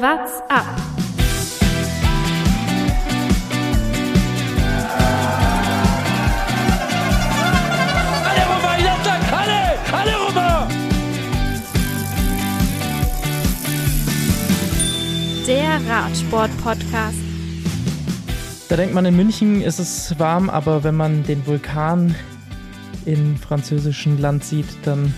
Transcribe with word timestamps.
What's 0.00 0.40
up? 0.48 0.64
Alle 8.24 8.44
rüber, 8.46 8.74
Jattak, 8.78 9.32
alle! 9.32 9.60
Alle 9.92 10.14
rüber! 10.28 10.68
Der 15.48 15.80
Radsport-Podcast. 15.90 17.18
Da 18.68 18.76
denkt 18.76 18.94
man, 18.94 19.04
in 19.04 19.16
München 19.16 19.62
ist 19.62 19.80
es 19.80 20.16
warm, 20.20 20.48
aber 20.48 20.84
wenn 20.84 20.94
man 20.94 21.24
den 21.24 21.44
Vulkan 21.44 22.14
im 23.04 23.36
französischen 23.36 24.20
Land 24.20 24.44
sieht, 24.44 24.68
dann 24.84 25.12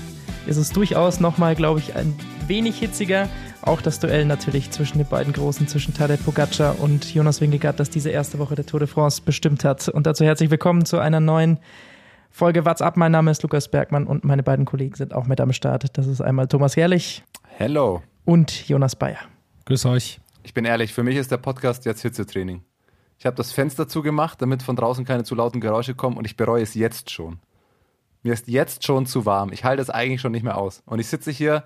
ist 0.47 0.57
es 0.57 0.71
durchaus 0.71 1.21
nochmal, 1.21 1.55
glaube 1.55 1.81
ich, 1.81 1.97
ein 1.97 2.15
wenig 2.47 2.79
hitziger. 2.79 3.29
Auch 3.63 3.83
das 3.83 4.01
Duell 4.01 4.25
natürlich 4.25 4.71
zwischen 4.71 4.99
den 4.99 5.07
beiden 5.07 5.35
Großen, 5.35 5.69
zwischen 5.69 5.93
Tadej 5.93 6.17
Pogacar 6.17 6.81
und 6.81 7.15
Jonas 7.15 7.43
Wingegaard, 7.43 7.79
das 7.79 7.91
diese 7.91 8.09
erste 8.09 8.39
Woche 8.39 8.55
der 8.55 8.65
Tour 8.65 8.81
de 8.81 8.89
France 8.89 9.21
bestimmt 9.23 9.65
hat. 9.65 9.87
Und 9.89 10.07
dazu 10.07 10.25
herzlich 10.25 10.51
willkommen 10.51 10.87
zu 10.87 10.99
einer 10.99 11.21
neuen 11.21 11.59
Folge 12.31 12.65
What's 12.65 12.81
Up. 12.81 12.97
Mein 12.97 13.13
Name 13.13 13.31
ist 13.31 13.43
Lukas 13.43 13.71
Bergmann 13.71 14.07
und 14.07 14.25
meine 14.25 14.43
beiden 14.43 14.65
Kollegen 14.65 14.95
sind 14.95 15.13
auch 15.13 15.27
mit 15.27 15.43
am 15.43 15.53
Start. 15.53 15.99
Das 15.99 16.07
ist 16.07 16.23
einmal 16.23 16.49
Thomas 16.49 16.75
Herrlich 16.75 17.23
Hello. 17.49 18.03
und 18.25 18.67
Jonas 18.67 18.97
Bayer. 18.97 19.19
Grüß 19.67 19.85
euch. 19.87 20.21
Ich 20.43 20.55
bin 20.55 20.65
ehrlich, 20.65 20.95
für 20.95 21.03
mich 21.03 21.17
ist 21.17 21.31
der 21.31 21.37
Podcast 21.37 21.85
jetzt 21.85 22.01
Hitzetraining. 22.01 22.63
Ich 23.19 23.27
habe 23.27 23.37
das 23.37 23.53
Fenster 23.53 23.87
zugemacht, 23.87 24.41
damit 24.41 24.63
von 24.63 24.75
draußen 24.75 25.05
keine 25.05 25.25
zu 25.25 25.35
lauten 25.35 25.61
Geräusche 25.61 25.95
kommen 25.95 26.17
und 26.17 26.25
ich 26.25 26.39
bereue 26.39 26.63
es 26.63 26.73
jetzt 26.75 27.11
schon. 27.11 27.41
Mir 28.23 28.33
ist 28.33 28.49
jetzt 28.49 28.87
schon 28.87 29.05
zu 29.05 29.27
warm. 29.27 29.53
Ich 29.53 29.65
halte 29.65 29.83
es 29.83 29.91
eigentlich 29.91 30.23
schon 30.23 30.33
nicht 30.33 30.45
mehr 30.45 30.57
aus. 30.57 30.83
Und 30.87 30.99
ich 30.99 31.09
sitze 31.09 31.31
hier. 31.31 31.63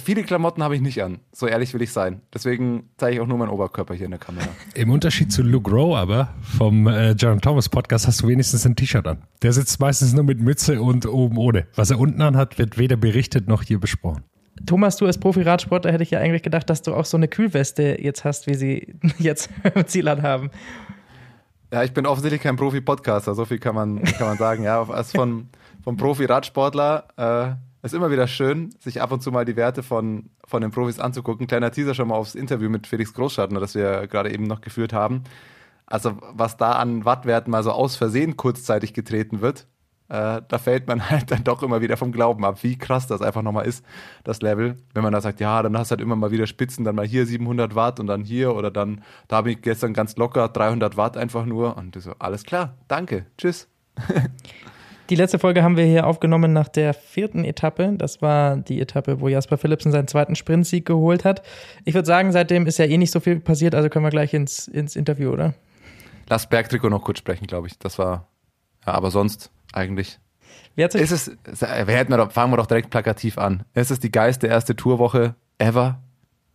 Viele 0.00 0.22
Klamotten 0.22 0.62
habe 0.62 0.74
ich 0.74 0.80
nicht 0.80 1.02
an. 1.02 1.18
So 1.32 1.46
ehrlich 1.46 1.74
will 1.74 1.82
ich 1.82 1.92
sein. 1.92 2.22
Deswegen 2.32 2.88
zeige 2.96 3.16
ich 3.16 3.20
auch 3.20 3.26
nur 3.26 3.36
meinen 3.36 3.50
Oberkörper 3.50 3.92
hier 3.92 4.06
in 4.06 4.12
der 4.12 4.20
Kamera. 4.20 4.48
Im 4.74 4.88
Unterschied 4.88 5.30
zu 5.30 5.42
Luke 5.42 5.70
Rowe 5.70 5.98
aber 5.98 6.32
vom 6.56 6.86
äh, 6.86 7.12
John 7.12 7.42
Thomas 7.42 7.68
Podcast 7.68 8.06
hast 8.06 8.22
du 8.22 8.28
wenigstens 8.28 8.64
ein 8.64 8.74
T-Shirt 8.74 9.06
an. 9.06 9.18
Der 9.42 9.52
sitzt 9.52 9.80
meistens 9.80 10.14
nur 10.14 10.24
mit 10.24 10.40
Mütze 10.40 10.80
und 10.80 11.04
oben 11.04 11.36
ohne. 11.36 11.66
Was 11.74 11.90
er 11.90 12.00
unten 12.00 12.22
anhat, 12.22 12.58
wird 12.58 12.78
weder 12.78 12.96
berichtet 12.96 13.48
noch 13.48 13.62
hier 13.64 13.78
besprochen. 13.78 14.24
Thomas, 14.64 14.96
du 14.96 15.04
als 15.04 15.18
Profi-Radsportler 15.18 15.92
hätte 15.92 16.04
ich 16.04 16.10
ja 16.10 16.20
eigentlich 16.20 16.42
gedacht, 16.42 16.70
dass 16.70 16.80
du 16.80 16.94
auch 16.94 17.04
so 17.04 17.18
eine 17.18 17.28
Kühlweste 17.28 18.00
jetzt 18.00 18.24
hast, 18.24 18.46
wie 18.46 18.54
sie 18.54 18.94
jetzt 19.18 19.50
im 19.74 19.86
Zielland 19.86 20.22
haben. 20.22 20.50
Ja, 21.70 21.82
ich 21.82 21.92
bin 21.92 22.06
offensichtlich 22.06 22.40
kein 22.40 22.56
Profi-Podcaster. 22.56 23.34
So 23.34 23.44
viel 23.44 23.58
kann 23.58 23.74
man, 23.74 24.02
kann 24.02 24.26
man 24.26 24.38
sagen. 24.38 24.62
Ja, 24.64 24.82
als 24.82 25.12
von, 25.12 25.48
vom 25.84 25.98
Profi-Radsportler 25.98 27.58
äh, 27.58 27.71
ist 27.82 27.94
immer 27.94 28.10
wieder 28.10 28.28
schön, 28.28 28.70
sich 28.78 29.02
ab 29.02 29.10
und 29.10 29.22
zu 29.22 29.32
mal 29.32 29.44
die 29.44 29.56
Werte 29.56 29.82
von, 29.82 30.30
von 30.46 30.62
den 30.62 30.70
Profis 30.70 31.00
anzugucken. 31.00 31.46
Kleiner 31.46 31.72
Teaser 31.72 31.94
schon 31.94 32.08
mal 32.08 32.14
aufs 32.14 32.34
Interview 32.34 32.70
mit 32.70 32.86
Felix 32.86 33.12
Großschartner, 33.12 33.58
das 33.58 33.74
wir 33.74 34.06
gerade 34.06 34.32
eben 34.32 34.44
noch 34.44 34.60
geführt 34.60 34.92
haben. 34.92 35.24
Also 35.86 36.16
was 36.32 36.56
da 36.56 36.72
an 36.72 37.04
Wattwerten 37.04 37.50
mal 37.50 37.62
so 37.62 37.72
aus 37.72 37.96
Versehen 37.96 38.36
kurzzeitig 38.36 38.94
getreten 38.94 39.40
wird, 39.40 39.66
äh, 40.08 40.42
da 40.46 40.58
fällt 40.58 40.86
man 40.86 41.10
halt 41.10 41.30
dann 41.30 41.42
doch 41.42 41.62
immer 41.62 41.80
wieder 41.80 41.96
vom 41.96 42.12
Glauben 42.12 42.44
ab, 42.44 42.62
wie 42.62 42.78
krass 42.78 43.06
das 43.06 43.20
einfach 43.20 43.42
nochmal 43.42 43.66
ist, 43.66 43.84
das 44.24 44.42
Level. 44.42 44.76
Wenn 44.94 45.02
man 45.02 45.12
da 45.12 45.20
sagt, 45.20 45.40
ja, 45.40 45.62
dann 45.62 45.76
hast 45.76 45.90
du 45.90 45.94
halt 45.94 46.02
immer 46.02 46.16
mal 46.16 46.30
wieder 46.30 46.46
Spitzen, 46.46 46.84
dann 46.84 46.94
mal 46.94 47.06
hier 47.06 47.26
700 47.26 47.74
Watt 47.74 47.98
und 47.98 48.06
dann 48.06 48.22
hier 48.22 48.54
oder 48.54 48.70
dann, 48.70 49.02
da 49.26 49.36
habe 49.36 49.50
ich 49.50 49.60
gestern 49.60 49.92
ganz 49.92 50.16
locker 50.16 50.48
300 50.48 50.96
Watt 50.96 51.16
einfach 51.16 51.46
nur 51.46 51.76
und 51.76 52.00
so, 52.00 52.12
alles 52.18 52.44
klar, 52.44 52.76
danke, 52.88 53.26
tschüss. 53.38 53.68
Die 55.10 55.16
letzte 55.16 55.38
Folge 55.38 55.62
haben 55.62 55.76
wir 55.76 55.84
hier 55.84 56.06
aufgenommen 56.06 56.52
nach 56.52 56.68
der 56.68 56.94
vierten 56.94 57.44
Etappe. 57.44 57.94
Das 57.96 58.22
war 58.22 58.56
die 58.56 58.80
Etappe, 58.80 59.20
wo 59.20 59.28
Jasper 59.28 59.58
Philipsen 59.58 59.92
seinen 59.92 60.08
zweiten 60.08 60.36
Sprintsieg 60.36 60.86
geholt 60.86 61.24
hat. 61.24 61.42
Ich 61.84 61.94
würde 61.94 62.06
sagen, 62.06 62.32
seitdem 62.32 62.66
ist 62.66 62.78
ja 62.78 62.86
eh 62.86 62.96
nicht 62.96 63.10
so 63.10 63.20
viel 63.20 63.40
passiert, 63.40 63.74
also 63.74 63.88
können 63.88 64.04
wir 64.04 64.10
gleich 64.10 64.32
ins, 64.32 64.68
ins 64.68 64.96
Interview, 64.96 65.30
oder? 65.30 65.54
Lass 66.28 66.48
Bergtrikot 66.48 66.88
noch 66.88 67.02
kurz 67.02 67.18
sprechen, 67.18 67.46
glaube 67.46 67.66
ich. 67.66 67.78
Das 67.78 67.98
war, 67.98 68.28
ja, 68.86 68.94
aber 68.94 69.10
sonst 69.10 69.50
eigentlich. 69.72 70.18
Wer 70.76 70.84
hat 70.84 70.92
sich 70.92 71.02
Ist 71.02 71.10
es, 71.10 71.30
wir 71.60 71.94
hätten, 71.94 72.30
fangen 72.30 72.52
wir 72.52 72.56
doch 72.56 72.66
direkt 72.66 72.90
plakativ 72.90 73.38
an. 73.38 73.64
Ist 73.74 73.90
es 73.90 74.00
die 74.00 74.12
geilste 74.12 74.46
erste 74.46 74.76
Tourwoche 74.76 75.34
ever? 75.58 76.00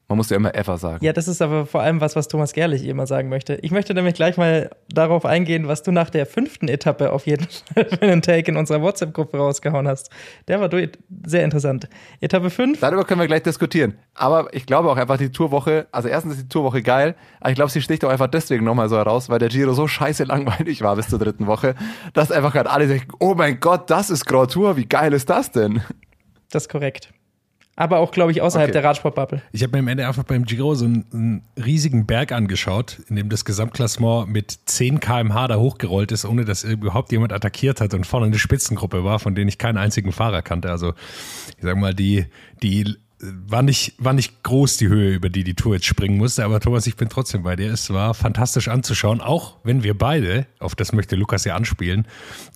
Man 0.09 0.15
muss 0.15 0.29
ja 0.29 0.37
immer 0.37 0.55
ever 0.55 0.77
sagen. 0.77 1.03
Ja, 1.03 1.11
das 1.11 1.27
ist 1.27 1.41
aber 1.41 1.65
vor 1.65 1.81
allem 1.81 1.99
was, 1.99 2.15
was 2.15 2.29
Thomas 2.29 2.53
Gerlich 2.53 2.85
immer 2.85 3.05
sagen 3.07 3.27
möchte. 3.27 3.55
Ich 3.61 3.71
möchte 3.71 3.93
nämlich 3.93 4.13
gleich 4.15 4.37
mal 4.37 4.69
darauf 4.87 5.25
eingehen, 5.25 5.67
was 5.67 5.83
du 5.83 5.91
nach 5.91 6.09
der 6.09 6.25
fünften 6.25 6.69
Etappe 6.69 7.11
auf 7.11 7.27
jeden 7.27 7.45
Fall 7.73 7.85
für 7.85 8.01
einen 8.03 8.21
Take 8.21 8.49
in 8.49 8.55
unserer 8.55 8.81
WhatsApp-Gruppe 8.81 9.37
rausgehauen 9.37 9.85
hast. 9.85 10.09
Der 10.47 10.61
war 10.61 10.69
sehr 11.25 11.43
interessant. 11.43 11.89
Etappe 12.21 12.49
5, 12.49 12.79
Darüber 12.79 13.03
können 13.03 13.19
wir 13.19 13.27
gleich 13.27 13.43
diskutieren. 13.43 13.97
Aber 14.13 14.53
ich 14.53 14.65
glaube 14.65 14.89
auch 14.89 14.95
einfach, 14.95 15.17
die 15.17 15.29
Tourwoche, 15.29 15.87
also 15.91 16.07
erstens 16.07 16.35
ist 16.35 16.43
die 16.43 16.49
Tourwoche 16.49 16.81
geil, 16.81 17.15
aber 17.41 17.49
ich 17.49 17.55
glaube, 17.55 17.71
sie 17.71 17.81
sticht 17.81 18.05
auch 18.05 18.09
einfach 18.09 18.27
deswegen 18.27 18.63
nochmal 18.63 18.87
so 18.87 18.95
heraus, 18.95 19.27
weil 19.29 19.39
der 19.39 19.49
Giro 19.49 19.73
so 19.73 19.87
scheiße 19.87 20.23
langweilig 20.23 20.81
war 20.83 20.95
bis 20.95 21.09
zur 21.09 21.19
dritten 21.19 21.47
Woche, 21.47 21.75
dass 22.13 22.31
einfach 22.31 22.53
gerade 22.53 22.69
alle 22.69 22.87
denken, 22.87 23.11
oh 23.19 23.33
mein 23.35 23.59
Gott, 23.59 23.89
das 23.89 24.09
ist 24.09 24.25
Grand 24.25 24.51
Tour, 24.51 24.77
wie 24.77 24.85
geil 24.85 25.11
ist 25.11 25.29
das 25.29 25.51
denn? 25.51 25.81
das 26.49 26.63
ist 26.63 26.69
korrekt. 26.69 27.11
Aber 27.79 27.99
auch, 27.99 28.11
glaube 28.11 28.31
ich, 28.31 28.41
außerhalb 28.41 28.69
Okay. 28.69 28.73
der 28.73 28.83
Radsportbubble. 28.83 29.41
Ich 29.51 29.61
habe 29.61 29.71
mir 29.73 29.79
am 29.79 29.87
Ende 29.87 30.07
einfach 30.07 30.23
beim 30.23 30.45
Giro 30.45 30.73
so 30.73 30.85
einen, 30.85 31.05
einen 31.13 31.41
riesigen 31.63 32.07
Berg 32.07 32.31
angeschaut, 32.31 32.99
in 33.07 33.15
dem 33.15 33.29
das 33.29 33.45
Gesamtklassement 33.45 34.29
mit 34.29 34.57
10 34.65 34.99
km/h 34.99 35.47
da 35.47 35.57
hochgerollt 35.57 36.11
ist, 36.11 36.25
ohne 36.25 36.43
dass 36.43 36.63
überhaupt 36.63 37.11
jemand 37.11 37.31
attackiert 37.33 37.79
hat 37.79 37.93
und 37.93 38.05
vorne 38.07 38.25
eine 38.25 38.39
Spitzengruppe 38.39 39.03
war, 39.03 39.19
von 39.19 39.35
denen 39.35 39.47
ich 39.47 39.59
keinen 39.59 39.77
einzigen 39.77 40.11
Fahrer 40.11 40.41
kannte. 40.41 40.71
Also 40.71 40.93
ich 41.49 41.63
sag 41.63 41.77
mal, 41.77 41.93
die, 41.93 42.25
die 42.63 42.95
war 43.19 43.63
nicht, 43.63 43.95
war 43.97 44.13
nicht 44.13 44.43
groß 44.43 44.77
die 44.77 44.89
Höhe, 44.89 45.13
über 45.15 45.29
die 45.29 45.43
die 45.43 45.55
Tour 45.55 45.75
jetzt 45.75 45.85
springen 45.85 46.17
musste, 46.17 46.45
aber 46.45 46.59
Thomas, 46.59 46.85
ich 46.85 46.95
bin 46.95 47.09
trotzdem 47.09 47.43
bei 47.43 47.55
dir. 47.55 47.71
Es 47.71 47.91
war 47.91 48.13
fantastisch 48.13 48.67
anzuschauen, 48.67 49.21
auch 49.21 49.57
wenn 49.63 49.83
wir 49.83 49.97
beide, 49.97 50.45
auf 50.59 50.75
das 50.75 50.93
möchte 50.93 51.15
Lukas 51.15 51.43
ja 51.43 51.55
anspielen, 51.55 52.07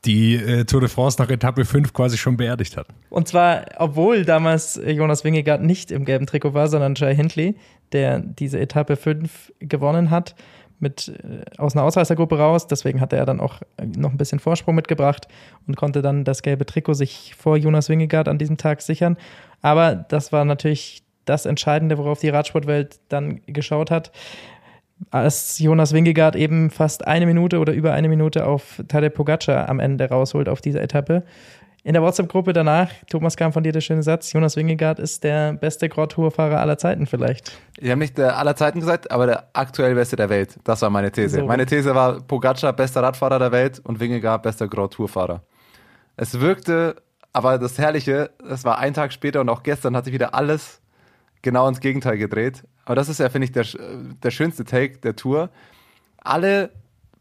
die 0.05 0.35
äh, 0.35 0.66
Tour 0.66 0.81
de 0.81 0.89
France 0.89 1.19
nach 1.19 1.29
Etappe 1.29 1.66
5 1.66 1.94
quasi 1.94 2.17
schon 2.17 2.38
beerdigt 2.38 2.77
hatten. 2.77 2.94
Und 3.09 3.27
zwar, 3.27 3.66
obwohl 3.77 4.23
damals 4.23 4.79
Jonas 4.85 5.23
Wingegaard 5.23 5.63
nicht 5.63 5.89
im 5.89 6.05
gelben 6.05 6.27
Trikot 6.27 6.53
war, 6.53 6.67
sondern 6.67 6.93
Jay 6.95 7.16
Hindley, 7.16 7.55
der 7.91 8.19
diese 8.19 8.59
Etappe 8.59 8.97
5 8.97 9.53
gewonnen 9.59 10.11
hat, 10.11 10.35
mit, 10.81 11.09
äh, 11.23 11.43
aus 11.57 11.75
einer 11.75 11.85
Ausreißergruppe 11.85 12.38
raus. 12.38 12.67
Deswegen 12.67 12.99
hatte 12.99 13.16
er 13.16 13.25
dann 13.25 13.39
auch 13.39 13.61
äh, 13.78 13.85
noch 13.85 14.11
ein 14.11 14.17
bisschen 14.17 14.39
Vorsprung 14.39 14.75
mitgebracht 14.75 15.28
und 15.67 15.78
konnte 15.78 16.01
dann 16.01 16.23
das 16.25 16.41
gelbe 16.41 16.66
Trikot 16.66 16.95
sich 16.95 17.35
vor 17.38 17.55
Jonas 17.55 17.88
Wingegaard 17.88 18.28
an 18.28 18.38
diesem 18.38 18.57
Tag 18.57 18.81
sichern. 18.81 19.17
Aber 19.61 19.95
das 19.95 20.31
war 20.31 20.45
natürlich 20.45 21.03
das 21.25 21.45
Entscheidende, 21.45 21.97
worauf 21.97 22.19
die 22.19 22.29
Radsportwelt 22.29 22.99
dann 23.09 23.41
geschaut 23.45 23.91
hat. 23.91 24.11
Als 25.09 25.57
Jonas 25.59 25.94
Wingegaard 25.94 26.35
eben 26.35 26.69
fast 26.69 27.07
eine 27.07 27.25
Minute 27.25 27.59
oder 27.59 27.73
über 27.73 27.94
eine 27.94 28.09
Minute 28.09 28.45
auf 28.45 28.81
Tadej 28.88 29.09
Pogacar 29.09 29.67
am 29.67 29.79
Ende 29.79 30.09
rausholt 30.09 30.47
auf 30.47 30.61
dieser 30.61 30.81
Etappe. 30.81 31.23
In 31.83 31.94
der 31.94 32.03
WhatsApp-Gruppe 32.03 32.53
danach, 32.53 32.91
Thomas 33.09 33.35
kam 33.35 33.51
von 33.53 33.63
dir 33.63 33.72
der 33.72 33.81
schöne 33.81 34.03
Satz, 34.03 34.31
Jonas 34.33 34.55
Wingegaard 34.55 34.99
ist 34.99 35.23
der 35.23 35.53
beste 35.53 35.89
Grand 35.89 36.11
Tour-Fahrer 36.11 36.59
aller 36.59 36.78
Zeiten 36.78 37.07
vielleicht. 37.07 37.51
Ich 37.79 37.89
habe 37.89 37.99
nicht 37.99 38.19
der 38.19 38.38
aller 38.38 38.55
Zeiten 38.55 38.79
gesagt, 38.79 39.09
aber 39.09 39.25
der 39.25 39.47
aktuell 39.53 39.95
Beste 39.95 40.16
der 40.16 40.29
Welt. 40.29 40.59
Das 40.63 40.83
war 40.83 40.91
meine 40.91 41.11
These. 41.11 41.39
So. 41.39 41.45
Meine 41.47 41.66
These 41.66 41.95
war 41.95 42.22
Pogacar 42.22 42.73
bester 42.73 43.01
Radfahrer 43.01 43.39
der 43.39 43.51
Welt 43.51 43.79
und 43.83 43.99
Wingegaard 43.99 44.43
bester 44.43 44.67
Grand 44.67 44.93
Tour-Fahrer. 44.93 45.41
Es 46.17 46.39
wirkte, 46.39 46.97
aber 47.34 47.58
das 47.58 47.78
Herrliche, 47.78 48.31
es 48.47 48.66
war 48.66 48.78
ein 48.78 48.94
Tag 48.94 49.14
später 49.14 49.42
und 49.42 49.50
auch 49.50 49.64
gestern 49.64 49.96
hat 49.96 50.06
sich 50.06 50.14
wieder 50.14 50.36
alles 50.36 50.81
genau 51.42 51.68
ins 51.68 51.80
Gegenteil 51.80 52.18
gedreht. 52.18 52.64
Aber 52.86 52.96
das 52.96 53.09
ist 53.09 53.19
ja, 53.19 53.30
finde 53.30 53.46
ich, 53.46 53.52
der, 53.52 53.66
der 54.24 54.31
schönste 54.31 54.66
Take 54.66 54.97
der 55.00 55.16
Tour. 55.16 55.50
Alle 56.18 56.72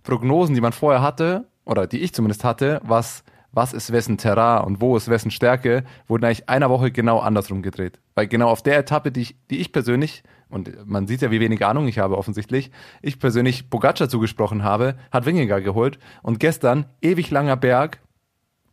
Prognosen, 0.03 0.55
die 0.55 0.61
man 0.61 0.73
vorher 0.73 1.03
hatte, 1.03 1.47
oder 1.65 1.87
die 1.87 2.01
ich 2.01 2.13
zumindest 2.13 2.43
hatte, 2.43 2.81
was, 2.83 3.23
was 3.53 3.73
ist 3.73 3.93
wessen 3.93 4.19
Terrain 4.19 4.65
und 4.65 4.81
wo 4.81 4.97
ist 4.97 5.09
wessen 5.09 5.31
Stärke, 5.31 5.85
wurden 6.09 6.25
eigentlich 6.25 6.49
einer 6.49 6.71
Woche 6.71 6.91
genau 6.91 7.21
andersrum 7.21 7.63
gedreht. 7.63 8.01
Weil 8.15 8.27
genau 8.27 8.49
auf 8.49 8.63
der 8.63 8.79
Etappe, 8.79 9.13
die 9.13 9.23
ich, 9.23 9.37
die 9.51 9.59
ich 9.59 9.73
persönlich, 9.73 10.23
und 10.49 10.87
man 10.87 11.07
sieht 11.07 11.23
ja, 11.23 11.31
wie 11.31 11.41
wenig 11.41 11.65
Ahnung 11.65 11.87
ich 11.87 11.99
habe 11.99 12.19
offensichtlich, 12.19 12.73
ich 13.03 13.21
persönlich 13.21 13.71
Pogacar 13.71 14.09
zugesprochen 14.09 14.65
habe, 14.65 14.97
hat 15.13 15.27
Wingegaard 15.27 15.63
geholt. 15.63 15.99
Und 16.23 16.41
gestern, 16.41 16.87
ewig 17.01 17.31
langer 17.31 17.57
Berg, 17.57 18.01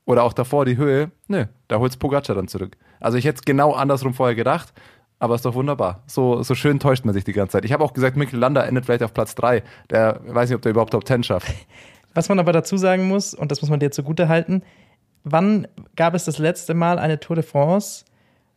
oder 0.07 0.23
auch 0.23 0.33
davor 0.33 0.65
die 0.65 0.77
Höhe, 0.77 1.11
nö, 1.27 1.45
da 1.67 1.79
holt's 1.79 1.97
Pogacar 1.97 2.35
dann 2.35 2.47
zurück. 2.47 2.77
Also 2.99 3.17
ich 3.17 3.25
hätte 3.25 3.35
es 3.35 3.41
genau 3.43 3.73
andersrum 3.73 4.13
vorher 4.13 4.35
gedacht, 4.35 4.73
aber 5.19 5.35
ist 5.35 5.45
doch 5.45 5.53
wunderbar. 5.53 6.01
So, 6.07 6.41
so 6.43 6.55
schön 6.55 6.79
täuscht 6.79 7.03
man 7.05 7.13
sich 7.13 7.25
die 7.25 7.33
ganze 7.33 7.53
Zeit. 7.53 7.65
Ich 7.65 7.73
habe 7.73 7.83
auch 7.83 7.93
gesagt, 7.93 8.15
Mikkel 8.15 8.39
Landa 8.39 8.63
endet 8.63 8.85
vielleicht 8.85 9.03
auf 9.03 9.13
Platz 9.13 9.35
3. 9.35 9.63
Der 9.89 10.21
weiß 10.25 10.49
nicht, 10.49 10.55
ob 10.55 10.61
der 10.61 10.71
überhaupt 10.71 10.93
Top 10.93 11.05
10 11.05 11.23
schafft. 11.23 11.53
Was 12.13 12.29
man 12.29 12.39
aber 12.39 12.53
dazu 12.53 12.77
sagen 12.77 13.07
muss, 13.07 13.33
und 13.33 13.51
das 13.51 13.61
muss 13.61 13.69
man 13.69 13.79
dir 13.79 13.91
zugute 13.91 14.27
halten, 14.27 14.63
wann 15.23 15.67
gab 15.95 16.15
es 16.15 16.23
das 16.23 16.39
letzte 16.39 16.73
Mal 16.73 16.97
eine 16.99 17.19
Tour 17.19 17.35
de 17.35 17.43
France, 17.43 18.05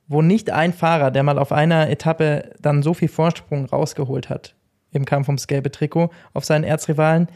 wo 0.06 0.22
nicht 0.22 0.50
ein 0.50 0.72
Fahrer, 0.72 1.10
der 1.10 1.24
mal 1.24 1.38
auf 1.38 1.52
einer 1.52 1.90
Etappe 1.90 2.52
dann 2.60 2.82
so 2.82 2.94
viel 2.94 3.08
Vorsprung 3.08 3.66
rausgeholt 3.66 4.30
hat 4.30 4.54
im 4.92 5.04
Kampf 5.04 5.28
ums 5.28 5.46
gelbe 5.46 5.70
Trikot 5.70 6.10
auf 6.32 6.44
seinen 6.44 6.64
Erzrivalen, 6.64 7.28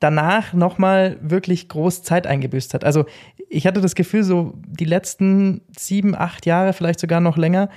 danach 0.00 0.52
nochmal 0.52 1.16
wirklich 1.20 1.68
groß 1.68 2.02
Zeit 2.02 2.26
eingebüßt 2.26 2.74
hat. 2.74 2.84
Also 2.84 3.04
ich 3.48 3.66
hatte 3.66 3.80
das 3.80 3.94
Gefühl, 3.94 4.22
so 4.22 4.54
die 4.66 4.84
letzten 4.84 5.62
sieben, 5.76 6.14
acht 6.14 6.46
Jahre, 6.46 6.72
vielleicht 6.72 7.00
sogar 7.00 7.20
noch 7.20 7.36
länger, 7.36 7.68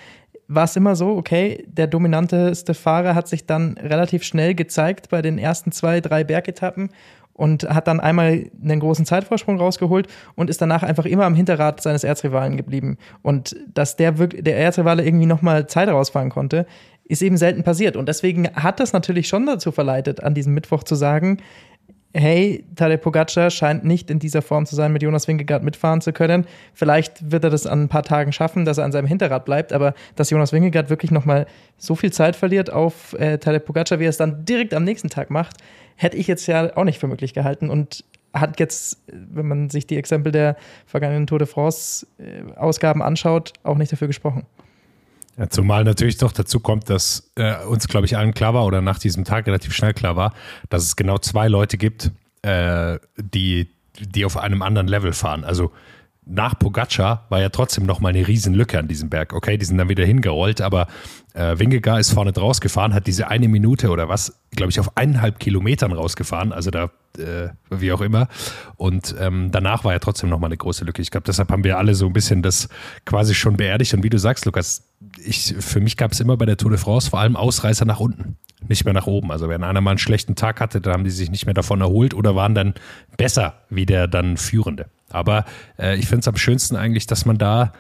war 0.47 0.63
es 0.63 0.75
immer 0.75 0.95
so, 0.95 1.15
okay, 1.15 1.63
der 1.67 1.87
dominanteste 1.87 2.73
Fahrer 2.73 3.13
hat 3.13 3.27
sich 3.27 3.45
dann 3.45 3.77
relativ 3.77 4.23
schnell 4.23 4.55
gezeigt 4.55 5.09
bei 5.09 5.21
den 5.21 5.37
ersten 5.37 5.71
zwei, 5.71 6.01
drei 6.01 6.23
Bergetappen 6.23 6.89
und 7.33 7.69
hat 7.69 7.87
dann 7.87 8.01
einmal 8.01 8.49
einen 8.61 8.79
großen 8.81 9.05
Zeitvorsprung 9.05 9.59
rausgeholt 9.59 10.07
und 10.35 10.49
ist 10.49 10.61
danach 10.61 10.83
einfach 10.83 11.05
immer 11.05 11.25
am 11.25 11.35
Hinterrad 11.35 11.81
seines 11.81 12.03
Erzrivalen 12.03 12.57
geblieben. 12.57 12.97
Und 13.21 13.55
dass 13.73 13.95
der, 13.95 14.17
wirklich, 14.17 14.43
der 14.43 14.57
Erzrivale 14.57 15.05
irgendwie 15.05 15.27
nochmal 15.27 15.67
Zeit 15.67 15.87
rausfahren 15.87 16.31
konnte, 16.31 16.65
ist 17.05 17.21
eben 17.21 17.37
selten 17.37 17.63
passiert. 17.63 17.95
Und 17.95 18.09
deswegen 18.09 18.49
hat 18.55 18.79
das 18.79 18.91
natürlich 18.91 19.27
schon 19.29 19.45
dazu 19.45 19.71
verleitet, 19.71 20.21
an 20.21 20.33
diesem 20.33 20.53
Mittwoch 20.53 20.83
zu 20.83 20.95
sagen, 20.95 21.37
hey, 22.13 22.65
Tadej 22.75 22.97
Pogacar 22.97 23.49
scheint 23.49 23.83
nicht 23.83 24.09
in 24.09 24.19
dieser 24.19 24.41
Form 24.41 24.65
zu 24.65 24.75
sein, 24.75 24.91
mit 24.91 25.03
Jonas 25.03 25.27
Wingegaard 25.27 25.63
mitfahren 25.63 26.01
zu 26.01 26.11
können. 26.11 26.45
Vielleicht 26.73 27.31
wird 27.31 27.43
er 27.43 27.49
das 27.49 27.67
an 27.67 27.83
ein 27.83 27.87
paar 27.89 28.03
Tagen 28.03 28.31
schaffen, 28.31 28.65
dass 28.65 28.79
er 28.79 28.85
an 28.85 28.91
seinem 28.91 29.07
Hinterrad 29.07 29.45
bleibt, 29.45 29.73
aber 29.73 29.93
dass 30.15 30.29
Jonas 30.29 30.51
Wingegaard 30.51 30.89
wirklich 30.89 31.11
nochmal 31.11 31.45
so 31.77 31.95
viel 31.95 32.11
Zeit 32.11 32.35
verliert 32.35 32.71
auf 32.71 33.13
äh, 33.13 33.37
Tadej 33.37 33.59
Pogacar, 33.59 33.99
wie 33.99 34.05
er 34.05 34.09
es 34.09 34.17
dann 34.17 34.43
direkt 34.45 34.73
am 34.73 34.83
nächsten 34.83 35.09
Tag 35.09 35.29
macht, 35.29 35.57
hätte 35.95 36.17
ich 36.17 36.27
jetzt 36.27 36.47
ja 36.47 36.75
auch 36.75 36.83
nicht 36.83 36.99
für 36.99 37.07
möglich 37.07 37.33
gehalten 37.33 37.69
und 37.69 38.03
hat 38.33 38.59
jetzt, 38.59 39.01
wenn 39.07 39.47
man 39.47 39.69
sich 39.69 39.87
die 39.87 39.97
Exempel 39.97 40.31
der 40.31 40.55
vergangenen 40.85 41.27
Tour 41.27 41.39
de 41.39 41.47
France 41.47 42.07
äh, 42.17 42.53
Ausgaben 42.55 43.01
anschaut, 43.01 43.53
auch 43.63 43.77
nicht 43.77 43.91
dafür 43.91 44.07
gesprochen. 44.07 44.45
Ja, 45.39 45.49
zumal 45.49 45.85
natürlich 45.85 46.17
doch 46.17 46.33
dazu 46.33 46.59
kommt, 46.59 46.89
dass 46.89 47.31
äh, 47.35 47.63
uns, 47.63 47.87
glaube 47.87 48.05
ich, 48.05 48.17
allen 48.17 48.33
klar 48.33 48.53
war 48.53 48.65
oder 48.65 48.81
nach 48.81 48.99
diesem 48.99 49.23
Tag 49.23 49.47
relativ 49.47 49.73
schnell 49.73 49.93
klar 49.93 50.17
war, 50.17 50.33
dass 50.69 50.83
es 50.83 50.97
genau 50.97 51.17
zwei 51.17 51.47
Leute 51.47 51.77
gibt, 51.77 52.11
äh, 52.41 52.99
die, 53.17 53.69
die 53.99 54.25
auf 54.25 54.35
einem 54.35 54.61
anderen 54.61 54.89
Level 54.89 55.13
fahren. 55.13 55.45
Also 55.45 55.71
nach 56.25 56.59
Pogacar 56.59 57.25
war 57.29 57.39
ja 57.39 57.49
trotzdem 57.49 57.85
noch 57.85 58.01
mal 58.01 58.09
eine 58.09 58.27
Riesenlücke 58.27 58.77
an 58.77 58.89
diesem 58.89 59.09
Berg. 59.09 59.31
Okay, 59.33 59.57
die 59.57 59.63
sind 59.63 59.77
dann 59.77 59.87
wieder 59.87 60.05
hingerollt, 60.05 60.59
aber 60.59 60.87
äh, 61.33 61.57
Wingegar 61.57 62.01
ist 62.01 62.11
vorne 62.11 62.33
draus 62.33 62.59
gefahren, 62.59 62.93
hat 62.93 63.07
diese 63.07 63.29
eine 63.29 63.47
Minute 63.47 63.91
oder 63.91 64.09
was, 64.09 64.41
glaube 64.51 64.71
ich, 64.71 64.79
auf 64.81 64.97
eineinhalb 64.97 65.39
Kilometern 65.39 65.93
rausgefahren, 65.93 66.51
also 66.51 66.69
da, 66.69 66.91
äh, 67.17 67.49
wie 67.69 67.93
auch 67.93 68.01
immer. 68.01 68.27
Und 68.75 69.15
ähm, 69.19 69.51
danach 69.51 69.85
war 69.85 69.93
ja 69.93 69.99
trotzdem 69.99 70.29
noch 70.29 70.39
mal 70.39 70.47
eine 70.47 70.57
große 70.57 70.83
Lücke. 70.83 71.01
Ich 71.01 71.11
glaube, 71.11 71.25
deshalb 71.25 71.49
haben 71.49 71.63
wir 71.63 71.77
alle 71.77 71.95
so 71.95 72.07
ein 72.07 72.13
bisschen 72.13 72.41
das 72.41 72.67
quasi 73.05 73.33
schon 73.33 73.55
beerdigt. 73.55 73.93
Und 73.93 74.03
wie 74.03 74.09
du 74.09 74.19
sagst, 74.19 74.45
Lukas, 74.45 74.88
ich, 75.23 75.55
für 75.59 75.79
mich 75.79 75.97
gab 75.97 76.11
es 76.11 76.19
immer 76.19 76.37
bei 76.37 76.45
der 76.45 76.57
Tour 76.57 76.71
de 76.71 76.79
France 76.79 77.09
vor 77.09 77.19
allem 77.19 77.35
Ausreißer 77.35 77.85
nach 77.85 77.99
unten, 77.99 78.37
nicht 78.67 78.85
mehr 78.85 78.93
nach 78.93 79.07
oben. 79.07 79.31
Also 79.31 79.47
wenn 79.49 79.63
einer 79.63 79.81
mal 79.81 79.91
einen 79.91 79.99
schlechten 79.99 80.35
Tag 80.35 80.59
hatte, 80.59 80.81
dann 80.81 80.93
haben 80.93 81.03
die 81.03 81.09
sich 81.09 81.31
nicht 81.31 81.45
mehr 81.45 81.53
davon 81.53 81.81
erholt 81.81 82.13
oder 82.13 82.35
waren 82.35 82.55
dann 82.55 82.73
besser 83.17 83.61
wie 83.69 83.85
der 83.85 84.07
dann 84.07 84.37
Führende. 84.37 84.87
Aber 85.09 85.45
äh, 85.79 85.97
ich 85.97 86.07
finde 86.07 86.21
es 86.21 86.27
am 86.27 86.37
schönsten 86.37 86.75
eigentlich, 86.75 87.07
dass 87.07 87.25
man 87.25 87.37
da 87.37 87.71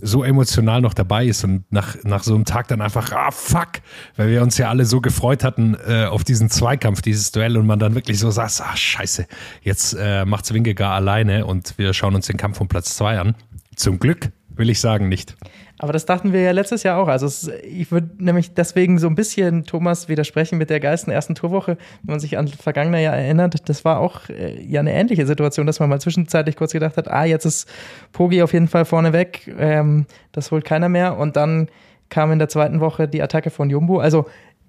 so 0.00 0.24
emotional 0.24 0.80
noch 0.80 0.92
dabei 0.92 1.24
ist 1.26 1.44
und 1.44 1.70
nach, 1.70 1.96
nach 2.02 2.24
so 2.24 2.34
einem 2.34 2.44
Tag 2.44 2.68
dann 2.68 2.80
einfach, 2.80 3.12
ah 3.12 3.30
fuck, 3.30 3.80
weil 4.16 4.28
wir 4.28 4.42
uns 4.42 4.58
ja 4.58 4.68
alle 4.68 4.84
so 4.84 5.00
gefreut 5.00 5.44
hatten 5.44 5.76
äh, 5.86 6.06
auf 6.06 6.24
diesen 6.24 6.50
Zweikampf, 6.50 7.00
dieses 7.00 7.30
Duell 7.30 7.56
und 7.56 7.66
man 7.66 7.78
dann 7.78 7.94
wirklich 7.94 8.18
so 8.18 8.30
sagt, 8.30 8.60
ah 8.60 8.76
scheiße, 8.76 9.26
jetzt 9.62 9.96
äh, 9.98 10.24
macht's 10.24 10.52
Wingegar 10.52 10.94
alleine 10.94 11.46
und 11.46 11.78
wir 11.78 11.94
schauen 11.94 12.16
uns 12.16 12.26
den 12.26 12.36
Kampf 12.36 12.60
um 12.60 12.68
Platz 12.68 12.96
zwei 12.96 13.18
an. 13.20 13.36
Zum 13.76 13.98
Glück 13.98 14.30
will 14.56 14.70
ich 14.70 14.80
sagen 14.80 15.08
nicht. 15.08 15.36
Aber 15.78 15.92
das 15.92 16.06
dachten 16.06 16.32
wir 16.32 16.40
ja 16.40 16.52
letztes 16.52 16.82
Jahr 16.82 16.98
auch. 16.98 17.08
Also 17.08 17.26
es, 17.26 17.50
ich 17.64 17.90
würde 17.90 18.10
nämlich 18.18 18.54
deswegen 18.54 18.98
so 18.98 19.08
ein 19.08 19.14
bisschen 19.14 19.64
Thomas 19.64 20.08
widersprechen 20.08 20.56
mit 20.56 20.70
der 20.70 20.80
geilsten 20.80 21.12
ersten 21.12 21.34
Tourwoche, 21.34 21.76
wenn 22.02 22.12
man 22.12 22.20
sich 22.20 22.38
an 22.38 22.46
vergangene 22.48 23.02
Jahr 23.02 23.16
erinnert. 23.16 23.68
Das 23.68 23.84
war 23.84 23.98
auch 23.98 24.28
äh, 24.28 24.62
ja 24.62 24.80
eine 24.80 24.92
ähnliche 24.92 25.26
Situation, 25.26 25.66
dass 25.66 25.80
man 25.80 25.88
mal 25.88 26.00
zwischenzeitlich 26.00 26.56
kurz 26.56 26.72
gedacht 26.72 26.96
hat, 26.96 27.08
ah, 27.08 27.24
jetzt 27.24 27.44
ist 27.44 27.68
Pogi 28.12 28.42
auf 28.42 28.52
jeden 28.52 28.68
Fall 28.68 28.84
vorne 28.84 29.12
weg, 29.12 29.52
ähm, 29.58 30.06
das 30.32 30.50
holt 30.50 30.64
keiner 30.64 30.88
mehr. 30.88 31.18
Und 31.18 31.36
dann 31.36 31.68
kam 32.08 32.30
in 32.30 32.38
der 32.38 32.48
zweiten 32.48 32.80
Woche 32.80 33.08
die 33.08 33.22
Attacke 33.22 33.50
von 33.50 33.68
Jumbo. 33.70 33.98
Also 33.98 34.26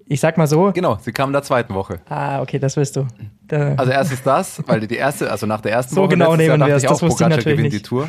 ich 0.08 0.20
sag 0.20 0.38
mal 0.38 0.46
so. 0.46 0.72
Genau, 0.72 0.98
sie 1.00 1.12
kam 1.12 1.30
in 1.30 1.32
der 1.32 1.42
zweiten 1.42 1.74
Woche. 1.74 2.00
Ah, 2.08 2.40
okay, 2.40 2.58
das 2.58 2.76
willst 2.76 2.96
du. 2.96 3.06
Da 3.48 3.74
also 3.76 3.92
erstens 3.92 4.22
das, 4.22 4.62
weil 4.66 4.86
die 4.86 4.96
erste, 4.96 5.30
also 5.30 5.46
nach 5.46 5.60
der 5.60 5.72
ersten 5.72 5.94
so 5.94 6.02
Woche 6.02 6.10
genau 6.10 6.36
nehmen 6.36 6.60
wir 6.60 6.76
es. 6.76 6.82
Das 6.82 7.02
wusste 7.02 7.24
ich 7.24 7.30
natürlich 7.30 7.44
gewinnt 7.44 7.72
nicht. 7.72 7.84
die 7.84 7.88
Tour. 7.88 8.08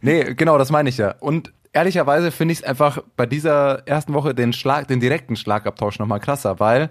Nee, 0.00 0.34
genau, 0.34 0.58
das 0.58 0.70
meine 0.70 0.88
ich 0.88 0.98
ja. 0.98 1.14
Und 1.20 1.52
ehrlicherweise 1.72 2.30
finde 2.30 2.52
ich 2.52 2.60
es 2.60 2.64
einfach 2.64 3.02
bei 3.16 3.26
dieser 3.26 3.86
ersten 3.86 4.14
Woche 4.14 4.34
den 4.34 4.52
Schlag, 4.52 4.88
den 4.88 5.00
direkten 5.00 5.36
Schlagabtausch 5.36 5.98
nochmal 5.98 6.20
krasser, 6.20 6.58
weil 6.58 6.90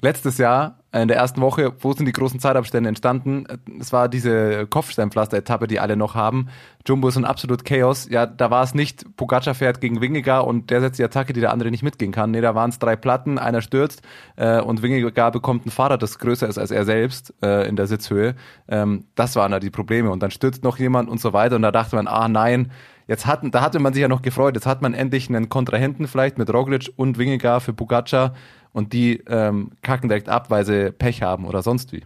letztes 0.00 0.38
Jahr 0.38 0.78
in 0.92 1.08
der 1.08 1.18
ersten 1.18 1.42
Woche, 1.42 1.74
wo 1.80 1.92
sind 1.92 2.06
die 2.06 2.12
großen 2.12 2.40
Zeitabstände 2.40 2.88
entstanden? 2.88 3.44
Es 3.78 3.92
war 3.92 4.08
diese 4.08 4.66
Kopfsteinpflaster-Etappe, 4.66 5.66
die 5.66 5.80
alle 5.80 5.96
noch 5.96 6.14
haben. 6.14 6.48
Jumbo 6.86 7.08
ist 7.08 7.18
ein 7.18 7.26
absolut 7.26 7.66
Chaos. 7.66 8.08
Ja, 8.08 8.24
da 8.24 8.50
war 8.50 8.62
es 8.62 8.74
nicht, 8.74 9.16
Pogacar 9.16 9.54
fährt 9.54 9.82
gegen 9.82 10.00
Wingegar 10.00 10.46
und 10.46 10.70
der 10.70 10.80
setzt 10.80 10.98
die 10.98 11.04
Attacke, 11.04 11.34
die 11.34 11.40
der 11.40 11.52
andere 11.52 11.70
nicht 11.70 11.82
mitgehen 11.82 12.10
kann. 12.10 12.30
Nee, 12.30 12.40
da 12.40 12.54
waren 12.54 12.70
es 12.70 12.78
drei 12.78 12.96
Platten, 12.96 13.38
einer 13.38 13.60
stürzt 13.60 14.00
äh, 14.36 14.60
und 14.60 14.80
Wingegar 14.80 15.30
bekommt 15.30 15.66
ein 15.66 15.70
Fahrrad, 15.70 16.02
das 16.02 16.18
größer 16.18 16.48
ist 16.48 16.58
als 16.58 16.70
er 16.70 16.86
selbst 16.86 17.34
äh, 17.42 17.68
in 17.68 17.76
der 17.76 17.86
Sitzhöhe. 17.86 18.34
Ähm, 18.66 19.04
das 19.14 19.36
waren 19.36 19.52
da 19.52 19.60
die 19.60 19.70
Probleme. 19.70 20.10
Und 20.10 20.22
dann 20.22 20.30
stürzt 20.30 20.64
noch 20.64 20.78
jemand 20.78 21.10
und 21.10 21.20
so 21.20 21.34
weiter. 21.34 21.56
Und 21.56 21.62
da 21.62 21.70
dachte 21.70 21.96
man, 21.96 22.06
ah 22.06 22.28
nein, 22.28 22.70
Jetzt 23.08 23.24
hatten, 23.24 23.50
da 23.50 23.62
hatte 23.62 23.78
man 23.78 23.94
sich 23.94 24.02
ja 24.02 24.08
noch 24.08 24.20
gefreut. 24.20 24.54
Jetzt 24.54 24.66
hat 24.66 24.82
man 24.82 24.92
endlich 24.92 25.30
einen 25.30 25.48
Kontrahenten 25.48 26.06
vielleicht 26.06 26.36
mit 26.36 26.52
Roglic 26.52 26.90
und 26.96 27.16
Wingegar 27.16 27.62
für 27.62 27.72
Pogacar 27.72 28.34
und 28.78 28.92
die 28.92 29.22
ähm, 29.28 29.72
kacken 29.82 30.08
direkt 30.08 30.28
ab, 30.28 30.50
weil 30.50 30.64
sie 30.64 30.92
Pech 30.92 31.22
haben 31.22 31.44
oder 31.44 31.62
sonst 31.62 31.92
wie. 31.92 32.04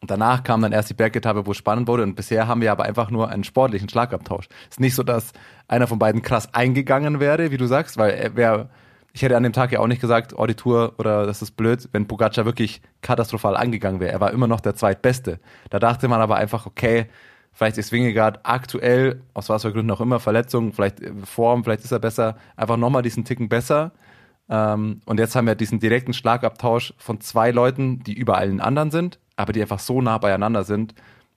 Und 0.00 0.10
danach 0.10 0.42
kam 0.42 0.62
dann 0.62 0.72
erst 0.72 0.90
die 0.90 0.94
Bergetappe, 0.94 1.46
wo 1.46 1.52
es 1.52 1.56
spannend 1.56 1.88
wurde. 1.88 2.02
Und 2.02 2.14
bisher 2.14 2.48
haben 2.48 2.60
wir 2.60 2.72
aber 2.72 2.84
einfach 2.84 3.10
nur 3.10 3.28
einen 3.28 3.44
sportlichen 3.44 3.88
Schlagabtausch. 3.88 4.48
Es 4.68 4.76
ist 4.76 4.80
nicht 4.80 4.94
so, 4.94 5.02
dass 5.02 5.32
einer 5.68 5.86
von 5.86 5.98
beiden 5.98 6.22
krass 6.22 6.52
eingegangen 6.52 7.20
wäre, 7.20 7.50
wie 7.50 7.56
du 7.56 7.66
sagst, 7.66 7.96
weil 7.96 8.12
er 8.12 8.34
wäre, 8.34 8.68
ich 9.12 9.22
hätte 9.22 9.36
an 9.36 9.42
dem 9.42 9.52
Tag 9.52 9.72
ja 9.72 9.80
auch 9.80 9.86
nicht 9.86 10.00
gesagt, 10.00 10.34
oh, 10.36 10.46
die 10.46 10.54
Tour 10.54 10.94
oder 10.98 11.26
das 11.26 11.42
ist 11.42 11.52
blöd, 11.52 11.88
wenn 11.92 12.06
Pogacar 12.06 12.44
wirklich 12.44 12.82
katastrophal 13.02 13.56
angegangen 13.56 14.00
wäre. 14.00 14.12
Er 14.12 14.20
war 14.20 14.32
immer 14.32 14.46
noch 14.46 14.60
der 14.60 14.74
Zweitbeste. 14.74 15.38
Da 15.70 15.78
dachte 15.78 16.08
man 16.08 16.20
aber 16.20 16.36
einfach, 16.36 16.66
okay, 16.66 17.06
Vielleicht 17.54 17.78
ist 17.78 17.92
Wingegaard 17.92 18.40
aktuell, 18.42 19.22
aus 19.32 19.48
was 19.48 19.62
für 19.62 19.72
Gründen 19.72 19.92
auch 19.92 20.00
immer, 20.00 20.18
Verletzung, 20.18 20.72
vielleicht 20.72 20.96
Form, 21.24 21.62
vielleicht 21.62 21.84
ist 21.84 21.92
er 21.92 22.00
besser, 22.00 22.36
einfach 22.56 22.76
nochmal 22.76 23.02
diesen 23.02 23.24
Ticken 23.24 23.48
besser. 23.48 23.92
Ähm, 24.48 25.00
und 25.06 25.18
jetzt 25.18 25.34
haben 25.36 25.46
wir 25.46 25.54
diesen 25.54 25.80
direkten 25.80 26.12
Schlagabtausch 26.12 26.94
von 26.98 27.20
zwei 27.20 27.50
Leuten, 27.50 28.00
die 28.00 28.14
über 28.14 28.36
allen 28.36 28.60
anderen 28.60 28.90
sind, 28.90 29.18
aber 29.36 29.52
die 29.52 29.62
einfach 29.62 29.78
so 29.78 30.02
nah 30.02 30.18
beieinander 30.18 30.64
sind, 30.64 30.94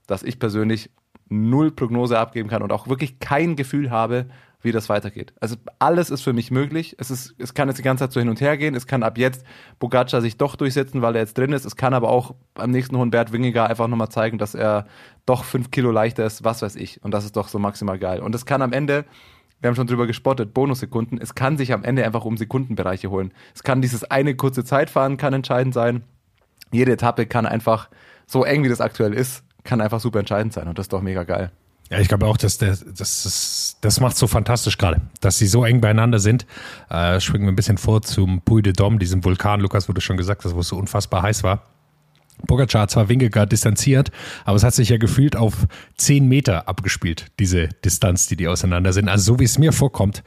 dass 0.07 0.23
ich 0.23 0.39
persönlich 0.39 0.89
null 1.29 1.71
Prognose 1.71 2.17
abgeben 2.17 2.49
kann 2.49 2.63
und 2.63 2.71
auch 2.71 2.87
wirklich 2.87 3.19
kein 3.19 3.55
Gefühl 3.55 3.91
habe, 3.91 4.27
wie 4.61 4.71
das 4.71 4.89
weitergeht. 4.89 5.33
Also 5.39 5.55
alles 5.79 6.09
ist 6.09 6.21
für 6.21 6.33
mich 6.33 6.51
möglich. 6.51 6.95
Es, 6.97 7.11
ist, 7.11 7.35
es 7.37 7.53
kann 7.53 7.67
jetzt 7.67 7.77
die 7.77 7.83
ganze 7.83 8.03
Zeit 8.03 8.11
so 8.11 8.19
hin 8.19 8.29
und 8.29 8.41
her 8.41 8.57
gehen. 8.57 8.75
Es 8.75 8.87
kann 8.87 9.03
ab 9.03 9.17
jetzt 9.17 9.45
Bogaccia 9.79 10.19
sich 10.19 10.37
doch 10.37 10.55
durchsetzen, 10.55 11.01
weil 11.01 11.15
er 11.15 11.21
jetzt 11.21 11.37
drin 11.37 11.53
ist. 11.53 11.65
Es 11.65 11.75
kann 11.75 11.93
aber 11.93 12.09
auch 12.09 12.33
am 12.55 12.71
nächsten 12.71 12.97
hohen 12.97 13.11
Bert 13.11 13.31
Wingiger 13.31 13.69
einfach 13.69 13.87
nochmal 13.87 14.09
zeigen, 14.09 14.37
dass 14.37 14.55
er 14.55 14.87
doch 15.25 15.43
fünf 15.43 15.69
Kilo 15.69 15.91
leichter 15.91 16.25
ist, 16.25 16.43
was 16.43 16.61
weiß 16.61 16.75
ich. 16.75 17.03
Und 17.03 17.11
das 17.11 17.23
ist 17.23 17.35
doch 17.35 17.49
so 17.49 17.59
maximal 17.59 17.99
geil. 17.99 18.19
Und 18.19 18.33
es 18.33 18.45
kann 18.45 18.61
am 18.61 18.73
Ende, 18.73 19.05
wir 19.61 19.69
haben 19.69 19.75
schon 19.75 19.87
drüber 19.87 20.07
gespottet, 20.07 20.53
Bonussekunden, 20.53 21.19
es 21.19 21.35
kann 21.35 21.57
sich 21.57 21.73
am 21.73 21.83
Ende 21.83 22.05
einfach 22.05 22.25
um 22.25 22.37
Sekundenbereiche 22.37 23.09
holen. 23.09 23.33
Es 23.55 23.63
kann 23.63 23.81
dieses 23.81 24.03
eine 24.03 24.35
kurze 24.35 24.63
Zeitfahren 24.63 25.17
kann 25.17 25.33
entscheidend 25.33 25.73
sein. 25.73 26.03
Jede 26.71 26.91
Etappe 26.91 27.25
kann 27.25 27.45
einfach, 27.45 27.89
so 28.27 28.43
eng 28.43 28.63
wie 28.63 28.69
das 28.69 28.81
aktuell 28.81 29.13
ist, 29.13 29.43
kann 29.63 29.81
einfach 29.81 29.99
super 29.99 30.19
entscheidend 30.19 30.53
sein. 30.53 30.67
Und 30.67 30.77
das 30.77 30.85
ist 30.85 30.93
doch 30.93 31.01
mega 31.01 31.23
geil. 31.23 31.51
Ja, 31.89 31.99
ich 31.99 32.09
glaube 32.09 32.25
auch, 32.25 32.37
dass 32.37 32.57
der, 32.57 32.71
das, 32.71 33.23
das, 33.23 33.77
das 33.79 33.99
macht 34.01 34.17
so 34.17 34.27
fantastisch 34.27 34.77
gerade, 34.77 35.01
dass 35.21 35.37
sie 35.37 35.47
so 35.47 35.63
eng 35.63 35.79
beieinander 35.79 36.19
sind. 36.19 36.45
Äh, 36.89 37.19
springen 37.21 37.45
wir 37.45 37.51
ein 37.51 37.55
bisschen 37.55 37.77
vor 37.77 38.01
zum 38.01 38.41
Puy 38.41 38.61
de 38.61 38.73
Dom, 38.73 38.99
diesem 38.99 39.23
Vulkan, 39.23 39.61
Lukas, 39.61 39.87
du 39.87 40.01
schon 40.01 40.17
gesagt 40.17 40.43
hast, 40.43 40.53
wo 40.53 40.59
es 40.59 40.67
so 40.67 40.77
unfassbar 40.77 41.21
heiß 41.21 41.43
war. 41.43 41.63
Pogacar 42.45 42.87
zwar 42.87 43.09
Wingegaard 43.09 43.51
distanziert, 43.51 44.11
aber 44.45 44.55
es 44.55 44.63
hat 44.63 44.73
sich 44.73 44.89
ja 44.89 44.97
gefühlt 44.97 45.35
auf 45.35 45.67
10 45.97 46.27
Meter 46.27 46.67
abgespielt, 46.67 47.27
diese 47.39 47.69
Distanz, 47.83 48.27
die 48.27 48.35
die 48.35 48.47
auseinander 48.47 48.93
sind. 48.93 49.09
Also 49.09 49.33
so 49.33 49.39
wie 49.39 49.45
es 49.45 49.57
mir 49.57 49.73
vorkommt, 49.73 50.23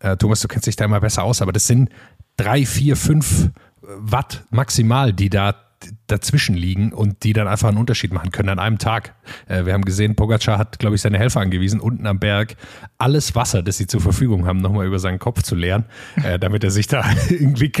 äh, 0.00 0.16
Thomas, 0.16 0.40
du 0.40 0.48
kennst 0.48 0.66
dich 0.66 0.76
da 0.76 0.84
immer 0.84 1.00
besser 1.00 1.22
aus, 1.22 1.42
aber 1.42 1.52
das 1.52 1.66
sind 1.66 1.90
drei, 2.36 2.66
vier, 2.66 2.96
fünf 2.96 3.50
Watt 3.80 4.44
maximal, 4.50 5.12
die 5.12 5.30
da 5.30 5.65
dazwischen 6.06 6.54
liegen 6.54 6.92
und 6.92 7.24
die 7.24 7.32
dann 7.32 7.48
einfach 7.48 7.68
einen 7.68 7.78
Unterschied 7.78 8.12
machen 8.12 8.30
können 8.30 8.48
an 8.48 8.58
einem 8.58 8.78
Tag. 8.78 9.14
Äh, 9.48 9.66
wir 9.66 9.72
haben 9.72 9.84
gesehen, 9.84 10.16
Pogacar 10.16 10.58
hat, 10.58 10.78
glaube 10.78 10.96
ich, 10.96 11.02
seine 11.02 11.18
Helfer 11.18 11.40
angewiesen, 11.40 11.80
unten 11.80 12.06
am 12.06 12.18
Berg 12.18 12.56
alles 12.98 13.34
Wasser, 13.34 13.62
das 13.62 13.76
sie 13.76 13.86
zur 13.86 14.00
Verfügung 14.00 14.46
haben, 14.46 14.60
nochmal 14.60 14.86
über 14.86 14.98
seinen 14.98 15.18
Kopf 15.18 15.42
zu 15.42 15.54
leeren, 15.54 15.84
äh, 16.22 16.38
damit 16.38 16.64
er 16.64 16.70
sich 16.70 16.86
da 16.86 17.04
irgendwie 17.28 17.72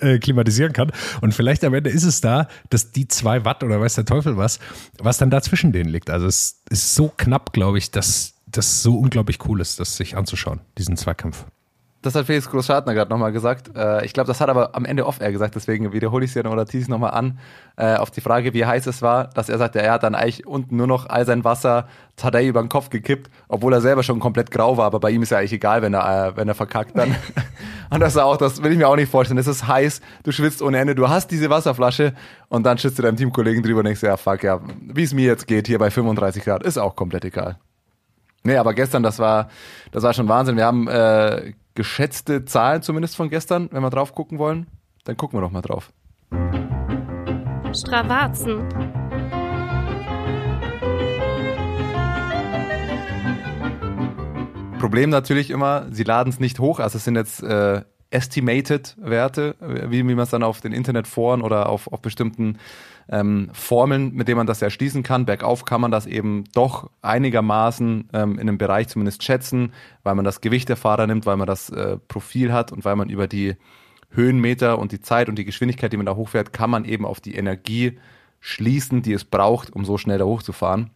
äh, 0.00 0.18
klimatisieren 0.18 0.72
kann. 0.72 0.92
Und 1.20 1.34
vielleicht 1.34 1.64
am 1.64 1.74
Ende 1.74 1.90
ist 1.90 2.04
es 2.04 2.20
da, 2.20 2.48
dass 2.70 2.92
die 2.92 3.08
zwei 3.08 3.44
Watt 3.44 3.62
oder 3.64 3.80
weiß 3.80 3.94
der 3.94 4.04
Teufel 4.04 4.36
was, 4.36 4.58
was 4.98 5.18
dann 5.18 5.30
dazwischen 5.30 5.72
denen 5.72 5.90
liegt. 5.90 6.10
Also 6.10 6.26
es 6.26 6.62
ist 6.70 6.94
so 6.94 7.12
knapp, 7.16 7.52
glaube 7.52 7.78
ich, 7.78 7.90
dass 7.90 8.34
das 8.46 8.82
so 8.82 8.96
unglaublich 8.96 9.38
cool 9.46 9.60
ist, 9.60 9.80
das 9.80 9.96
sich 9.96 10.16
anzuschauen, 10.16 10.60
diesen 10.76 10.96
Zweikampf. 10.96 11.44
Das 12.02 12.14
hat 12.14 12.24
Felix 12.24 12.48
Großschartner 12.48 12.94
gerade 12.94 13.10
nochmal 13.10 13.30
gesagt. 13.30 13.76
Äh, 13.76 14.06
ich 14.06 14.14
glaube, 14.14 14.26
das 14.26 14.40
hat 14.40 14.48
aber 14.48 14.74
am 14.74 14.86
Ende 14.86 15.04
off-air 15.04 15.32
gesagt, 15.32 15.54
deswegen 15.54 15.92
wiederhole 15.92 16.24
ich 16.24 16.30
es 16.30 16.34
ja 16.34 16.50
oder 16.50 16.64
tease 16.64 16.84
es 16.84 16.88
nochmal 16.88 17.10
an. 17.10 17.38
Äh, 17.76 17.96
auf 17.96 18.10
die 18.10 18.22
Frage, 18.22 18.54
wie 18.54 18.64
heiß 18.64 18.86
es 18.86 19.02
war, 19.02 19.28
dass 19.28 19.50
er 19.50 19.58
sagte, 19.58 19.82
er 19.82 19.92
hat 19.92 20.02
dann 20.02 20.14
eigentlich 20.14 20.46
unten 20.46 20.76
nur 20.76 20.86
noch 20.86 21.10
all 21.10 21.26
sein 21.26 21.44
Wasser 21.44 21.88
Tadei 22.16 22.46
über 22.46 22.62
den 22.62 22.70
Kopf 22.70 22.88
gekippt, 22.88 23.30
obwohl 23.48 23.74
er 23.74 23.82
selber 23.82 24.02
schon 24.02 24.18
komplett 24.18 24.50
grau 24.50 24.78
war, 24.78 24.86
aber 24.86 24.98
bei 24.98 25.10
ihm 25.10 25.22
ist 25.22 25.30
ja 25.30 25.38
eigentlich 25.38 25.52
egal, 25.52 25.82
wenn 25.82 25.92
er, 25.92 26.28
äh, 26.28 26.36
wenn 26.36 26.48
er 26.48 26.54
verkackt 26.54 26.96
dann. 26.96 27.14
und 27.90 28.00
das 28.00 28.14
ist 28.14 28.18
auch, 28.18 28.38
das 28.38 28.62
will 28.62 28.72
ich 28.72 28.78
mir 28.78 28.88
auch 28.88 28.96
nicht 28.96 29.10
vorstellen. 29.10 29.38
Es 29.38 29.46
ist 29.46 29.68
heiß, 29.68 30.00
du 30.22 30.32
schwitzt 30.32 30.62
ohne 30.62 30.78
Ende, 30.78 30.94
du 30.94 31.10
hast 31.10 31.30
diese 31.30 31.50
Wasserflasche 31.50 32.14
und 32.48 32.64
dann 32.64 32.78
schützt 32.78 32.98
du 32.98 33.02
deinem 33.02 33.16
Teamkollegen 33.16 33.62
drüber 33.62 33.80
und 33.80 33.84
denkst, 33.84 34.02
ja 34.02 34.16
fuck, 34.16 34.42
ja, 34.42 34.60
wie 34.80 35.02
es 35.02 35.12
mir 35.12 35.26
jetzt 35.26 35.46
geht 35.46 35.66
hier 35.66 35.78
bei 35.78 35.90
35 35.90 36.44
Grad, 36.44 36.62
ist 36.62 36.78
auch 36.78 36.96
komplett 36.96 37.26
egal. 37.26 37.58
Nee, 38.42 38.56
aber 38.56 38.72
gestern, 38.72 39.02
das 39.02 39.18
war, 39.18 39.48
das 39.92 40.02
war 40.02 40.14
schon 40.14 40.28
Wahnsinn. 40.28 40.56
Wir 40.56 40.64
haben 40.64 40.88
äh, 40.88 41.52
geschätzte 41.80 42.44
Zahlen 42.44 42.82
zumindest 42.82 43.16
von 43.16 43.30
gestern, 43.30 43.70
wenn 43.72 43.82
wir 43.82 43.88
drauf 43.88 44.14
gucken 44.14 44.38
wollen. 44.38 44.66
Dann 45.04 45.16
gucken 45.16 45.38
wir 45.38 45.40
doch 45.40 45.50
mal 45.50 45.62
drauf. 45.62 45.94
Stravazen. 47.72 48.68
Problem 54.78 55.08
natürlich 55.08 55.48
immer, 55.48 55.86
sie 55.90 56.04
laden 56.04 56.28
es 56.28 56.38
nicht 56.38 56.58
hoch. 56.58 56.80
Also 56.80 56.98
es 56.98 57.04
sind 57.04 57.16
jetzt 57.16 57.42
äh, 57.42 57.80
estimated 58.10 58.94
Werte, 59.00 59.54
wie, 59.60 60.06
wie 60.06 60.14
man 60.14 60.24
es 60.24 60.30
dann 60.30 60.42
auf 60.42 60.60
den 60.60 60.72
Internetforen 60.72 61.40
oder 61.40 61.70
auf, 61.70 61.90
auf 61.90 62.02
bestimmten 62.02 62.58
ähm, 63.10 63.50
Formeln, 63.52 64.14
mit 64.14 64.28
denen 64.28 64.38
man 64.38 64.46
das 64.46 64.62
erschließen 64.62 65.02
kann. 65.02 65.26
Bergauf 65.26 65.64
kann 65.64 65.80
man 65.80 65.90
das 65.90 66.06
eben 66.06 66.44
doch 66.54 66.90
einigermaßen 67.02 68.08
ähm, 68.12 68.34
in 68.34 68.40
einem 68.40 68.58
Bereich 68.58 68.88
zumindest 68.88 69.24
schätzen, 69.24 69.72
weil 70.04 70.14
man 70.14 70.24
das 70.24 70.40
Gewicht 70.40 70.68
der 70.68 70.76
Fahrer 70.76 71.06
nimmt, 71.06 71.26
weil 71.26 71.36
man 71.36 71.46
das 71.46 71.70
äh, 71.70 71.98
Profil 72.08 72.52
hat 72.52 72.72
und 72.72 72.84
weil 72.84 72.96
man 72.96 73.10
über 73.10 73.26
die 73.26 73.56
Höhenmeter 74.10 74.78
und 74.78 74.92
die 74.92 75.00
Zeit 75.00 75.28
und 75.28 75.36
die 75.36 75.44
Geschwindigkeit, 75.44 75.92
die 75.92 75.96
man 75.96 76.06
da 76.06 76.14
hochfährt, 76.14 76.52
kann 76.52 76.70
man 76.70 76.84
eben 76.84 77.04
auf 77.04 77.20
die 77.20 77.34
Energie 77.34 77.98
schließen, 78.40 79.02
die 79.02 79.12
es 79.12 79.24
braucht, 79.24 79.70
um 79.70 79.84
so 79.84 79.98
schnell 79.98 80.18
da 80.18 80.24
hochzufahren. 80.24 80.90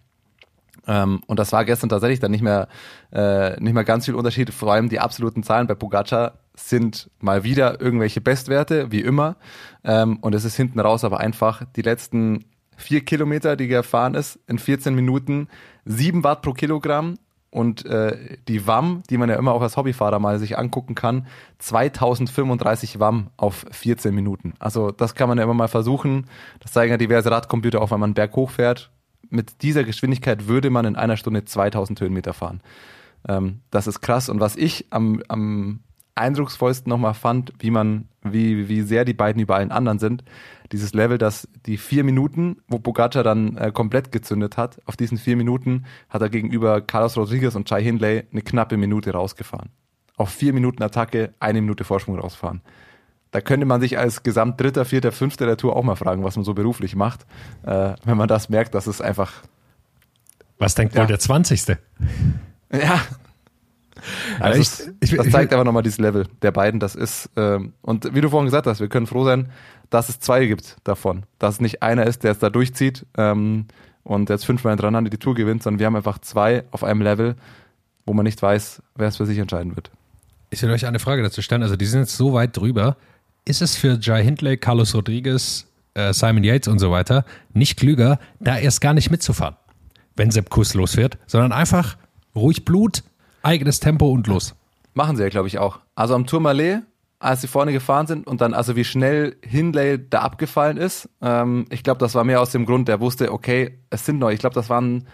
Ähm, 0.86 1.20
und 1.26 1.38
das 1.38 1.52
war 1.52 1.64
gestern 1.64 1.88
tatsächlich 1.88 2.20
dann 2.20 2.30
nicht 2.30 2.42
mehr, 2.42 2.68
äh, 3.12 3.60
nicht 3.60 3.74
mehr 3.74 3.84
ganz 3.84 4.04
viel 4.04 4.14
Unterschied. 4.14 4.52
Vor 4.52 4.72
allem 4.72 4.88
die 4.88 5.00
absoluten 5.00 5.42
Zahlen 5.42 5.66
bei 5.66 5.74
Pogacar 5.74 6.38
sind 6.54 7.10
mal 7.20 7.44
wieder 7.44 7.80
irgendwelche 7.80 8.20
Bestwerte, 8.20 8.90
wie 8.90 9.00
immer. 9.00 9.36
Ähm, 9.82 10.18
und 10.20 10.34
es 10.34 10.44
ist 10.44 10.56
hinten 10.56 10.80
raus 10.80 11.04
aber 11.04 11.20
einfach 11.20 11.64
die 11.76 11.82
letzten 11.82 12.44
vier 12.76 13.04
Kilometer, 13.04 13.56
die 13.56 13.68
gefahren 13.68 14.14
ist, 14.14 14.38
in 14.46 14.58
14 14.58 14.94
Minuten, 14.94 15.48
sieben 15.84 16.24
Watt 16.24 16.42
pro 16.42 16.52
Kilogramm. 16.52 17.16
Und 17.50 17.86
äh, 17.86 18.38
die 18.48 18.66
WAM, 18.66 19.04
die 19.08 19.16
man 19.16 19.28
ja 19.28 19.36
immer 19.36 19.52
auch 19.52 19.62
als 19.62 19.76
Hobbyfahrer 19.76 20.18
mal 20.18 20.40
sich 20.40 20.58
angucken 20.58 20.96
kann, 20.96 21.28
2035 21.60 22.98
WAM 22.98 23.30
auf 23.36 23.64
14 23.70 24.12
Minuten. 24.12 24.54
Also 24.58 24.90
das 24.90 25.14
kann 25.14 25.28
man 25.28 25.38
ja 25.38 25.44
immer 25.44 25.54
mal 25.54 25.68
versuchen. 25.68 26.26
Das 26.58 26.72
zeigen 26.72 26.90
ja 26.90 26.96
diverse 26.96 27.30
Radcomputer, 27.30 27.80
auch 27.80 27.92
wenn 27.92 28.00
man 28.00 28.14
berg 28.14 28.34
hochfährt 28.34 28.90
mit 29.34 29.62
dieser 29.62 29.84
Geschwindigkeit 29.84 30.46
würde 30.48 30.70
man 30.70 30.84
in 30.84 30.96
einer 30.96 31.16
Stunde 31.16 31.44
2000 31.44 32.00
Höhenmeter 32.00 32.32
fahren. 32.32 32.60
Ähm, 33.28 33.60
das 33.70 33.86
ist 33.86 34.00
krass. 34.00 34.28
Und 34.28 34.40
was 34.40 34.56
ich 34.56 34.86
am, 34.90 35.22
am 35.28 35.80
eindrucksvollsten 36.14 36.88
nochmal 36.90 37.14
fand, 37.14 37.52
wie 37.58 37.70
man, 37.70 38.08
wie, 38.22 38.68
wie 38.68 38.82
sehr 38.82 39.04
die 39.04 39.14
beiden 39.14 39.40
über 39.42 39.56
allen 39.56 39.72
anderen 39.72 39.98
sind, 39.98 40.24
dieses 40.72 40.94
Level, 40.94 41.18
dass 41.18 41.48
die 41.66 41.76
vier 41.76 42.04
Minuten, 42.04 42.58
wo 42.68 42.78
Pogacar 42.78 43.22
dann 43.22 43.56
äh, 43.56 43.70
komplett 43.72 44.12
gezündet 44.12 44.56
hat, 44.56 44.80
auf 44.86 44.96
diesen 44.96 45.18
vier 45.18 45.36
Minuten 45.36 45.84
hat 46.08 46.22
er 46.22 46.30
gegenüber 46.30 46.80
Carlos 46.80 47.16
Rodriguez 47.16 47.54
und 47.54 47.68
Chai 47.68 47.82
Hindley 47.82 48.24
eine 48.30 48.42
knappe 48.42 48.76
Minute 48.76 49.12
rausgefahren. 49.12 49.70
Auf 50.16 50.30
vier 50.30 50.52
Minuten 50.52 50.82
Attacke, 50.82 51.34
eine 51.40 51.60
Minute 51.60 51.84
Vorsprung 51.84 52.18
rausfahren 52.18 52.62
da 53.34 53.40
könnte 53.40 53.66
man 53.66 53.80
sich 53.80 53.98
als 53.98 54.22
Gesamt 54.22 54.60
Dritter, 54.60 54.84
Vierter, 54.84 55.10
Fünfter 55.10 55.44
der 55.44 55.56
Tour 55.56 55.74
auch 55.74 55.82
mal 55.82 55.96
fragen, 55.96 56.22
was 56.22 56.36
man 56.36 56.44
so 56.44 56.54
beruflich 56.54 56.94
macht, 56.94 57.26
äh, 57.64 57.94
wenn 58.04 58.16
man 58.16 58.28
das 58.28 58.48
merkt, 58.48 58.76
dass 58.76 58.86
es 58.86 59.00
einfach. 59.00 59.32
Was 60.58 60.76
denkt 60.76 60.94
ja. 60.94 61.00
wohl 61.00 61.08
der 61.08 61.18
20. 61.18 61.66
Ja. 62.70 63.00
Also 64.40 64.60
ich, 64.60 65.10
ich, 65.12 65.16
das 65.16 65.30
zeigt 65.30 65.52
aber 65.52 65.64
nochmal 65.64 65.82
dieses 65.82 65.98
Level 65.98 66.26
der 66.42 66.52
beiden. 66.52 66.80
Das 66.80 66.94
ist, 66.94 67.30
ähm, 67.36 67.74
und 67.82 68.14
wie 68.14 68.20
du 68.20 68.28
vorhin 68.28 68.46
gesagt 68.46 68.66
hast, 68.66 68.80
wir 68.80 68.88
können 68.88 69.06
froh 69.06 69.24
sein, 69.24 69.50
dass 69.90 70.08
es 70.08 70.20
zwei 70.20 70.46
gibt 70.46 70.76
davon. 70.84 71.24
Dass 71.38 71.56
es 71.56 71.60
nicht 71.60 71.82
einer 71.82 72.06
ist, 72.06 72.24
der 72.24 72.32
es 72.32 72.38
da 72.38 72.50
durchzieht 72.50 73.06
ähm, 73.16 73.66
und 74.02 74.30
jetzt 74.30 74.44
fünfmal 74.44 74.72
hintereinander 74.72 75.10
die 75.10 75.18
Tour 75.18 75.34
gewinnt, 75.34 75.62
sondern 75.62 75.78
wir 75.78 75.86
haben 75.86 75.96
einfach 75.96 76.18
zwei 76.18 76.64
auf 76.70 76.84
einem 76.84 77.02
Level, 77.02 77.36
wo 78.06 78.12
man 78.12 78.24
nicht 78.24 78.42
weiß, 78.42 78.82
wer 78.96 79.08
es 79.08 79.16
für 79.16 79.26
sich 79.26 79.38
entscheiden 79.38 79.76
wird. 79.76 79.90
Ich 80.50 80.62
will 80.62 80.70
euch 80.70 80.86
eine 80.86 80.98
Frage 80.98 81.22
dazu 81.22 81.42
stellen. 81.42 81.62
Also, 81.62 81.76
die 81.76 81.86
sind 81.86 82.00
jetzt 82.00 82.16
so 82.16 82.32
weit 82.32 82.56
drüber, 82.56 82.96
ist 83.44 83.62
es 83.62 83.76
für 83.76 83.98
Jai 84.00 84.22
Hindley, 84.22 84.56
Carlos 84.56 84.94
Rodriguez, 84.94 85.66
äh, 85.94 86.12
Simon 86.12 86.44
Yates 86.44 86.68
und 86.68 86.78
so 86.78 86.90
weiter 86.90 87.24
nicht 87.52 87.78
klüger, 87.78 88.18
da 88.40 88.58
erst 88.58 88.80
gar 88.80 88.94
nicht 88.94 89.10
mitzufahren, 89.10 89.56
wenn 90.16 90.30
Sepp 90.30 90.50
Kuss 90.50 90.74
losfährt, 90.74 91.18
sondern 91.26 91.52
einfach 91.52 91.96
ruhig 92.34 92.64
Blut, 92.64 93.04
eigenes 93.44 93.80
Tempo 93.80 94.08
und 94.08 94.26
los. 94.26 94.54
Machen 94.94 95.16
sie 95.16 95.22
ja, 95.22 95.28
glaube 95.28 95.48
ich, 95.48 95.58
auch. 95.58 95.80
Also 95.94 96.14
am 96.14 96.26
Tourmalet, 96.26 96.82
als 97.18 97.40
sie 97.40 97.48
vorne 97.48 97.72
gefahren 97.72 98.06
sind 98.06 98.26
und 98.26 98.40
dann, 98.40 98.54
also 98.54 98.76
wie 98.76 98.84
schnell 98.84 99.36
Hindley 99.42 99.98
da 100.08 100.20
abgefallen 100.20 100.76
ist, 100.76 101.08
ähm, 101.20 101.66
ich 101.70 101.82
glaube, 101.82 101.98
das 101.98 102.14
war 102.14 102.24
mehr 102.24 102.40
aus 102.40 102.50
dem 102.50 102.66
Grund, 102.66 102.88
der 102.88 103.00
wusste, 103.00 103.32
okay, 103.32 103.78
es 103.90 104.06
sind 104.06 104.18
noch, 104.18 104.30
ich 104.30 104.38
glaube, 104.38 104.54
das 104.54 104.70
waren 104.70 105.06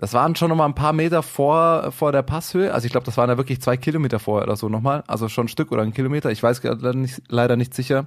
das 0.00 0.14
waren 0.14 0.34
schon 0.34 0.48
nochmal 0.48 0.66
ein 0.66 0.74
paar 0.74 0.94
Meter 0.94 1.22
vor, 1.22 1.92
vor 1.92 2.10
der 2.10 2.22
Passhöhe. 2.22 2.72
Also 2.72 2.86
ich 2.86 2.90
glaube, 2.90 3.04
das 3.04 3.18
waren 3.18 3.28
ja 3.28 3.36
wirklich 3.36 3.60
zwei 3.60 3.76
Kilometer 3.76 4.18
vorher 4.18 4.46
oder 4.46 4.56
so 4.56 4.70
nochmal. 4.70 5.04
Also 5.06 5.28
schon 5.28 5.44
ein 5.44 5.48
Stück 5.48 5.70
oder 5.72 5.82
ein 5.82 5.92
Kilometer. 5.92 6.30
Ich 6.30 6.42
weiß 6.42 6.62
leider 6.62 6.94
nicht, 6.94 7.20
leider 7.28 7.56
nicht 7.56 7.74
sicher. 7.74 8.06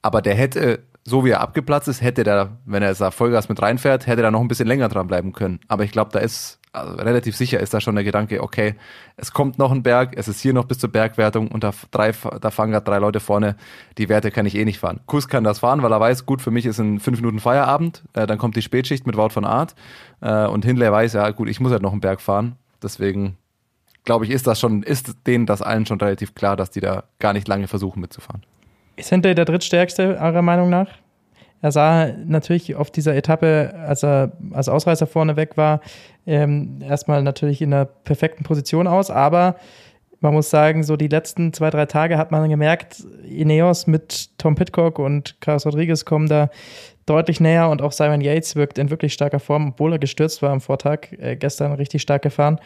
Aber 0.00 0.22
der 0.22 0.34
hätte, 0.34 0.84
so 1.04 1.26
wie 1.26 1.30
er 1.30 1.42
abgeplatzt 1.42 1.88
ist, 1.88 2.00
hätte 2.00 2.24
der, 2.24 2.56
wenn 2.64 2.82
er 2.82 2.94
da 2.94 3.10
Vollgas 3.10 3.50
mit 3.50 3.60
reinfährt, 3.60 4.06
hätte 4.06 4.22
er 4.22 4.30
noch 4.30 4.40
ein 4.40 4.48
bisschen 4.48 4.66
länger 4.66 4.88
dran 4.88 5.08
bleiben 5.08 5.34
können. 5.34 5.60
Aber 5.68 5.84
ich 5.84 5.92
glaube, 5.92 6.10
da 6.10 6.20
ist 6.20 6.58
also 6.76 6.94
relativ 6.96 7.36
sicher 7.36 7.60
ist 7.60 7.72
da 7.74 7.80
schon 7.80 7.94
der 7.94 8.04
Gedanke, 8.04 8.42
okay, 8.42 8.74
es 9.16 9.32
kommt 9.32 9.58
noch 9.58 9.72
ein 9.72 9.82
Berg, 9.82 10.12
es 10.16 10.28
ist 10.28 10.40
hier 10.40 10.52
noch 10.52 10.66
bis 10.66 10.78
zur 10.78 10.90
Bergwertung 10.90 11.48
und 11.48 11.64
da, 11.64 11.72
drei, 11.90 12.12
da 12.40 12.50
fahren 12.50 12.70
gerade 12.70 12.84
drei 12.84 12.98
Leute 12.98 13.20
vorne, 13.20 13.56
die 13.98 14.08
Werte 14.08 14.30
kann 14.30 14.46
ich 14.46 14.54
eh 14.54 14.64
nicht 14.64 14.78
fahren. 14.78 15.00
Kuss 15.06 15.28
kann 15.28 15.44
das 15.44 15.60
fahren, 15.60 15.82
weil 15.82 15.92
er 15.92 16.00
weiß, 16.00 16.26
gut, 16.26 16.42
für 16.42 16.50
mich 16.50 16.66
ist 16.66 16.78
in 16.78 17.00
fünf 17.00 17.18
Minuten 17.18 17.40
Feierabend, 17.40 18.02
äh, 18.12 18.26
dann 18.26 18.38
kommt 18.38 18.56
die 18.56 18.62
Spätschicht 18.62 19.06
mit 19.06 19.16
Wout 19.16 19.30
von 19.30 19.44
Art 19.44 19.74
äh, 20.20 20.46
und 20.46 20.64
Hindley 20.64 20.90
weiß, 20.90 21.14
ja 21.14 21.30
gut, 21.30 21.48
ich 21.48 21.60
muss 21.60 21.72
halt 21.72 21.82
noch 21.82 21.92
einen 21.92 22.00
Berg 22.00 22.20
fahren, 22.20 22.56
deswegen 22.82 23.36
glaube 24.04 24.24
ich, 24.24 24.30
ist 24.30 24.46
das 24.46 24.60
schon, 24.60 24.82
ist 24.82 25.26
denen 25.26 25.46
das 25.46 25.62
allen 25.62 25.86
schon 25.86 26.00
relativ 26.00 26.34
klar, 26.34 26.56
dass 26.56 26.70
die 26.70 26.80
da 26.80 27.04
gar 27.18 27.32
nicht 27.32 27.48
lange 27.48 27.68
versuchen 27.68 28.00
mitzufahren. 28.00 28.42
Ist 28.96 29.10
Hindley 29.10 29.34
der 29.34 29.44
drittstärkste, 29.44 30.18
eurer 30.20 30.42
Meinung 30.42 30.70
nach? 30.70 30.88
Er 31.62 31.72
sah 31.72 32.12
natürlich 32.24 32.74
auf 32.74 32.90
dieser 32.90 33.14
Etappe, 33.14 33.74
als 33.86 34.04
er 34.04 34.32
als 34.52 34.68
Ausreißer 34.68 35.06
vorne 35.06 35.36
weg 35.36 35.56
war, 35.56 35.80
ähm, 36.26 36.80
erstmal 36.80 37.22
natürlich 37.22 37.62
in 37.62 37.72
einer 37.72 37.84
perfekten 37.84 38.44
Position 38.44 38.86
aus, 38.86 39.10
aber 39.10 39.56
man 40.20 40.32
muss 40.34 40.50
sagen, 40.50 40.82
so 40.82 40.96
die 40.96 41.08
letzten 41.08 41.52
zwei, 41.52 41.70
drei 41.70 41.86
Tage 41.86 42.18
hat 42.18 42.30
man 42.30 42.48
gemerkt, 42.48 43.04
Ineos 43.24 43.86
mit 43.86 44.30
Tom 44.38 44.54
Pitcock 44.54 44.98
und 44.98 45.40
Carlos 45.40 45.66
Rodriguez 45.66 46.04
kommen 46.04 46.28
da 46.28 46.50
deutlich 47.04 47.40
näher 47.40 47.68
und 47.68 47.82
auch 47.82 47.92
Simon 47.92 48.20
Yates 48.20 48.56
wirkt 48.56 48.78
in 48.78 48.90
wirklich 48.90 49.12
starker 49.12 49.40
Form, 49.40 49.68
obwohl 49.70 49.92
er 49.92 49.98
gestürzt 49.98 50.42
war 50.42 50.50
am 50.50 50.60
Vortag, 50.60 51.12
äh, 51.18 51.36
gestern 51.36 51.72
richtig 51.72 52.02
stark 52.02 52.22
gefahren. 52.22 52.58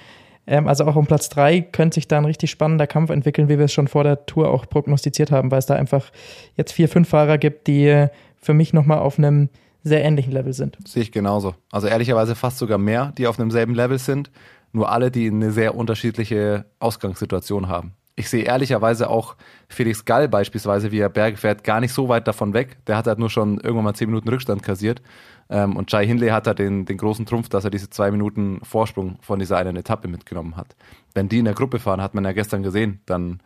Ähm, 0.47 0.67
also 0.67 0.85
auch 0.85 0.97
um 0.97 1.07
Platz 1.07 1.29
drei 1.29 1.61
könnte 1.61 1.97
sich 1.97 2.09
da 2.09 2.19
ein 2.19 2.25
richtig 2.25 2.51
spannender 2.51 2.87
Kampf 2.87 3.11
entwickeln, 3.11 3.49
wie 3.49 3.59
wir 3.59 3.67
es 3.67 3.73
schon 3.73 3.89
vor 3.89 4.05
der 4.05 4.25
Tour 4.27 4.51
auch 4.51 4.67
prognostiziert 4.67 5.31
haben, 5.31 5.51
weil 5.51 5.59
es 5.59 5.67
da 5.67 5.75
einfach 5.75 6.11
jetzt 6.57 6.73
vier, 6.73 6.89
fünf 6.89 7.09
Fahrer 7.09 7.37
gibt, 7.37 7.67
die 7.67 8.07
für 8.41 8.55
mich 8.55 8.73
nochmal 8.73 8.99
auf 8.99 9.19
einem 9.19 9.49
sehr 9.83 10.05
ähnlichen 10.05 10.33
Level 10.33 10.53
sind. 10.53 10.77
Sehe 10.87 11.03
ich 11.03 11.13
genauso. 11.13 11.55
Also 11.71 11.87
ehrlicherweise 11.87 12.35
fast 12.35 12.59
sogar 12.59 12.79
mehr, 12.79 13.13
die 13.17 13.27
auf 13.27 13.39
einem 13.39 13.51
selben 13.51 13.75
Level 13.75 13.99
sind, 13.99 14.31
nur 14.73 14.91
alle, 14.91 15.11
die 15.11 15.29
eine 15.29 15.53
sehr 15.53 15.75
unterschiedliche 15.75 16.67
Ausgangssituation 16.79 17.69
haben. 17.69 17.95
Ich 18.17 18.29
sehe 18.29 18.45
ehrlicherweise 18.45 19.09
auch 19.09 19.37
Felix 19.69 20.05
Gall 20.05 20.29
beispielsweise, 20.29 20.93
wie 20.93 20.99
er 20.99 21.09
Berge 21.09 21.39
fährt, 21.39 21.65
gar 21.65 21.81
nicht 21.81 21.95
so 21.95 22.09
weit 22.09 22.29
davon 22.29 22.53
weg. 22.53 22.77
Der 22.87 22.97
hat 22.99 23.07
halt 23.07 23.19
nur 23.19 23.31
schon 23.31 23.59
irgendwann 23.59 23.85
mal 23.85 23.95
zehn 23.95 24.09
Minuten 24.09 24.29
Rückstand 24.29 24.63
kassiert. 24.63 25.01
Ähm, 25.49 25.75
und 25.75 25.91
Jai 25.91 26.07
Hindley 26.07 26.29
hat 26.29 26.47
da 26.47 26.53
den, 26.53 26.85
den 26.85 26.99
großen 26.99 27.25
Trumpf, 27.25 27.49
dass 27.49 27.65
er 27.65 27.71
diese 27.71 27.89
zwei 27.89 28.11
Minuten 28.11 28.61
Vorsprung 28.63 29.17
von 29.23 29.39
dieser 29.39 29.57
einen 29.57 29.77
Etappe 29.77 30.07
mitgenommen 30.07 30.57
hat. 30.57 30.77
Wenn 31.15 31.31
die 31.31 31.39
in 31.39 31.47
der 31.47 31.55
Gruppe 31.55 31.79
fahren, 31.79 32.03
hat 32.03 32.15
man 32.15 32.25
ja 32.25 32.33
gestern 32.33 32.63
gesehen, 32.63 33.01
dann, 33.07 33.41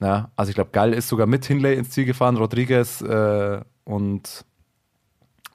ja, 0.00 0.30
also 0.36 0.48
ich 0.48 0.54
glaube, 0.54 0.70
Gall 0.72 0.94
ist 0.94 1.08
sogar 1.08 1.26
mit 1.26 1.44
Hindley 1.44 1.74
ins 1.74 1.90
Ziel 1.90 2.06
gefahren, 2.06 2.38
Rodriguez 2.38 3.02
äh, 3.02 3.60
und 3.84 4.44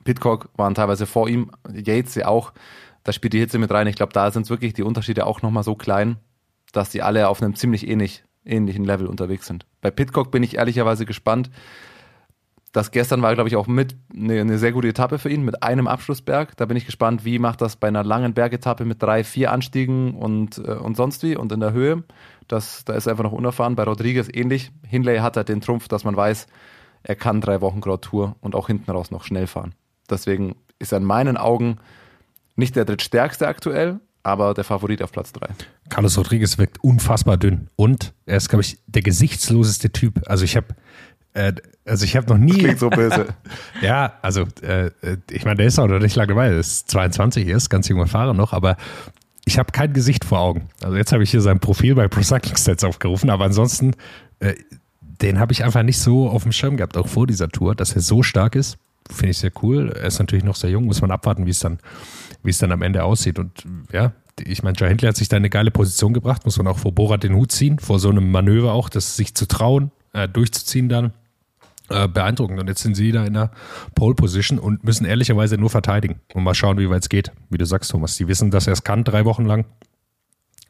Pitcock 0.03 0.49
waren 0.55 0.73
teilweise 0.73 1.05
vor 1.05 1.27
ihm, 1.27 1.51
Yates 1.69 2.15
ja 2.15 2.27
auch. 2.27 2.53
Da 3.03 3.11
spielt 3.11 3.33
die 3.33 3.39
Hitze 3.39 3.57
mit 3.57 3.71
rein. 3.71 3.87
Ich 3.87 3.95
glaube, 3.95 4.13
da 4.13 4.31
sind 4.31 4.49
wirklich 4.49 4.73
die 4.73 4.83
Unterschiede 4.83 5.25
auch 5.25 5.41
nochmal 5.41 5.63
so 5.63 5.75
klein, 5.75 6.17
dass 6.71 6.89
die 6.89 7.01
alle 7.01 7.27
auf 7.29 7.41
einem 7.41 7.55
ziemlich 7.55 7.87
ähnlich, 7.87 8.23
ähnlichen 8.45 8.85
Level 8.85 9.07
unterwegs 9.07 9.47
sind. 9.47 9.65
Bei 9.81 9.91
Pitcock 9.91 10.31
bin 10.31 10.43
ich 10.43 10.55
ehrlicherweise 10.55 11.05
gespannt. 11.05 11.49
Das 12.71 12.91
gestern 12.91 13.21
war, 13.21 13.33
glaube 13.33 13.49
ich, 13.49 13.55
auch 13.55 13.67
mit 13.67 13.95
eine, 14.13 14.39
eine, 14.39 14.57
sehr 14.57 14.71
gute 14.71 14.89
Etappe 14.89 15.19
für 15.19 15.29
ihn 15.29 15.41
mit 15.43 15.63
einem 15.63 15.87
Abschlussberg. 15.87 16.55
Da 16.57 16.65
bin 16.65 16.77
ich 16.77 16.85
gespannt, 16.85 17.25
wie 17.25 17.39
macht 17.39 17.61
das 17.61 17.75
bei 17.75 17.87
einer 17.87 18.03
langen 18.03 18.33
Bergetappe 18.33 18.85
mit 18.85 19.01
drei, 19.01 19.23
vier 19.23 19.51
Anstiegen 19.51 20.15
und, 20.15 20.57
äh, 20.59 20.73
und 20.73 20.95
sonst 20.95 21.23
wie 21.23 21.35
und 21.35 21.51
in 21.51 21.59
der 21.59 21.73
Höhe. 21.73 22.03
Das, 22.47 22.85
da 22.85 22.93
ist 22.93 23.07
er 23.07 23.11
einfach 23.11 23.23
noch 23.23 23.31
unerfahren. 23.31 23.75
Bei 23.75 23.83
Rodriguez 23.83 24.29
ähnlich. 24.31 24.71
Hindley 24.85 25.17
hat 25.17 25.37
halt 25.37 25.49
den 25.49 25.59
Trumpf, 25.61 25.87
dass 25.87 26.03
man 26.03 26.15
weiß, 26.15 26.47
er 27.07 27.15
kann 27.15 27.39
drei 27.39 27.61
Wochen 27.61 27.79
Grand 27.79 28.01
Tour 28.01 28.35
und 28.41 28.53
auch 28.53 28.67
hinten 28.67 28.91
raus 28.91 29.11
noch 29.11 29.23
schnell 29.23 29.47
fahren. 29.47 29.73
Deswegen 30.09 30.55
ist 30.77 30.91
er 30.91 30.97
in 30.97 31.05
meinen 31.05 31.37
Augen 31.37 31.77
nicht 32.57 32.75
der 32.75 32.83
drittstärkste 32.83 33.47
aktuell, 33.47 34.01
aber 34.23 34.53
der 34.53 34.65
Favorit 34.65 35.01
auf 35.01 35.13
Platz 35.13 35.31
drei. 35.31 35.47
Carlos 35.87 36.17
Rodriguez 36.17 36.57
wirkt 36.57 36.83
unfassbar 36.83 37.37
dünn 37.37 37.69
und 37.77 38.13
er 38.25 38.35
ist, 38.35 38.49
glaube 38.49 38.63
ich, 38.63 38.77
der 38.87 39.03
gesichtsloseste 39.03 39.91
Typ. 39.91 40.21
Also 40.27 40.43
ich 40.43 40.57
habe 40.57 40.75
äh, 41.33 41.53
also 41.85 42.03
ich 42.03 42.17
habe 42.17 42.27
noch 42.27 42.37
nie. 42.37 42.57
Klingt 42.57 42.79
so 42.79 42.89
böse. 42.89 43.27
ja, 43.81 44.13
also 44.21 44.45
äh, 44.61 44.91
ich 45.31 45.45
meine, 45.45 45.57
der 45.57 45.67
ist 45.67 45.79
auch 45.79 45.87
noch 45.87 45.99
nicht 45.99 46.17
lange 46.17 46.29
dabei, 46.29 46.49
der 46.49 46.59
ist 46.59 46.91
22 46.91 47.47
ist, 47.47 47.69
ganz 47.69 47.87
junger 47.87 48.07
Fahrer 48.07 48.33
noch, 48.33 48.51
aber 48.51 48.75
ich 49.45 49.57
habe 49.57 49.71
kein 49.71 49.93
Gesicht 49.93 50.25
vor 50.25 50.39
Augen. 50.39 50.67
Also 50.83 50.97
jetzt 50.97 51.13
habe 51.13 51.23
ich 51.23 51.31
hier 51.31 51.39
sein 51.39 51.61
Profil 51.61 51.95
bei 51.95 52.09
Pro 52.09 52.21
Cycling 52.21 52.57
Stats 52.57 52.83
aufgerufen, 52.83 53.29
aber 53.29 53.45
ansonsten, 53.45 53.93
äh, 54.39 54.55
den 55.21 55.39
habe 55.39 55.53
ich 55.53 55.63
einfach 55.63 55.83
nicht 55.83 55.99
so 55.99 56.29
auf 56.29 56.43
dem 56.43 56.51
Schirm 56.51 56.77
gehabt, 56.77 56.97
auch 56.97 57.07
vor 57.07 57.27
dieser 57.27 57.49
Tour, 57.49 57.75
dass 57.75 57.93
er 57.93 58.01
so 58.01 58.23
stark 58.23 58.55
ist. 58.55 58.77
Finde 59.09 59.31
ich 59.31 59.37
sehr 59.37 59.51
cool. 59.61 59.89
Er 59.95 60.07
ist 60.07 60.19
natürlich 60.19 60.43
noch 60.43 60.55
sehr 60.55 60.69
jung, 60.69 60.85
muss 60.85 61.01
man 61.01 61.11
abwarten, 61.11 61.45
wie 61.45 61.51
es 61.51 61.59
dann, 61.59 61.79
es 62.43 62.57
dann 62.57 62.71
am 62.71 62.81
Ende 62.81 63.03
aussieht. 63.03 63.39
Und 63.39 63.51
ja, 63.91 64.13
ich 64.43 64.63
meine, 64.63 64.77
Jai 64.77 64.89
Hindley 64.89 65.07
hat 65.07 65.15
sich 65.15 65.29
da 65.29 65.37
eine 65.37 65.49
geile 65.49 65.71
Position 65.71 66.13
gebracht, 66.13 66.45
muss 66.45 66.57
man 66.57 66.67
auch 66.67 66.77
vor 66.77 66.91
Borat 66.93 67.23
den 67.23 67.35
Hut 67.35 67.51
ziehen, 67.51 67.79
vor 67.79 67.99
so 67.99 68.09
einem 68.09 68.31
Manöver 68.31 68.73
auch, 68.73 68.89
das 68.89 69.15
sich 69.15 69.33
zu 69.33 69.47
trauen, 69.47 69.91
äh, 70.13 70.27
durchzuziehen 70.27 70.89
dann. 70.89 71.13
Äh, 71.89 72.09
beeindruckend. 72.09 72.59
Und 72.59 72.67
jetzt 72.67 72.83
sind 72.83 72.95
sie 72.95 73.13
da 73.13 73.23
in 73.25 73.33
der 73.33 73.49
Pole 73.95 74.13
Position 74.13 74.59
und 74.59 74.83
müssen 74.83 75.05
ehrlicherweise 75.05 75.57
nur 75.57 75.69
verteidigen 75.69 76.19
und 76.33 76.43
mal 76.43 76.53
schauen, 76.53 76.77
wie 76.79 76.89
weit 76.89 77.03
es 77.03 77.09
geht. 77.09 77.31
Wie 77.49 77.57
du 77.57 77.65
sagst, 77.65 77.91
Thomas. 77.91 78.17
Die 78.17 78.27
wissen, 78.27 78.51
dass 78.51 78.67
er 78.67 78.73
es 78.73 78.83
kann, 78.83 79.05
drei 79.05 79.23
Wochen 79.23 79.45
lang. 79.45 79.63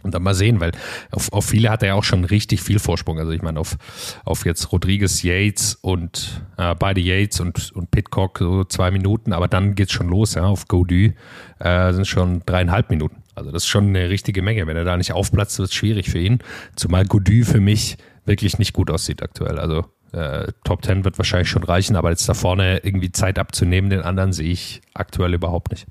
Und 0.03 0.13
dann 0.13 0.23
mal 0.23 0.35
sehen, 0.35 0.59
weil 0.59 0.71
auf, 1.11 1.31
auf 1.33 1.45
viele 1.45 1.69
hat 1.69 1.81
er 1.81 1.89
ja 1.89 1.93
auch 1.95 2.03
schon 2.03 2.23
richtig 2.23 2.61
viel 2.61 2.79
Vorsprung. 2.79 3.19
Also 3.19 3.31
ich 3.31 3.41
meine, 3.41 3.59
auf, 3.59 3.77
auf 4.25 4.45
jetzt 4.45 4.71
Rodriguez, 4.71 5.23
Yates 5.23 5.75
und 5.81 6.43
äh, 6.57 6.75
beide 6.75 7.01
Yates 7.01 7.39
und, 7.39 7.71
und 7.73 7.91
Pitcock 7.91 8.37
so 8.37 8.63
zwei 8.63 8.91
Minuten, 8.91 9.33
aber 9.33 9.47
dann 9.47 9.75
geht's 9.75 9.91
schon 9.91 10.07
los, 10.07 10.35
ja. 10.35 10.45
Auf 10.45 10.67
Godu 10.67 11.13
äh, 11.59 11.93
sind 11.93 12.07
schon 12.07 12.43
dreieinhalb 12.45 12.89
Minuten. 12.89 13.23
Also 13.35 13.51
das 13.51 13.63
ist 13.63 13.69
schon 13.69 13.87
eine 13.89 14.09
richtige 14.09 14.41
Menge. 14.41 14.65
Wenn 14.67 14.77
er 14.77 14.85
da 14.85 14.97
nicht 14.97 15.13
aufplatzt, 15.13 15.59
wird 15.59 15.69
es 15.69 15.75
schwierig 15.75 16.09
für 16.09 16.19
ihn. 16.19 16.39
Zumal 16.75 17.05
Godu 17.05 17.43
für 17.43 17.59
mich 17.59 17.97
wirklich 18.25 18.59
nicht 18.59 18.73
gut 18.73 18.89
aussieht 18.89 19.23
aktuell. 19.23 19.59
Also 19.59 19.85
äh, 20.11 20.51
Top 20.63 20.85
10 20.85 21.05
wird 21.05 21.17
wahrscheinlich 21.17 21.49
schon 21.49 21.63
reichen, 21.63 21.95
aber 21.95 22.09
jetzt 22.09 22.27
da 22.29 22.33
vorne 22.33 22.79
irgendwie 22.83 23.11
Zeit 23.11 23.39
abzunehmen, 23.39 23.89
den 23.89 24.01
anderen 24.01 24.33
sehe 24.33 24.51
ich 24.51 24.81
aktuell 24.93 25.33
überhaupt 25.33 25.71
nicht. 25.71 25.87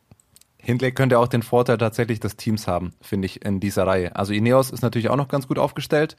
Hindley 0.66 0.90
könnte 0.90 1.20
auch 1.20 1.28
den 1.28 1.42
Vorteil 1.42 1.78
tatsächlich 1.78 2.18
des 2.18 2.36
Teams 2.36 2.66
haben, 2.66 2.92
finde 3.00 3.26
ich, 3.26 3.44
in 3.44 3.60
dieser 3.60 3.86
Reihe. 3.86 4.16
Also 4.16 4.32
Ineos 4.32 4.70
ist 4.70 4.82
natürlich 4.82 5.08
auch 5.08 5.16
noch 5.16 5.28
ganz 5.28 5.46
gut 5.46 5.60
aufgestellt. 5.60 6.16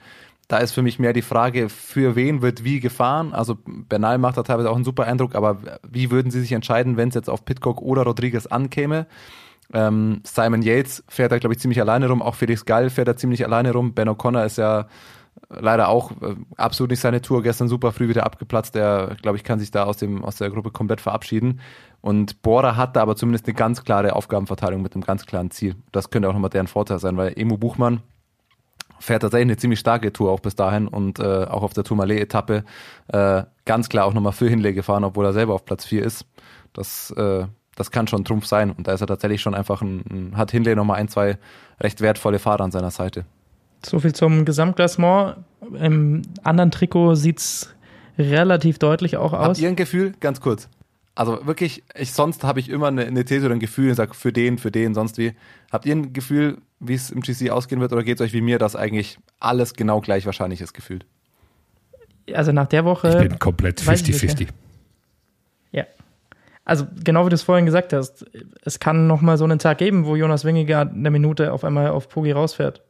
Da 0.47 0.59
ist 0.59 0.71
für 0.71 0.81
mich 0.81 0.99
mehr 0.99 1.11
die 1.11 1.21
Frage, 1.21 1.67
für 1.67 2.15
wen 2.15 2.41
wird 2.41 2.63
wie 2.63 2.79
gefahren. 2.79 3.33
Also 3.33 3.57
Bernal 3.65 4.17
macht 4.19 4.37
da 4.37 4.43
teilweise 4.43 4.69
auch 4.69 4.75
einen 4.75 4.85
super 4.85 5.03
Eindruck, 5.03 5.35
aber 5.35 5.57
wie 5.85 6.11
würden 6.11 6.31
sie 6.31 6.39
sich 6.39 6.53
entscheiden, 6.53 6.95
wenn 6.95 7.09
es 7.09 7.15
jetzt 7.15 7.29
auf 7.29 7.43
Pitcock 7.43 7.81
oder 7.81 8.03
Rodriguez 8.03 8.47
ankäme? 8.47 9.05
Ähm, 9.73 10.21
Simon 10.23 10.61
Yates 10.61 11.03
fährt 11.09 11.33
da, 11.33 11.39
glaube 11.39 11.53
ich, 11.53 11.59
ziemlich 11.59 11.81
alleine 11.81 12.07
rum. 12.07 12.21
Auch 12.21 12.35
Felix 12.35 12.63
Gall 12.63 12.89
fährt 12.89 13.09
da 13.09 13.17
ziemlich 13.17 13.43
alleine 13.43 13.73
rum. 13.73 13.93
Ben 13.93 14.07
O'Connor 14.07 14.45
ist 14.45 14.57
ja 14.57 14.87
leider 15.49 15.89
auch 15.89 16.11
äh, 16.21 16.35
absolut 16.55 16.91
nicht 16.91 17.01
seine 17.01 17.21
Tour. 17.21 17.43
Gestern 17.43 17.67
super 17.67 17.91
früh 17.91 18.07
wieder 18.07 18.25
abgeplatzt. 18.25 18.75
Der, 18.75 19.17
glaube 19.21 19.35
ich, 19.35 19.43
kann 19.43 19.59
sich 19.59 19.71
da 19.71 19.83
aus, 19.83 19.97
dem, 19.97 20.23
aus 20.23 20.37
der 20.37 20.49
Gruppe 20.51 20.71
komplett 20.71 21.01
verabschieden. 21.01 21.59
Und 22.01 22.41
Bora 22.41 22.75
hat 22.75 22.95
da 22.95 23.01
aber 23.01 23.15
zumindest 23.15 23.47
eine 23.47 23.53
ganz 23.53 23.83
klare 23.83 24.15
Aufgabenverteilung 24.15 24.81
mit 24.81 24.93
einem 24.93 25.03
ganz 25.03 25.25
klaren 25.25 25.51
Ziel. 25.51 25.75
Das 25.91 26.09
könnte 26.09 26.29
auch 26.29 26.33
nochmal 26.33 26.49
deren 26.49 26.67
Vorteil 26.67 26.99
sein, 26.99 27.17
weil 27.17 27.33
Emo 27.35 27.57
Buchmann 27.57 28.01
fährt 28.99 29.21
tatsächlich 29.21 29.47
eine 29.47 29.57
ziemlich 29.57 29.79
starke 29.79 30.11
Tour 30.13 30.31
auch 30.31 30.39
bis 30.39 30.55
dahin 30.55 30.87
und 30.87 31.19
äh, 31.19 31.45
auch 31.45 31.63
auf 31.63 31.73
der 31.73 31.83
Tourmalet-Etappe 31.83 32.63
äh, 33.09 33.43
ganz 33.65 33.89
klar 33.89 34.05
auch 34.05 34.13
nochmal 34.13 34.31
für 34.31 34.49
Hinley 34.49 34.73
gefahren, 34.73 35.03
obwohl 35.03 35.25
er 35.25 35.33
selber 35.33 35.53
auf 35.53 35.65
Platz 35.65 35.85
4 35.85 36.03
ist. 36.03 36.25
Das, 36.73 37.11
äh, 37.11 37.45
das 37.75 37.91
kann 37.91 38.07
schon 38.07 38.21
ein 38.21 38.25
Trumpf 38.25 38.45
sein. 38.45 38.71
Und 38.71 38.87
da 38.87 38.93
ist 38.93 39.01
er 39.01 39.07
tatsächlich 39.07 39.41
schon 39.41 39.55
einfach 39.55 39.81
ein, 39.81 40.03
ein 40.09 40.37
hat 40.37 40.51
Hinley 40.51 40.75
nochmal 40.75 40.97
ein, 40.99 41.07
zwei 41.07 41.37
recht 41.79 42.01
wertvolle 42.01 42.39
Fahrer 42.39 42.63
an 42.63 42.71
seiner 42.71 42.91
Seite. 42.91 43.25
So 43.85 43.99
viel 43.99 44.13
zum 44.13 44.45
Gesamtklassement. 44.45 45.37
Im 45.79 46.23
anderen 46.43 46.71
Trikot 46.71 47.15
sieht 47.15 47.39
es 47.39 47.75
relativ 48.17 48.79
deutlich 48.79 49.17
auch 49.17 49.33
aus. 49.33 49.47
Habt 49.49 49.59
ihr 49.59 49.69
ein 49.69 49.75
Gefühl? 49.75 50.13
Ganz 50.19 50.41
kurz. 50.41 50.69
Also 51.17 51.47
wirklich, 51.47 51.83
ich, 51.95 52.13
sonst 52.13 52.43
habe 52.43 52.59
ich 52.59 52.69
immer 52.69 52.89
eine, 52.89 53.03
eine 53.03 53.25
These 53.25 53.47
oder 53.47 53.55
ein 53.55 53.59
Gefühl 53.59 53.89
und 53.89 53.95
sage 53.95 54.13
für 54.13 54.31
den, 54.31 54.59
für 54.59 54.69
den, 54.69 54.93
sonst 54.93 55.17
wie. 55.17 55.33
Habt 55.71 55.87
ihr 55.87 55.95
ein 55.95 56.13
Gefühl, 56.13 56.59
wie 56.79 56.93
es 56.93 57.09
im 57.09 57.21
GC 57.21 57.49
ausgehen 57.49 57.81
wird 57.81 57.91
oder 57.91 58.03
geht 58.03 58.19
es 58.19 58.21
euch 58.21 58.33
wie 58.33 58.41
mir, 58.41 58.59
dass 58.59 58.75
eigentlich 58.75 59.17
alles 59.39 59.73
genau 59.73 59.99
gleich 59.99 60.27
wahrscheinlich 60.27 60.61
ist 60.61 60.75
gefühlt? 60.75 61.07
Also 62.31 62.51
nach 62.51 62.67
der 62.67 62.85
Woche. 62.85 63.09
Ich 63.09 63.29
bin 63.29 63.39
komplett 63.39 63.81
50-50. 63.81 64.49
Ja. 65.71 65.85
Also 66.65 66.85
genau 67.03 67.25
wie 67.25 67.29
du 67.29 67.35
es 67.35 67.41
vorhin 67.41 67.65
gesagt 67.65 67.93
hast, 67.93 68.23
es 68.61 68.79
kann 68.79 69.07
nochmal 69.07 69.39
so 69.39 69.43
einen 69.43 69.57
Tag 69.57 69.79
geben, 69.79 70.05
wo 70.05 70.15
Jonas 70.15 70.45
Wingegaard 70.45 70.93
eine 70.93 71.09
Minute 71.09 71.51
auf 71.51 71.63
einmal 71.63 71.89
auf 71.89 72.09
Pogi 72.09 72.31
rausfährt. 72.31 72.83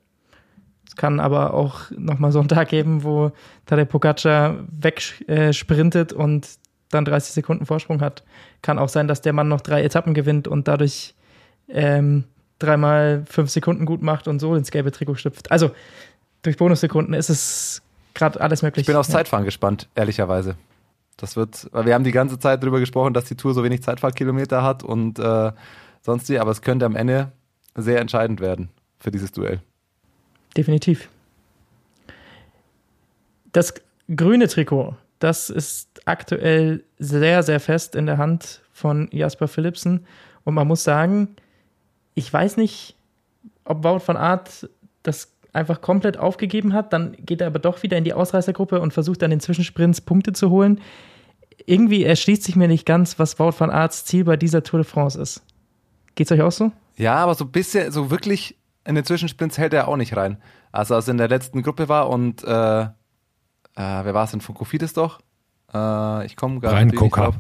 Es 0.86 0.98
kann 0.98 1.22
aber 1.22 1.54
auch 1.54 1.92
nochmal 1.92 2.34
so 2.34 2.40
einen 2.40 2.50
Tag 2.50 2.68
geben, 2.68 3.06
wo 3.06 3.32
Tadej 3.68 3.86
Pogacar 3.86 4.66
wegsprintet 4.70 6.12
und 6.12 6.46
dann 6.90 7.06
30 7.06 7.34
Sekunden 7.34 7.66
Vorsprung 7.66 8.02
hat. 8.02 8.24
Kann 8.62 8.80
auch 8.80 8.90
sein, 8.90 9.08
dass 9.08 9.22
der 9.22 9.34
Mann 9.34 9.48
noch 9.48 9.62
drei 9.62 9.84
Etappen 9.84 10.14
gewinnt 10.14 10.48
und 10.48 10.68
dadurch 10.68 11.16
ähm, 11.70 12.24
dreimal 12.60 13.24
fünf 13.28 13.50
Sekunden 13.50 13.86
gut 13.86 14.02
macht 14.02 14.28
und 14.28 14.40
so 14.40 14.56
ins 14.56 14.72
gelbe 14.72 14.92
Trikot 14.92 15.16
schlüpft. 15.16 15.52
Also 15.52 15.72
durch 16.42 16.58
Bonussekunden 16.58 17.14
ist 17.14 17.30
es 17.30 17.82
gerade 18.14 18.40
alles 18.42 18.62
möglich. 18.62 18.84
Ich 18.84 18.88
bin 18.88 18.96
aufs 18.96 19.10
Zeitfahren 19.10 19.44
ja. 19.44 19.48
gespannt, 19.48 19.90
ehrlicherweise. 19.96 20.56
Das 21.18 21.36
wird, 21.36 21.68
weil 21.72 21.86
wir 21.86 21.94
haben 21.94 22.04
die 22.04 22.12
ganze 22.12 22.38
Zeit 22.38 22.62
darüber 22.62 22.80
gesprochen, 22.80 23.14
dass 23.14 23.26
die 23.26 23.36
Tour 23.36 23.54
so 23.54 23.64
wenig 23.64 23.82
Zeitfahrkilometer 23.82 24.64
hat 24.64 24.84
und 24.84 25.20
äh, 25.20 25.52
sonst 26.02 26.30
wie, 26.30 26.40
aber 26.40 26.52
es 26.52 26.62
könnte 26.62 26.86
am 26.86 26.96
Ende 26.96 27.32
sehr 27.76 28.00
entscheidend 28.00 28.40
werden 28.40 28.70
für 29.00 29.12
dieses 29.12 29.32
Duell. 29.32 29.62
Definitiv. 30.56 31.10
Das 33.52 33.74
grüne 34.16 34.48
Trikot, 34.48 34.96
das 35.20 35.50
ist 35.50 36.02
aktuell 36.06 36.84
sehr, 37.00 37.44
sehr 37.44 37.60
fest 37.60 37.96
in 37.96 38.06
der 38.06 38.18
Hand 38.18 38.62
von 38.72 39.10
Jasper 39.12 39.48
Philipsen. 39.48 40.06
Und 40.44 40.54
man 40.54 40.68
muss 40.68 40.84
sagen, 40.84 41.36
ich 42.14 42.32
weiß 42.32 42.58
nicht, 42.58 42.96
ob 43.66 43.84
Wout 43.84 44.00
von 44.00 44.18
Art 44.18 44.70
das 45.04 45.34
einfach 45.54 45.82
komplett 45.82 46.18
aufgegeben 46.18 46.74
hat. 46.74 46.94
Dann 46.94 47.16
geht 47.20 47.42
er 47.42 47.48
aber 47.48 47.60
doch 47.60 47.84
wieder 47.84 47.98
in 47.98 48.04
die 48.04 48.14
Ausreißergruppe 48.14 48.80
und 48.80 48.94
versucht 48.94 49.22
dann 49.22 49.32
in 49.32 49.40
Zwischensprints 49.40 50.02
Punkte 50.02 50.34
zu 50.34 50.50
holen. 50.50 50.80
Irgendwie 51.66 52.04
erschließt 52.04 52.44
sich 52.44 52.56
mir 52.56 52.68
nicht 52.68 52.86
ganz, 52.86 53.18
was 53.20 53.40
Wout 53.40 53.54
von 53.54 53.72
Arts 53.72 54.06
Ziel 54.06 54.24
bei 54.24 54.38
dieser 54.38 54.64
Tour 54.64 54.82
de 54.82 54.90
France 54.90 55.20
ist. 55.20 55.42
Geht's 56.16 56.32
euch 56.32 56.42
auch 56.42 56.52
so? 56.52 56.72
Ja, 56.96 57.16
aber 57.16 57.36
so 57.36 57.46
ein 57.46 57.52
bisschen, 57.52 57.92
so 57.92 58.12
wirklich 58.12 58.56
in 58.86 58.96
den 58.96 59.04
Zwischensprints 59.04 59.58
hält 59.58 59.74
er 59.74 59.88
auch 59.88 59.98
nicht 59.98 60.16
rein. 60.16 60.38
Also 60.72 60.96
als 60.96 61.08
er 61.08 61.12
in 61.12 61.18
der 61.18 61.28
letzten 61.28 61.62
Gruppe 61.62 61.90
war 61.90 62.10
und 62.10 62.44
äh, 62.44 62.88
äh, 63.78 64.06
wer 64.06 64.14
war 64.14 64.24
es 64.24 64.32
denn 64.32 64.42
von 64.42 64.56
Kofidis 64.56 64.94
doch? 64.94 65.20
Äh, 65.74 66.26
ich 66.26 66.36
komme 66.36 66.60
gar 66.60 66.74
Brian 66.74 66.90
drauf. 66.90 67.36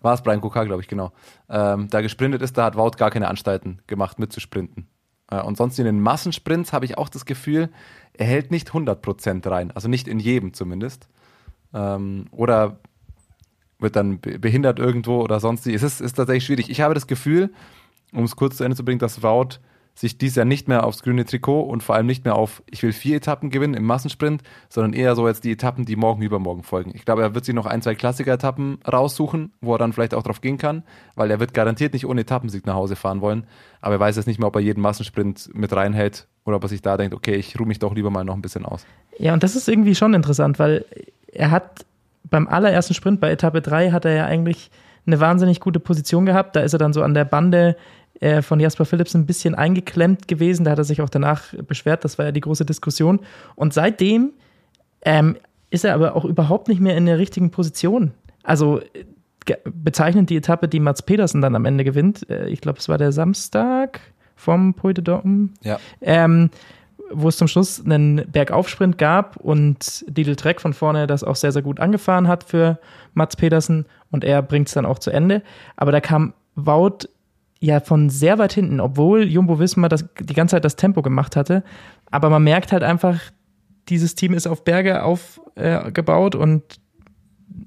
War 0.00 0.14
es 0.14 0.22
Brian 0.22 0.40
Kokar, 0.40 0.66
glaube 0.66 0.82
ich, 0.82 0.88
genau. 0.88 1.12
Ähm, 1.48 1.88
da 1.88 2.02
gesprintet 2.02 2.42
ist, 2.42 2.56
da 2.56 2.66
hat 2.66 2.76
Wout 2.76 2.92
gar 2.98 3.10
keine 3.10 3.26
Anstalten 3.28 3.80
gemacht, 3.86 4.18
mitzusprinten. 4.18 4.86
Äh, 5.30 5.40
und 5.40 5.56
sonst 5.56 5.78
in 5.78 5.86
den 5.86 6.00
Massensprints 6.00 6.72
habe 6.72 6.84
ich 6.84 6.98
auch 6.98 7.08
das 7.08 7.24
Gefühl, 7.24 7.70
er 8.12 8.26
hält 8.26 8.50
nicht 8.50 8.70
100% 8.70 9.50
rein. 9.50 9.70
Also 9.72 9.88
nicht 9.88 10.06
in 10.06 10.20
jedem 10.20 10.52
zumindest. 10.52 11.08
Ähm, 11.72 12.26
oder 12.30 12.78
wird 13.78 13.96
dann 13.96 14.20
behindert 14.20 14.78
irgendwo 14.78 15.20
oder 15.22 15.40
sonst. 15.40 15.66
Es 15.66 15.82
ist, 15.82 16.00
ist 16.00 16.14
tatsächlich 16.14 16.44
schwierig. 16.44 16.70
Ich 16.70 16.80
habe 16.80 16.94
das 16.94 17.06
Gefühl, 17.06 17.52
um 18.12 18.24
es 18.24 18.36
kurz 18.36 18.58
zu 18.58 18.64
Ende 18.64 18.76
zu 18.76 18.84
bringen, 18.84 18.98
dass 18.98 19.22
Wout 19.22 19.60
sich 19.98 20.16
dies 20.16 20.36
Jahr 20.36 20.44
nicht 20.44 20.68
mehr 20.68 20.84
aufs 20.84 21.02
grüne 21.02 21.24
Trikot 21.24 21.62
und 21.62 21.82
vor 21.82 21.96
allem 21.96 22.06
nicht 22.06 22.24
mehr 22.24 22.36
auf, 22.36 22.62
ich 22.70 22.84
will 22.84 22.92
vier 22.92 23.16
Etappen 23.16 23.50
gewinnen 23.50 23.74
im 23.74 23.84
Massensprint, 23.84 24.42
sondern 24.68 24.92
eher 24.92 25.16
so 25.16 25.26
jetzt 25.26 25.42
die 25.42 25.50
Etappen, 25.50 25.86
die 25.86 25.96
morgen 25.96 26.22
übermorgen 26.22 26.62
folgen. 26.62 26.92
Ich 26.94 27.04
glaube, 27.04 27.22
er 27.22 27.34
wird 27.34 27.44
sich 27.44 27.54
noch 27.54 27.66
ein, 27.66 27.82
zwei 27.82 27.96
Klassiker-Etappen 27.96 28.78
raussuchen, 28.86 29.52
wo 29.60 29.74
er 29.74 29.78
dann 29.78 29.92
vielleicht 29.92 30.14
auch 30.14 30.22
drauf 30.22 30.40
gehen 30.40 30.56
kann, 30.56 30.84
weil 31.16 31.32
er 31.32 31.40
wird 31.40 31.52
garantiert 31.52 31.94
nicht 31.94 32.06
ohne 32.06 32.20
Etappensieg 32.20 32.64
nach 32.64 32.74
Hause 32.74 32.94
fahren 32.94 33.20
wollen. 33.20 33.44
Aber 33.80 33.96
er 33.96 34.00
weiß 34.00 34.14
jetzt 34.14 34.26
nicht 34.26 34.38
mehr, 34.38 34.46
ob 34.46 34.54
er 34.54 34.62
jeden 34.62 34.80
Massensprint 34.80 35.50
mit 35.52 35.72
reinhält 35.72 36.28
oder 36.44 36.56
ob 36.56 36.62
er 36.62 36.68
sich 36.68 36.80
da 36.80 36.96
denkt, 36.96 37.12
okay, 37.12 37.34
ich 37.34 37.58
ruhe 37.58 37.66
mich 37.66 37.80
doch 37.80 37.92
lieber 37.92 38.10
mal 38.10 38.24
noch 38.24 38.34
ein 38.34 38.42
bisschen 38.42 38.64
aus. 38.64 38.86
Ja, 39.18 39.32
und 39.32 39.42
das 39.42 39.56
ist 39.56 39.68
irgendwie 39.68 39.96
schon 39.96 40.14
interessant, 40.14 40.60
weil 40.60 40.84
er 41.32 41.50
hat 41.50 41.84
beim 42.30 42.46
allerersten 42.46 42.94
Sprint 42.94 43.20
bei 43.20 43.32
Etappe 43.32 43.62
3 43.62 43.90
hat 43.90 44.04
er 44.04 44.14
ja 44.14 44.26
eigentlich 44.26 44.70
eine 45.08 45.20
wahnsinnig 45.20 45.60
gute 45.60 45.80
Position 45.80 46.26
gehabt. 46.26 46.54
Da 46.54 46.60
ist 46.60 46.72
er 46.72 46.78
dann 46.78 46.92
so 46.92 47.02
an 47.02 47.14
der 47.14 47.24
Bande 47.24 47.76
äh, 48.20 48.42
von 48.42 48.60
Jasper 48.60 48.84
Phillips 48.84 49.14
ein 49.14 49.26
bisschen 49.26 49.54
eingeklemmt 49.54 50.28
gewesen. 50.28 50.64
Da 50.64 50.72
hat 50.72 50.78
er 50.78 50.84
sich 50.84 51.00
auch 51.00 51.10
danach 51.10 51.54
beschwert. 51.66 52.04
Das 52.04 52.18
war 52.18 52.26
ja 52.26 52.32
die 52.32 52.40
große 52.40 52.64
Diskussion. 52.64 53.20
Und 53.54 53.72
seitdem 53.72 54.32
ähm, 55.02 55.36
ist 55.70 55.84
er 55.84 55.94
aber 55.94 56.16
auch 56.16 56.24
überhaupt 56.24 56.68
nicht 56.68 56.80
mehr 56.80 56.96
in 56.96 57.06
der 57.06 57.18
richtigen 57.18 57.50
Position. 57.50 58.12
Also 58.42 58.80
bezeichnend 59.64 60.30
die 60.30 60.36
Etappe, 60.36 60.68
die 60.68 60.80
Mats 60.80 61.02
Pedersen 61.02 61.40
dann 61.40 61.54
am 61.54 61.64
Ende 61.64 61.84
gewinnt. 61.84 62.28
Äh, 62.28 62.48
ich 62.48 62.60
glaube, 62.60 62.78
es 62.78 62.88
war 62.88 62.98
der 62.98 63.12
Samstag 63.12 64.00
vom 64.36 64.74
Puy 64.74 64.94
de 64.94 65.04
Dom. 65.04 65.54
Ja. 65.62 65.78
Ähm, 66.00 66.50
wo 67.10 67.28
es 67.28 67.36
zum 67.36 67.48
Schluss 67.48 67.82
einen 67.82 68.30
Bergaufsprint 68.30 68.98
gab 68.98 69.36
und 69.36 70.04
Lidl 70.14 70.36
Trek 70.36 70.60
von 70.60 70.74
vorne 70.74 71.06
das 71.06 71.24
auch 71.24 71.36
sehr, 71.36 71.52
sehr 71.52 71.62
gut 71.62 71.80
angefahren 71.80 72.28
hat 72.28 72.44
für 72.44 72.78
Mats 73.14 73.36
Pedersen 73.36 73.86
und 74.10 74.24
er 74.24 74.42
bringt 74.42 74.68
es 74.68 74.74
dann 74.74 74.84
auch 74.84 74.98
zu 74.98 75.10
Ende. 75.10 75.42
Aber 75.76 75.92
da 75.92 76.00
kam 76.00 76.34
Wout 76.54 77.08
ja 77.60 77.80
von 77.80 78.10
sehr 78.10 78.38
weit 78.38 78.52
hinten, 78.52 78.80
obwohl 78.80 79.24
Jumbo 79.24 79.58
Wismar 79.58 79.88
das, 79.88 80.06
die 80.20 80.34
ganze 80.34 80.56
Zeit 80.56 80.64
das 80.64 80.76
Tempo 80.76 81.02
gemacht 81.02 81.36
hatte. 81.36 81.64
Aber 82.10 82.30
man 82.30 82.44
merkt 82.44 82.72
halt 82.72 82.82
einfach, 82.82 83.20
dieses 83.88 84.14
Team 84.14 84.34
ist 84.34 84.46
auf 84.46 84.64
Berge 84.64 85.02
aufgebaut 85.02 86.34
äh, 86.34 86.38
und 86.38 86.62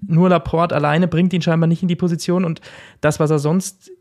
nur 0.08 0.30
Laporte 0.30 0.75
alleine 0.75 1.08
bringt 1.08 1.34
ihn 1.34 1.41
scheinbar 1.41 1.67
nicht 1.67 1.82
in 1.82 1.88
die 1.88 1.95
Position 1.95 2.45
und 2.45 2.62
das, 3.01 3.19
was 3.19 3.32
er 3.32 3.39
sonst 3.39 3.91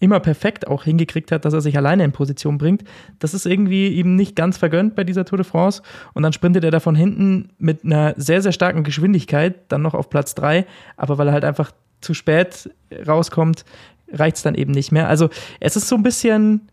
immer 0.00 0.20
perfekt 0.20 0.66
auch 0.68 0.84
hingekriegt 0.84 1.32
hat, 1.32 1.44
dass 1.44 1.54
er 1.54 1.60
sich 1.60 1.76
alleine 1.76 2.04
in 2.04 2.12
Position 2.12 2.58
bringt. 2.58 2.84
Das 3.20 3.32
ist 3.32 3.46
irgendwie 3.46 3.88
ihm 3.88 4.16
nicht 4.16 4.36
ganz 4.36 4.58
vergönnt 4.58 4.94
bei 4.94 5.04
dieser 5.04 5.24
Tour 5.24 5.38
de 5.38 5.46
France. 5.46 5.82
Und 6.12 6.22
dann 6.22 6.32
sprintet 6.32 6.62
er 6.64 6.70
da 6.70 6.80
von 6.80 6.94
hinten 6.94 7.50
mit 7.58 7.84
einer 7.84 8.12
sehr, 8.16 8.42
sehr 8.42 8.52
starken 8.52 8.84
Geschwindigkeit 8.84 9.54
dann 9.68 9.82
noch 9.82 9.94
auf 9.94 10.10
Platz 10.10 10.34
drei. 10.34 10.66
Aber 10.96 11.16
weil 11.16 11.28
er 11.28 11.32
halt 11.32 11.44
einfach 11.44 11.72
zu 12.02 12.12
spät 12.12 12.70
rauskommt, 13.06 13.64
reicht 14.12 14.36
es 14.36 14.42
dann 14.42 14.54
eben 14.54 14.72
nicht 14.72 14.92
mehr. 14.92 15.08
Also 15.08 15.28
es 15.60 15.76
ist 15.76 15.88
so 15.88 15.96
ein 15.96 16.02
bisschen, 16.02 16.68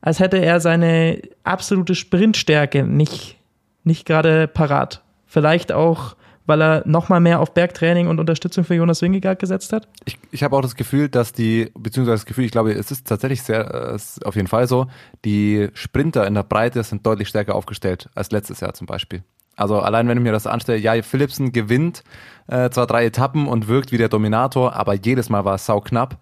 als 0.00 0.20
hätte 0.20 0.38
er 0.38 0.60
seine 0.60 1.20
absolute 1.44 1.94
Sprintstärke 1.94 2.84
nicht, 2.84 3.36
nicht 3.84 4.06
gerade 4.06 4.48
parat. 4.48 5.02
Vielleicht 5.26 5.72
auch 5.72 6.16
weil 6.50 6.62
er 6.62 6.82
nochmal 6.84 7.20
mehr 7.20 7.38
auf 7.38 7.54
Bergtraining 7.54 8.08
und 8.08 8.18
Unterstützung 8.18 8.64
für 8.64 8.74
Jonas 8.74 9.02
Wingegaard 9.02 9.38
gesetzt 9.38 9.72
hat? 9.72 9.86
Ich, 10.04 10.18
ich 10.32 10.42
habe 10.42 10.56
auch 10.56 10.62
das 10.62 10.74
Gefühl, 10.74 11.08
dass 11.08 11.32
die, 11.32 11.70
beziehungsweise 11.78 12.16
das 12.16 12.26
Gefühl, 12.26 12.44
ich 12.44 12.50
glaube, 12.50 12.72
es 12.72 12.90
ist 12.90 13.06
tatsächlich 13.06 13.42
sehr, 13.42 13.92
ist 13.94 14.26
auf 14.26 14.34
jeden 14.34 14.48
Fall 14.48 14.66
so, 14.66 14.88
die 15.24 15.68
Sprinter 15.74 16.26
in 16.26 16.34
der 16.34 16.42
Breite 16.42 16.82
sind 16.82 17.06
deutlich 17.06 17.28
stärker 17.28 17.54
aufgestellt 17.54 18.08
als 18.16 18.32
letztes 18.32 18.58
Jahr 18.58 18.74
zum 18.74 18.88
Beispiel. 18.88 19.22
Also 19.54 19.78
allein 19.78 20.08
wenn 20.08 20.18
ich 20.18 20.24
mir 20.24 20.32
das 20.32 20.48
anstelle, 20.48 20.78
ja, 20.78 21.00
Philipsen 21.02 21.52
gewinnt 21.52 22.02
äh, 22.48 22.68
zwar 22.70 22.88
drei 22.88 23.04
Etappen 23.04 23.46
und 23.46 23.68
wirkt 23.68 23.92
wie 23.92 23.98
der 23.98 24.08
Dominator, 24.08 24.74
aber 24.74 24.94
jedes 24.94 25.28
Mal 25.28 25.44
war 25.44 25.54
es 25.54 25.66
sau 25.66 25.80
knapp. 25.80 26.18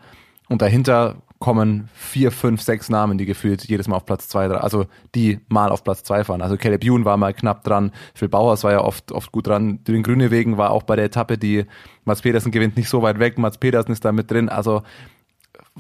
Und 0.49 0.63
dahinter 0.63 1.17
kommen 1.39 1.89
vier, 1.95 2.33
fünf, 2.33 2.63
sechs 2.63 2.89
Namen, 2.89 3.17
die 3.17 3.27
gefühlt 3.27 3.65
jedes 3.65 3.87
Mal 3.87 3.97
auf 3.97 4.07
Platz 4.07 4.29
zwei, 4.29 4.49
also 4.51 4.87
die 5.15 5.41
mal 5.49 5.71
auf 5.71 5.85
Platz 5.85 6.03
zwei 6.03 6.25
fahren. 6.25 6.43
Also 6.43 6.57
Caleb 6.57 6.85
Ewan 6.85 7.05
war 7.05 7.17
mal 7.17 7.33
knapp 7.33 7.63
dran, 7.63 7.93
Phil 8.15 8.29
Bauhaus 8.29 8.65
war 8.65 8.73
ja 8.73 8.81
oft, 8.81 9.13
oft 9.13 9.31
gut 9.31 9.47
dran, 9.47 9.85
den 9.85 10.03
Grüne 10.03 10.31
Wegen 10.33 10.57
war 10.57 10.73
auch 10.73 10.83
bei 10.83 10.97
der 10.97 11.05
Etappe, 11.05 11.39
die 11.39 11.67
Mats 12.05 12.23
Pedersen 12.23 12.51
gewinnt, 12.51 12.77
nicht 12.77 12.89
so 12.89 13.03
weit 13.03 13.21
weg, 13.21 13.39
Mats 13.39 13.59
Pedersen 13.59 13.93
ist 13.93 14.05
da 14.05 14.11
mit 14.11 14.31
drin, 14.31 14.49
also 14.49 14.83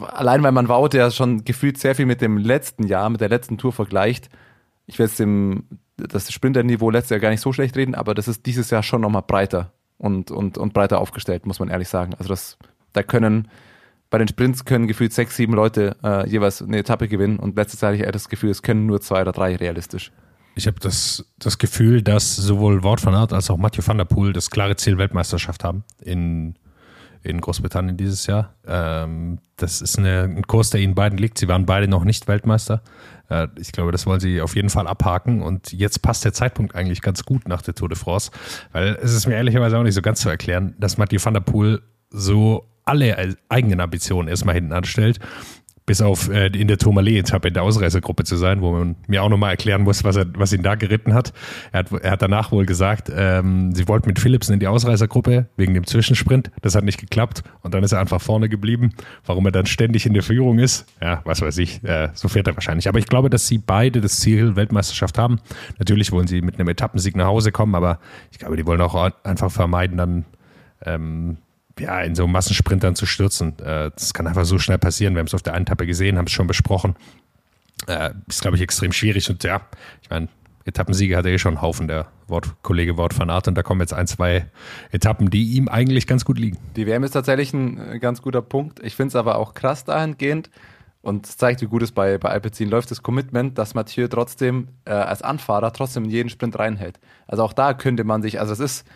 allein 0.01 0.45
weil 0.45 0.53
man 0.53 0.69
Wout 0.69 0.91
ja 0.93 1.11
schon 1.11 1.45
gefühlt 1.45 1.79
sehr 1.79 1.97
viel 1.97 2.07
mit 2.07 2.21
dem 2.21 2.39
letzten 2.39 2.87
Jahr, 2.87 3.11
mit 3.11 3.21
der 3.21 3.29
letzten 3.29 3.59
Tour 3.59 3.73
vergleicht, 3.73 4.29
ich 4.87 4.99
will 4.99 5.07
jetzt 5.07 5.19
dem, 5.19 5.65
das 5.97 6.33
Sprinterniveau 6.33 6.91
letztes 6.91 7.11
Jahr 7.11 7.21
gar 7.21 7.31
nicht 7.31 7.41
so 7.41 7.53
schlecht 7.53 7.77
reden, 7.77 7.97
aber 7.97 8.15
das 8.15 8.29
ist 8.29 8.47
dieses 8.47 8.71
Jahr 8.71 8.85
schon 8.85 9.01
nochmal 9.01 9.25
breiter 9.27 9.73
und, 9.99 10.31
und, 10.31 10.57
und 10.57 10.73
breiter 10.73 11.01
aufgestellt, 11.01 11.47
muss 11.47 11.59
man 11.59 11.69
ehrlich 11.69 11.89
sagen. 11.89 12.15
Also 12.15 12.29
das, 12.29 12.57
da 12.93 13.03
können 13.03 13.49
bei 14.11 14.18
den 14.18 14.29
Sprints 14.29 14.64
können 14.64 14.87
gefühlt 14.87 15.12
sechs, 15.12 15.37
sieben 15.37 15.55
Leute 15.55 15.97
äh, 16.03 16.29
jeweils 16.29 16.62
eine 16.62 16.79
Etappe 16.79 17.09
gewinnen 17.09 17.38
und 17.38 17.57
letztes 17.57 17.81
Jahr 17.81 17.92
hatte 17.92 18.05
ich 18.05 18.11
das 18.11 18.29
Gefühl, 18.29 18.51
es 18.51 18.62
können 18.62 18.87
nur 18.87 19.01
zwei 19.01 19.21
oder 19.21 19.33
drei 19.33 19.57
realistisch. 19.57 20.12
Ich 20.55 20.66
habe 20.66 20.81
das, 20.81 21.25
das 21.38 21.59
Gefühl, 21.59 22.03
dass 22.03 22.35
sowohl 22.35 22.83
Wort 22.83 23.05
van 23.05 23.14
Aert 23.14 23.33
als 23.33 23.49
auch 23.49 23.59
Mathieu 23.59 23.83
van 23.87 23.99
der 23.99 24.07
Poel 24.07 24.33
das 24.33 24.51
klare 24.51 24.75
Ziel 24.77 24.99
Weltmeisterschaft 24.99 25.62
haben 25.62 25.85
in, 26.03 26.57
in 27.23 27.40
Großbritannien 27.40 27.97
dieses 27.97 28.27
Jahr. 28.27 28.55
Ähm, 28.66 29.38
das 29.57 29.81
ist 29.81 29.99
eine, 29.99 30.23
ein 30.23 30.47
Kurs, 30.49 30.71
der 30.71 30.81
ihnen 30.81 30.97
beiden 30.97 31.16
liegt. 31.16 31.38
Sie 31.38 31.47
waren 31.47 31.64
beide 31.64 31.87
noch 31.87 32.03
nicht 32.03 32.27
Weltmeister. 32.27 32.83
Äh, 33.29 33.47
ich 33.57 33.71
glaube, 33.71 33.92
das 33.92 34.05
wollen 34.07 34.18
sie 34.18 34.40
auf 34.40 34.57
jeden 34.57 34.71
Fall 34.71 34.88
abhaken. 34.88 35.42
Und 35.42 35.73
jetzt 35.73 36.03
passt 36.03 36.25
der 36.25 36.33
Zeitpunkt 36.33 36.75
eigentlich 36.75 37.03
ganz 37.03 37.25
gut 37.25 37.47
nach 37.47 37.62
der 37.62 37.75
Tour 37.75 37.88
de 37.88 37.97
France, 37.97 38.33
weil 38.73 38.99
es 39.01 39.14
ist 39.14 39.29
mir 39.29 39.35
ehrlicherweise 39.35 39.79
auch 39.79 39.85
nicht 39.85 39.94
so 39.94 40.03
ganz 40.03 40.21
zu 40.21 40.29
erklären, 40.29 40.75
dass 40.79 40.99
Mathieu 40.99 41.21
van 41.23 41.35
der 41.35 41.40
Poel 41.40 41.83
so 42.11 42.66
alle 42.88 43.37
eigenen 43.48 43.81
Ambitionen 43.81 44.29
erstmal 44.29 44.55
hinten 44.55 44.72
anstellt. 44.72 45.18
Bis 45.87 46.03
auf 46.03 46.29
äh, 46.29 46.48
in 46.48 46.68
der 46.68 46.77
Tourmalet-Etappe 46.77 47.48
in 47.48 47.55
der 47.55 47.62
Ausreißergruppe 47.62 48.24
zu 48.24 48.37
sein, 48.37 48.61
wo 48.61 48.72
man 48.72 48.96
mir 49.07 49.22
auch 49.22 49.31
nochmal 49.31 49.53
erklären 49.53 49.85
muss, 49.85 50.05
was, 50.05 50.16
er, 50.16 50.27
was 50.35 50.53
ihn 50.53 50.62
da 50.62 50.74
geritten 50.74 51.14
hat. 51.14 51.33
Er 51.72 51.79
hat, 51.79 51.92
er 51.92 52.11
hat 52.11 52.20
danach 52.20 52.53
wohl 52.53 52.66
gesagt, 52.66 53.11
ähm, 53.11 53.74
sie 53.74 53.88
wollten 53.88 54.07
mit 54.07 54.18
Philipsen 54.18 54.53
in 54.53 54.61
die 54.61 54.66
Ausreißergruppe 54.66 55.48
wegen 55.57 55.72
dem 55.72 55.87
Zwischensprint. 55.87 56.51
Das 56.61 56.74
hat 56.74 56.85
nicht 56.85 57.01
geklappt 57.01 57.42
und 57.62 57.72
dann 57.72 57.85
ist 57.85 57.92
er 57.92 58.01
einfach 58.01 58.20
vorne 58.20 58.51
geblieben. 58.51 58.92
Warum 59.24 59.46
er 59.46 59.53
dann 59.53 59.64
ständig 59.64 60.05
in 60.05 60.12
der 60.12 60.22
Führung 60.22 60.59
ist, 60.59 60.85
ja, 61.01 61.22
was 61.24 61.40
weiß 61.40 61.57
ich, 61.57 61.83
äh, 61.85 62.11
so 62.12 62.29
fährt 62.29 62.48
er 62.48 62.55
wahrscheinlich. 62.55 62.87
Aber 62.87 62.98
ich 62.98 63.07
glaube, 63.07 63.31
dass 63.31 63.48
sie 63.48 63.57
beide 63.57 64.03
das 64.03 64.20
Ziel 64.20 64.57
Weltmeisterschaft 64.57 65.16
haben. 65.16 65.40
Natürlich 65.79 66.12
wollen 66.12 66.27
sie 66.27 66.42
mit 66.42 66.57
einem 66.57 66.68
Etappensieg 66.68 67.16
nach 67.16 67.29
Hause 67.29 67.51
kommen, 67.51 67.74
aber 67.74 67.98
ich 68.31 68.38
glaube, 68.38 68.59
die 68.59 68.66
wollen 68.66 68.83
auch 68.83 69.11
einfach 69.24 69.51
vermeiden, 69.51 69.96
dann 69.96 70.27
ähm, 70.85 71.38
ja, 71.81 72.01
in 72.01 72.14
so 72.14 72.27
Massensprintern 72.27 72.95
zu 72.95 73.07
stürzen. 73.07 73.59
Äh, 73.59 73.91
das 73.95 74.14
kann 74.14 74.27
einfach 74.27 74.45
so 74.45 74.59
schnell 74.59 74.79
passieren. 74.79 75.14
Wir 75.14 75.21
haben 75.21 75.27
es 75.27 75.35
auf 75.35 75.43
der 75.43 75.55
einen 75.55 75.64
Etappe 75.64 75.87
gesehen, 75.87 76.19
haben 76.19 76.27
es 76.27 76.33
schon 76.33 76.47
besprochen. 76.47 76.97
Äh, 77.87 78.11
ist, 78.27 78.43
glaube 78.43 78.57
ich, 78.57 78.62
extrem 78.62 78.93
schwierig. 78.93 79.31
Und 79.31 79.45
ja, 79.45 79.62
ich 80.03 80.11
meine, 80.11 80.29
Etappensiege 80.64 81.17
hat 81.17 81.25
er 81.25 81.33
eh 81.33 81.38
schon 81.38 81.55
einen 81.55 81.62
Haufen, 81.62 81.88
der 81.88 82.09
Wort, 82.27 82.62
Kollege 82.62 82.97
Wort 82.97 83.19
van 83.19 83.31
Art. 83.31 83.49
Und 83.49 83.55
da 83.55 83.62
kommen 83.62 83.81
jetzt 83.81 83.95
ein, 83.95 84.07
zwei 84.07 84.47
Etappen, 84.91 85.31
die 85.31 85.55
ihm 85.55 85.69
eigentlich 85.69 86.07
ganz 86.07 86.25
gut 86.25 86.38
liegen. 86.38 86.59
Die 86.77 86.87
WM 86.87 87.05
ist 87.05 87.12
tatsächlich 87.12 87.53
ein 87.53 87.95
äh, 87.95 87.99
ganz 87.99 88.23
guter 88.23 88.43
Punkt. 88.43 88.81
Ich 88.85 88.95
finde 88.95 89.09
es 89.09 89.17
aber 89.17 89.37
auch 89.37 89.55
krass 89.55 89.85
dahingehend. 89.85 90.51
Und 91.01 91.27
es 91.27 91.37
zeigt, 91.37 91.62
wie 91.62 91.67
gut 91.67 91.83
es 91.83 91.93
bei, 91.93 92.19
bei 92.19 92.29
Alpecin 92.29 92.69
läuft, 92.69 92.91
das 92.91 93.03
Commitment, 93.03 93.57
dass 93.57 93.75
Mathieu 93.75 94.09
trotzdem 94.09 94.69
äh, 94.85 94.91
als 94.91 95.23
Anfahrer 95.23 95.73
trotzdem 95.73 96.05
in 96.05 96.11
jeden 96.11 96.29
Sprint 96.29 96.59
reinhält. 96.59 96.99
Also 97.27 97.45
auch 97.45 97.53
da 97.53 97.73
könnte 97.73 98.05
man 98.05 98.21
sich, 98.21 98.41
also 98.41 98.53
es 98.53 98.61
ist, 98.61 98.87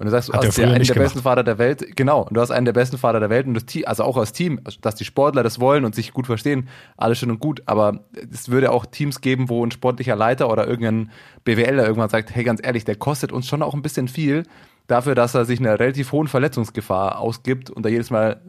und 0.00 0.06
du 0.06 0.12
sagst, 0.12 0.30
du 0.30 0.32
hast 0.32 0.58
einen 0.58 0.72
der 0.72 0.80
gemacht. 0.80 0.96
besten 0.96 1.20
Fahrer 1.20 1.44
der 1.44 1.58
Welt, 1.58 1.94
genau, 1.94 2.22
und 2.22 2.34
du 2.34 2.40
hast 2.40 2.50
einen 2.50 2.64
der 2.64 2.72
besten 2.72 2.96
Fahrer 2.96 3.20
der 3.20 3.28
Welt 3.28 3.46
und 3.46 3.52
das 3.52 3.66
Team, 3.66 3.84
also 3.86 4.02
auch 4.02 4.16
als 4.16 4.32
Team, 4.32 4.58
dass 4.80 4.94
die 4.94 5.04
Sportler 5.04 5.42
das 5.42 5.60
wollen 5.60 5.84
und 5.84 5.94
sich 5.94 6.14
gut 6.14 6.24
verstehen, 6.24 6.68
alles 6.96 7.18
schön 7.18 7.30
und 7.30 7.38
gut, 7.38 7.62
aber 7.66 8.00
es 8.32 8.48
würde 8.48 8.72
auch 8.72 8.86
Teams 8.86 9.20
geben, 9.20 9.50
wo 9.50 9.62
ein 9.62 9.70
sportlicher 9.70 10.16
Leiter 10.16 10.50
oder 10.50 10.66
irgendein 10.66 11.10
BWLer 11.44 11.84
irgendwann 11.84 12.08
sagt, 12.08 12.34
hey, 12.34 12.44
ganz 12.44 12.60
ehrlich, 12.64 12.86
der 12.86 12.96
kostet 12.96 13.30
uns 13.30 13.46
schon 13.46 13.62
auch 13.62 13.74
ein 13.74 13.82
bisschen 13.82 14.08
viel 14.08 14.44
dafür, 14.86 15.14
dass 15.14 15.34
er 15.34 15.44
sich 15.44 15.60
einer 15.60 15.78
relativ 15.78 16.12
hohen 16.12 16.28
Verletzungsgefahr 16.28 17.18
ausgibt 17.18 17.68
und 17.68 17.84
da 17.84 17.90
jedes 17.90 18.10
Mal 18.10 18.40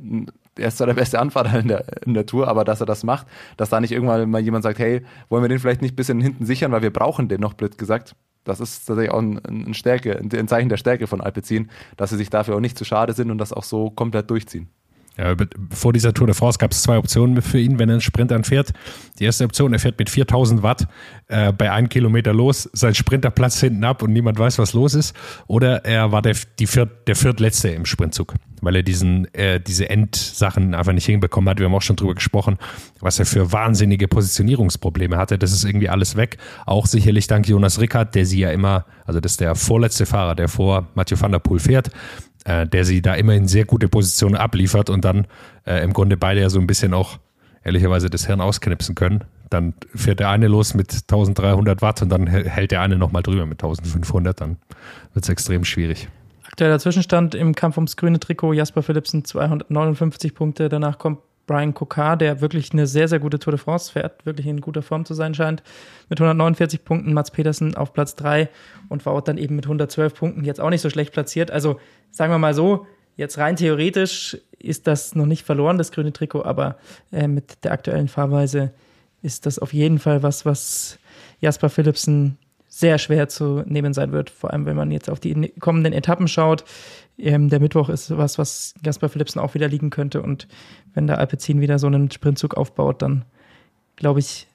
er 0.57 0.69
ist 0.69 0.77
zwar 0.77 0.87
der 0.87 0.93
beste 0.93 1.19
Anfahrer 1.19 1.59
in 1.59 1.67
der, 1.67 1.83
in 2.05 2.13
der 2.13 2.25
Tour, 2.25 2.47
aber 2.47 2.63
dass 2.63 2.79
er 2.79 2.85
das 2.85 3.03
macht, 3.03 3.27
dass 3.57 3.69
da 3.69 3.81
nicht 3.81 3.91
irgendwann 3.91 4.29
mal 4.29 4.39
jemand 4.39 4.63
sagt, 4.63 4.79
hey, 4.79 5.01
wollen 5.27 5.43
wir 5.43 5.49
den 5.49 5.59
vielleicht 5.59 5.81
nicht 5.81 5.93
ein 5.93 5.95
bisschen 5.97 6.21
hinten 6.21 6.45
sichern, 6.45 6.71
weil 6.71 6.81
wir 6.81 6.93
brauchen 6.93 7.27
den 7.27 7.41
noch, 7.41 7.53
blöd 7.53 7.77
gesagt. 7.77 8.15
Das 8.43 8.59
ist 8.59 8.85
tatsächlich 8.85 9.11
auch 9.11 9.19
ein, 9.21 9.73
Stärke, 9.73 10.17
ein 10.17 10.47
Zeichen 10.47 10.69
der 10.69 10.77
Stärke 10.77 11.07
von 11.07 11.21
Alpecin, 11.21 11.69
dass 11.97 12.09
sie 12.09 12.17
sich 12.17 12.29
dafür 12.29 12.55
auch 12.55 12.59
nicht 12.59 12.77
zu 12.77 12.85
schade 12.85 13.13
sind 13.13 13.29
und 13.29 13.37
das 13.37 13.53
auch 13.53 13.63
so 13.63 13.91
komplett 13.91 14.29
durchziehen. 14.29 14.69
Ja, 15.17 15.35
vor 15.71 15.91
dieser 15.91 16.13
Tour 16.13 16.27
de 16.27 16.33
France 16.33 16.57
gab 16.57 16.71
es 16.71 16.83
zwei 16.83 16.97
Optionen 16.97 17.41
für 17.41 17.59
ihn, 17.59 17.79
wenn 17.79 17.89
er 17.89 17.95
einen 17.95 18.01
Sprint 18.01 18.31
anfährt. 18.31 18.71
Die 19.19 19.25
erste 19.25 19.43
Option, 19.43 19.73
er 19.73 19.79
fährt 19.79 19.99
mit 19.99 20.09
4000 20.09 20.63
Watt 20.63 20.87
äh, 21.27 21.51
bei 21.51 21.69
einem 21.69 21.89
Kilometer 21.89 22.33
los, 22.33 22.69
sein 22.71 22.95
Sprinterplatz 22.95 23.59
hinten 23.59 23.83
ab 23.83 24.03
und 24.03 24.13
niemand 24.13 24.39
weiß, 24.39 24.57
was 24.57 24.71
los 24.71 24.93
ist. 24.93 25.13
Oder 25.47 25.83
er 25.83 26.13
war 26.13 26.21
der, 26.21 26.37
die 26.59 26.65
Viert, 26.65 27.07
der 27.07 27.17
Viertletzte 27.17 27.69
im 27.69 27.85
Sprintzug, 27.85 28.35
weil 28.61 28.77
er 28.77 28.83
diesen, 28.83 29.31
äh, 29.33 29.59
diese 29.59 29.89
Endsachen 29.89 30.73
einfach 30.73 30.93
nicht 30.93 31.05
hinbekommen 31.07 31.49
hat. 31.49 31.59
Wir 31.59 31.65
haben 31.65 31.75
auch 31.75 31.81
schon 31.81 31.97
drüber 31.97 32.15
gesprochen, 32.15 32.57
was 33.01 33.19
er 33.19 33.25
für 33.25 33.51
wahnsinnige 33.51 34.07
Positionierungsprobleme 34.07 35.17
hatte. 35.17 35.37
Das 35.37 35.51
ist 35.51 35.65
irgendwie 35.65 35.89
alles 35.89 36.15
weg. 36.15 36.37
Auch 36.65 36.85
sicherlich 36.85 37.27
dank 37.27 37.49
Jonas 37.49 37.81
Rickard, 37.81 38.15
der 38.15 38.25
sie 38.25 38.39
ja 38.39 38.51
immer, 38.51 38.85
also 39.05 39.19
das 39.19 39.33
ist 39.33 39.41
der 39.41 39.55
vorletzte 39.55 40.05
Fahrer, 40.05 40.35
der 40.35 40.47
vor 40.47 40.87
Mathieu 40.95 41.19
van 41.19 41.33
der 41.33 41.39
Poel 41.39 41.59
fährt 41.59 41.91
äh, 42.45 42.67
der 42.67 42.85
sie 42.85 43.01
da 43.01 43.13
immer 43.15 43.33
in 43.33 43.47
sehr 43.47 43.65
gute 43.65 43.87
Positionen 43.87 44.35
abliefert 44.35 44.89
und 44.89 45.05
dann 45.05 45.27
äh, 45.65 45.83
im 45.83 45.93
Grunde 45.93 46.17
beide 46.17 46.41
ja 46.41 46.49
so 46.49 46.59
ein 46.59 46.67
bisschen 46.67 46.93
auch 46.93 47.19
ehrlicherweise 47.63 48.09
das 48.09 48.25
Hirn 48.25 48.41
ausknipsen 48.41 48.95
können. 48.95 49.23
Dann 49.49 49.73
fährt 49.93 50.19
der 50.19 50.29
eine 50.29 50.47
los 50.47 50.73
mit 50.73 50.93
1300 50.93 51.81
Watt 51.81 52.01
und 52.01 52.09
dann 52.09 52.27
hält 52.27 52.71
der 52.71 52.81
eine 52.81 52.95
nochmal 52.95 53.21
drüber 53.21 53.45
mit 53.45 53.61
1500. 53.61 54.39
Dann 54.39 54.57
wird 55.13 55.25
es 55.25 55.29
extrem 55.29 55.65
schwierig. 55.65 56.07
Aktueller 56.47 56.79
Zwischenstand 56.79 57.35
im 57.35 57.53
Kampf 57.53 57.77
ums 57.77 57.97
grüne 57.97 58.19
Trikot: 58.19 58.53
Jasper 58.53 58.81
Philipsen 58.81 59.25
259 59.25 60.33
Punkte. 60.33 60.69
Danach 60.69 60.97
kommt 60.97 61.19
Brian 61.51 61.73
Kokar, 61.73 62.15
der 62.15 62.39
wirklich 62.39 62.71
eine 62.71 62.87
sehr, 62.87 63.09
sehr 63.09 63.19
gute 63.19 63.37
Tour 63.37 63.51
de 63.51 63.59
France 63.59 63.91
fährt, 63.91 64.25
wirklich 64.25 64.47
in 64.47 64.61
guter 64.61 64.81
Form 64.81 65.03
zu 65.03 65.13
sein 65.13 65.33
scheint, 65.33 65.61
mit 66.07 66.17
149 66.17 66.85
Punkten. 66.85 67.11
Mats 67.11 67.29
Petersen 67.29 67.75
auf 67.75 67.91
Platz 67.91 68.15
3 68.15 68.47
und 68.87 69.05
Wout 69.05 69.23
dann 69.25 69.37
eben 69.37 69.57
mit 69.57 69.65
112 69.65 70.13
Punkten 70.13 70.45
jetzt 70.45 70.61
auch 70.61 70.69
nicht 70.69 70.79
so 70.79 70.89
schlecht 70.89 71.11
platziert. 71.11 71.51
Also 71.51 71.77
sagen 72.09 72.31
wir 72.31 72.37
mal 72.37 72.53
so, 72.53 72.87
jetzt 73.17 73.37
rein 73.37 73.57
theoretisch 73.57 74.37
ist 74.59 74.87
das 74.87 75.13
noch 75.13 75.25
nicht 75.25 75.45
verloren, 75.45 75.77
das 75.77 75.91
grüne 75.91 76.13
Trikot, 76.13 76.43
aber 76.43 76.77
äh, 77.11 77.27
mit 77.27 77.65
der 77.65 77.73
aktuellen 77.73 78.07
Fahrweise 78.07 78.71
ist 79.21 79.45
das 79.45 79.59
auf 79.59 79.73
jeden 79.73 79.99
Fall 79.99 80.23
was, 80.23 80.45
was 80.45 80.99
Jasper 81.41 81.67
Philipsen 81.67 82.37
sehr 82.69 82.97
schwer 82.97 83.27
zu 83.27 83.63
nehmen 83.65 83.93
sein 83.93 84.13
wird, 84.13 84.29
vor 84.29 84.53
allem 84.53 84.65
wenn 84.65 84.77
man 84.77 84.89
jetzt 84.91 85.09
auf 85.09 85.19
die 85.19 85.51
kommenden 85.59 85.91
Etappen 85.91 86.29
schaut. 86.29 86.63
Ähm, 87.17 87.49
der 87.49 87.59
Mittwoch 87.59 87.89
ist 87.89 88.15
was, 88.17 88.37
was 88.37 88.73
Jasper 88.83 89.09
Philipsen 89.09 89.39
auch 89.39 89.53
wieder 89.53 89.67
liegen 89.67 89.89
könnte 89.89 90.21
und 90.21 90.47
wenn 90.93 91.07
der 91.07 91.19
Alpecin 91.19 91.61
wieder 91.61 91.77
so 91.79 91.87
einen 91.87 92.09
Sprintzug 92.11 92.55
aufbaut, 92.55 93.01
dann 93.01 93.25
glaube 93.95 94.19
ich, 94.19 94.47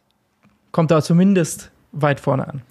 kommt 0.73 0.91
da 0.91 1.01
zumindest 1.03 1.71
weit 1.93 2.21
vorne 2.21 2.49
an. 2.49 2.63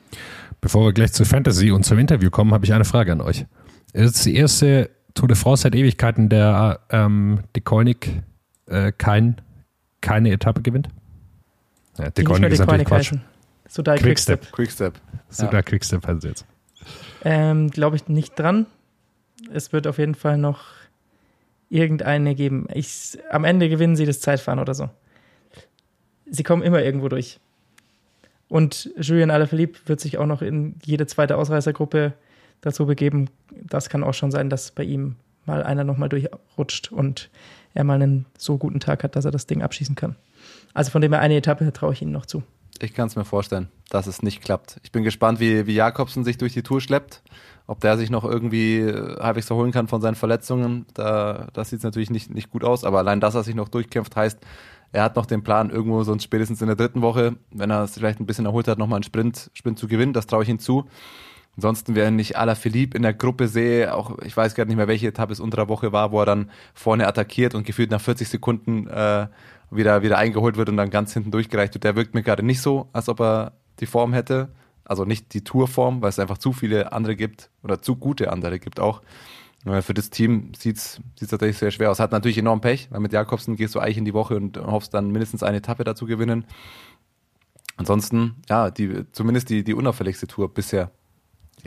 Bevor 0.61 0.85
wir 0.85 0.93
gleich 0.93 1.13
zu 1.13 1.25
Fantasy 1.25 1.71
und 1.71 1.83
zum 1.83 1.97
Interview 1.99 2.29
kommen, 2.29 2.53
habe 2.53 2.65
ich 2.65 2.73
eine 2.73 2.85
Frage 2.85 3.11
an 3.11 3.21
euch. 3.21 3.45
Es 3.93 4.11
ist 4.11 4.25
die 4.25 4.35
erste 4.35 4.89
Tour 5.13 5.27
de 5.27 5.37
France 5.37 5.63
seit 5.63 5.75
Ewigkeiten, 5.75 6.27
der 6.29 6.81
ähm, 6.89 7.39
De 7.55 7.61
Koenig 7.63 8.21
äh, 8.67 8.91
kein, 8.91 9.41
keine 10.01 10.31
Etappe 10.31 10.61
gewinnt? 10.61 10.89
Ja, 11.97 12.09
De 12.09 12.23
Koenig 12.25 12.51
ist 12.51 12.59
natürlich 12.59 12.85
Quatsch. 12.85 13.13
Sudal 13.67 13.97
Quickstep. 13.97 14.51
Quickstep. 14.51 14.99
Sudal 15.29 15.55
ja. 15.55 15.61
Quickstep 15.61 16.05
heißt 16.05 16.23
jetzt. 16.23 16.45
Ähm, 17.23 17.69
Glaube 17.71 17.95
ich 17.95 18.07
nicht 18.07 18.37
dran. 18.37 18.67
Es 19.51 19.73
wird 19.73 19.87
auf 19.87 19.97
jeden 19.97 20.15
Fall 20.15 20.37
noch 20.37 20.63
irgendeine 21.69 22.35
geben. 22.35 22.67
Ich, 22.73 23.17
am 23.29 23.43
Ende 23.43 23.69
gewinnen 23.69 23.95
sie 23.95 24.05
das 24.05 24.21
Zeitfahren 24.21 24.59
oder 24.59 24.73
so. 24.73 24.89
Sie 26.25 26.43
kommen 26.43 26.63
immer 26.63 26.81
irgendwo 26.81 27.09
durch. 27.09 27.39
Und 28.47 28.91
Julien 28.97 29.31
Alaphilippe 29.31 29.79
wird 29.85 29.99
sich 29.99 30.17
auch 30.17 30.25
noch 30.25 30.41
in 30.41 30.75
jede 30.83 31.07
zweite 31.07 31.37
Ausreißergruppe 31.37 32.13
dazu 32.61 32.85
begeben. 32.85 33.29
Das 33.51 33.89
kann 33.89 34.03
auch 34.03 34.13
schon 34.13 34.31
sein, 34.31 34.49
dass 34.49 34.71
bei 34.71 34.83
ihm 34.83 35.15
mal 35.45 35.63
einer 35.63 35.83
nochmal 35.83 36.09
durchrutscht 36.09 36.91
und 36.91 37.29
er 37.73 37.83
mal 37.83 38.01
einen 38.01 38.25
so 38.37 38.57
guten 38.57 38.79
Tag 38.79 39.03
hat, 39.03 39.15
dass 39.15 39.25
er 39.25 39.31
das 39.31 39.47
Ding 39.47 39.61
abschießen 39.61 39.95
kann. 39.95 40.15
Also 40.73 40.91
von 40.91 41.01
dem 41.01 41.13
her 41.13 41.21
eine 41.21 41.35
Etappe 41.35 41.71
traue 41.73 41.93
ich 41.93 42.01
Ihnen 42.01 42.11
noch 42.11 42.25
zu. 42.25 42.43
Ich 42.81 42.93
kann 42.93 43.07
es 43.07 43.15
mir 43.15 43.25
vorstellen, 43.25 43.69
dass 43.89 44.07
es 44.07 44.21
nicht 44.21 44.41
klappt. 44.41 44.79
Ich 44.83 44.91
bin 44.91 45.03
gespannt, 45.03 45.39
wie, 45.39 45.65
wie 45.65 45.73
Jakobsen 45.73 46.23
sich 46.23 46.37
durch 46.37 46.53
die 46.53 46.63
Tour 46.63 46.81
schleppt. 46.81 47.21
Ob 47.67 47.79
der 47.79 47.97
sich 47.97 48.09
noch 48.09 48.23
irgendwie 48.23 48.79
äh, 48.79 49.19
halbwegs 49.19 49.49
erholen 49.49 49.71
kann 49.71 49.87
von 49.87 50.01
seinen 50.01 50.15
Verletzungen, 50.15 50.85
da, 50.93 51.47
das 51.53 51.69
sieht 51.69 51.83
natürlich 51.83 52.11
nicht, 52.11 52.33
nicht 52.33 52.51
gut 52.51 52.63
aus. 52.63 52.83
Aber 52.83 52.99
allein, 52.99 53.19
dass 53.19 53.35
er 53.35 53.43
sich 53.43 53.55
noch 53.55 53.69
durchkämpft, 53.69 54.15
heißt, 54.15 54.39
er 54.91 55.03
hat 55.03 55.15
noch 55.15 55.25
den 55.25 55.43
Plan, 55.43 55.71
irgendwo 55.71 56.03
sonst 56.03 56.23
spätestens 56.23 56.61
in 56.61 56.67
der 56.67 56.75
dritten 56.75 57.01
Woche, 57.01 57.35
wenn 57.51 57.69
er 57.69 57.83
es 57.83 57.95
vielleicht 57.95 58.19
ein 58.19 58.25
bisschen 58.25 58.45
erholt 58.45 58.67
hat, 58.67 58.77
nochmal 58.77 58.97
einen 58.97 59.03
Sprint, 59.03 59.49
Sprint 59.53 59.79
zu 59.79 59.87
gewinnen. 59.87 60.13
Das 60.13 60.27
traue 60.27 60.43
ich 60.43 60.49
ihm 60.49 60.59
zu. 60.59 60.85
Ansonsten, 61.57 61.95
wenn 61.95 62.19
ich 62.19 62.37
Ala 62.37 62.55
Philippe 62.55 62.97
in 62.97 63.03
der 63.03 63.13
Gruppe 63.13 63.47
sehe, 63.47 63.93
auch 63.93 64.19
ich 64.19 64.35
weiß 64.35 64.55
gar 64.55 64.65
nicht 64.65 64.75
mehr, 64.75 64.87
welche 64.87 65.07
Etappe 65.07 65.33
es 65.33 65.39
unter 65.39 65.57
der 65.57 65.69
Woche 65.69 65.91
war, 65.91 66.11
wo 66.11 66.19
er 66.19 66.25
dann 66.25 66.51
vorne 66.73 67.07
attackiert 67.07 67.55
und 67.55 67.65
gefühlt 67.65 67.91
nach 67.91 68.01
40 68.01 68.27
Sekunden 68.27 68.87
äh, 68.87 69.27
wieder, 69.71 70.03
wieder 70.03 70.17
eingeholt 70.17 70.57
wird 70.57 70.69
und 70.69 70.77
dann 70.77 70.89
ganz 70.89 71.13
hinten 71.13 71.31
durchgereicht 71.31 71.73
wird. 71.73 71.85
Der 71.85 71.95
wirkt 71.95 72.13
mir 72.13 72.23
gerade 72.23 72.43
nicht 72.43 72.61
so, 72.61 72.89
als 72.93 73.09
ob 73.09 73.21
er 73.21 73.53
die 73.79 73.85
Form 73.85 74.13
hätte. 74.13 74.49
Also 74.85 75.03
nicht 75.05 75.33
die 75.33 75.43
Tourform, 75.43 76.01
weil 76.01 76.09
es 76.09 76.19
einfach 76.19 76.37
zu 76.37 76.53
viele 76.53 76.91
andere 76.93 77.15
gibt 77.15 77.49
oder 77.63 77.81
zu 77.81 77.95
gute 77.95 78.31
andere 78.31 78.59
gibt 78.59 78.79
auch. 78.79 79.01
Für 79.81 79.95
das 79.95 80.11
Team 80.11 80.51
sieht 80.55 80.77
es 80.77 81.01
tatsächlich 81.19 81.57
sehr 81.57 81.71
schwer 81.71 81.89
aus. 81.89 81.99
Hat 81.99 82.11
natürlich 82.11 82.37
enorm 82.37 82.61
Pech, 82.61 82.87
weil 82.91 82.99
mit 82.99 83.13
Jakobsen 83.13 83.55
gehst 83.55 83.73
du 83.73 83.79
eigentlich 83.79 83.97
in 83.97 84.05
die 84.05 84.13
Woche 84.13 84.35
und 84.35 84.57
hoffst 84.57 84.93
dann 84.93 85.09
mindestens 85.09 85.41
eine 85.41 85.57
Etappe 85.57 85.83
dazu 85.83 86.05
gewinnen. 86.05 86.45
Ansonsten, 87.75 88.35
ja, 88.47 88.69
die, 88.69 89.05
zumindest 89.11 89.49
die, 89.49 89.63
die 89.63 89.73
unauffälligste 89.73 90.27
Tour 90.27 90.53
bisher. 90.53 90.91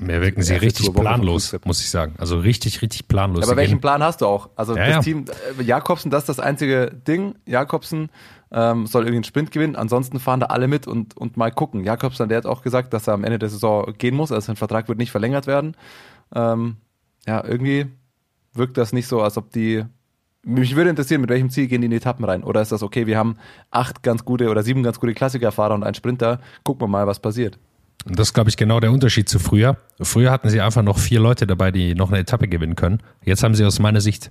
Mir 0.01 0.21
wirken 0.21 0.43
sie 0.43 0.55
richtig 0.55 0.95
planlos, 0.95 1.57
muss 1.65 1.81
ich 1.81 1.91
sagen. 1.91 2.15
Also 2.19 2.39
richtig, 2.39 2.83
richtig 2.83 3.09
planlos. 3.09 3.45
aber 3.45 3.57
welchen 3.57 3.81
Plan 3.81 4.01
hast 4.03 4.21
du 4.21 4.27
auch? 4.27 4.51
Also 4.55 4.77
ja, 4.77 4.87
das 4.87 4.95
ja. 4.95 5.01
Team, 5.01 5.25
äh, 5.59 5.63
Jakobsen, 5.63 6.11
das 6.11 6.23
ist 6.23 6.29
das 6.29 6.41
einzige 6.41 6.93
Ding. 6.93 7.35
Jakobsen 7.47 8.11
ähm, 8.51 8.87
soll 8.87 9.03
irgendwie 9.03 9.17
einen 9.17 9.25
Sprint 9.25 9.51
gewinnen. 9.51 9.77
Ansonsten 9.77 10.21
fahren 10.21 10.41
da 10.41 10.47
alle 10.47 10.69
mit 10.69 10.87
und, 10.87 11.17
und 11.17 11.37
mal 11.37 11.51
gucken. 11.51 11.85
Jakobsen, 11.85 12.29
der 12.29 12.39
hat 12.39 12.47
auch 12.47 12.63
gesagt, 12.63 12.93
dass 12.93 13.07
er 13.07 13.15
am 13.15 13.25
Ende 13.25 13.39
der 13.39 13.49
Saison 13.49 13.93
gehen 13.99 14.15
muss. 14.15 14.33
Also 14.33 14.47
sein 14.47 14.57
Vertrag 14.57 14.89
wird 14.89 14.99
nicht 14.99 15.11
verlängert 15.11 15.47
werden. 15.47 15.77
Ähm, 16.35 16.77
ja, 17.27 17.45
irgendwie 17.45 17.87
wirkt 18.55 18.77
das 18.77 18.93
nicht 18.93 19.07
so, 19.07 19.23
als 19.23 19.37
ob 19.37 19.53
die. 19.53 19.85
Mich 20.45 20.77
würde 20.77 20.89
interessieren, 20.89 21.21
mit 21.21 21.31
welchem 21.31 21.51
Ziel 21.51 21.67
gehen 21.67 21.83
die 21.83 21.87
in 21.87 21.91
die 21.91 21.97
Etappen 21.99 22.25
rein? 22.25 22.43
Oder 22.43 22.63
ist 22.63 22.73
das 22.73 22.83
okay, 22.83 23.07
wir 23.07 23.19
haben 23.19 23.37
acht 23.71 24.03
ganz 24.03 24.25
gute 24.25 24.49
oder 24.49 24.63
sieben 24.63 24.83
ganz 24.83 24.99
gute 24.99 25.13
Klassikerfahrer 25.13 25.75
und 25.75 25.83
einen 25.83 25.95
Sprinter, 25.95 26.41
gucken 26.63 26.83
wir 26.83 26.89
mal, 26.89 27.07
was 27.07 27.21
passiert. 27.21 27.59
Und 28.07 28.19
das 28.19 28.29
ist, 28.29 28.35
glaube 28.35 28.49
ich, 28.49 28.57
genau 28.57 28.81
der 28.81 28.93
Unterschied 28.93 29.29
zu 29.29 29.39
früher. 29.39 29.77
Früher 30.01 30.31
hatten 30.31 30.49
sie 30.49 30.61
einfach 30.61 30.83
noch 30.83 30.99
vier 30.99 31.21
Leute 31.21 31.47
dabei, 31.47 31.71
die 31.73 31.95
noch 31.95 32.11
eine 32.11 32.21
Etappe 32.21 32.49
gewinnen 32.49 32.77
können. 32.77 33.03
Jetzt 33.25 33.43
haben 33.43 33.55
sie 33.55 33.65
aus 33.65 33.79
meiner 33.81 34.01
Sicht 34.01 34.31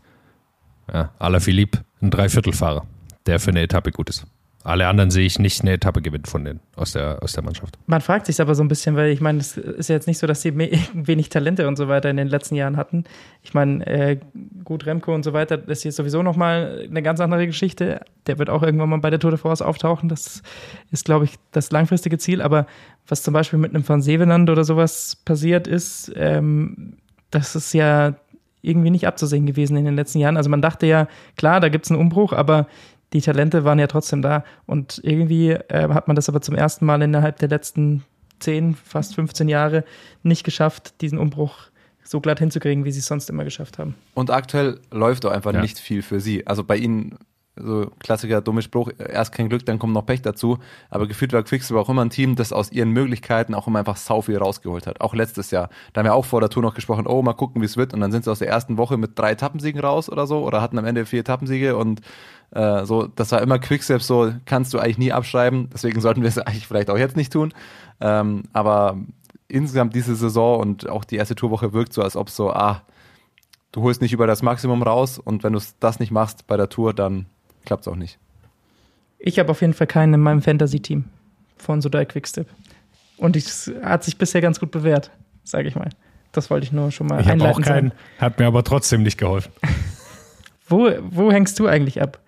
ja, 0.91 1.11
Philippe, 1.39 1.83
einen 2.01 2.11
Dreiviertelfahrer, 2.11 2.85
der 3.27 3.39
für 3.39 3.51
eine 3.51 3.61
Etappe 3.61 3.91
gut 3.91 4.09
ist. 4.09 4.25
Alle 4.67 4.87
anderen 4.87 5.11
sehe 5.11 5.25
ich 5.25 5.39
nicht 5.39 5.61
eine 5.61 5.71
Etappe 5.71 6.01
gewinnen 6.01 6.25
von 6.25 6.43
denen 6.43 6.59
aus 6.75 6.91
der, 6.91 7.23
aus 7.23 7.31
der 7.31 7.41
Mannschaft. 7.41 7.77
Man 7.85 8.01
fragt 8.01 8.25
sich 8.25 8.41
aber 8.41 8.53
so 8.53 8.61
ein 8.61 8.67
bisschen, 8.67 8.97
weil 8.97 9.11
ich 9.11 9.21
meine, 9.21 9.39
es 9.39 9.55
ist 9.55 9.87
ja 9.87 9.95
jetzt 9.95 10.07
nicht 10.07 10.17
so, 10.17 10.27
dass 10.27 10.41
sie 10.41 10.57
wenig 10.93 11.29
Talente 11.29 11.69
und 11.69 11.77
so 11.77 11.87
weiter 11.87 12.09
in 12.09 12.17
den 12.17 12.27
letzten 12.27 12.55
Jahren 12.55 12.75
hatten. 12.75 13.05
Ich 13.43 13.53
meine, 13.53 13.87
äh, 13.87 14.19
gut, 14.65 14.85
Remco 14.85 15.15
und 15.15 15.23
so 15.23 15.31
weiter, 15.31 15.57
das 15.57 15.77
ist 15.77 15.83
jetzt 15.85 15.95
sowieso 15.95 16.21
nochmal 16.21 16.85
eine 16.89 17.01
ganz 17.01 17.21
andere 17.21 17.45
Geschichte. 17.45 18.01
Der 18.25 18.39
wird 18.39 18.49
auch 18.49 18.61
irgendwann 18.61 18.89
mal 18.89 18.99
bei 18.99 19.09
der 19.09 19.19
Tour 19.19 19.31
de 19.31 19.39
France 19.39 19.65
auftauchen. 19.65 20.09
Das 20.09 20.43
ist, 20.91 21.05
glaube 21.05 21.23
ich, 21.23 21.35
das 21.53 21.71
langfristige 21.71 22.17
Ziel. 22.17 22.41
Aber 22.41 22.67
was 23.07 23.23
zum 23.23 23.33
Beispiel 23.33 23.59
mit 23.59 23.73
einem 23.73 23.87
Van 23.87 24.01
Sevenand 24.01 24.49
oder 24.49 24.65
sowas 24.65 25.15
passiert 25.23 25.67
ist, 25.67 26.11
ähm, 26.17 26.97
das 27.31 27.55
ist 27.55 27.71
ja 27.71 28.15
irgendwie 28.61 28.89
nicht 28.89 29.07
abzusehen 29.07 29.45
gewesen 29.45 29.77
in 29.77 29.85
den 29.85 29.95
letzten 29.95 30.19
Jahren. 30.19 30.35
Also 30.35 30.49
man 30.49 30.61
dachte 30.61 30.87
ja, 30.87 31.07
klar, 31.37 31.61
da 31.61 31.69
gibt 31.69 31.85
es 31.85 31.91
einen 31.91 32.01
Umbruch, 32.01 32.33
aber 32.33 32.67
die 33.13 33.21
Talente 33.21 33.63
waren 33.63 33.79
ja 33.79 33.87
trotzdem 33.87 34.21
da. 34.21 34.43
Und 34.65 34.99
irgendwie 35.03 35.51
äh, 35.51 35.89
hat 35.89 36.07
man 36.07 36.15
das 36.15 36.29
aber 36.29 36.41
zum 36.41 36.55
ersten 36.55 36.85
Mal 36.85 37.01
innerhalb 37.01 37.39
der 37.39 37.49
letzten 37.49 38.03
10, 38.39 38.75
fast 38.75 39.15
15 39.15 39.49
Jahre 39.49 39.83
nicht 40.23 40.43
geschafft, 40.43 41.01
diesen 41.01 41.17
Umbruch 41.17 41.55
so 42.03 42.21
glatt 42.21 42.39
hinzukriegen, 42.39 42.85
wie 42.85 42.91
sie 42.91 42.99
es 42.99 43.07
sonst 43.07 43.29
immer 43.29 43.43
geschafft 43.43 43.79
haben. 43.79 43.95
Und 44.13 44.31
aktuell 44.31 44.79
läuft 44.91 45.23
doch 45.23 45.31
einfach 45.31 45.53
ja. 45.53 45.61
nicht 45.61 45.79
viel 45.79 46.01
für 46.01 46.19
sie. 46.19 46.47
Also 46.47 46.63
bei 46.63 46.77
ihnen 46.77 47.17
so 47.59 47.91
Klassiker, 47.99 48.41
dummer 48.41 48.61
Spruch, 48.61 48.91
erst 48.97 49.31
kein 49.31 49.49
Glück, 49.49 49.65
dann 49.65 49.79
kommt 49.79 49.93
noch 49.93 50.05
Pech 50.05 50.21
dazu. 50.21 50.59
Aber 50.89 51.07
gefühlt 51.07 51.33
war 51.33 51.43
Quicksilver 51.43 51.81
auch 51.81 51.89
immer 51.89 52.03
ein 52.03 52.09
Team, 52.09 52.35
das 52.35 52.53
aus 52.53 52.71
ihren 52.71 52.91
Möglichkeiten 52.91 53.53
auch 53.53 53.67
immer 53.67 53.79
einfach 53.79 53.97
sau 53.97 54.21
viel 54.21 54.37
rausgeholt 54.37 54.87
hat. 54.87 55.01
Auch 55.01 55.13
letztes 55.13 55.51
Jahr. 55.51 55.69
Da 55.93 55.99
haben 55.99 56.05
wir 56.05 56.13
auch 56.13 56.25
vor 56.25 56.39
der 56.39 56.49
Tour 56.49 56.63
noch 56.63 56.75
gesprochen, 56.75 57.07
oh, 57.07 57.21
mal 57.21 57.33
gucken, 57.33 57.61
wie 57.61 57.65
es 57.65 57.77
wird. 57.77 57.93
Und 57.93 58.01
dann 58.01 58.11
sind 58.11 58.23
sie 58.23 58.31
aus 58.31 58.39
der 58.39 58.49
ersten 58.49 58.77
Woche 58.77 58.97
mit 58.97 59.17
drei 59.17 59.31
Etappensiegen 59.31 59.81
raus 59.81 60.09
oder 60.09 60.27
so 60.27 60.45
oder 60.45 60.61
hatten 60.61 60.77
am 60.77 60.85
Ende 60.85 61.05
vier 61.05 61.21
Etappensiege 61.21 61.75
und 61.75 62.01
äh, 62.51 62.85
so, 62.85 63.07
das 63.07 63.31
war 63.31 63.41
immer 63.41 63.59
Quickstep, 63.59 64.01
so 64.01 64.33
kannst 64.45 64.73
du 64.73 64.79
eigentlich 64.79 64.97
nie 64.97 65.11
abschreiben. 65.11 65.69
Deswegen 65.73 66.01
sollten 66.01 66.21
wir 66.21 66.29
es 66.29 66.37
eigentlich 66.37 66.67
vielleicht 66.67 66.89
auch 66.89 66.97
jetzt 66.97 67.17
nicht 67.17 67.33
tun. 67.33 67.53
Ähm, 67.99 68.43
aber 68.53 68.97
insgesamt 69.47 69.95
diese 69.95 70.15
Saison 70.15 70.59
und 70.59 70.89
auch 70.89 71.03
die 71.03 71.15
erste 71.15 71.35
Tourwoche 71.35 71.73
wirkt 71.73 71.93
so, 71.93 72.01
als 72.01 72.15
ob 72.15 72.29
so, 72.29 72.51
ah, 72.51 72.83
du 73.71 73.81
holst 73.81 74.01
nicht 74.01 74.13
über 74.13 74.27
das 74.27 74.41
Maximum 74.41 74.81
raus 74.83 75.19
und 75.19 75.43
wenn 75.43 75.53
du 75.53 75.59
das 75.79 75.99
nicht 75.99 76.11
machst 76.11 76.47
bei 76.47 76.57
der 76.57 76.69
Tour, 76.69 76.93
dann 76.93 77.25
klappt 77.65 77.81
es 77.81 77.87
auch 77.87 77.95
nicht. 77.95 78.17
Ich 79.19 79.39
habe 79.39 79.49
auf 79.51 79.61
jeden 79.61 79.73
Fall 79.73 79.87
keinen 79.87 80.13
in 80.13 80.21
meinem 80.21 80.41
Fantasy-Team 80.41 81.05
von 81.57 81.81
Sodai 81.81 82.05
Quickstep. 82.05 82.47
Und 83.17 83.35
es 83.35 83.71
hat 83.81 84.03
sich 84.03 84.17
bisher 84.17 84.41
ganz 84.41 84.59
gut 84.59 84.71
bewährt, 84.71 85.11
sage 85.43 85.67
ich 85.67 85.75
mal. 85.75 85.89
Das 86.31 86.51
wollte 86.51 86.65
ich 86.65 86.71
nur 86.71 86.91
schon 86.91 87.07
mal 87.07 87.19
ich 87.19 87.27
einleiten. 87.27 87.61
Ich 87.61 87.67
habe 87.67 87.79
auch 87.79 87.81
keinen, 87.81 87.91
hat 88.19 88.37
mir 88.37 88.45
aber 88.45 88.63
trotzdem 88.63 89.01
nicht 89.01 89.17
geholfen. 89.17 89.51
wo, 90.67 90.91
wo 91.09 91.31
hängst 91.31 91.57
du 91.59 91.67
eigentlich 91.67 92.01
ab? 92.01 92.19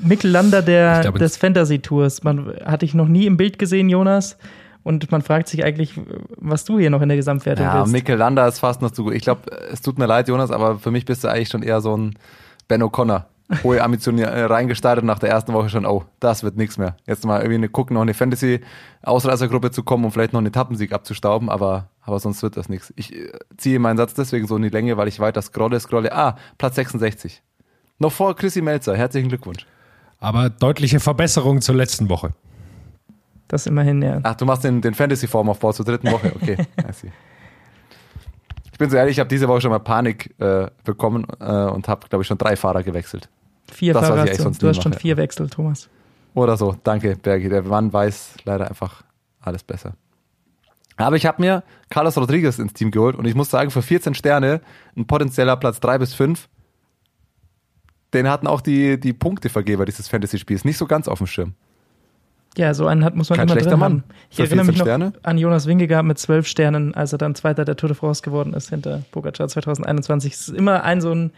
Mikkel 0.00 0.30
Lander 0.30 0.62
der, 0.62 1.00
glaube, 1.02 1.18
des 1.18 1.36
Fantasy-Tours. 1.36 2.24
Man 2.24 2.54
hatte 2.64 2.84
ich 2.84 2.94
noch 2.94 3.08
nie 3.08 3.26
im 3.26 3.36
Bild 3.36 3.58
gesehen, 3.58 3.88
Jonas. 3.88 4.36
Und 4.84 5.10
man 5.10 5.22
fragt 5.22 5.48
sich 5.48 5.64
eigentlich, 5.64 6.00
was 6.36 6.64
du 6.64 6.78
hier 6.78 6.90
noch 6.90 7.02
in 7.02 7.08
der 7.08 7.16
Gesamtwertung 7.16 7.66
ja, 7.66 7.74
willst. 7.74 7.88
Ja, 7.88 7.92
Mikkel 7.92 8.16
Lander 8.16 8.46
ist 8.48 8.58
fast 8.58 8.80
noch 8.80 8.90
zu 8.90 9.04
gut. 9.04 9.14
Ich 9.14 9.22
glaube, 9.22 9.42
es 9.70 9.82
tut 9.82 9.98
mir 9.98 10.06
leid, 10.06 10.28
Jonas, 10.28 10.50
aber 10.50 10.78
für 10.78 10.90
mich 10.90 11.04
bist 11.04 11.24
du 11.24 11.28
eigentlich 11.28 11.48
schon 11.48 11.62
eher 11.62 11.80
so 11.80 11.96
ein 11.96 12.14
Ben 12.68 12.82
O'Connor 12.82 13.24
hohe 13.62 13.82
Ambitionen 13.82 14.24
reingestartet 14.24 15.04
nach 15.04 15.18
der 15.18 15.30
ersten 15.30 15.52
Woche 15.52 15.68
schon, 15.68 15.86
oh, 15.86 16.04
das 16.20 16.42
wird 16.42 16.56
nichts 16.56 16.78
mehr. 16.78 16.96
Jetzt 17.06 17.24
mal 17.24 17.38
irgendwie 17.38 17.56
eine, 17.56 17.68
gucken, 17.68 17.94
noch 17.94 18.02
eine 18.02 18.14
Fantasy-Ausreißergruppe 18.14 19.70
zu 19.70 19.82
kommen, 19.82 20.04
um 20.04 20.12
vielleicht 20.12 20.32
noch 20.32 20.38
einen 20.38 20.48
Etappensieg 20.48 20.92
abzustauben, 20.92 21.48
aber, 21.48 21.88
aber 22.02 22.18
sonst 22.20 22.42
wird 22.42 22.56
das 22.56 22.68
nichts. 22.68 22.92
Ich 22.96 23.14
äh, 23.14 23.32
ziehe 23.56 23.78
meinen 23.78 23.96
Satz 23.96 24.14
deswegen 24.14 24.46
so 24.46 24.56
in 24.56 24.62
die 24.62 24.68
Länge, 24.68 24.96
weil 24.96 25.08
ich 25.08 25.20
weiter 25.20 25.42
scrolle, 25.42 25.80
scrolle. 25.80 26.12
Ah, 26.12 26.36
Platz 26.58 26.76
66. 26.76 27.42
Noch 27.98 28.12
vor 28.12 28.36
Chrissy 28.36 28.62
Melzer. 28.62 28.96
Herzlichen 28.96 29.28
Glückwunsch. 29.28 29.66
Aber 30.20 30.50
deutliche 30.50 31.00
Verbesserung 31.00 31.60
zur 31.60 31.74
letzten 31.74 32.08
Woche. 32.08 32.32
Das 33.46 33.66
immerhin, 33.66 34.02
ja. 34.02 34.20
Ach, 34.22 34.34
du 34.34 34.44
machst 34.44 34.64
den, 34.64 34.80
den 34.80 34.94
Fantasy-Formaufbau 34.94 35.72
zur 35.72 35.84
dritten 35.84 36.10
Woche. 36.10 36.32
Okay, 36.34 36.56
Ich 38.72 38.78
bin 38.78 38.90
so 38.90 38.96
ehrlich, 38.96 39.16
ich 39.16 39.18
habe 39.18 39.28
diese 39.28 39.48
Woche 39.48 39.60
schon 39.60 39.72
mal 39.72 39.80
Panik 39.80 40.32
äh, 40.38 40.68
bekommen 40.84 41.26
äh, 41.40 41.44
und 41.44 41.88
habe, 41.88 42.06
glaube 42.08 42.22
ich, 42.22 42.28
schon 42.28 42.38
drei 42.38 42.54
Fahrer 42.54 42.84
gewechselt. 42.84 43.28
Vier 43.72 43.92
das, 43.92 44.06
Fahrer, 44.06 44.24
du, 44.24 44.50
du 44.50 44.68
hast 44.68 44.82
schon 44.82 44.92
vier 44.92 45.16
Wechsel, 45.16 45.50
Thomas. 45.50 45.88
Oder 46.34 46.56
so, 46.56 46.76
danke, 46.84 47.16
Bergi. 47.16 47.48
Der 47.48 47.62
Mann 47.62 47.92
weiß 47.92 48.34
leider 48.44 48.68
einfach 48.68 49.02
alles 49.40 49.64
besser. 49.64 49.94
Aber 50.96 51.16
ich 51.16 51.26
habe 51.26 51.42
mir 51.42 51.64
Carlos 51.90 52.16
Rodriguez 52.16 52.60
ins 52.60 52.72
Team 52.72 52.92
geholt 52.92 53.16
und 53.16 53.24
ich 53.24 53.34
muss 53.34 53.50
sagen, 53.50 53.72
für 53.72 53.82
14 53.82 54.14
Sterne 54.14 54.60
ein 54.96 55.06
potenzieller 55.06 55.56
Platz 55.56 55.80
3 55.80 55.98
bis 55.98 56.14
5, 56.14 56.48
den 58.14 58.28
hatten 58.28 58.46
auch 58.46 58.60
die, 58.60 58.98
die 58.98 59.12
Punktevergeber 59.12 59.84
dieses 59.84 60.08
Fantasy-Spiels 60.08 60.64
nicht 60.64 60.78
so 60.78 60.86
ganz 60.86 61.08
auf 61.08 61.18
dem 61.18 61.26
Schirm. 61.26 61.54
Ja, 62.56 62.74
so 62.74 62.86
einen 62.86 63.04
hat, 63.04 63.14
muss 63.14 63.30
man 63.30 63.38
Kein 63.38 63.48
immer 63.48 63.60
drin 63.60 63.70
Mann. 63.78 63.82
haben. 63.82 64.04
Ich 64.30 64.40
erinnere 64.40 64.64
mich 64.64 64.78
noch 64.78 64.86
Sterne? 64.86 65.12
an 65.22 65.38
Jonas 65.38 65.66
Wingegaard 65.66 66.04
mit 66.04 66.18
zwölf 66.18 66.46
Sternen, 66.46 66.94
als 66.94 67.12
er 67.12 67.18
dann 67.18 67.34
Zweiter 67.34 67.64
der 67.64 67.76
Tour 67.76 67.88
de 67.88 67.96
France 67.96 68.22
geworden 68.22 68.54
ist 68.54 68.70
hinter 68.70 69.04
Pogacar 69.12 69.48
2021. 69.48 70.32
Es 70.32 70.48
ist 70.48 70.56
immer 70.56 70.82
ein 70.82 71.00
so 71.00 71.12
ein 71.12 71.30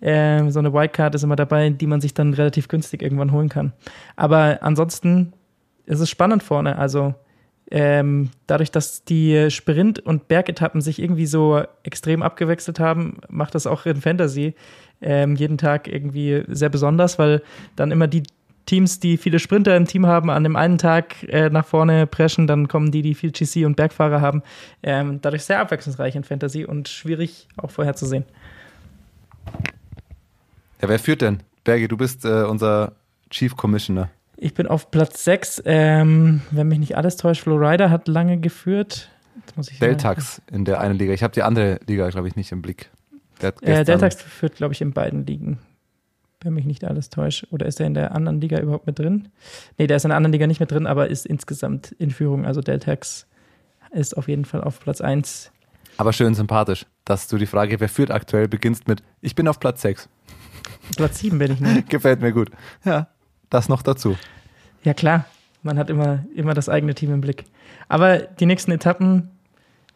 äh, 0.00 0.50
so 0.50 0.58
eine 0.58 0.72
Wildcard 0.72 1.14
ist 1.14 1.22
immer 1.22 1.36
dabei, 1.36 1.70
die 1.70 1.86
man 1.86 2.00
sich 2.00 2.14
dann 2.14 2.34
relativ 2.34 2.68
günstig 2.68 3.02
irgendwann 3.02 3.30
holen 3.30 3.48
kann. 3.48 3.72
Aber 4.16 4.58
ansonsten 4.62 5.32
ist 5.86 6.00
es 6.00 6.10
spannend 6.10 6.42
vorne. 6.42 6.78
Also 6.78 7.14
ähm, 7.70 8.30
dadurch, 8.46 8.70
dass 8.70 9.04
die 9.04 9.50
Sprint- 9.50 10.00
und 10.00 10.28
Bergetappen 10.28 10.80
sich 10.80 11.00
irgendwie 11.00 11.26
so 11.26 11.62
extrem 11.84 12.22
abgewechselt 12.22 12.80
haben, 12.80 13.18
macht 13.28 13.54
das 13.54 13.66
auch 13.66 13.86
in 13.86 14.00
Fantasy 14.00 14.54
ähm, 15.02 15.36
jeden 15.36 15.58
Tag 15.58 15.88
irgendwie 15.88 16.44
sehr 16.48 16.68
besonders, 16.68 17.18
weil 17.18 17.42
dann 17.76 17.90
immer 17.90 18.06
die 18.06 18.22
Teams, 18.66 19.00
die 19.00 19.16
viele 19.16 19.38
Sprinter 19.38 19.76
im 19.76 19.86
Team 19.86 20.06
haben, 20.06 20.30
an 20.30 20.44
dem 20.44 20.56
einen 20.56 20.78
Tag 20.78 21.22
äh, 21.24 21.50
nach 21.50 21.66
vorne 21.66 22.06
preschen, 22.06 22.46
dann 22.46 22.68
kommen 22.68 22.90
die, 22.92 23.02
die 23.02 23.14
viel 23.14 23.32
GC 23.32 23.66
und 23.66 23.76
Bergfahrer 23.76 24.20
haben. 24.20 24.42
Ähm, 24.82 25.20
dadurch 25.20 25.44
sehr 25.44 25.60
abwechslungsreich 25.60 26.14
in 26.14 26.24
Fantasy 26.24 26.64
und 26.64 26.88
schwierig 26.88 27.48
auch 27.56 27.70
vorherzusehen. 27.70 28.24
Ja, 30.80 30.88
wer 30.88 30.98
führt 30.98 31.22
denn? 31.22 31.40
Bergi, 31.64 31.88
du 31.88 31.96
bist 31.96 32.24
äh, 32.24 32.44
unser 32.44 32.92
Chief 33.30 33.56
Commissioner. 33.56 34.10
Ich 34.36 34.54
bin 34.54 34.66
auf 34.66 34.90
Platz 34.90 35.24
6. 35.24 35.62
Ähm, 35.64 36.42
wenn 36.50 36.68
mich 36.68 36.78
nicht 36.78 36.96
alles 36.96 37.16
täuscht, 37.16 37.42
Flowrider 37.42 37.90
hat 37.90 38.08
lange 38.08 38.38
geführt. 38.38 39.10
Deltax 39.80 40.42
in 40.50 40.64
der 40.64 40.80
einen 40.80 40.98
Liga. 40.98 41.12
Ich 41.12 41.22
habe 41.22 41.32
die 41.32 41.42
andere 41.42 41.78
Liga, 41.86 42.08
glaube 42.10 42.28
ich, 42.28 42.36
nicht 42.36 42.52
im 42.52 42.62
Blick. 42.62 42.90
Der 43.42 43.54
äh, 43.62 43.84
Deltax 43.84 44.20
führt, 44.22 44.56
glaube 44.56 44.74
ich, 44.74 44.80
in 44.80 44.92
beiden 44.92 45.26
Ligen. 45.26 45.58
Wenn 46.40 46.54
mich 46.54 46.64
nicht 46.64 46.84
alles 46.84 47.10
täuscht. 47.10 47.46
Oder 47.50 47.66
ist 47.66 47.80
er 47.80 47.86
in 47.86 47.94
der 47.94 48.14
anderen 48.14 48.40
Liga 48.40 48.58
überhaupt 48.58 48.86
mit 48.86 48.98
drin? 48.98 49.28
Nee, 49.78 49.86
der 49.86 49.98
ist 49.98 50.04
in 50.04 50.08
der 50.08 50.16
anderen 50.16 50.32
Liga 50.32 50.46
nicht 50.46 50.60
mit 50.60 50.70
drin, 50.70 50.86
aber 50.86 51.08
ist 51.08 51.26
insgesamt 51.26 51.92
in 51.92 52.10
Führung. 52.10 52.46
Also 52.46 52.60
Deltax 52.60 53.26
ist 53.92 54.16
auf 54.16 54.28
jeden 54.28 54.44
Fall 54.44 54.62
auf 54.62 54.80
Platz 54.80 55.00
1. 55.00 55.52
Aber 55.98 56.12
schön 56.12 56.34
sympathisch, 56.34 56.86
dass 57.04 57.28
du 57.28 57.36
die 57.36 57.46
Frage, 57.46 57.78
wer 57.80 57.88
führt 57.88 58.10
aktuell, 58.10 58.48
beginnst 58.48 58.88
mit 58.88 59.02
Ich 59.20 59.34
bin 59.34 59.46
auf 59.46 59.60
Platz 59.60 59.82
6. 59.82 60.08
Platz 60.96 61.18
7 61.20 61.38
bin 61.38 61.52
ich 61.52 61.60
nicht. 61.60 61.88
Gefällt 61.90 62.20
mir 62.20 62.32
gut. 62.32 62.50
Ja, 62.84 63.08
das 63.50 63.68
noch 63.68 63.82
dazu. 63.82 64.16
Ja, 64.82 64.94
klar. 64.94 65.26
Man 65.62 65.78
hat 65.78 65.90
immer, 65.90 66.24
immer 66.34 66.54
das 66.54 66.68
eigene 66.68 66.94
Team 66.94 67.14
im 67.14 67.20
Blick. 67.20 67.44
Aber 67.88 68.18
die 68.18 68.46
nächsten 68.46 68.72
Etappen 68.72 69.30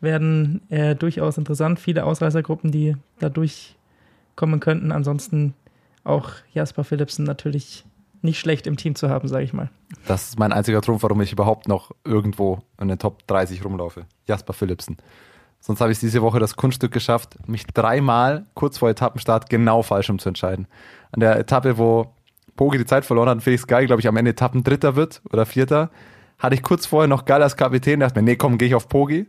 werden 0.00 0.61
äh, 0.70 0.94
durchaus 0.94 1.38
interessant. 1.38 1.80
Viele 1.80 2.04
Ausreißergruppen, 2.04 2.70
die 2.70 2.96
da 3.18 3.28
durchkommen 3.28 4.61
könnten. 4.61 4.92
Ansonsten 4.92 5.54
auch 6.04 6.30
Jasper 6.52 6.85
Philipsen 6.85 7.24
natürlich 7.24 7.85
nicht 8.22 8.38
schlecht 8.38 8.66
im 8.66 8.76
Team 8.76 8.94
zu 8.94 9.09
haben, 9.09 9.28
sage 9.28 9.44
ich 9.44 9.52
mal. 9.52 9.70
Das 10.06 10.28
ist 10.28 10.38
mein 10.38 10.52
einziger 10.52 10.80
Trumpf, 10.80 11.02
warum 11.02 11.20
ich 11.20 11.32
überhaupt 11.32 11.68
noch 11.68 11.92
irgendwo 12.04 12.59
in 12.80 12.88
den 12.88 12.98
Top 12.98 13.26
30 13.26 13.64
rumlaufe. 13.64 14.06
Jasper 14.26 14.52
Philipsen. 14.52 14.96
Sonst 15.61 15.80
habe 15.80 15.92
ich 15.92 15.98
diese 15.98 16.22
Woche 16.22 16.38
das 16.38 16.56
Kunststück 16.56 16.92
geschafft, 16.92 17.37
mich 17.48 17.66
dreimal 17.66 18.46
kurz 18.54 18.78
vor 18.78 18.88
Etappenstart 18.88 19.50
genau 19.50 19.82
falsch 19.82 20.11
um 20.11 20.18
zu 20.18 20.28
entscheiden. 20.28 20.68
An 21.12 21.20
der 21.20 21.38
Etappe, 21.38 21.78
wo 21.78 22.14
Pogi 22.56 22.78
die 22.78 22.87
Zeit 22.87 23.04
verloren 23.04 23.28
hat 23.28 23.42
Felix 23.42 23.66
Geil, 23.66 23.87
glaube 23.87 24.00
ich, 24.00 24.09
am 24.09 24.16
Ende 24.16 24.30
Etappendritter 24.32 24.96
wird 24.96 25.22
oder 25.32 25.46
Vierter, 25.46 25.90
hatte 26.38 26.54
ich 26.54 26.62
kurz 26.62 26.87
vorher 26.87 27.09
noch 27.09 27.24
Geil 27.24 27.42
als 27.42 27.56
Kapitän, 27.56 28.00
dachte 28.00 28.20
mir, 28.20 28.24
nee, 28.24 28.37
komm, 28.37 28.59
gehe 28.59 28.68
ich 28.68 28.74
auf 28.74 28.88
Pogi. 28.88 29.26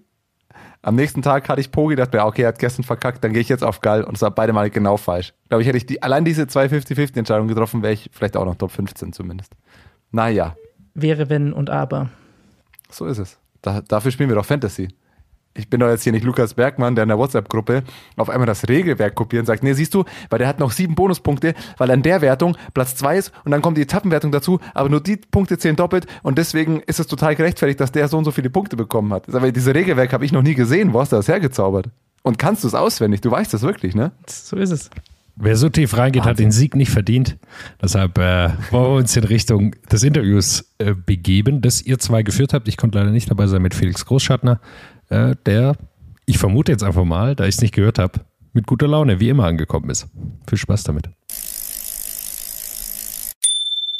Am 0.81 0.95
nächsten 0.95 1.21
Tag 1.21 1.49
hatte 1.49 1.59
ich 1.59 1.71
Pogi, 1.71 1.95
dachte 1.95 2.17
mir, 2.17 2.25
okay, 2.25 2.43
er 2.43 2.49
hat 2.49 2.59
gestern 2.59 2.83
verkackt, 2.83 3.23
dann 3.23 3.33
gehe 3.33 3.41
ich 3.41 3.49
jetzt 3.49 3.63
auf 3.63 3.81
Gall 3.81 4.03
und 4.03 4.15
es 4.15 4.21
war 4.21 4.31
beide 4.31 4.53
Mal 4.53 4.69
genau 4.69 4.97
falsch. 4.97 5.33
Glaube 5.49 5.61
ich, 5.61 5.67
hätte 5.67 5.77
ich 5.77 5.85
die, 5.85 6.01
allein 6.01 6.23
diese 6.23 6.47
zwei 6.47 6.65
50-50-Entscheidungen 6.65 7.49
getroffen, 7.49 7.81
wäre 7.81 7.93
ich 7.93 8.09
vielleicht 8.13 8.37
auch 8.37 8.45
noch 8.45 8.55
Top 8.55 8.71
15 8.71 9.11
zumindest. 9.13 9.53
Naja. 10.11 10.55
Wäre, 10.93 11.29
wenn 11.29 11.51
und 11.51 11.69
aber. 11.69 12.09
So 12.89 13.05
ist 13.05 13.17
es. 13.17 13.37
Da, 13.61 13.81
dafür 13.81 14.11
spielen 14.11 14.29
wir 14.29 14.35
doch 14.35 14.45
Fantasy 14.45 14.89
ich 15.57 15.69
bin 15.69 15.79
doch 15.79 15.89
jetzt 15.89 16.03
hier 16.03 16.11
nicht 16.11 16.23
Lukas 16.23 16.53
Bergmann, 16.53 16.95
der 16.95 17.03
in 17.03 17.09
der 17.09 17.17
WhatsApp-Gruppe 17.17 17.83
auf 18.15 18.29
einmal 18.29 18.45
das 18.45 18.67
Regelwerk 18.67 19.15
kopiert 19.15 19.41
und 19.41 19.45
sagt, 19.47 19.63
nee, 19.63 19.73
siehst 19.73 19.93
du, 19.93 20.05
weil 20.29 20.39
der 20.39 20.47
hat 20.47 20.59
noch 20.59 20.71
sieben 20.71 20.95
Bonuspunkte, 20.95 21.53
weil 21.77 21.91
an 21.91 22.03
der 22.03 22.21
Wertung 22.21 22.55
Platz 22.73 22.95
zwei 22.95 23.17
ist 23.17 23.31
und 23.43 23.51
dann 23.51 23.61
kommt 23.61 23.77
die 23.77 23.81
Etappenwertung 23.81 24.31
dazu, 24.31 24.59
aber 24.73 24.89
nur 24.89 25.01
die 25.01 25.17
Punkte 25.17 25.57
zählen 25.57 25.75
doppelt 25.75 26.07
und 26.23 26.37
deswegen 26.37 26.81
ist 26.81 26.99
es 26.99 27.07
total 27.07 27.35
gerechtfertigt, 27.35 27.79
dass 27.79 27.91
der 27.91 28.07
so 28.07 28.17
und 28.17 28.25
so 28.25 28.31
viele 28.31 28.49
Punkte 28.49 28.75
bekommen 28.75 29.13
hat. 29.13 29.33
Aber 29.33 29.51
dieses 29.51 29.73
Regelwerk 29.73 30.13
habe 30.13 30.25
ich 30.25 30.31
noch 30.31 30.43
nie 30.43 30.55
gesehen. 30.55 30.93
Wo 30.93 30.99
hast 30.99 31.11
du 31.11 31.15
das 31.15 31.27
hergezaubert? 31.27 31.89
Und 32.23 32.37
kannst 32.37 32.63
du 32.63 32.67
es 32.67 32.75
auswendig? 32.75 33.21
Du 33.21 33.31
weißt 33.31 33.53
das 33.53 33.61
wirklich, 33.61 33.95
ne? 33.95 34.11
So 34.27 34.57
ist 34.57 34.71
es. 34.71 34.89
Wer 35.39 35.55
so 35.55 35.69
tief 35.69 35.95
reingeht, 35.95 36.21
Wahnsinn. 36.21 36.29
hat 36.29 36.39
den 36.39 36.51
Sieg 36.51 36.75
nicht 36.75 36.89
verdient. 36.89 37.37
Deshalb 37.79 38.17
äh, 38.17 38.49
wollen 38.71 38.91
wir 38.91 38.97
uns 38.97 39.15
in 39.15 39.23
Richtung 39.23 39.75
des 39.91 40.01
Interviews 40.01 40.73
äh, 40.79 40.95
begeben, 40.95 41.61
das 41.61 41.81
ihr 41.83 41.99
zwei 41.99 42.23
geführt 42.23 42.53
habt. 42.53 42.67
Ich 42.67 42.75
konnte 42.75 42.97
leider 42.97 43.11
nicht 43.11 43.29
dabei 43.29 43.45
sein 43.45 43.61
mit 43.61 43.75
Felix 43.75 44.05
Großschattner 44.05 44.59
äh, 45.09 45.35
der, 45.45 45.75
ich 46.25 46.37
vermute 46.37 46.71
jetzt 46.71 46.83
einfach 46.83 47.05
mal, 47.05 47.35
da 47.35 47.45
ich 47.45 47.55
es 47.55 47.61
nicht 47.61 47.73
gehört 47.73 47.99
habe, 47.99 48.21
mit 48.53 48.67
guter 48.67 48.87
Laune 48.87 49.19
wie 49.19 49.29
immer 49.29 49.45
angekommen 49.45 49.89
ist. 49.89 50.07
Viel 50.47 50.57
Spaß 50.57 50.83
damit. 50.83 51.09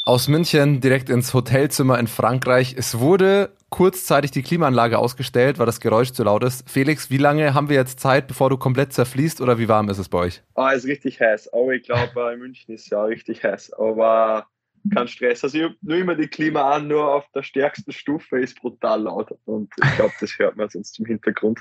Aus 0.04 0.26
München 0.26 0.80
direkt 0.80 1.10
ins 1.10 1.34
Hotelzimmer 1.34 1.98
in 1.98 2.06
Frankreich. 2.06 2.74
Es 2.78 2.98
wurde 2.98 3.50
kurzzeitig 3.68 4.30
die 4.30 4.42
Klimaanlage 4.42 4.98
ausgestellt, 4.98 5.58
weil 5.58 5.66
das 5.66 5.80
Geräusch 5.80 6.12
zu 6.12 6.24
laut 6.24 6.42
ist. 6.42 6.68
Felix, 6.68 7.10
wie 7.10 7.18
lange 7.18 7.52
haben 7.52 7.68
wir 7.68 7.76
jetzt 7.76 8.00
Zeit, 8.00 8.26
bevor 8.26 8.48
du 8.48 8.56
komplett 8.56 8.94
zerfließt 8.94 9.42
oder 9.42 9.58
wie 9.58 9.68
warm 9.68 9.90
ist 9.90 9.98
es 9.98 10.08
bei 10.08 10.18
euch? 10.18 10.42
Ah, 10.54 10.72
es 10.72 10.84
ist 10.84 10.90
richtig 10.90 11.20
heiß. 11.20 11.52
Aber 11.52 11.72
ich 11.72 11.82
glaube, 11.82 12.32
in 12.32 12.38
München 12.40 12.74
ist 12.74 12.84
es 12.84 12.90
ja 12.90 13.04
richtig 13.04 13.44
heiß. 13.44 13.74
Aber 13.74 14.46
kein 14.90 15.08
Stress. 15.08 15.44
Also 15.44 15.58
ich 15.58 15.64
habe 15.64 15.74
nur 15.82 15.96
immer 15.96 16.14
die 16.14 16.28
Klima 16.28 16.70
an, 16.70 16.88
nur 16.88 17.14
auf 17.14 17.24
der 17.34 17.42
stärksten 17.42 17.92
Stufe 17.92 18.38
ist 18.38 18.60
brutal 18.60 19.02
laut. 19.02 19.34
Und 19.44 19.70
ich 19.82 19.96
glaube, 19.96 20.12
das 20.20 20.38
hört 20.38 20.56
man 20.56 20.68
sonst 20.68 20.98
im 20.98 21.06
Hintergrund. 21.06 21.60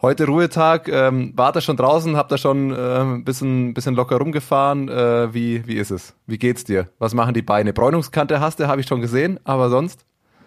Heute 0.00 0.26
Ruhetag, 0.26 0.88
ähm, 0.88 1.32
war 1.36 1.50
da 1.52 1.60
schon 1.60 1.76
draußen, 1.76 2.16
habt 2.16 2.30
ihr 2.30 2.38
schon 2.38 2.70
äh, 2.70 3.00
ein 3.00 3.24
bisschen, 3.24 3.74
bisschen 3.74 3.94
locker 3.94 4.16
rumgefahren. 4.16 4.88
Äh, 4.88 5.34
wie, 5.34 5.66
wie 5.66 5.76
ist 5.76 5.90
es? 5.90 6.14
Wie 6.26 6.38
geht's 6.38 6.64
dir? 6.64 6.88
Was 6.98 7.14
machen 7.14 7.34
die 7.34 7.42
Beine? 7.42 7.72
Bräunungskante 7.72 8.38
hast 8.38 8.60
du, 8.60 8.68
habe 8.68 8.80
ich 8.80 8.86
schon 8.86 9.00
gesehen, 9.00 9.40
aber 9.44 9.70
sonst? 9.70 10.06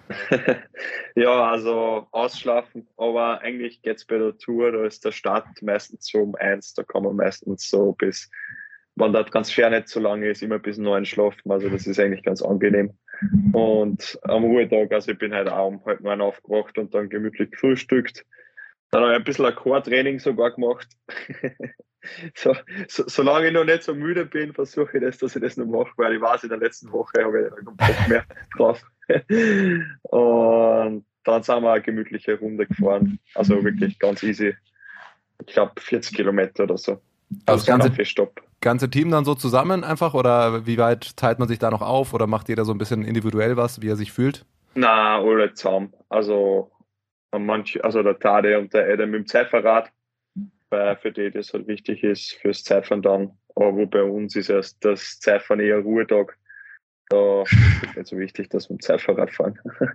ja, 1.16 1.52
also 1.52 2.08
ausschlafen, 2.12 2.88
aber 2.98 3.42
eigentlich 3.42 3.82
geht 3.82 3.98
es 3.98 4.06
bei 4.06 4.18
der 4.18 4.38
Tour, 4.38 4.72
da 4.72 4.86
ist 4.86 5.06
der 5.06 5.12
Start 5.12 5.46
meistens 5.62 6.08
so 6.08 6.20
um 6.20 6.36
eins, 6.36 6.74
da 6.74 6.84
kann 6.84 7.04
man 7.04 7.16
meistens 7.16 7.70
so 7.70 7.94
bis 7.94 8.30
wenn 9.02 9.26
ganz 9.32 9.52
fair 9.52 9.70
nicht 9.70 9.88
so 9.88 10.00
lange 10.00 10.30
ist, 10.30 10.44
immer 10.44 10.60
bis 10.60 10.78
neun 10.78 11.06
schlafen. 11.06 11.52
Also 11.52 11.70
das 11.70 11.88
ist 11.88 12.00
eigentlich 12.00 12.24
ganz 12.24 12.42
angenehm. 12.42 12.94
Und 13.54 14.20
am 14.24 14.44
Ruhetag, 14.44 14.92
also 14.92 15.12
ich 15.12 15.18
bin 15.18 15.34
halt 15.34 15.50
auch 15.50 15.68
um 15.68 15.86
halb 15.86 16.02
neun 16.02 16.22
aufgewacht 16.22 16.78
und 16.78 16.94
dann 16.94 17.10
gemütlich 17.10 17.52
gefrühstückt. 17.52 18.26
Dann 18.92 19.04
habe 19.04 19.14
ich 19.14 19.20
ein 19.20 19.24
bisschen 19.24 19.46
ein 19.46 19.56
Core-Training 19.56 20.20
sogar 20.20 20.52
gemacht. 20.52 20.88
so, 22.36 22.56
so, 22.88 23.04
solange 23.08 23.48
ich 23.48 23.54
noch 23.54 23.64
nicht 23.64 23.84
so 23.84 23.94
müde 23.94 24.26
bin, 24.26 24.54
versuche 24.54 24.98
ich 24.98 25.04
das, 25.04 25.18
dass 25.18 25.36
ich 25.36 25.42
das 25.42 25.58
noch 25.58 25.66
mache, 25.66 25.92
weil 25.98 26.16
ich 26.16 26.22
weiß, 26.22 26.44
in 26.44 26.50
der 26.50 26.58
letzten 26.58 26.92
Woche 26.92 27.24
habe 27.24 27.44
ich 27.44 27.56
keinen 27.56 27.78
Bock 27.78 28.08
mehr 28.10 28.26
drauf. 28.58 28.82
und 30.04 31.06
dann 31.24 31.44
sind 31.44 31.62
wir 31.62 31.72
eine 31.72 31.82
gemütliche 31.82 32.40
Runde 32.40 32.66
gefahren. 32.66 33.20
Also 33.36 33.64
wirklich 33.64 34.00
ganz 34.00 34.24
easy. 34.24 34.56
Ich 35.46 35.54
glaube 35.54 35.80
40 35.80 36.16
Kilometer 36.16 36.64
oder 36.64 36.78
so. 36.78 37.02
Also, 37.46 37.66
das 37.66 37.66
ganze, 37.66 38.30
ganze 38.62 38.90
Team 38.90 39.12
dann 39.12 39.26
so 39.26 39.36
zusammen 39.36 39.84
einfach 39.84 40.14
oder 40.14 40.66
wie 40.66 40.78
weit 40.78 41.16
teilt 41.18 41.40
man 41.40 41.48
sich 41.48 41.60
da 41.60 41.72
noch 41.72 41.82
auf 41.82 42.14
oder 42.14 42.28
macht 42.28 42.50
jeder 42.50 42.66
so 42.66 42.72
ein 42.72 42.78
bisschen 42.78 43.04
individuell 43.04 43.58
was, 43.58 43.82
wie 43.82 43.90
er 43.90 43.96
sich 43.96 44.12
fühlt? 44.12 44.46
Na, 44.76 45.20
alle 45.20 45.54
zusammen. 45.54 45.94
Also 46.10 46.72
manch, 47.38 47.84
also 47.84 48.04
der 48.04 48.20
Tade 48.20 48.60
und 48.60 48.74
der 48.74 48.92
Adam 48.92 49.12
mit 49.12 49.22
dem 49.22 49.28
Zeitverrat, 49.28 49.92
weil 50.70 50.96
für 50.98 51.12
die 51.12 51.32
das 51.32 51.54
halt 51.54 51.68
wichtig 51.68 52.04
ist 52.04 52.34
fürs 52.42 52.64
Zeitfahren 52.64 53.02
dann. 53.02 53.32
Aber 53.56 53.76
wo 53.76 53.86
bei 53.86 54.04
uns 54.04 54.36
ist 54.36 54.50
es 54.50 54.80
das 54.80 55.20
Zeitfahren 55.20 55.60
eher 55.60 55.80
Ruhetag. 55.80 56.38
Da 57.10 57.42
ist 57.44 57.54
es 57.54 57.96
nicht 57.96 58.08
so 58.08 58.18
wichtig, 58.18 58.50
dass 58.50 58.70
wir 58.70 58.76
mit 58.76 58.82
dem 58.82 58.86
Zeitfahrrad 58.86 59.32
fahren. 59.32 59.60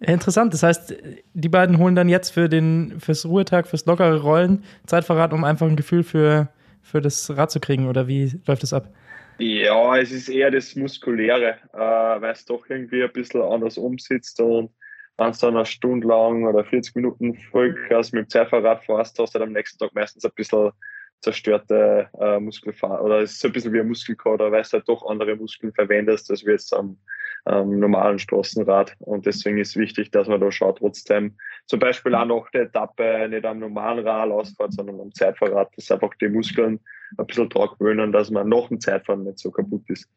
Interessant. 0.00 0.52
Das 0.52 0.62
heißt, 0.62 0.94
die 1.32 1.48
beiden 1.48 1.78
holen 1.78 1.94
dann 1.94 2.08
jetzt 2.08 2.30
für 2.30 2.48
den 2.48 3.00
fürs 3.00 3.24
Ruhetag, 3.24 3.66
fürs 3.66 3.86
lockere 3.86 4.20
Rollen 4.20 4.64
Zeitverrat, 4.86 5.32
um 5.32 5.44
einfach 5.44 5.66
ein 5.66 5.76
Gefühl 5.76 6.02
für, 6.02 6.48
für 6.82 7.00
das 7.00 7.34
Rad 7.36 7.50
zu 7.50 7.60
kriegen. 7.60 7.88
Oder 7.88 8.06
wie 8.06 8.40
läuft 8.46 8.62
das 8.62 8.72
ab? 8.72 8.92
Ja, 9.38 9.96
es 9.98 10.12
ist 10.12 10.28
eher 10.28 10.50
das 10.50 10.76
Muskuläre, 10.76 11.56
äh, 11.72 11.78
weil 11.78 12.32
es 12.32 12.44
doch 12.44 12.68
irgendwie 12.68 13.02
ein 13.02 13.12
bisschen 13.12 13.42
anders 13.42 13.76
umsitzt 13.76 14.40
und 14.40 14.70
wenn 15.18 15.32
du 15.32 15.38
dann 15.38 15.56
eine 15.56 15.66
Stunde 15.66 16.06
lang 16.06 16.46
oder 16.46 16.64
40 16.64 16.94
Minuten 16.94 17.34
Vollgas 17.50 18.12
mit 18.12 18.26
dem 18.26 18.28
Zeitverrat 18.28 18.84
fährst, 18.84 19.18
hast 19.18 19.34
du 19.34 19.38
dann 19.38 19.48
am 19.48 19.54
nächsten 19.54 19.78
Tag 19.78 19.94
meistens 19.94 20.24
ein 20.24 20.30
bisschen 20.34 20.72
zerstörte 21.20 22.08
äh, 22.20 22.38
Muskelfaser 22.38 23.02
oder 23.02 23.20
es 23.20 23.32
ist 23.32 23.44
ein 23.44 23.52
bisschen 23.52 23.72
wie 23.72 23.80
ein 23.80 23.88
Muskelkater, 23.88 24.52
weil 24.52 24.62
du 24.62 24.72
halt 24.72 24.88
doch 24.88 25.06
andere 25.06 25.36
Muskeln 25.36 25.72
verwendest, 25.72 26.30
als 26.30 26.44
wir 26.44 26.52
jetzt 26.52 26.74
am 26.74 26.86
ähm, 26.86 26.98
normalen 27.46 28.18
Straßenrad. 28.18 28.94
Und 29.00 29.26
deswegen 29.26 29.58
ist 29.58 29.76
wichtig, 29.76 30.10
dass 30.10 30.28
man 30.28 30.40
da 30.40 30.50
schaut, 30.50 30.78
trotzdem 30.78 31.36
zum 31.66 31.78
Beispiel 31.78 32.14
auch 32.14 32.24
noch 32.24 32.50
die 32.50 32.58
Etappe 32.58 33.28
nicht 33.28 33.44
am 33.44 33.60
normalen 33.60 34.06
Rad 34.06 34.30
ausfährt, 34.30 34.72
sondern 34.72 35.00
am 35.00 35.14
Zeitfahrrad, 35.14 35.70
dass 35.76 35.90
einfach 35.90 36.14
die 36.20 36.28
Muskeln 36.28 36.80
ein 37.18 37.26
bisschen 37.26 37.48
dran 37.48 37.68
gewöhnen, 37.78 38.12
dass 38.12 38.30
man 38.30 38.48
nach 38.48 38.68
dem 38.68 38.80
Zeitfahren 38.80 39.24
nicht 39.24 39.38
so 39.38 39.50
kaputt 39.50 39.88
ist. 39.88 40.08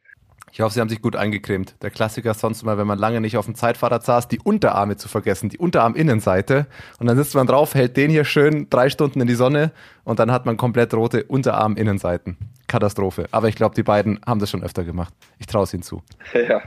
Ich 0.51 0.61
hoffe, 0.61 0.73
Sie 0.73 0.81
haben 0.81 0.89
sich 0.89 1.01
gut 1.01 1.15
eingecremt. 1.15 1.75
Der 1.81 1.89
Klassiker 1.89 2.33
sonst 2.33 2.63
immer, 2.63 2.77
wenn 2.77 2.87
man 2.87 2.97
lange 2.97 3.21
nicht 3.21 3.37
auf 3.37 3.45
dem 3.45 3.55
Zeitfahrrad 3.55 4.03
saß, 4.03 4.27
die 4.27 4.39
Unterarme 4.39 4.97
zu 4.97 5.07
vergessen, 5.07 5.49
die 5.49 5.57
Unterarminnenseite. 5.57 6.67
Und 6.99 7.07
dann 7.07 7.17
sitzt 7.17 7.35
man 7.35 7.47
drauf, 7.47 7.75
hält 7.75 7.97
den 7.97 8.09
hier 8.09 8.25
schön 8.25 8.69
drei 8.69 8.89
Stunden 8.89 9.21
in 9.21 9.27
die 9.27 9.35
Sonne 9.35 9.71
und 10.03 10.19
dann 10.19 10.31
hat 10.31 10.45
man 10.45 10.57
komplett 10.57 10.93
rote 10.93 11.23
Unterarminnenseiten. 11.23 12.37
Katastrophe. 12.67 13.27
Aber 13.31 13.47
ich 13.47 13.55
glaube, 13.55 13.75
die 13.75 13.83
beiden 13.83 14.19
haben 14.25 14.39
das 14.39 14.49
schon 14.49 14.63
öfter 14.63 14.83
gemacht. 14.83 15.13
Ich 15.37 15.47
traue 15.47 15.63
es 15.63 15.73
ihnen 15.73 15.83
zu. 15.83 16.01
Ja. 16.33 16.61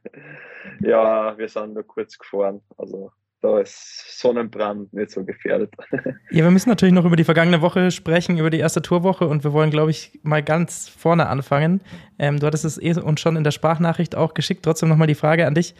ja, 0.80 1.38
wir 1.38 1.48
sind 1.48 1.74
nur 1.74 1.86
kurz 1.86 2.18
gefahren. 2.18 2.60
Also 2.78 3.12
da 3.40 3.60
ist 3.60 4.18
Sonnenbrand 4.18 4.92
nicht 4.92 5.10
so 5.10 5.24
gefährdet. 5.24 5.72
Ja, 6.30 6.44
wir 6.44 6.50
müssen 6.50 6.68
natürlich 6.68 6.94
noch 6.94 7.04
über 7.04 7.16
die 7.16 7.24
vergangene 7.24 7.60
Woche 7.60 7.90
sprechen, 7.90 8.38
über 8.38 8.50
die 8.50 8.58
erste 8.58 8.82
Tourwoche 8.82 9.26
und 9.26 9.42
wir 9.42 9.52
wollen, 9.52 9.70
glaube 9.70 9.90
ich, 9.90 10.20
mal 10.22 10.42
ganz 10.42 10.88
vorne 10.88 11.28
anfangen. 11.28 11.80
Ähm, 12.18 12.38
du 12.38 12.46
hattest 12.46 12.64
es 12.64 12.80
eh 12.80 12.92
uns 13.00 13.20
schon 13.20 13.36
in 13.36 13.42
der 13.42 13.50
Sprachnachricht 13.50 14.14
auch 14.14 14.34
geschickt. 14.34 14.62
Trotzdem 14.62 14.88
nochmal 14.88 15.08
die 15.08 15.16
Frage 15.16 15.46
an 15.46 15.54
dich. 15.54 15.74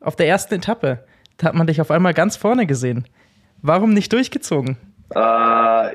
Auf 0.00 0.16
der 0.16 0.26
ersten 0.26 0.54
Etappe, 0.54 1.04
da 1.36 1.48
hat 1.48 1.54
man 1.54 1.66
dich 1.66 1.80
auf 1.80 1.90
einmal 1.90 2.14
ganz 2.14 2.36
vorne 2.36 2.66
gesehen. 2.66 3.06
Warum 3.60 3.92
nicht 3.92 4.12
durchgezogen? 4.12 4.78
Äh, 5.14 5.18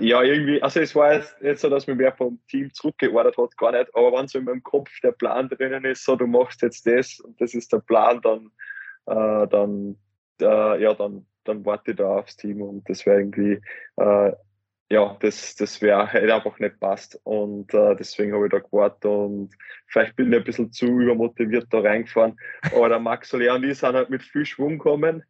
ja, 0.05 0.22
irgendwie, 0.22 0.61
also 0.61 0.82
es 0.82 0.93
war 0.93 1.13
jetzt 1.13 1.41
nicht 1.41 1.59
so, 1.59 1.70
dass 1.70 1.88
mir 1.88 1.97
wer 1.97 2.11
vom 2.11 2.39
Team 2.49 2.74
zurückgeordert 2.74 3.38
hat, 3.38 3.57
gar 3.57 3.72
nicht, 3.72 3.89
aber 3.95 4.11
wenn 4.11 4.28
so 4.28 4.39
in 4.39 4.45
meinem 4.45 4.61
Kopf 4.61 4.89
der 5.01 5.13
Plan 5.13 5.47
drinnen 5.47 5.86
ist, 5.86 6.03
so 6.03 6.18
du 6.18 6.28
machst 6.28 6.61
jetzt 6.61 6.86
das 6.86 7.22
und 7.22 7.39
das 7.39 7.53
ist 7.53 7.72
der 7.72 7.80
Plan, 7.80 8.20
dann, 8.22 8.51
äh, 9.05 9.47
dann, 9.47 9.97
äh, 10.41 10.81
ja, 10.81 10.93
dann, 10.93 11.25
dann 11.43 11.65
warte 11.65 11.91
ich 11.91 11.97
da 11.97 12.17
aufs 12.17 12.38
Team 12.38 12.61
und 12.61 12.89
das 12.89 13.05
wäre 13.05 13.19
irgendwie, 13.19 13.61
äh, 13.97 14.31
ja, 14.89 15.17
das, 15.19 15.55
das 15.55 15.81
wäre 15.81 16.07
hätte 16.07 16.36
einfach 16.36 16.59
nicht 16.59 16.79
passt 16.79 17.19
und 17.23 17.73
äh, 17.73 17.95
deswegen 17.95 18.33
habe 18.33 18.45
ich 18.45 18.51
da 18.51 18.59
gewartet 18.59 19.05
und 19.05 19.49
vielleicht 19.88 20.15
bin 20.15 20.31
ich 20.31 20.39
ein 20.39 20.43
bisschen 20.43 20.71
zu 20.71 20.86
übermotiviert 20.86 21.67
da 21.71 21.79
reingefahren, 21.79 22.38
aber 22.73 22.89
der 22.89 22.99
Max 22.99 23.29
Soler 23.29 23.55
und 23.55 23.63
ich 23.63 23.79
sind 23.79 23.95
halt 23.95 24.09
mit 24.09 24.21
viel 24.21 24.45
Schwung 24.45 24.77
gekommen, 24.77 25.23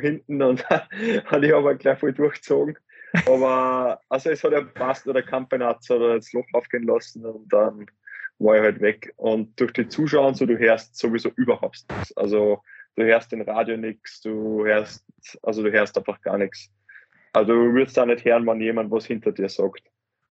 hinten 0.00 0.42
und 0.42 0.68
habe 0.70 1.46
ich 1.46 1.54
aber 1.54 1.74
gleich 1.74 1.98
voll 1.98 2.12
durchgezogen 2.12 2.78
aber 3.24 4.00
also 4.08 4.30
es 4.30 4.44
hat 4.44 4.52
ja 4.52 4.62
passt, 4.62 5.06
der 5.06 5.22
Kampenat 5.22 5.78
hat 5.88 6.00
das 6.00 6.32
Loch 6.32 6.46
aufgehen 6.52 6.84
lassen 6.84 7.24
und 7.24 7.50
dann 7.52 7.86
war 8.38 8.56
ich 8.56 8.62
halt 8.62 8.80
weg. 8.80 9.12
Und 9.16 9.58
durch 9.58 9.72
die 9.72 9.88
Zuschauer 9.88 10.28
und 10.28 10.36
so, 10.36 10.44
du 10.44 10.58
hörst 10.58 10.96
sowieso 10.96 11.30
überhaupt 11.36 11.84
nichts. 11.90 12.16
Also 12.16 12.62
du 12.96 13.04
hörst 13.04 13.32
den 13.32 13.42
Radio 13.42 13.76
nichts, 13.76 14.20
du 14.22 14.64
hörst, 14.64 15.06
also 15.42 15.62
du 15.62 15.70
hörst 15.70 15.96
einfach 15.96 16.20
gar 16.22 16.38
nichts. 16.38 16.70
Also 17.32 17.52
du 17.52 17.74
würdest 17.74 17.96
da 17.96 18.06
nicht 18.06 18.24
hören, 18.24 18.46
wenn 18.46 18.60
jemand 18.60 18.90
was 18.90 19.06
hinter 19.06 19.32
dir 19.32 19.48
sagt. 19.48 19.82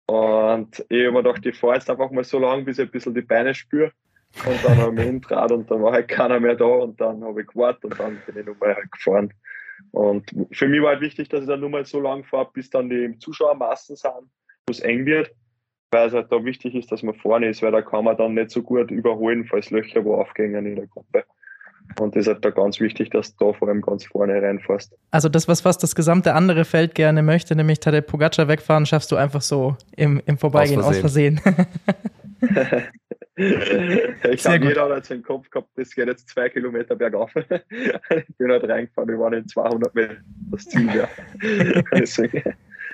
Und 0.06 0.84
ich 0.88 1.04
habe 1.04 1.12
mir 1.12 1.22
gedacht, 1.22 1.44
ich 1.44 1.58
fahre 1.58 1.74
jetzt 1.74 1.90
einfach 1.90 2.10
mal 2.10 2.24
so 2.24 2.38
lange, 2.38 2.62
bis 2.62 2.78
ich 2.78 2.86
ein 2.86 2.90
bisschen 2.90 3.14
die 3.14 3.22
Beine 3.22 3.54
spüre. 3.54 3.92
Und 4.46 4.64
dann 4.64 4.78
habe 4.78 4.92
ich 4.92 4.98
mich 4.98 5.08
umgedreht 5.08 5.52
und 5.52 5.70
dann 5.70 5.82
war 5.82 5.92
halt 5.92 6.08
keiner 6.08 6.40
mehr 6.40 6.54
da 6.54 6.64
und 6.64 7.00
dann 7.00 7.22
habe 7.24 7.42
ich 7.42 7.46
gewartet 7.48 7.84
und 7.84 7.98
dann 7.98 8.20
bin 8.26 8.38
ich 8.38 8.46
nochmal 8.46 8.74
halt 8.74 8.92
gefahren. 8.92 9.32
Und 9.90 10.30
für 10.52 10.68
mich 10.68 10.82
war 10.82 10.90
halt 10.90 11.00
wichtig, 11.00 11.28
dass 11.28 11.42
ich 11.42 11.46
dann 11.46 11.60
nur 11.60 11.70
mal 11.70 11.84
so 11.84 12.00
lange 12.00 12.24
fahre, 12.24 12.50
bis 12.52 12.70
dann 12.70 12.88
die 12.88 13.18
Zuschauermassen 13.18 13.96
sind, 13.96 14.30
wo 14.66 14.70
es 14.70 14.80
eng 14.80 15.06
wird, 15.06 15.30
weil 15.90 16.08
es 16.08 16.14
halt 16.14 16.30
da 16.30 16.44
wichtig 16.44 16.74
ist, 16.74 16.92
dass 16.92 17.02
man 17.02 17.14
vorne 17.14 17.48
ist, 17.48 17.62
weil 17.62 17.72
da 17.72 17.82
kann 17.82 18.04
man 18.04 18.16
dann 18.16 18.34
nicht 18.34 18.50
so 18.50 18.62
gut 18.62 18.90
überholen, 18.90 19.44
falls 19.44 19.70
Löcher 19.70 20.04
wo 20.04 20.14
aufgehen 20.14 20.54
in 20.54 20.76
der 20.76 20.86
Gruppe. 20.86 21.24
Und 21.98 22.14
das 22.14 22.22
ist 22.22 22.28
halt 22.28 22.44
da 22.44 22.50
ganz 22.50 22.80
wichtig, 22.80 23.10
dass 23.10 23.34
du 23.36 23.46
da 23.46 23.52
vor 23.58 23.68
allem 23.68 23.80
ganz 23.80 24.04
vorne 24.04 24.40
reinfährst. 24.40 24.92
Also 25.10 25.28
das, 25.28 25.48
was 25.48 25.62
fast 25.62 25.82
das 25.82 25.94
gesamte 25.94 26.34
andere 26.34 26.64
Feld 26.64 26.94
gerne 26.94 27.22
möchte, 27.22 27.56
nämlich 27.56 27.80
Tadej 27.80 28.02
Pogacar 28.02 28.48
wegfahren, 28.48 28.86
schaffst 28.86 29.10
du 29.12 29.16
einfach 29.16 29.42
so 29.42 29.76
im, 29.96 30.20
im 30.26 30.38
Vorbeigehen 30.38 30.80
aus 30.80 30.98
Versehen. 30.98 31.40
Aus 31.44 31.54
Versehen. 32.40 32.88
ich 33.36 34.46
habe 34.46 34.64
jeder 34.64 34.94
hat 34.94 35.10
im 35.10 35.22
Kopf 35.22 35.50
gehabt, 35.50 35.68
das 35.76 35.94
geht 35.94 36.06
jetzt 36.06 36.28
zwei 36.28 36.48
Kilometer 36.48 36.96
bergauf. 36.96 37.30
ich 37.36 38.36
bin 38.38 38.50
halt 38.50 38.64
reingefahren, 38.64 39.10
wir 39.10 39.18
waren 39.18 39.34
in 39.34 39.46
200 39.46 39.94
Meter 39.94 40.16
das 40.50 40.64
Ziel. 40.64 40.88
Ja. 40.94 41.08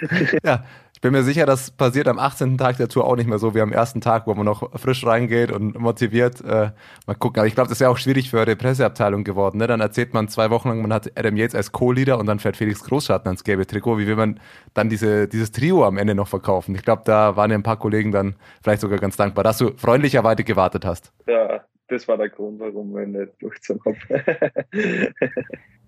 ja, 0.44 0.64
bin 1.02 1.12
mir 1.12 1.24
sicher, 1.24 1.46
das 1.46 1.72
passiert 1.72 2.06
am 2.06 2.18
18. 2.18 2.56
Tag 2.56 2.76
der 2.76 2.88
Tour 2.88 3.04
auch 3.04 3.16
nicht 3.16 3.28
mehr 3.28 3.40
so 3.40 3.56
wie 3.56 3.60
am 3.60 3.72
ersten 3.72 4.00
Tag, 4.00 4.28
wo 4.28 4.34
man 4.34 4.46
noch 4.46 4.78
frisch 4.78 5.04
reingeht 5.04 5.50
und 5.50 5.76
motiviert. 5.78 6.40
Äh, 6.40 6.70
mal 7.06 7.14
gucken. 7.18 7.40
Aber 7.40 7.48
ich 7.48 7.56
glaube, 7.56 7.68
das 7.68 7.78
ist 7.78 7.80
ja 7.80 7.88
auch 7.88 7.98
schwierig 7.98 8.30
für 8.30 8.46
die 8.46 8.54
Presseabteilung 8.54 9.24
geworden. 9.24 9.58
Ne? 9.58 9.66
Dann 9.66 9.80
erzählt 9.80 10.14
man 10.14 10.28
zwei 10.28 10.50
Wochen 10.50 10.68
lang, 10.68 10.80
man 10.80 10.92
hat 10.92 11.10
Adam 11.16 11.36
Yates 11.36 11.56
als 11.56 11.72
Co-Leader 11.72 12.18
und 12.18 12.26
dann 12.26 12.38
fährt 12.38 12.56
Felix 12.56 12.84
Großschatten 12.84 13.26
ans 13.26 13.42
gelbe 13.42 13.66
Trikot. 13.66 13.98
Wie 13.98 14.06
will 14.06 14.14
man 14.14 14.38
dann 14.74 14.88
diese, 14.88 15.26
dieses 15.26 15.50
Trio 15.50 15.84
am 15.84 15.98
Ende 15.98 16.14
noch 16.14 16.28
verkaufen? 16.28 16.72
Ich 16.76 16.82
glaube, 16.82 17.02
da 17.04 17.34
waren 17.34 17.50
ja 17.50 17.58
ein 17.58 17.64
paar 17.64 17.78
Kollegen 17.78 18.12
dann 18.12 18.36
vielleicht 18.62 18.80
sogar 18.80 18.98
ganz 18.98 19.16
dankbar, 19.16 19.42
dass 19.42 19.58
du 19.58 19.72
freundlicherweise 19.76 20.44
gewartet 20.44 20.84
hast. 20.84 21.12
Ja, 21.26 21.64
das 21.88 22.06
war 22.06 22.16
der 22.16 22.28
Grund, 22.28 22.60
warum 22.60 22.94
wir 22.94 23.06
nicht 23.08 23.32
haben. 23.68 23.96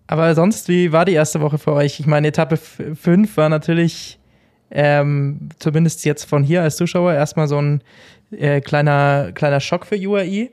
Aber 0.08 0.34
sonst, 0.34 0.68
wie 0.68 0.90
war 0.90 1.04
die 1.04 1.14
erste 1.14 1.40
Woche 1.40 1.58
für 1.58 1.72
euch? 1.72 2.00
Ich 2.00 2.06
meine, 2.06 2.28
Etappe 2.28 2.56
5 2.56 3.36
war 3.36 3.48
natürlich 3.48 4.18
ähm, 4.74 5.48
zumindest 5.60 6.04
jetzt 6.04 6.24
von 6.24 6.42
hier 6.42 6.62
als 6.62 6.76
Zuschauer 6.76 7.14
erstmal 7.14 7.46
so 7.46 7.58
ein 7.58 7.80
äh, 8.32 8.60
kleiner, 8.60 9.30
kleiner 9.32 9.60
Schock 9.60 9.86
für 9.86 9.96
UAE, 9.96 10.50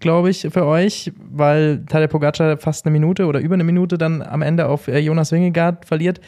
glaube 0.00 0.30
ich, 0.30 0.46
für 0.50 0.64
euch, 0.64 1.12
weil 1.18 1.84
Tadej 1.86 2.08
Pogacar 2.08 2.56
fast 2.58 2.86
eine 2.86 2.92
Minute 2.92 3.26
oder 3.26 3.40
über 3.40 3.54
eine 3.54 3.64
Minute 3.64 3.98
dann 3.98 4.22
am 4.22 4.42
Ende 4.42 4.66
auf 4.66 4.86
äh, 4.88 4.98
Jonas 4.98 5.32
Wingegaard 5.32 5.84
verliert. 5.84 6.20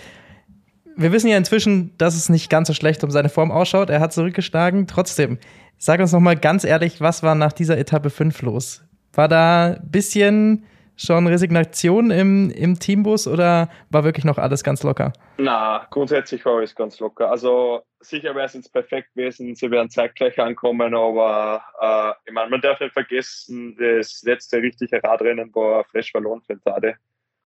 Wir 0.96 1.12
wissen 1.12 1.28
ja 1.28 1.38
inzwischen, 1.38 1.96
dass 1.96 2.16
es 2.16 2.28
nicht 2.28 2.50
ganz 2.50 2.68
so 2.68 2.74
schlecht 2.74 3.02
um 3.04 3.10
seine 3.10 3.28
Form 3.28 3.50
ausschaut. 3.50 3.88
Er 3.88 4.00
hat 4.00 4.12
zurückgeschlagen. 4.12 4.86
Trotzdem, 4.86 5.38
sag 5.78 6.00
uns 6.00 6.12
noch 6.12 6.20
mal 6.20 6.36
ganz 6.36 6.64
ehrlich, 6.64 7.00
was 7.00 7.22
war 7.22 7.34
nach 7.34 7.52
dieser 7.52 7.78
Etappe 7.78 8.10
5 8.10 8.42
los? 8.42 8.82
War 9.14 9.28
da 9.28 9.76
ein 9.76 9.90
bisschen 9.90 10.64
schon 10.97 11.26
Resignation 11.26 12.11
im, 12.11 12.51
im 12.51 12.78
Teambus 12.78 13.26
oder 13.26 13.68
war 13.90 14.05
wirklich 14.05 14.24
noch 14.24 14.38
alles 14.38 14.62
ganz 14.62 14.82
locker? 14.82 15.12
Na, 15.38 15.86
grundsätzlich 15.90 16.45
war 16.45 16.57
alles 16.57 16.74
ganz 16.74 17.01
locker. 17.01 17.30
Also 17.30 17.82
sicher 18.01 18.34
wäre 18.34 18.47
es 18.47 18.55
jetzt 18.55 18.72
perfekt 18.72 19.14
gewesen, 19.14 19.55
sie 19.55 19.70
wären 19.70 19.90
zeitgleich 19.90 20.38
ankommen, 20.38 20.95
aber 20.95 21.62
äh, 21.80 22.28
ich 22.28 22.32
meine, 22.32 22.51
man 22.51 22.61
darf 22.61 22.80
nicht 22.80 22.93
vergessen, 22.93 23.76
das 23.78 24.22
letzte 24.22 24.59
richtige 24.59 25.03
Radrennen 25.03 25.55
war 25.55 25.84
Flash 25.84 26.12
Ballon 26.12 26.43
Fentade. 26.43 26.97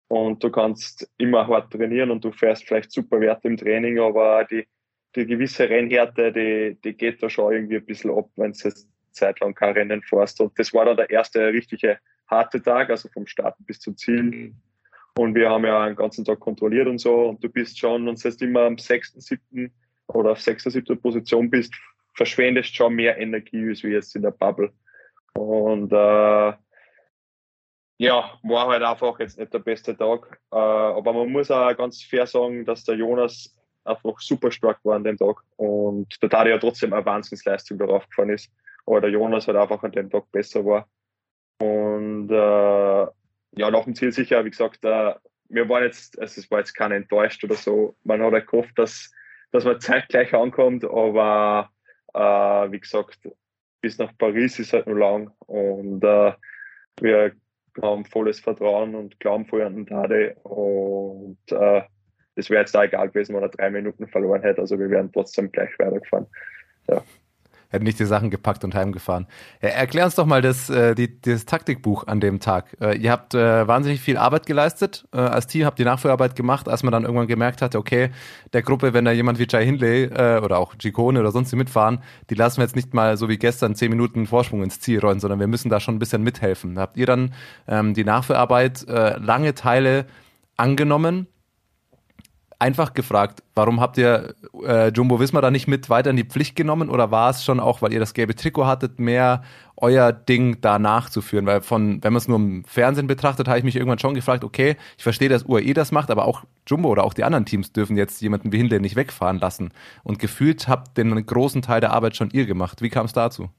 Und 0.07 0.43
du 0.43 0.49
kannst 0.49 1.07
immer 1.17 1.47
hart 1.47 1.71
trainieren 1.71 2.09
und 2.09 2.23
du 2.23 2.31
fährst 2.31 2.67
vielleicht 2.67 2.91
super 2.91 3.21
Werte 3.21 3.47
im 3.47 3.57
Training, 3.57 3.99
aber 3.99 4.43
die, 4.43 4.67
die 5.15 5.27
gewisse 5.27 5.69
Rennhärte, 5.69 6.31
die, 6.31 6.77
die 6.83 6.97
geht 6.97 7.21
da 7.21 7.29
schon 7.29 7.53
irgendwie 7.53 7.77
ein 7.77 7.85
bisschen 7.85 8.11
ab, 8.11 8.27
wenn 8.35 8.51
du 8.51 8.57
jetzt 8.63 8.89
zeitlang 9.11 9.53
kein 9.53 9.73
Rennen 9.73 10.01
fährst. 10.01 10.41
Und 10.41 10.57
das 10.57 10.73
war 10.73 10.85
dann 10.85 10.97
der 10.97 11.11
erste 11.11 11.53
richtige 11.53 11.99
harte 12.29 12.61
Tag, 12.61 12.89
also 12.89 13.09
vom 13.09 13.27
Start 13.27 13.55
bis 13.59 13.79
zum 13.79 13.97
Ziel. 13.97 14.53
Und 15.17 15.35
wir 15.35 15.49
haben 15.49 15.65
ja 15.65 15.83
einen 15.83 15.95
ganzen 15.95 16.23
Tag 16.23 16.39
kontrolliert 16.39 16.87
und 16.87 16.99
so. 16.99 17.29
Und 17.29 17.43
du 17.43 17.49
bist 17.49 17.77
schon, 17.79 18.07
und 18.07 18.19
selbst 18.19 18.41
immer 18.41 18.61
am 18.61 18.77
sechsten, 18.77 19.19
siebten 19.19 19.71
oder 20.07 20.31
auf 20.31 20.41
sechster, 20.41 20.71
siebter 20.71 20.95
Position 20.95 21.49
bist, 21.49 21.73
verschwendest 22.13 22.75
schon 22.75 22.95
mehr 22.95 23.17
Energie 23.17 23.67
als 23.67 23.83
wie 23.83 23.89
jetzt 23.89 24.15
in 24.15 24.21
der 24.21 24.31
Bubble. 24.31 24.71
Und 25.33 25.91
äh, 25.91 26.53
ja, 27.97 28.39
war 28.43 28.67
halt 28.67 28.83
einfach 28.83 29.19
jetzt 29.19 29.37
nicht 29.37 29.53
der 29.53 29.59
beste 29.59 29.95
Tag. 29.97 30.39
Äh, 30.51 30.55
aber 30.55 31.13
man 31.13 31.31
muss 31.31 31.51
auch 31.51 31.75
ganz 31.75 32.01
fair 32.01 32.25
sagen, 32.25 32.65
dass 32.65 32.85
der 32.85 32.95
Jonas 32.95 33.55
einfach 33.83 34.19
super 34.19 34.51
stark 34.51 34.79
war 34.83 34.95
an 34.95 35.03
dem 35.03 35.17
Tag. 35.17 35.41
Und 35.57 36.07
der 36.21 36.47
ja 36.47 36.57
trotzdem 36.57 36.93
eine 36.93 37.05
Wahnsinnsleistung 37.05 37.77
darauf 37.77 38.07
gefahren 38.07 38.29
ist. 38.29 38.51
Aber 38.85 39.01
der 39.01 39.09
Jonas 39.09 39.47
halt 39.47 39.57
einfach 39.57 39.83
an 39.83 39.91
dem 39.91 40.09
Tag 40.09 40.31
besser 40.31 40.65
war. 40.65 40.87
Und 41.59 42.29
äh, 42.29 43.07
ja, 43.59 43.71
nach 43.71 43.83
dem 43.83 43.95
Ziel 43.95 44.11
sicher, 44.11 44.43
wie 44.45 44.49
gesagt, 44.49 44.83
äh, 44.83 45.13
wir 45.49 45.67
waren 45.67 45.83
jetzt, 45.83 46.19
also 46.19 46.39
es 46.39 46.49
war 46.49 46.59
jetzt 46.59 46.73
keiner 46.73 46.95
enttäuscht 46.95 47.43
oder 47.43 47.55
so. 47.55 47.95
Man 48.03 48.21
hat 48.21 48.31
halt 48.31 48.47
gehofft, 48.47 48.77
dass, 48.77 49.11
dass 49.51 49.65
man 49.65 49.79
zeitgleich 49.79 50.33
ankommt, 50.33 50.85
aber 50.85 51.69
äh, 52.13 52.71
wie 52.71 52.79
gesagt, 52.79 53.19
bis 53.81 53.97
nach 53.97 54.11
Paris 54.17 54.59
ist 54.59 54.73
halt 54.73 54.87
nur 54.87 54.99
lang 54.99 55.31
und 55.47 56.03
äh, 56.03 56.33
wir 57.01 57.31
haben 57.81 58.05
volles 58.05 58.39
Vertrauen 58.39 58.93
und 58.95 59.19
glauben 59.19 59.45
voll 59.45 59.61
an 59.61 59.75
den 59.75 59.87
Tade 59.87 60.35
und 60.43 61.39
äh, 61.49 61.81
es 62.35 62.49
wäre 62.49 62.61
jetzt 62.61 62.75
da 62.75 62.83
egal 62.83 63.09
gewesen, 63.09 63.35
wenn 63.35 63.43
er 63.43 63.49
drei 63.49 63.69
Minuten 63.69 64.07
verloren 64.07 64.41
hätte, 64.41 64.61
also 64.61 64.77
wir 64.77 64.89
wären 64.89 65.11
trotzdem 65.11 65.51
gleich 65.51 65.77
weitergefahren. 65.79 66.27
Ja 66.89 67.03
hätten 67.69 67.85
nicht 67.85 67.99
die 67.99 68.05
Sachen 68.05 68.29
gepackt 68.29 68.63
und 68.63 68.75
heimgefahren. 68.75 69.27
Erklär 69.59 70.05
uns 70.05 70.15
doch 70.15 70.25
mal 70.25 70.41
das, 70.41 70.69
äh, 70.69 70.95
die, 70.95 71.21
das 71.21 71.45
Taktikbuch 71.45 72.07
an 72.07 72.19
dem 72.19 72.39
Tag. 72.39 72.75
Äh, 72.81 72.97
ihr 72.97 73.11
habt 73.11 73.35
äh, 73.35 73.67
wahnsinnig 73.67 74.01
viel 74.01 74.17
Arbeit 74.17 74.45
geleistet. 74.45 75.07
Äh, 75.13 75.17
als 75.17 75.47
Team 75.47 75.65
habt 75.65 75.79
ihr 75.79 75.85
Nachführarbeit 75.85 76.35
gemacht, 76.35 76.67
als 76.67 76.83
man 76.83 76.91
dann 76.91 77.03
irgendwann 77.03 77.27
gemerkt 77.27 77.61
hatte, 77.61 77.77
okay, 77.77 78.09
der 78.53 78.63
Gruppe, 78.63 78.93
wenn 78.93 79.05
da 79.05 79.11
jemand 79.11 79.39
wie 79.39 79.47
Jai 79.47 79.65
Hindley 79.65 80.05
äh, 80.05 80.39
oder 80.43 80.57
auch 80.57 80.77
Gicone 80.77 81.19
oder 81.19 81.31
sonst 81.31 81.51
die 81.51 81.55
mitfahren, 81.55 82.01
die 82.29 82.35
lassen 82.35 82.57
wir 82.57 82.63
jetzt 82.63 82.75
nicht 82.75 82.93
mal 82.93 83.17
so 83.17 83.29
wie 83.29 83.37
gestern 83.37 83.75
zehn 83.75 83.91
Minuten 83.91 84.25
Vorsprung 84.25 84.63
ins 84.63 84.79
Ziel 84.79 84.99
rollen, 84.99 85.19
sondern 85.19 85.39
wir 85.39 85.47
müssen 85.47 85.69
da 85.69 85.79
schon 85.79 85.95
ein 85.95 85.99
bisschen 85.99 86.23
mithelfen. 86.23 86.75
Da 86.75 86.81
habt 86.81 86.97
ihr 86.97 87.05
dann 87.05 87.33
ähm, 87.67 87.93
die 87.93 88.03
Nachführarbeit 88.03 88.87
äh, 88.87 89.17
lange 89.19 89.53
Teile 89.53 90.05
angenommen 90.57 91.27
einfach 92.59 92.93
gefragt, 92.93 93.41
warum 93.55 93.79
habt 93.79 93.97
ihr 93.97 94.35
äh, 94.65 94.89
Jumbo 94.89 95.19
Wismar 95.19 95.41
da 95.41 95.49
nicht 95.49 95.67
mit 95.67 95.89
weiter 95.89 96.09
in 96.09 96.17
die 96.17 96.25
Pflicht 96.25 96.57
genommen 96.57 96.89
oder 96.89 97.09
war 97.09 97.29
es 97.29 97.43
schon 97.43 97.61
auch, 97.61 97.81
weil 97.81 97.93
ihr 97.93 98.01
das 98.01 98.13
gelbe 98.13 98.35
Trikot 98.35 98.65
hattet, 98.65 98.99
mehr 98.99 99.43
euer 99.77 100.11
Ding 100.11 100.59
da 100.59 100.77
nachzuführen? 100.77 101.45
Weil 101.45 101.61
von, 101.61 102.03
wenn 102.03 102.11
man 102.11 102.17
es 102.17 102.27
nur 102.27 102.37
im 102.37 102.65
Fernsehen 102.65 103.07
betrachtet, 103.07 103.47
habe 103.47 103.59
ich 103.59 103.63
mich 103.63 103.77
irgendwann 103.77 103.99
schon 103.99 104.13
gefragt, 104.13 104.43
okay, 104.43 104.75
ich 104.97 105.03
verstehe, 105.03 105.29
dass 105.29 105.47
UAE 105.47 105.73
das 105.73 105.93
macht, 105.93 106.11
aber 106.11 106.25
auch 106.25 106.43
Jumbo 106.67 106.89
oder 106.89 107.05
auch 107.05 107.13
die 107.13 107.23
anderen 107.23 107.45
Teams 107.45 107.71
dürfen 107.71 107.95
jetzt 107.95 108.21
jemanden 108.21 108.51
wie 108.51 108.57
Hindley 108.57 108.81
nicht 108.81 108.97
wegfahren 108.97 109.39
lassen. 109.39 109.73
Und 110.03 110.19
gefühlt 110.19 110.67
habt 110.67 110.97
den 110.97 111.25
großen 111.25 111.61
Teil 111.61 111.79
der 111.79 111.93
Arbeit 111.93 112.17
schon 112.17 112.29
ihr 112.31 112.45
gemacht. 112.45 112.81
Wie 112.81 112.89
kam 112.89 113.05
es 113.05 113.13
dazu? 113.13 113.49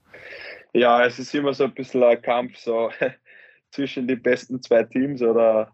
Ja, 0.73 1.03
es 1.03 1.17
ist 1.17 1.33
immer 1.33 1.53
so 1.53 1.63
ein 1.63 1.73
bisschen 1.73 2.03
ein 2.03 2.21
Kampf 2.21 2.57
so 2.57 2.91
zwischen 3.71 4.07
die 4.07 4.15
besten 4.15 4.61
zwei 4.61 4.83
Teams 4.83 5.23
oder 5.23 5.71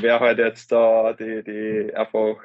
wer 0.00 0.20
halt 0.20 0.38
jetzt 0.38 0.70
da 0.70 1.12
die, 1.12 1.42
die 1.42 1.94
einfach 1.94 2.36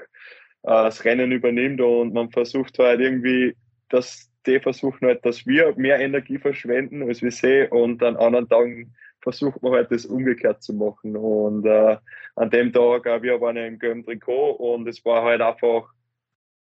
das 0.64 1.04
Rennen 1.06 1.32
übernimmt 1.32 1.82
und 1.82 2.14
man 2.14 2.32
versucht 2.32 2.80
halt 2.80 3.02
irgendwie, 3.02 3.56
dass 3.90 4.30
die 4.46 4.60
versuchen 4.60 5.08
halt, 5.08 5.26
dass 5.26 5.46
wir 5.46 5.74
mehr 5.76 6.00
Energie 6.00 6.38
verschwenden 6.38 7.04
als 7.04 7.22
wir 7.22 7.32
sehen 7.32 7.72
und 7.72 8.02
an 8.04 8.18
anderen 8.18 8.48
Tagen 8.50 8.94
versucht 9.22 9.62
man 9.62 9.74
halt 9.74 9.92
das 9.92 10.06
umgekehrt 10.06 10.64
zu 10.64 10.74
machen 10.74 11.16
und 11.16 11.66
äh, 11.66 11.98
an 12.36 12.50
dem 12.50 12.74
Tag, 12.74 13.06
äh, 13.06 13.22
wir 13.22 13.40
waren 13.40 13.58
im 13.58 13.80
gelben 13.80 14.04
Trikot 14.04 14.52
und 14.52 14.88
es 14.88 15.04
war 15.06 15.24
halt 15.24 15.42
einfach 15.42 15.90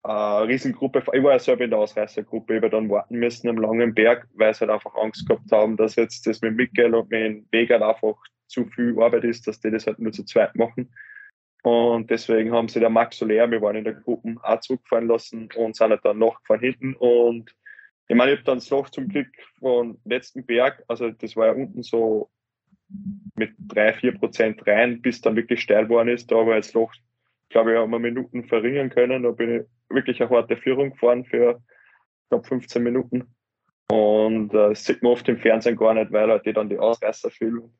eine 0.02 0.48
Riesengruppe, 0.48 1.02
ich 1.12 1.22
war 1.22 1.32
ja 1.32 1.38
selber 1.38 1.64
in 1.64 1.70
der 1.70 1.78
Ausreißergruppe, 1.78 2.56
ich 2.56 2.62
habe 2.62 2.70
dann 2.70 2.88
warten 2.90 3.18
müssen 3.18 3.48
am 3.48 3.58
langen 3.58 3.94
Berg, 3.94 4.26
weil 4.34 4.52
sie 4.54 4.60
halt 4.60 4.70
einfach 4.70 4.94
Angst 4.94 5.26
gehabt 5.28 5.50
haben, 5.52 5.76
dass 5.76 5.96
jetzt 5.96 6.26
das 6.26 6.40
mit 6.40 6.56
Mikkel 6.56 6.94
und 6.94 7.10
mit 7.10 7.44
Wegern 7.52 7.82
einfach 7.82 8.16
zu 8.46 8.64
viel 8.66 8.98
Arbeit 9.00 9.24
ist, 9.24 9.46
dass 9.46 9.60
die 9.60 9.70
das 9.70 9.86
halt 9.86 9.98
nur 9.98 10.12
zu 10.12 10.24
zweit 10.24 10.54
machen. 10.56 10.90
Und 11.62 12.10
deswegen 12.10 12.52
haben 12.52 12.68
sie 12.68 12.80
der 12.80 12.90
Max 12.90 13.18
Soler, 13.18 13.50
wir 13.50 13.60
waren 13.60 13.76
in 13.76 13.84
der 13.84 13.94
Gruppe, 13.94 14.36
auch 14.42 14.60
zurückfahren 14.60 15.08
lassen 15.08 15.48
und 15.56 15.76
sind 15.76 15.90
halt 15.90 16.04
dann 16.04 16.18
nachgefahren 16.18 16.60
hinten. 16.60 16.94
Und 16.94 17.54
ich 18.08 18.16
meine, 18.16 18.32
ich 18.32 18.38
habe 18.38 18.46
dann 18.46 18.58
das 18.58 18.70
Loch 18.70 18.88
zum 18.88 19.08
Glück 19.08 19.28
von 19.58 19.98
letzten 20.04 20.44
Berg, 20.44 20.82
also 20.88 21.10
das 21.10 21.36
war 21.36 21.48
ja 21.48 21.52
unten 21.52 21.82
so 21.82 22.30
mit 23.36 23.52
drei, 23.58 23.92
vier 23.92 24.16
Prozent 24.18 24.66
rein, 24.66 25.00
bis 25.00 25.20
dann 25.20 25.36
wirklich 25.36 25.60
steil 25.60 25.84
geworden 25.84 26.08
ist. 26.08 26.30
Da 26.30 26.36
war 26.36 26.56
jetzt 26.56 26.74
Loch, 26.74 26.92
glaube 27.50 27.72
ich, 27.72 27.78
haben 27.78 27.90
wir 27.90 27.98
Minuten 27.98 28.44
verringern 28.44 28.90
können. 28.90 29.22
Da 29.22 29.30
bin 29.30 29.60
ich 29.60 29.66
wirklich 29.88 30.20
eine 30.20 30.30
harte 30.30 30.56
Führung 30.56 30.90
gefahren 30.90 31.24
für 31.24 31.62
knapp 32.28 32.46
15 32.46 32.82
Minuten. 32.82 33.34
Und 33.90 34.54
äh, 34.54 34.70
das 34.70 34.84
sieht 34.84 35.02
man 35.02 35.12
oft 35.12 35.28
im 35.28 35.38
Fernsehen 35.38 35.76
gar 35.76 35.94
nicht, 35.94 36.12
weil 36.12 36.30
halt 36.30 36.46
die 36.46 36.52
dann 36.52 36.68
die 36.68 36.78
Ausreißer 36.78 37.30
filmen. 37.30 37.76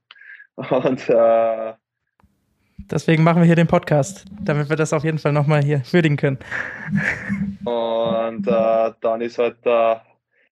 Und 0.57 1.09
äh, 1.09 1.72
Deswegen 2.91 3.22
machen 3.22 3.41
wir 3.41 3.47
hier 3.47 3.57
den 3.57 3.68
Podcast, 3.68 4.24
damit 4.41 4.68
wir 4.68 4.76
das 4.76 4.93
auf 4.93 5.05
jeden 5.05 5.18
Fall 5.18 5.32
nochmal 5.32 5.62
hier 5.62 5.82
würdigen 5.93 6.16
können. 6.16 6.38
Und 7.64 8.47
äh, 8.49 8.93
dann 9.01 9.20
ist 9.20 9.38
halt, 9.38 9.59
äh, 9.64 9.97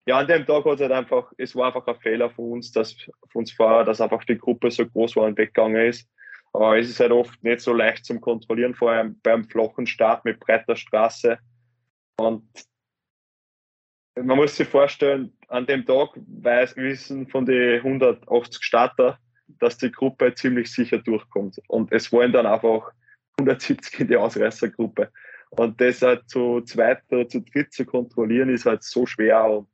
ja, 0.07 0.19
an 0.19 0.29
dem 0.29 0.47
Tag 0.47 0.65
hat 0.65 0.75
es 0.75 0.81
halt 0.81 0.93
einfach, 0.93 1.33
es 1.37 1.57
war 1.57 1.67
einfach 1.67 1.87
ein 1.87 2.01
Fehler 2.01 2.31
von 2.31 2.53
uns, 2.53 2.71
dass 2.71 2.95
von 2.95 3.41
uns 3.41 3.59
war, 3.59 3.85
dass 3.85 4.01
einfach 4.01 4.25
die 4.25 4.39
Gruppe 4.39 4.71
so 4.71 4.87
groß 4.87 5.17
war 5.17 5.25
und 5.25 5.37
weggegangen 5.37 5.85
ist. 5.87 6.09
Aber 6.53 6.79
es 6.79 6.89
ist 6.89 7.01
halt 7.01 7.13
oft 7.13 7.43
nicht 7.43 7.61
so 7.61 7.73
leicht 7.73 8.05
zum 8.05 8.21
Kontrollieren, 8.21 8.75
vor 8.75 8.93
allem 8.93 9.19
beim 9.23 9.45
flachen 9.45 9.87
Start 9.87 10.25
mit 10.25 10.41
breiter 10.41 10.77
Straße. 10.77 11.39
Und 12.19 12.45
man 14.17 14.37
muss 14.37 14.57
sich 14.57 14.69
vorstellen, 14.69 15.33
an 15.49 15.67
dem 15.67 15.85
Tag 15.85 16.11
weiß, 16.15 16.77
wissen 16.77 17.27
von 17.29 17.47
den 17.47 17.79
180 17.79 18.63
Starter, 18.63 19.19
dass 19.61 19.79
die 19.79 19.91
Gruppe 19.91 20.35
ziemlich 20.35 20.73
sicher 20.73 20.99
durchkommt. 20.99 21.61
Und 21.69 21.93
es 21.93 22.13
wollen 22.13 22.33
dann 22.33 22.47
einfach 22.47 22.93
170 23.39 24.01
in 24.01 24.09
die 24.09 24.17
Ausreißergruppe. 24.17 25.11
Und 25.51 25.81
das 25.81 26.03
halt 26.03 26.29
zu 26.29 26.61
zweit 26.63 27.03
oder 27.11 27.29
zu 27.29 27.41
dritt 27.41 27.73
zu 27.73 27.85
kontrollieren, 27.85 28.51
ist 28.51 28.67
halt 28.67 28.83
so 28.83 29.07
schwer. 29.07 29.45
Und 29.45 29.69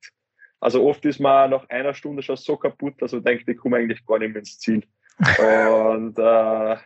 also 0.61 0.87
oft 0.87 1.05
ist 1.05 1.21
man 1.21 1.51
nach 1.51 1.69
einer 1.69 1.95
Stunde 1.95 2.23
schon 2.23 2.37
so 2.37 2.57
kaputt, 2.57 2.95
dass 3.01 3.13
man 3.13 3.25
denkt, 3.25 3.49
ich 3.49 3.57
komme 3.57 3.79
eigentlich 3.79 4.07
gar 4.07 4.19
nicht 4.19 4.31
mehr 4.31 4.39
ins 4.41 4.59
Ziel. 4.59 4.85
und 5.39 6.19
äh, 6.19 6.77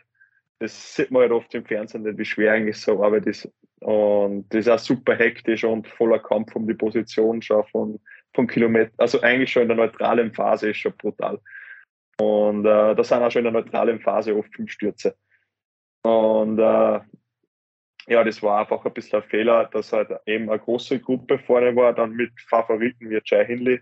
das 0.59 0.95
sieht 0.95 1.11
man 1.11 1.23
halt 1.23 1.33
oft 1.33 1.55
im 1.55 1.65
Fernsehen 1.65 2.03
nicht, 2.03 2.19
wie 2.19 2.25
schwer 2.25 2.53
eigentlich 2.53 2.79
so 2.79 3.03
Arbeit 3.03 3.27
ist. 3.27 3.51
Und 3.81 4.47
das 4.53 4.61
ist 4.61 4.69
auch 4.69 4.79
super 4.79 5.15
hektisch 5.15 5.65
und 5.65 5.87
voller 5.87 6.19
Kampf 6.19 6.57
um 6.57 6.67
die 6.67 6.75
Position 6.75 7.41
schon 7.43 7.65
von, 7.67 8.01
von 8.35 8.47
Kilometern. 8.47 8.93
Also 8.97 9.21
eigentlich 9.21 9.53
schon 9.53 9.63
in 9.63 9.69
der 9.69 9.77
neutralen 9.77 10.33
Phase 10.33 10.71
ist 10.71 10.79
schon 10.79 10.95
brutal. 10.97 11.39
Und 12.21 12.65
äh, 12.65 12.95
da 12.95 13.05
sind 13.05 13.23
auch 13.23 13.31
schon 13.31 13.47
in 13.47 13.53
der 13.53 13.63
neutralen 13.63 14.01
Phase 14.01 14.37
oft 14.37 14.55
fünf 14.55 14.71
Stürze. 14.71 15.17
Und 16.03 16.59
äh, 16.59 17.01
ja, 18.09 18.25
das 18.25 18.43
war 18.43 18.61
einfach 18.61 18.85
ein 18.85 18.93
bisschen 18.93 19.23
ein 19.23 19.29
Fehler, 19.29 19.67
dass 19.67 19.93
halt 19.93 20.11
eben 20.27 20.49
eine 20.49 20.59
große 20.59 20.99
Gruppe 21.01 21.39
vorne 21.39 21.77
war, 21.77 21.93
dann 21.93 22.13
mit 22.13 22.33
Favoriten 22.49 23.11
wie 23.11 23.21
Jai 23.25 23.45
Hindley. 23.45 23.81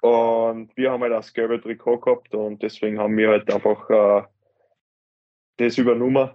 Und 0.00 0.74
wir 0.76 0.90
haben 0.90 1.02
halt 1.02 1.12
das 1.12 1.34
gelbe 1.34 1.60
Trikot 1.60 1.98
gehabt 1.98 2.34
und 2.34 2.62
deswegen 2.62 2.98
haben 2.98 3.16
wir 3.18 3.28
halt 3.28 3.52
einfach 3.52 3.90
äh, 3.90 4.22
das 5.58 5.76
übernommen. 5.76 6.30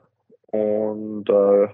Und 0.51 1.27
äh, 1.29 1.67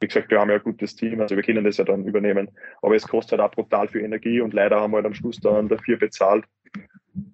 wie 0.00 0.06
gesagt, 0.06 0.30
wir 0.30 0.40
haben 0.40 0.48
ja 0.48 0.56
ein 0.56 0.62
gutes 0.62 0.94
Team, 0.94 1.20
also 1.20 1.34
wir 1.34 1.42
können 1.42 1.64
das 1.64 1.76
ja 1.76 1.84
dann 1.84 2.06
übernehmen. 2.06 2.56
Aber 2.82 2.94
es 2.94 3.06
kostet 3.06 3.40
halt 3.40 3.50
auch 3.50 3.54
brutal 3.54 3.88
viel 3.88 4.02
Energie 4.02 4.40
und 4.40 4.54
leider 4.54 4.80
haben 4.80 4.92
wir 4.92 4.98
halt 4.98 5.06
am 5.06 5.14
Schluss 5.14 5.40
dann 5.40 5.68
dafür 5.68 5.98
bezahlt. 5.98 6.44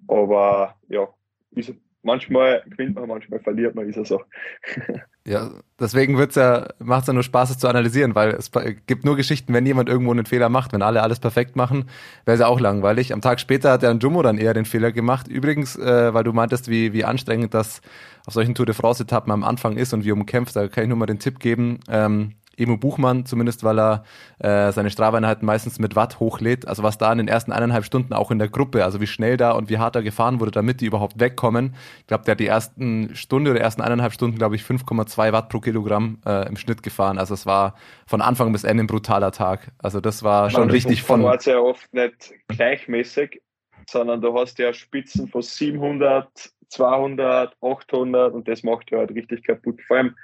Aber 0.07 0.75
ja, 0.89 1.07
ist, 1.51 1.73
manchmal 2.03 2.63
gewinnt 2.69 2.95
man, 2.95 3.07
manchmal 3.07 3.39
verliert 3.39 3.75
man, 3.75 3.87
ist 3.87 3.97
es 3.97 4.07
so. 4.07 4.21
Ja, 5.27 5.51
deswegen 5.77 6.17
ja, 6.17 6.67
macht 6.79 7.01
es 7.01 7.07
ja 7.07 7.13
nur 7.13 7.21
Spaß, 7.21 7.49
es 7.49 7.57
zu 7.57 7.67
analysieren, 7.67 8.15
weil 8.15 8.29
es 8.29 8.49
gibt 8.85 9.03
nur 9.03 9.17
Geschichten, 9.17 9.53
wenn 9.53 9.65
jemand 9.65 9.89
irgendwo 9.89 10.11
einen 10.11 10.25
Fehler 10.25 10.47
macht, 10.47 10.71
wenn 10.71 10.81
alle 10.81 11.03
alles 11.03 11.19
perfekt 11.19 11.57
machen, 11.57 11.89
wäre 12.23 12.35
es 12.35 12.39
ja 12.39 12.47
auch 12.47 12.61
langweilig. 12.61 13.11
Am 13.11 13.19
Tag 13.19 13.41
später 13.41 13.73
hat 13.73 13.81
der 13.81 13.91
Jumbo 13.91 14.21
dann 14.21 14.37
eher 14.37 14.53
den 14.53 14.63
Fehler 14.63 14.93
gemacht. 14.93 15.27
Übrigens, 15.27 15.75
äh, 15.75 16.13
weil 16.13 16.23
du 16.23 16.31
meintest, 16.31 16.69
wie, 16.69 16.93
wie 16.93 17.03
anstrengend 17.03 17.53
das 17.53 17.81
auf 18.25 18.35
solchen 18.35 18.55
Tour 18.55 18.65
de 18.65 18.73
France-Etappen 18.73 19.33
am 19.33 19.43
Anfang 19.43 19.75
ist 19.75 19.93
und 19.93 20.05
wie 20.05 20.13
umkämpft, 20.13 20.55
da 20.55 20.69
kann 20.69 20.85
ich 20.85 20.87
nur 20.87 20.97
mal 20.97 21.07
den 21.07 21.19
Tipp 21.19 21.39
geben. 21.39 21.81
Ähm, 21.89 22.35
Emo 22.57 22.77
Buchmann, 22.77 23.25
zumindest 23.25 23.63
weil 23.63 23.79
er 23.79 24.03
äh, 24.39 24.71
seine 24.71 24.89
Strafeinheiten 24.89 25.45
meistens 25.45 25.79
mit 25.79 25.95
Watt 25.95 26.19
hochlädt. 26.19 26.67
Also 26.67 26.83
was 26.83 26.97
da 26.97 27.11
in 27.11 27.19
den 27.19 27.27
ersten 27.27 27.51
eineinhalb 27.51 27.85
Stunden 27.85 28.13
auch 28.13 28.31
in 28.31 28.39
der 28.39 28.49
Gruppe, 28.49 28.83
also 28.83 28.99
wie 28.99 29.07
schnell 29.07 29.37
da 29.37 29.51
und 29.51 29.69
wie 29.69 29.77
hart 29.77 29.95
da 29.95 30.01
gefahren 30.01 30.39
wurde, 30.39 30.51
damit 30.51 30.81
die 30.81 30.85
überhaupt 30.85 31.19
wegkommen. 31.19 31.75
Ich 31.99 32.07
glaube, 32.07 32.23
der 32.25 32.33
hat 32.33 32.39
die 32.39 32.47
ersten 32.47 33.15
Stunde 33.15 33.51
oder 33.51 33.61
ersten 33.61 33.81
eineinhalb 33.81 34.13
Stunden, 34.13 34.37
glaube 34.37 34.55
ich, 34.55 34.63
5,2 34.63 35.31
Watt 35.31 35.49
pro 35.49 35.59
Kilogramm 35.59 36.19
äh, 36.25 36.47
im 36.47 36.57
Schnitt 36.57 36.83
gefahren. 36.83 37.17
Also 37.17 37.33
es 37.33 37.45
war 37.45 37.75
von 38.05 38.21
Anfang 38.21 38.51
bis 38.51 38.63
Ende 38.63 38.83
ein 38.83 38.87
brutaler 38.87 39.31
Tag. 39.31 39.71
Also 39.77 40.01
das 40.01 40.23
war 40.23 40.49
schon 40.49 40.69
richtig 40.69 41.03
von... 41.03 41.23
war 41.23 41.41
ja 41.41 41.59
oft 41.59 41.93
nicht 41.93 42.33
gleichmäßig, 42.47 43.41
sondern 43.87 44.21
du 44.21 44.37
hast 44.37 44.57
ja 44.57 44.73
Spitzen 44.73 45.27
von 45.27 45.41
700, 45.41 46.27
200, 46.69 47.55
800 47.61 48.33
und 48.33 48.47
das 48.47 48.63
macht 48.63 48.91
ja 48.91 48.99
halt 48.99 49.11
richtig 49.11 49.43
kaputt. 49.43 49.81
Vor 49.87 49.97
allem 49.97 50.15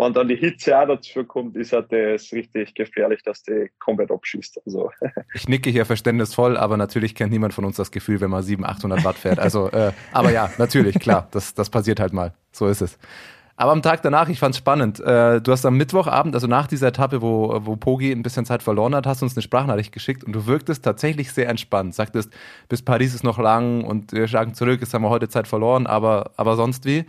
wenn 0.00 0.12
dann 0.12 0.28
die 0.28 0.36
Hitze 0.36 0.78
auch 0.78 0.86
dazu 0.86 1.24
kommt, 1.24 1.56
ist 1.56 1.72
halt 1.72 1.92
das 1.92 2.32
richtig 2.32 2.74
gefährlich, 2.74 3.22
dass 3.22 3.42
die 3.42 3.70
komplett 3.78 4.10
abschießt. 4.10 4.60
Also. 4.66 4.90
Ich 5.34 5.48
nicke 5.48 5.70
hier 5.70 5.86
verständnisvoll, 5.86 6.56
aber 6.56 6.76
natürlich 6.76 7.14
kennt 7.14 7.30
niemand 7.30 7.54
von 7.54 7.64
uns 7.64 7.76
das 7.76 7.90
Gefühl, 7.90 8.20
wenn 8.20 8.30
man 8.30 8.42
700, 8.42 8.76
800 8.76 9.04
Watt 9.04 9.16
fährt. 9.16 9.38
Also, 9.38 9.70
äh, 9.70 9.92
aber 10.12 10.32
ja, 10.32 10.50
natürlich, 10.58 10.98
klar, 10.98 11.28
das, 11.30 11.54
das 11.54 11.70
passiert 11.70 12.00
halt 12.00 12.12
mal. 12.12 12.34
So 12.52 12.66
ist 12.66 12.80
es. 12.80 12.98
Aber 13.60 13.72
am 13.72 13.82
Tag 13.82 14.00
danach, 14.00 14.30
ich 14.30 14.38
fand 14.38 14.54
es 14.54 14.58
spannend. 14.58 15.00
Äh, 15.00 15.42
du 15.42 15.52
hast 15.52 15.66
am 15.66 15.76
Mittwochabend, 15.76 16.34
also 16.34 16.46
nach 16.46 16.66
dieser 16.66 16.88
Etappe, 16.88 17.20
wo, 17.20 17.60
wo 17.66 17.76
Pogi 17.76 18.10
ein 18.10 18.22
bisschen 18.22 18.46
Zeit 18.46 18.62
verloren 18.62 18.94
hat, 18.94 19.06
hast 19.06 19.20
du 19.20 19.26
uns 19.26 19.36
eine 19.36 19.42
Sprachnachricht 19.42 19.92
geschickt 19.92 20.24
und 20.24 20.32
du 20.32 20.46
wirktest 20.46 20.82
tatsächlich 20.82 21.30
sehr 21.32 21.46
entspannt. 21.46 21.94
Sagtest, 21.94 22.32
bis 22.70 22.80
Paris 22.80 23.14
ist 23.14 23.22
noch 23.22 23.38
lang 23.38 23.84
und 23.84 24.12
wir 24.12 24.26
schlagen 24.28 24.54
zurück, 24.54 24.80
jetzt 24.80 24.94
haben 24.94 25.02
wir 25.02 25.10
heute 25.10 25.28
Zeit 25.28 25.46
verloren, 25.46 25.86
aber, 25.86 26.30
aber 26.38 26.56
sonst 26.56 26.86
wie. 26.86 27.04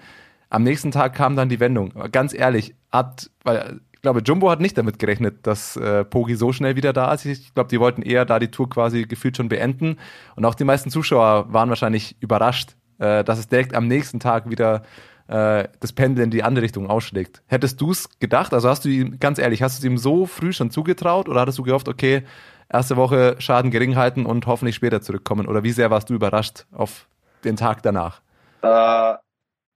Am 0.51 0.63
nächsten 0.63 0.91
Tag 0.91 1.15
kam 1.15 1.35
dann 1.37 1.47
die 1.47 1.61
Wendung. 1.61 1.93
Ganz 2.11 2.33
ehrlich, 2.33 2.75
hat, 2.91 3.31
weil 3.43 3.79
ich 3.93 4.01
glaube, 4.01 4.19
Jumbo 4.19 4.51
hat 4.51 4.59
nicht 4.59 4.77
damit 4.77 4.99
gerechnet, 4.99 5.47
dass 5.47 5.77
äh, 5.77 6.03
Pogi 6.03 6.35
so 6.35 6.51
schnell 6.51 6.75
wieder 6.75 6.91
da 6.91 7.13
ist. 7.13 7.25
Ich 7.25 7.53
glaube, 7.53 7.69
die 7.69 7.79
wollten 7.79 8.01
eher 8.01 8.25
da 8.25 8.37
die 8.37 8.51
Tour 8.51 8.69
quasi 8.69 9.03
gefühlt 9.03 9.37
schon 9.37 9.47
beenden. 9.47 9.97
Und 10.35 10.43
auch 10.43 10.53
die 10.53 10.65
meisten 10.65 10.89
Zuschauer 10.89 11.53
waren 11.53 11.69
wahrscheinlich 11.69 12.17
überrascht, 12.19 12.75
äh, 12.99 13.23
dass 13.23 13.39
es 13.39 13.47
direkt 13.47 13.73
am 13.73 13.87
nächsten 13.87 14.19
Tag 14.19 14.49
wieder 14.49 14.83
äh, 15.27 15.69
das 15.79 15.93
Pendel 15.93 16.25
in 16.25 16.31
die 16.31 16.43
andere 16.43 16.63
Richtung 16.63 16.89
ausschlägt. 16.89 17.43
Hättest 17.47 17.79
du 17.79 17.91
es 17.91 18.09
gedacht? 18.19 18.53
Also 18.53 18.67
hast 18.67 18.83
du 18.83 18.89
ihm, 18.89 19.19
ganz 19.19 19.39
ehrlich, 19.39 19.61
hast 19.61 19.77
du 19.77 19.87
es 19.87 19.89
ihm 19.89 19.97
so 19.97 20.25
früh 20.25 20.51
schon 20.51 20.69
zugetraut 20.69 21.29
oder 21.29 21.39
hattest 21.39 21.59
du 21.59 21.63
gehofft, 21.63 21.87
okay, 21.87 22.23
erste 22.67 22.97
Woche 22.97 23.37
Schaden 23.39 23.71
gering 23.71 23.95
halten 23.95 24.25
und 24.25 24.47
hoffentlich 24.47 24.75
später 24.75 25.01
zurückkommen? 25.01 25.47
Oder 25.47 25.63
wie 25.63 25.71
sehr 25.71 25.91
warst 25.91 26.09
du 26.09 26.13
überrascht 26.13 26.65
auf 26.73 27.07
den 27.45 27.55
Tag 27.55 27.83
danach? 27.83 28.19
Äh, 28.61 29.13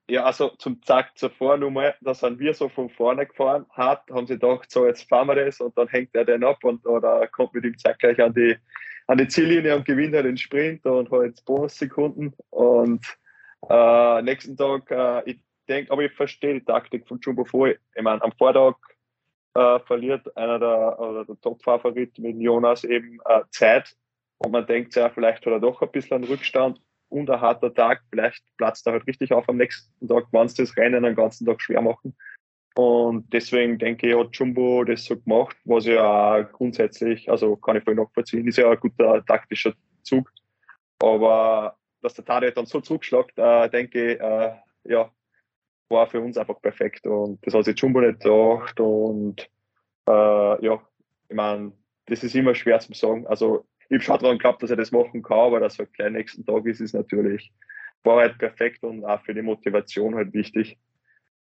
ja, 0.08 0.24
also 0.24 0.50
zum 0.58 0.82
Tag 0.82 1.18
zuvor 1.18 1.58
nur 1.58 1.72
mal, 1.72 1.96
da 2.02 2.14
sind 2.14 2.40
wir 2.40 2.54
so 2.54 2.70
von 2.70 2.90
vorne 2.90 3.26
gefahren, 3.26 3.66
hart, 3.72 4.10
haben 4.12 4.28
sie 4.28 4.34
gedacht, 4.34 4.70
so 4.70 4.86
jetzt 4.86 5.10
fahren 5.10 5.28
wir 5.28 5.36
das 5.36 5.60
und 5.60 5.78
dann 5.78 5.88
hängt 5.88 6.14
er 6.14 6.26
den 6.26 6.44
ab 6.44 6.64
und 6.64 6.86
oder 6.86 7.28
kommt 7.28 7.54
mit 7.54 7.66
ihm 7.66 7.78
zeitgleich 7.78 8.22
an 8.22 8.34
die, 8.34 8.56
an 9.08 9.18
die 9.18 9.28
Ziellinie 9.28 9.76
und 9.76 9.86
gewinnt 9.86 10.14
halt 10.14 10.26
den 10.26 10.38
Sprint 10.38 10.86
und 10.86 11.10
halt 11.10 11.44
Bonussekunden. 11.46 12.34
Und 12.52 13.04
äh, 13.70 14.22
nächsten 14.22 14.56
Tag, 14.56 14.92
äh, 14.92 15.32
ich 15.32 15.40
denke, 15.68 15.92
aber 15.92 16.04
ich 16.04 16.14
verstehe 16.14 16.54
die 16.54 16.66
Taktik 16.66 17.08
von 17.08 17.20
Jumbo 17.20 17.46
voll. 17.46 17.80
Ich 17.96 18.04
meine, 18.04 18.22
am 18.22 18.32
Vortag 18.34 18.76
äh, 19.56 19.80
verliert 19.80 20.38
einer 20.38 20.60
der, 20.60 21.00
oder 21.00 21.26
der 21.26 21.42
Top-Favorit 21.42 22.20
mit 22.20 22.40
Jonas 22.40 22.84
eben 22.84 23.20
äh, 23.26 23.42
Zeit 23.50 23.96
und 24.38 24.52
man 24.52 24.68
denkt 24.68 24.94
ja, 24.96 25.10
vielleicht 25.10 25.46
hat 25.46 25.54
er 25.54 25.60
doch 25.60 25.82
ein 25.82 25.92
bisschen 25.92 26.18
einen 26.18 26.26
Rückstand 26.26 26.80
und 27.10 27.30
ein 27.30 27.42
harter 27.42 27.74
Tag, 27.74 28.02
vielleicht 28.10 28.44
platzt 28.58 28.88
er 28.88 28.94
halt 28.94 29.08
richtig 29.08 29.32
auf 29.32 29.48
am 29.48 29.58
nächsten 29.58 30.08
Tag, 30.08 30.26
wenn 30.32 30.48
sie 30.48 30.64
das 30.64 30.76
Rennen 30.78 31.04
den 31.04 31.16
ganzen 31.16 31.46
Tag 31.46 31.62
schwer 31.62 31.82
machen. 31.82 32.16
Und 32.76 33.32
deswegen 33.32 33.78
denke 33.78 34.10
ich, 34.10 34.16
hat 34.18 34.36
Jumbo 34.36 34.84
das 34.84 35.06
so 35.06 35.18
gemacht, 35.18 35.56
was 35.64 35.86
ja 35.86 36.42
grundsätzlich, 36.42 37.30
also 37.30 37.56
kann 37.56 37.78
ich 37.78 37.84
voll 37.84 37.96
nachvollziehen, 37.96 38.48
ist 38.48 38.58
ja 38.58 38.70
ein 38.70 38.80
guter 38.80 39.24
taktischer 39.26 39.74
Zug. 40.04 40.30
Aber 41.00 41.78
dass 42.02 42.16
der 42.16 42.26
Tade 42.26 42.52
dann 42.52 42.66
so 42.66 42.82
zugeschlagt, 42.82 43.38
äh, 43.38 43.70
denke 43.70 44.14
ich, 44.14 44.20
äh, 44.20 44.56
ja, 44.84 45.10
war 45.90 46.08
für 46.08 46.20
uns 46.20 46.38
einfach 46.38 46.62
perfekt. 46.62 47.08
Und 47.08 47.46
das 47.46 47.54
hat 47.54 47.66
sich 47.66 47.80
Jumbo 47.80 48.02
nicht 48.02 48.20
gedacht. 48.20 48.80
Und 48.80 49.50
äh, 50.08 50.66
ja, 50.66 50.82
ich 51.30 51.36
meine, 51.36 51.72
das 52.08 52.24
ist 52.24 52.36
immer 52.36 52.56
schwer 52.56 52.80
zu 52.80 52.94
sagen. 52.94 53.26
Also 53.28 53.66
ich 53.90 53.96
habe 53.96 54.04
schon 54.04 54.20
daran 54.20 54.38
geglaubt, 54.38 54.64
dass 54.64 54.72
er 54.72 54.78
das 54.78 54.92
machen 54.92 55.22
kann, 55.22 55.40
aber 55.40 55.60
dass 55.60 55.80
er 55.80 55.86
gleich 55.86 56.12
nächsten 56.12 56.46
Tag 56.46 56.66
ist, 56.66 56.82
ist 56.82 56.94
natürlich, 56.94 57.52
war 58.04 58.22
halt 58.22 58.38
perfekt 58.38 58.84
und 58.84 59.06
auch 59.06 59.22
für 59.22 59.34
die 59.34 59.42
Motivation 59.42 60.16
halt 60.16 60.34
wichtig, 60.34 60.78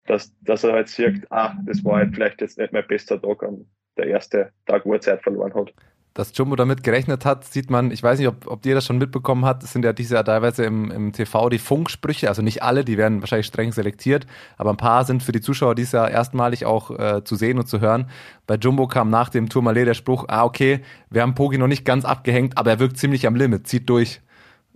dass, 0.06 0.34
dass 0.40 0.64
er 0.64 0.72
halt 0.72 0.88
sieht, 0.88 1.30
ah, 1.30 1.54
das 1.64 1.84
war 1.84 1.98
halt 1.98 2.14
vielleicht 2.14 2.40
jetzt 2.40 2.58
nicht 2.58 2.72
mein 2.72 2.86
bester 2.86 3.20
Tag 3.20 3.42
an 3.42 3.66
der 3.96 4.06
erste 4.06 4.52
Tag, 4.66 4.84
wo 4.84 4.94
er 4.94 5.00
Zeit 5.00 5.22
verloren 5.22 5.54
hat 5.54 5.72
dass 6.14 6.36
Jumbo 6.36 6.56
damit 6.56 6.82
gerechnet 6.82 7.24
hat, 7.24 7.44
sieht 7.44 7.70
man, 7.70 7.90
ich 7.90 8.02
weiß 8.02 8.18
nicht, 8.18 8.28
ob, 8.28 8.46
ob 8.46 8.66
ihr 8.66 8.74
das 8.74 8.84
schon 8.84 8.98
mitbekommen 8.98 9.46
habt, 9.46 9.62
es 9.62 9.72
sind 9.72 9.84
ja 9.84 9.92
dieses 9.92 10.12
Jahr 10.12 10.24
teilweise 10.24 10.64
im, 10.64 10.90
im 10.90 11.12
TV 11.12 11.48
die 11.48 11.58
Funksprüche, 11.58 12.28
also 12.28 12.42
nicht 12.42 12.62
alle, 12.62 12.84
die 12.84 12.98
werden 12.98 13.20
wahrscheinlich 13.20 13.46
streng 13.46 13.72
selektiert, 13.72 14.26
aber 14.58 14.70
ein 14.70 14.76
paar 14.76 15.04
sind 15.04 15.22
für 15.22 15.32
die 15.32 15.40
Zuschauer 15.40 15.74
dieses 15.74 15.92
Jahr 15.92 16.10
erstmalig 16.10 16.66
auch 16.66 16.90
äh, 16.90 17.24
zu 17.24 17.36
sehen 17.36 17.58
und 17.58 17.66
zu 17.66 17.80
hören. 17.80 18.10
Bei 18.46 18.56
Jumbo 18.56 18.86
kam 18.88 19.08
nach 19.08 19.30
dem 19.30 19.48
Tourmalet 19.48 19.86
der 19.86 19.94
Spruch, 19.94 20.26
ah 20.28 20.44
okay, 20.44 20.80
wir 21.08 21.22
haben 21.22 21.34
Pogi 21.34 21.56
noch 21.56 21.66
nicht 21.66 21.86
ganz 21.86 22.04
abgehängt, 22.04 22.58
aber 22.58 22.72
er 22.72 22.78
wirkt 22.78 22.98
ziemlich 22.98 23.26
am 23.26 23.34
Limit, 23.34 23.66
zieht 23.66 23.88
durch. 23.88 24.20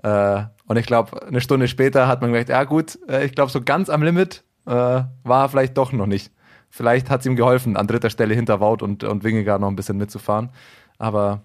Äh, 0.03 0.43
und 0.67 0.79
ich 0.79 0.87
glaube, 0.87 1.27
eine 1.27 1.43
Stunde 1.43 1.69
später 1.69 2.09
hat 2.09 2.23
man 2.23 2.33
gedacht, 2.33 2.49
ja 2.49 2.65
gut, 2.65 2.99
äh, 3.09 3.27
ich 3.27 3.35
glaube, 3.35 3.53
so 3.53 3.61
ganz 3.61 3.91
am 3.91 4.03
Limit 4.03 4.43
äh, 4.65 4.71
war 4.71 5.09
er 5.27 5.49
vielleicht 5.51 5.77
doch 5.77 5.93
noch 5.93 6.07
nicht. 6.07 6.33
Vielleicht 6.71 7.11
hat 7.11 7.21
es 7.21 7.27
ihm 7.27 7.37
geholfen, 7.37 7.77
an 7.77 7.87
dritter 7.87 8.11
Stelle 8.11 8.35
hinter 8.35 8.61
Wout 8.61 8.79
und, 8.83 9.05
und 9.05 9.23
Wingegaard 9.23 9.61
noch 9.61 9.69
ein 9.69 9.77
bisschen 9.77 9.97
mitzufahren 9.97 10.51
aber 10.99 11.43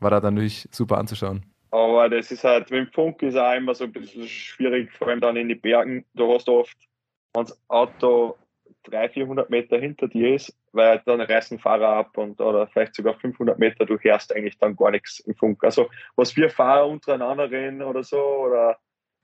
war 0.00 0.10
da 0.10 0.20
dann 0.20 0.34
natürlich 0.34 0.68
super 0.70 0.98
anzuschauen. 0.98 1.44
Aber 1.70 2.08
das 2.08 2.30
ist 2.30 2.44
halt, 2.44 2.70
mit 2.70 2.86
dem 2.86 2.92
Funk 2.92 3.22
ist 3.22 3.36
auch 3.36 3.54
immer 3.54 3.74
so 3.74 3.84
ein 3.84 3.92
bisschen 3.92 4.28
schwierig, 4.28 4.92
vor 4.92 5.08
allem 5.08 5.20
dann 5.20 5.36
in 5.36 5.48
die 5.48 5.54
Bergen. 5.56 6.04
Du 6.14 6.32
hast 6.32 6.48
oft, 6.48 6.76
wenn 7.32 7.44
das 7.44 7.58
Auto 7.68 8.36
300, 8.84 9.12
400 9.12 9.50
Meter 9.50 9.78
hinter 9.78 10.08
dir 10.08 10.34
ist, 10.34 10.56
weil 10.72 11.02
dann 11.06 11.20
reißen 11.20 11.58
Fahrer 11.58 11.88
ab 11.88 12.16
und 12.16 12.40
oder 12.40 12.66
vielleicht 12.68 12.94
sogar 12.94 13.14
500 13.14 13.58
Meter, 13.58 13.86
du 13.86 13.98
hörst 13.98 14.34
eigentlich 14.34 14.58
dann 14.58 14.76
gar 14.76 14.90
nichts 14.90 15.20
im 15.20 15.34
Funk. 15.34 15.64
Also 15.64 15.88
was 16.16 16.36
wir 16.36 16.50
Fahrer 16.50 16.86
untereinander 16.86 17.50
reden 17.50 17.82
oder 17.82 18.04
so 18.04 18.18
oder 18.18 18.78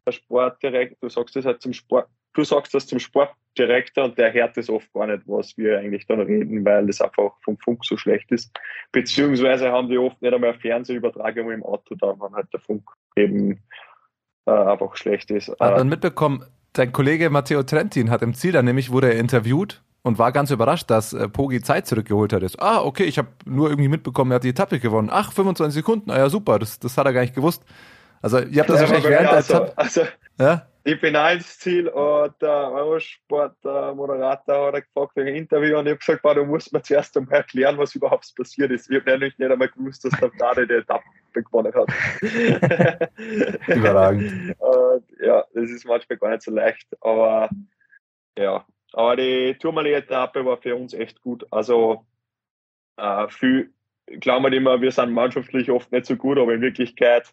der 0.07 0.13
Sport 0.13 0.63
direkt, 0.63 1.03
du 1.03 1.09
sagst 1.09 1.37
das 1.37 1.45
halt 1.45 1.63
zum 1.63 1.73
Sport, 1.73 2.09
du 2.35 2.45
sagst 2.45 2.75
das 2.75 2.87
zum 2.87 2.99
Sportdirektor 2.99 4.05
und 4.05 4.19
der 4.19 4.33
hört 4.33 4.57
das 4.57 4.71
oft 4.71 4.93
gar 4.93 5.07
nicht, 5.07 5.23
was 5.27 5.57
wir 5.57 5.79
eigentlich 5.79 6.07
dann 6.07 6.21
reden, 6.21 6.65
weil 6.65 6.87
das 6.87 7.01
einfach 7.01 7.33
vom 7.43 7.59
Funk 7.59 7.85
so 7.85 7.97
schlecht 7.97 8.31
ist. 8.31 8.57
Beziehungsweise 8.93 9.71
haben 9.71 9.89
die 9.89 9.99
oft 9.99 10.21
nicht 10.23 10.33
einmal 10.33 10.55
Fernsehübertragung 10.55 11.51
im 11.51 11.63
Auto 11.63 11.95
da, 11.95 12.15
wenn 12.19 12.35
halt 12.35 12.53
der 12.53 12.61
Funk 12.61 12.85
eben 13.17 13.63
äh, 14.47 14.51
einfach 14.51 14.97
schlecht 14.97 15.31
ist. 15.31 15.49
Hat 15.49 15.77
man 15.77 15.89
mitbekommen, 15.89 16.45
dein 16.73 16.93
Kollege 16.93 17.31
Matteo 17.31 17.63
Trentin 17.63 18.11
hat 18.11 18.23
im 18.23 18.35
Ziel 18.35 18.53
dann 18.53 18.65
nämlich, 18.65 18.91
wurde 18.91 19.13
er 19.13 19.19
interviewt 19.19 19.83
und 20.03 20.19
war 20.19 20.33
ganz 20.33 20.51
überrascht, 20.51 20.91
dass 20.91 21.13
äh, 21.13 21.29
Pogi 21.29 21.61
Zeit 21.61 21.87
zurückgeholt 21.87 22.33
hat. 22.33 22.43
Ah, 22.61 22.83
okay, 22.83 23.05
ich 23.05 23.19
habe 23.19 23.29
nur 23.45 23.69
irgendwie 23.69 23.89
mitbekommen, 23.89 24.31
er 24.33 24.37
hat 24.37 24.45
die 24.45 24.51
Etappe 24.51 24.79
gewonnen. 24.79 25.09
Ach, 25.11 25.33
25 25.33 25.75
Sekunden, 25.75 26.11
ah 26.11 26.19
ja 26.19 26.31
super, 26.31 26.59
das, 26.59 26.79
das 26.79 26.97
hat 26.97 27.07
er 27.07 27.13
gar 27.13 27.21
nicht 27.21 27.35
gewusst. 27.35 27.65
Also 28.23 28.41
ihr 28.41 28.61
habt 28.61 28.71
das 28.71 28.81
ja, 28.81 28.83
wahrscheinlich 28.83 29.11
während 29.11 29.31
also, 29.31 29.53
der 29.53 29.62
Etappe... 29.62 29.79
Also, 29.79 30.03
ja? 30.39 30.66
ich 30.85 31.01
bin 31.01 31.16
auch 31.16 31.31
ins 31.31 31.59
Ziel 31.59 31.89
und 31.89 32.35
der 32.41 32.71
Eurosport-Moderator 32.73 34.73
hat 34.73 34.85
gefragt 34.85 35.16
wegen 35.16 35.37
Interview 35.37 35.79
und 35.79 35.87
ich 35.87 35.93
habe 35.93 35.99
gesagt, 35.99 36.25
du 36.37 36.45
musst 36.45 36.73
mir 36.73 36.83
zuerst 36.83 37.16
einmal 37.16 37.37
erklären, 37.37 37.79
was 37.79 37.95
überhaupt 37.95 38.31
passiert 38.37 38.71
ist. 38.71 38.91
Ich 38.91 38.99
habe 38.99 39.11
nämlich 39.11 39.39
nicht 39.39 39.51
einmal 39.51 39.68
gewusst, 39.68 40.05
dass 40.05 40.12
der 40.18 40.31
Dade 40.39 40.66
die 40.66 40.75
Etappe 40.75 41.05
gewonnen 41.33 41.73
hat. 41.75 41.89
Überragend. 43.68 44.55
und, 44.59 45.05
ja, 45.23 45.45
das 45.55 45.71
ist 45.71 45.87
manchmal 45.87 46.18
gar 46.18 46.31
nicht 46.31 46.43
so 46.43 46.51
leicht, 46.51 46.89
aber 47.01 47.49
ja. 48.39 48.64
Aber 48.93 49.16
die 49.16 49.57
Tourmalet-Etappe 49.61 50.45
war 50.45 50.57
für 50.57 50.75
uns 50.75 50.95
echt 50.95 51.23
gut. 51.23 51.47
Also 51.51 52.05
äh, 52.97 53.29
viel, 53.29 53.73
glauben 54.07 54.45
wir 54.45 54.53
immer, 54.53 54.81
wir 54.81 54.91
sind 54.91 55.12
mannschaftlich 55.12 55.71
oft 55.71 55.93
nicht 55.93 56.07
so 56.07 56.16
gut, 56.16 56.39
aber 56.39 56.55
in 56.55 56.61
Wirklichkeit 56.61 57.33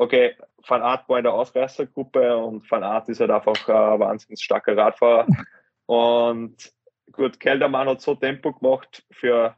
okay, 0.00 0.34
Van 0.66 0.80
Art 0.80 1.06
war 1.08 1.18
in 1.18 1.24
der 1.24 1.34
Ausreißergruppe 1.34 2.36
und 2.38 2.68
Van 2.70 2.82
Art 2.82 3.08
ist 3.10 3.20
halt 3.20 3.30
einfach 3.30 3.68
ein 3.68 4.00
wahnsinnig 4.00 4.42
starker 4.42 4.76
Radfahrer. 4.76 5.26
Und 5.86 6.72
gut, 7.10 7.40
Keldermann 7.40 7.88
hat 7.88 8.00
so 8.00 8.14
Tempo 8.14 8.52
gemacht 8.52 9.04
für 9.10 9.56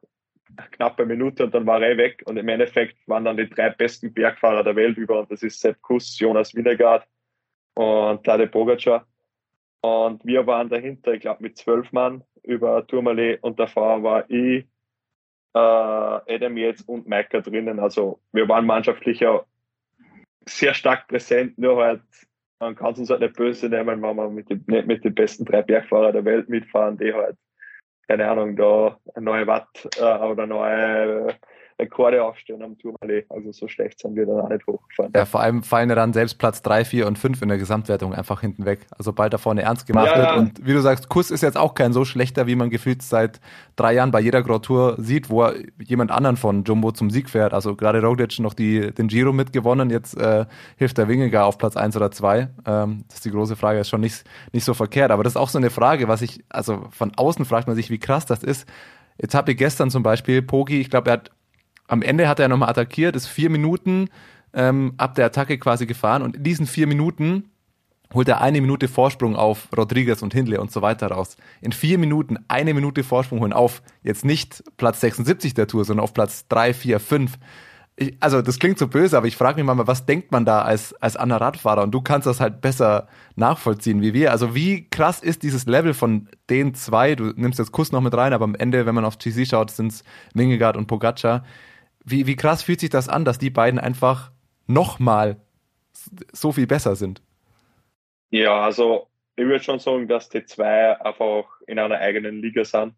eine 0.57 0.68
knappe 0.70 1.05
Minute 1.05 1.45
und 1.45 1.55
dann 1.55 1.66
war 1.66 1.82
er 1.82 1.99
weg. 1.99 2.22
Und 2.24 2.38
im 2.38 2.49
Endeffekt 2.49 2.97
waren 3.07 3.26
dann 3.26 3.36
die 3.36 3.51
drei 3.51 3.68
besten 3.68 4.14
Bergfahrer 4.14 4.64
der 4.64 4.74
Welt 4.74 4.97
über. 4.97 5.20
Und 5.20 5.30
das 5.30 5.43
ist 5.43 5.61
Sepp 5.61 5.82
Kuss, 5.82 6.18
Jonas 6.18 6.55
Winnegaard 6.55 7.07
und 7.74 8.24
Tade 8.24 8.47
Pogacar. 8.47 9.07
Und 9.82 10.24
wir 10.24 10.47
waren 10.47 10.70
dahinter, 10.70 11.12
ich 11.12 11.20
glaube, 11.20 11.43
mit 11.43 11.59
zwölf 11.59 11.93
Mann 11.93 12.24
über 12.43 12.86
Tourmalet 12.86 13.43
und 13.43 13.61
davor 13.61 14.03
war 14.03 14.30
ich, 14.30 14.64
äh, 15.55 15.59
Adam 15.59 16.57
Yates 16.57 16.82
und 16.82 17.07
Maika 17.07 17.40
drinnen. 17.40 17.78
Also 17.78 18.20
wir 18.32 18.49
waren 18.49 18.64
mannschaftlicher 18.64 19.45
sehr 20.47 20.74
stark 20.74 21.09
präsent, 21.09 21.59
nur 21.59 21.82
halt, 21.82 22.03
man 22.61 22.74
kann 22.74 22.93
es 22.93 22.99
uns 22.99 23.11
halt 23.11 23.20
nicht 23.20 23.36
böse 23.36 23.68
nehmen, 23.68 24.03
wenn 24.03 24.16
wir 24.16 24.30
mit 24.30 24.51
den, 24.51 24.64
nicht 24.66 24.86
mit 24.86 25.05
den 25.05 25.14
besten 25.14 25.45
drei 25.45 25.62
Bergfahrer 25.62 26.12
der 26.12 26.24
Welt 26.24 26.49
mitfahren, 26.49 26.97
die 26.97 27.12
halt, 27.12 27.36
keine 28.09 28.28
Ahnung, 28.28 28.57
da 28.57 28.99
eine 29.14 29.24
neue 29.24 29.47
Watt 29.47 29.88
äh, 29.99 30.18
oder 30.18 30.47
neue 30.47 31.36
Rekorde 31.82 32.24
aufstellen 32.24 32.62
am 32.62 32.78
Tourmalet. 32.78 33.26
Also 33.28 33.52
so 33.52 33.68
schlecht 33.68 33.98
sind 33.98 34.14
wir 34.14 34.24
dann 34.24 34.40
auch 34.40 34.48
nicht 34.48 34.66
hochgefahren. 34.66 35.12
Ja, 35.14 35.26
vor 35.26 35.40
allem 35.40 35.62
fallen 35.62 35.88
ja 35.88 35.96
dann 35.96 36.12
selbst 36.12 36.38
Platz 36.38 36.62
3, 36.62 36.84
4 36.84 37.06
und 37.06 37.18
5 37.18 37.42
in 37.42 37.48
der 37.48 37.58
Gesamtwertung 37.58 38.14
einfach 38.14 38.40
hinten 38.40 38.64
weg. 38.64 38.86
Also 38.96 39.12
bald 39.12 39.32
da 39.32 39.38
vorne 39.38 39.62
ernst 39.62 39.86
gemacht 39.86 40.12
ja, 40.14 40.18
wird. 40.18 40.36
Und 40.36 40.66
wie 40.66 40.72
du 40.72 40.80
sagst, 40.80 41.08
Kuss 41.08 41.30
ist 41.30 41.42
jetzt 41.42 41.58
auch 41.58 41.74
kein 41.74 41.92
so 41.92 42.04
schlechter, 42.04 42.46
wie 42.46 42.54
man 42.54 42.70
gefühlt 42.70 43.02
seit 43.02 43.40
drei 43.76 43.94
Jahren 43.94 44.12
bei 44.12 44.20
jeder 44.20 44.42
Grand 44.42 44.64
Tour 44.64 44.96
sieht, 44.98 45.28
wo 45.28 45.42
er 45.42 45.54
jemand 45.82 46.10
anderen 46.10 46.36
von 46.36 46.64
Jumbo 46.64 46.92
zum 46.92 47.10
Sieg 47.10 47.28
fährt. 47.28 47.52
Also 47.52 47.74
gerade 47.74 48.00
Roglic 48.02 48.38
noch 48.38 48.54
die, 48.54 48.92
den 48.92 49.08
Giro 49.08 49.32
mitgewonnen, 49.32 49.90
jetzt 49.90 50.16
äh, 50.16 50.46
hilft 50.76 50.98
der 50.98 51.08
Wingegar 51.08 51.46
auf 51.46 51.58
Platz 51.58 51.76
1 51.76 51.96
oder 51.96 52.10
2. 52.10 52.48
Ähm, 52.66 53.04
das 53.08 53.16
ist 53.16 53.24
die 53.24 53.30
große 53.30 53.56
Frage, 53.56 53.80
ist 53.80 53.88
schon 53.88 54.00
nicht, 54.00 54.24
nicht 54.52 54.64
so 54.64 54.74
verkehrt. 54.74 55.10
Aber 55.10 55.24
das 55.24 55.32
ist 55.32 55.36
auch 55.36 55.48
so 55.48 55.58
eine 55.58 55.70
Frage, 55.70 56.08
was 56.08 56.22
ich, 56.22 56.44
also 56.48 56.86
von 56.90 57.12
außen 57.16 57.44
fragt 57.44 57.66
man 57.66 57.76
sich, 57.76 57.90
wie 57.90 57.98
krass 57.98 58.26
das 58.26 58.42
ist. 58.42 58.68
Jetzt 59.20 59.34
habe 59.34 59.52
ich 59.52 59.58
gestern 59.58 59.90
zum 59.90 60.02
Beispiel 60.02 60.42
Pogi, 60.42 60.80
ich 60.80 60.90
glaube, 60.90 61.10
er 61.10 61.14
hat 61.14 61.30
am 61.88 62.02
Ende 62.02 62.28
hat 62.28 62.40
er 62.40 62.48
nochmal 62.48 62.70
attackiert, 62.70 63.16
ist 63.16 63.26
vier 63.26 63.50
Minuten 63.50 64.08
ähm, 64.54 64.94
ab 64.96 65.14
der 65.14 65.26
Attacke 65.26 65.58
quasi 65.58 65.86
gefahren 65.86 66.22
und 66.22 66.36
in 66.36 66.42
diesen 66.42 66.66
vier 66.66 66.86
Minuten 66.86 67.50
holt 68.14 68.28
er 68.28 68.40
eine 68.40 68.60
Minute 68.60 68.88
Vorsprung 68.88 69.36
auf 69.36 69.68
Rodriguez 69.76 70.22
und 70.22 70.34
Hindley 70.34 70.58
und 70.58 70.70
so 70.70 70.82
weiter 70.82 71.08
raus. 71.08 71.36
In 71.60 71.72
vier 71.72 71.98
Minuten 71.98 72.38
eine 72.48 72.74
Minute 72.74 73.04
Vorsprung 73.04 73.40
holen 73.40 73.52
auf 73.52 73.82
jetzt 74.02 74.24
nicht 74.24 74.62
Platz 74.76 75.00
76 75.00 75.54
der 75.54 75.66
Tour, 75.66 75.84
sondern 75.84 76.04
auf 76.04 76.14
Platz 76.14 76.46
3, 76.48 76.74
4, 76.74 77.00
5. 77.00 77.38
Ich, 77.96 78.16
also 78.20 78.40
das 78.42 78.58
klingt 78.58 78.78
so 78.78 78.88
böse, 78.88 79.16
aber 79.16 79.26
ich 79.26 79.36
frage 79.36 79.62
mich 79.62 79.64
mal, 79.64 79.86
was 79.86 80.06
denkt 80.06 80.32
man 80.32 80.44
da 80.44 80.62
als, 80.62 80.94
als 80.94 81.16
anderer 81.16 81.40
Radfahrer? 81.40 81.82
Und 81.82 81.92
du 81.92 82.00
kannst 82.00 82.26
das 82.26 82.40
halt 82.40 82.60
besser 82.60 83.08
nachvollziehen 83.36 84.00
wie 84.00 84.14
wir. 84.14 84.30
Also 84.30 84.54
wie 84.54 84.88
krass 84.88 85.20
ist 85.20 85.42
dieses 85.42 85.66
Level 85.66 85.94
von 85.94 86.28
den 86.48 86.74
zwei? 86.74 87.14
Du 87.14 87.32
nimmst 87.36 87.58
jetzt 87.58 87.72
Kuss 87.72 87.92
noch 87.92 88.00
mit 88.00 88.14
rein, 88.14 88.32
aber 88.32 88.44
am 88.44 88.54
Ende, 88.54 88.86
wenn 88.86 88.94
man 88.94 89.04
auf 89.04 89.18
GC 89.18 89.46
schaut, 89.46 89.70
sind 89.70 89.92
es 89.92 90.04
Wingegaard 90.34 90.76
und 90.76 90.86
Pogacar 90.86 91.44
wie, 92.05 92.26
wie 92.26 92.36
krass 92.36 92.62
fühlt 92.62 92.80
sich 92.80 92.90
das 92.90 93.09
an, 93.09 93.24
dass 93.24 93.38
die 93.38 93.50
beiden 93.50 93.78
einfach 93.78 94.32
nochmal 94.66 95.36
so 96.32 96.53
viel 96.53 96.66
besser 96.66 96.96
sind? 96.96 97.22
Ja, 98.30 98.62
also 98.64 99.09
ich 99.36 99.44
würde 99.44 99.62
schon 99.62 99.78
sagen, 99.78 100.09
dass 100.09 100.28
die 100.28 100.44
zwei 100.44 101.00
einfach 101.00 101.44
in 101.66 101.78
einer 101.78 101.98
eigenen 101.98 102.40
Liga 102.42 102.64
sind. 102.64 102.94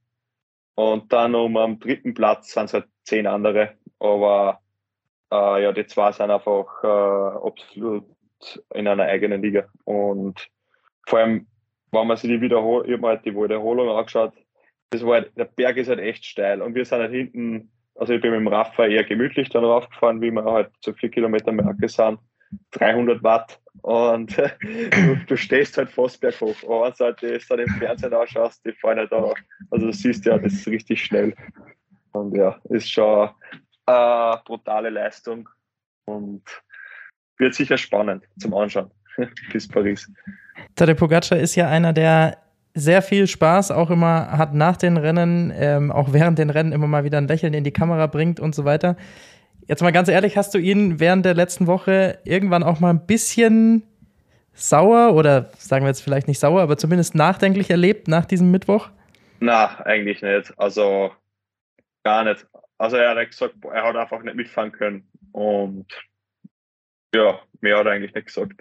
Und 0.74 1.12
dann 1.12 1.34
um 1.34 1.56
am 1.56 1.78
dritten 1.78 2.14
Platz 2.14 2.52
sind 2.52 2.64
es 2.64 2.74
halt 2.74 2.86
zehn 3.04 3.26
andere. 3.26 3.74
Aber 3.98 4.60
äh, 5.30 5.62
ja, 5.62 5.72
die 5.72 5.86
zwei 5.86 6.12
sind 6.12 6.30
einfach 6.30 6.82
äh, 6.82 7.46
absolut 7.46 8.04
in 8.74 8.88
einer 8.88 9.04
eigenen 9.04 9.42
Liga. 9.42 9.68
Und 9.84 10.48
vor 11.06 11.20
allem, 11.20 11.46
wenn 11.92 12.06
man 12.06 12.16
sich 12.16 12.30
die 12.30 12.40
Wiederholung, 12.40 12.88
ich 12.88 12.96
habe 12.96 13.08
halt 13.08 13.24
die 13.24 13.34
Wiederholung 13.34 13.88
angeschaut, 13.88 14.32
das 14.90 15.04
war 15.04 15.14
halt, 15.14 15.36
der 15.36 15.44
Berg 15.44 15.76
ist 15.76 15.88
halt 15.88 16.00
echt 16.00 16.24
steil 16.24 16.62
und 16.62 16.74
wir 16.74 16.84
sind 16.84 17.00
halt 17.00 17.12
hinten 17.12 17.70
also 17.96 18.12
ich 18.12 18.20
bin 18.20 18.32
mit 18.32 18.40
dem 18.40 18.48
Raffa 18.48 18.86
eher 18.86 19.04
gemütlich 19.04 19.48
dann 19.50 19.64
raufgefahren, 19.64 20.20
wie 20.20 20.30
wir 20.30 20.44
halt 20.44 20.70
zu 20.80 20.92
vier 20.92 21.10
Kilometer 21.10 21.52
Marke 21.52 21.88
sind. 21.88 22.18
300 22.72 23.22
Watt 23.22 23.60
und 23.82 24.36
du, 24.60 25.16
du, 25.26 25.36
stehst 25.36 25.76
halt 25.76 25.90
fast 25.90 26.20
berghoch. 26.20 26.54
Aber 26.64 26.94
wenn 26.98 27.14
du 27.20 27.32
das 27.32 27.48
dann 27.48 27.58
im 27.58 27.68
Fernsehen 27.78 28.14
ausschaust, 28.14 28.64
die 28.64 28.72
fallen 28.72 28.98
halt 28.98 29.12
auch. 29.12 29.36
Also 29.70 29.86
du 29.86 29.92
siehst 29.92 30.24
ja, 30.24 30.38
das 30.38 30.52
ist 30.52 30.68
richtig 30.68 31.04
schnell. 31.04 31.34
Und 32.12 32.36
ja, 32.36 32.60
ist 32.70 32.90
schon 32.90 33.30
eine 33.86 34.40
brutale 34.44 34.90
Leistung 34.90 35.48
und 36.04 36.42
wird 37.38 37.54
sicher 37.54 37.76
spannend 37.76 38.24
zum 38.38 38.54
Anschauen 38.54 38.90
bis 39.52 39.66
Paris. 39.66 40.10
Tadej 40.76 40.94
Pogacar 40.94 41.38
ist 41.38 41.56
ja 41.56 41.68
einer, 41.68 41.92
der 41.92 42.38
sehr 42.74 43.02
viel 43.02 43.26
Spaß 43.28 43.70
auch 43.70 43.90
immer 43.90 44.32
hat 44.32 44.52
nach 44.52 44.76
den 44.76 44.96
Rennen, 44.96 45.52
ähm, 45.56 45.92
auch 45.92 46.12
während 46.12 46.38
den 46.38 46.50
Rennen 46.50 46.72
immer 46.72 46.88
mal 46.88 47.04
wieder 47.04 47.18
ein 47.18 47.28
Lächeln 47.28 47.54
in 47.54 47.64
die 47.64 47.72
Kamera 47.72 48.08
bringt 48.08 48.40
und 48.40 48.54
so 48.54 48.64
weiter. 48.64 48.96
Jetzt 49.68 49.80
mal 49.80 49.92
ganz 49.92 50.08
ehrlich, 50.08 50.36
hast 50.36 50.54
du 50.54 50.58
ihn 50.58 51.00
während 51.00 51.24
der 51.24 51.34
letzten 51.34 51.66
Woche 51.66 52.18
irgendwann 52.24 52.64
auch 52.64 52.80
mal 52.80 52.90
ein 52.90 53.06
bisschen 53.06 53.84
sauer 54.52 55.14
oder 55.14 55.50
sagen 55.56 55.84
wir 55.84 55.88
jetzt 55.88 56.02
vielleicht 56.02 56.28
nicht 56.28 56.38
sauer, 56.38 56.60
aber 56.62 56.76
zumindest 56.76 57.14
nachdenklich 57.14 57.70
erlebt 57.70 58.08
nach 58.08 58.26
diesem 58.26 58.50
Mittwoch? 58.50 58.90
Na, 59.40 59.80
eigentlich 59.80 60.20
nicht. 60.22 60.52
Also 60.58 61.12
gar 62.04 62.24
nicht. 62.24 62.46
Also 62.78 62.96
er 62.96 63.14
hat 63.14 63.30
gesagt, 63.30 63.54
er 63.72 63.84
hat 63.84 63.96
einfach 63.96 64.22
nicht 64.22 64.36
mitfahren 64.36 64.72
können. 64.72 65.08
Und 65.32 65.86
ja, 67.14 67.40
mehr 67.60 67.78
hat 67.78 67.86
er 67.86 67.92
eigentlich 67.92 68.14
nicht 68.14 68.26
gesagt. 68.26 68.60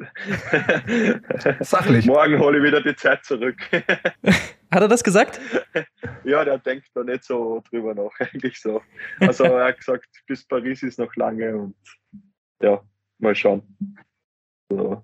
Sachlich. 1.59 2.05
Morgen 2.05 2.39
hole 2.39 2.59
ich 2.59 2.63
wieder 2.63 2.81
die 2.81 2.95
Zeit 2.95 3.25
zurück. 3.25 3.57
hat 3.71 4.81
er 4.81 4.87
das 4.87 5.03
gesagt? 5.03 5.39
Ja, 6.23 6.45
der 6.45 6.59
denkt 6.59 6.89
da 6.93 7.03
nicht 7.03 7.23
so 7.23 7.61
drüber 7.69 7.93
nach, 7.93 8.11
eigentlich 8.19 8.61
so. 8.61 8.81
Also 9.19 9.43
er 9.43 9.65
hat 9.65 9.77
gesagt, 9.77 10.07
bis 10.27 10.45
Paris 10.45 10.83
ist 10.83 10.99
noch 10.99 11.13
lange 11.15 11.55
und 11.55 11.75
ja, 12.61 12.81
mal 13.19 13.35
schauen. 13.35 13.63
So, 14.69 15.03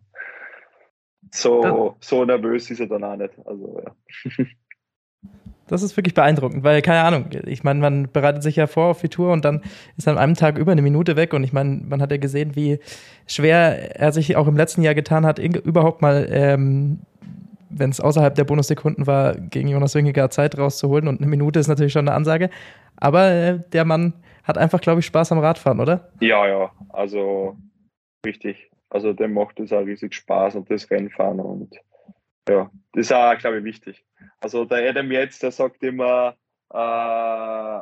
so, 1.31 1.97
so 1.99 2.25
nervös 2.25 2.71
ist 2.71 2.79
er 2.79 2.87
dann 2.87 3.03
auch 3.03 3.17
nicht. 3.17 3.33
Also 3.45 3.83
ja. 3.85 4.45
Das 5.69 5.83
ist 5.83 5.95
wirklich 5.95 6.15
beeindruckend, 6.15 6.63
weil, 6.63 6.81
keine 6.81 7.01
Ahnung, 7.01 7.25
ich 7.45 7.63
meine, 7.63 7.79
man 7.79 8.11
bereitet 8.11 8.41
sich 8.41 8.55
ja 8.55 8.65
vor 8.67 8.87
auf 8.87 9.01
die 9.01 9.09
Tour 9.09 9.31
und 9.31 9.45
dann 9.45 9.61
ist 9.97 10.07
an 10.07 10.17
einem 10.17 10.33
Tag 10.33 10.57
über 10.57 10.71
eine 10.71 10.81
Minute 10.81 11.15
weg 11.15 11.33
und 11.33 11.43
ich 11.43 11.53
meine, 11.53 11.81
man 11.87 12.01
hat 12.01 12.11
ja 12.11 12.17
gesehen, 12.17 12.55
wie 12.55 12.79
schwer 13.27 13.99
er 13.99 14.11
sich 14.11 14.35
auch 14.35 14.47
im 14.47 14.57
letzten 14.57 14.81
Jahr 14.81 14.95
getan 14.95 15.25
hat, 15.25 15.37
überhaupt 15.37 16.01
mal, 16.01 16.27
ähm, 16.31 16.99
wenn 17.69 17.91
es 17.91 18.01
außerhalb 18.01 18.33
der 18.33 18.45
Bonussekunden 18.45 19.05
war, 19.05 19.35
gegen 19.35 19.67
Jonas 19.67 19.93
Wingegaard 19.93 20.33
Zeit 20.33 20.57
rauszuholen 20.57 21.07
und 21.07 21.21
eine 21.21 21.29
Minute 21.29 21.59
ist 21.59 21.67
natürlich 21.67 21.93
schon 21.93 22.07
eine 22.07 22.15
Ansage. 22.15 22.49
Aber 22.97 23.29
äh, 23.29 23.59
der 23.71 23.85
Mann 23.85 24.13
hat 24.43 24.57
einfach, 24.57 24.81
glaube 24.81 25.01
ich, 25.01 25.05
Spaß 25.05 25.31
am 25.31 25.39
Radfahren, 25.39 25.79
oder? 25.79 26.09
Ja, 26.19 26.47
ja, 26.47 26.71
also 26.89 27.55
richtig. 28.25 28.71
Also 28.89 29.13
dem 29.13 29.33
macht 29.33 29.59
es 29.59 29.71
auch 29.71 29.85
riesig 29.85 30.15
Spaß 30.15 30.55
und 30.55 30.71
das 30.71 30.89
Rennfahren 30.89 31.39
und 31.39 31.75
ja, 32.49 32.71
das 32.93 33.05
ist 33.05 33.13
auch, 33.13 33.37
glaube 33.37 33.59
ich, 33.59 33.63
wichtig. 33.63 34.05
Also 34.39 34.65
der 34.65 34.89
Adam 34.89 35.11
jetzt, 35.11 35.43
der 35.43 35.51
sagt 35.51 35.83
immer, 35.83 36.35
äh, 36.73 37.79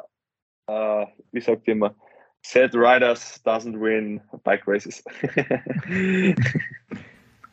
äh, 0.68 1.08
wie 1.32 1.42
sagt 1.42 1.68
immer, 1.68 1.96
Sad 2.42 2.76
Riders 2.76 3.42
doesn't 3.46 3.80
win 3.80 4.22
bike 4.44 4.68
races. 4.68 5.04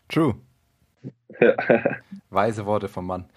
True. 0.09 0.35
Weise 2.31 2.67
Worte 2.67 2.89
vom 2.89 3.07
Mann. 3.07 3.29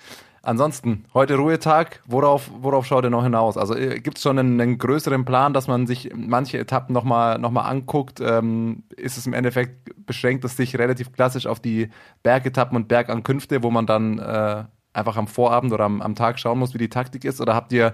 Ansonsten, 0.48 1.04
heute 1.14 1.36
Ruhetag, 1.36 2.02
worauf, 2.06 2.50
worauf 2.62 2.86
schaut 2.86 3.04
ihr 3.04 3.10
noch 3.10 3.24
hinaus? 3.24 3.58
Also 3.58 3.76
äh, 3.76 4.00
gibt 4.00 4.16
es 4.16 4.24
schon 4.24 4.40
einen, 4.40 4.62
einen, 4.62 4.78
größeren 4.78 5.26
Plan, 5.26 5.52
dass 5.52 5.68
man 5.68 5.88
sich 5.88 6.10
manche 6.16 6.58
Etappen 6.58 6.94
nochmal 6.94 7.38
noch 7.38 7.52
mal 7.52 7.64
anguckt? 7.64 8.22
Ähm, 8.22 8.84
ist 8.96 9.18
es 9.18 9.28
im 9.28 9.34
Endeffekt, 9.34 10.06
beschränkt 10.06 10.46
es 10.46 10.56
sich 10.56 10.80
relativ 10.80 11.12
klassisch 11.12 11.48
auf 11.48 11.60
die 11.60 11.90
Bergetappen 12.24 12.78
und 12.78 12.88
Bergankünfte, 12.88 13.62
wo 13.62 13.72
man 13.72 13.88
dann 13.88 14.20
äh, 14.20 14.64
einfach 14.94 15.18
am 15.18 15.28
Vorabend 15.28 15.74
oder 15.74 15.84
am, 15.84 16.02
am 16.02 16.16
Tag 16.16 16.40
schauen 16.40 16.60
muss, 16.60 16.74
wie 16.74 16.78
die 16.78 16.88
Taktik 16.88 17.26
ist? 17.26 17.42
Oder 17.42 17.54
habt 17.54 17.74
ihr, 17.74 17.94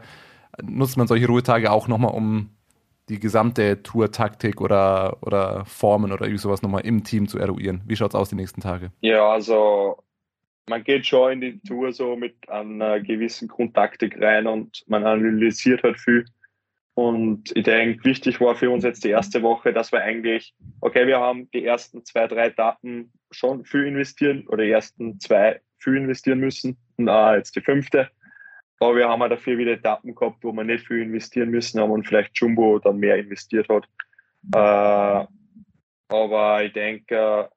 nutzt 0.61 0.95
man 0.95 1.07
solche 1.07 1.25
Ruhetage 1.25 1.71
auch 1.71 1.87
nochmal, 1.87 2.13
um 2.13 2.51
die 3.09 3.19
gesamte 3.19 3.81
Tour-Taktik 3.81 4.61
oder, 4.61 5.17
oder 5.21 5.65
Formen 5.65 6.11
oder 6.11 6.29
sowas 6.37 6.61
nochmal 6.61 6.85
im 6.85 7.03
Team 7.03 7.27
zu 7.27 7.39
eruieren? 7.39 7.81
Wie 7.87 7.95
schaut 7.95 8.11
es 8.11 8.15
aus 8.15 8.29
die 8.29 8.35
nächsten 8.35 8.61
Tage? 8.61 8.91
Ja, 9.01 9.27
also 9.27 9.97
man 10.68 10.84
geht 10.84 11.05
schon 11.05 11.34
in 11.34 11.41
die 11.41 11.59
Tour 11.61 11.91
so 11.91 12.16
mit 12.16 12.49
einer 12.49 12.99
gewissen 12.99 13.47
Grundtaktik 13.47 14.20
rein 14.22 14.47
und 14.47 14.84
man 14.88 15.05
analysiert 15.05 15.84
halt 15.84 15.99
viel. 15.99 16.26
Und 16.95 17.51
ich 17.55 17.64
denke, 17.64 18.05
wichtig 18.05 18.39
war 18.39 18.55
für 18.55 18.70
uns 18.70 18.84
jetzt 18.84 19.03
die 19.03 19.09
erste 19.09 19.41
Woche, 19.41 19.74
dass 19.74 19.91
wir 19.91 20.01
eigentlich, 20.01 20.53
okay, 20.80 21.07
wir 21.07 21.20
haben 21.20 21.49
die 21.51 21.66
ersten 21.66 22.05
zwei, 22.05 22.28
drei 22.28 22.49
Daten 22.51 23.11
schon 23.32 23.66
viel 23.66 23.88
investieren 23.88 24.47
oder 24.47 24.64
die 24.64 24.72
ersten 24.72 25.20
zwei 25.20 25.59
viel 25.80 25.97
investieren 25.97 26.39
müssen 26.39 26.78
und 26.97 27.09
auch 27.09 27.34
jetzt 27.34 27.55
die 27.55 27.61
fünfte. 27.61 28.09
Aber 28.80 28.95
wir 28.95 29.09
haben 29.09 29.22
auch 29.22 29.30
dafür 29.30 29.57
wieder 29.57 29.72
Etappen 29.72 30.14
gehabt, 30.14 30.43
wo 30.43 30.51
wir 30.51 30.64
nicht 30.64 30.86
viel 30.86 31.01
investieren 31.01 31.49
müssen 31.49 31.80
haben 31.80 31.91
und 31.91 32.07
vielleicht 32.07 32.38
Jumbo 32.38 32.80
dann 32.80 32.97
mehr 32.99 33.18
investiert 33.18 33.68
hat. 33.70 33.86
Äh, 34.53 35.26
aber 36.09 36.64
ich 36.64 36.74
denke, 36.74 37.49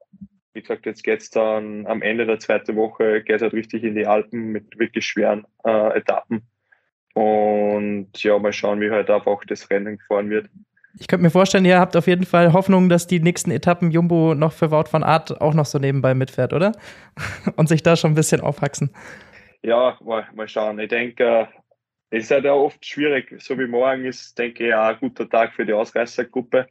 wie 0.56 0.62
gesagt, 0.62 0.86
jetzt 0.86 1.04
geht 1.04 1.20
es 1.20 1.30
dann 1.30 1.86
am 1.86 2.00
Ende 2.00 2.24
der 2.24 2.38
zweiten 2.38 2.76
Woche, 2.76 3.22
geht 3.22 3.36
es 3.36 3.42
halt 3.42 3.52
richtig 3.52 3.84
in 3.84 3.94
die 3.94 4.06
Alpen 4.06 4.52
mit 4.52 4.78
wirklich 4.78 5.04
schweren 5.04 5.46
äh, 5.64 5.98
Etappen. 5.98 6.48
Und 7.12 8.10
ja, 8.22 8.38
mal 8.38 8.54
schauen, 8.54 8.80
wie 8.80 8.90
halt 8.90 9.10
einfach 9.10 9.44
das 9.46 9.68
Rennen 9.70 9.98
gefahren 9.98 10.30
wird. 10.30 10.48
Ich 10.98 11.08
könnte 11.08 11.24
mir 11.24 11.30
vorstellen, 11.30 11.66
ihr 11.66 11.78
habt 11.78 11.94
auf 11.94 12.06
jeden 12.06 12.24
Fall 12.24 12.54
Hoffnung, 12.54 12.88
dass 12.88 13.06
die 13.06 13.20
nächsten 13.20 13.50
Etappen 13.50 13.90
Jumbo 13.90 14.34
noch 14.34 14.52
für 14.52 14.70
Wout 14.70 14.90
van 14.90 15.02
Art 15.02 15.42
auch 15.42 15.52
noch 15.52 15.66
so 15.66 15.78
nebenbei 15.78 16.14
mitfährt, 16.14 16.54
oder? 16.54 16.72
Und 17.56 17.68
sich 17.68 17.82
da 17.82 17.96
schon 17.96 18.12
ein 18.12 18.16
bisschen 18.16 18.40
aufwachsen. 18.40 18.94
Ja, 19.62 19.98
mal, 20.02 20.26
mal 20.34 20.48
schauen. 20.48 20.78
Ich 20.78 20.88
denke, 20.88 21.48
es 22.08 22.24
ist 22.24 22.30
halt 22.30 22.46
auch 22.46 22.64
oft 22.64 22.84
schwierig. 22.84 23.34
So 23.42 23.58
wie 23.58 23.66
morgen 23.66 24.06
ist, 24.06 24.38
denke 24.38 24.68
ich, 24.68 24.74
auch 24.74 24.86
ein 24.86 24.98
guter 25.00 25.28
Tag 25.28 25.52
für 25.52 25.66
die 25.66 25.74
Ausreißergruppe. 25.74 26.66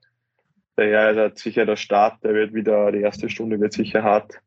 Daher 0.75 1.11
ist 1.11 1.17
halt 1.17 1.37
sicher 1.37 1.65
der 1.65 1.77
Start, 1.77 2.23
der 2.23 2.33
wird 2.33 2.53
wieder, 2.53 2.91
die 2.91 3.01
erste 3.01 3.29
Stunde 3.29 3.59
wird 3.59 3.73
sicher 3.73 4.03
hart. 4.03 4.41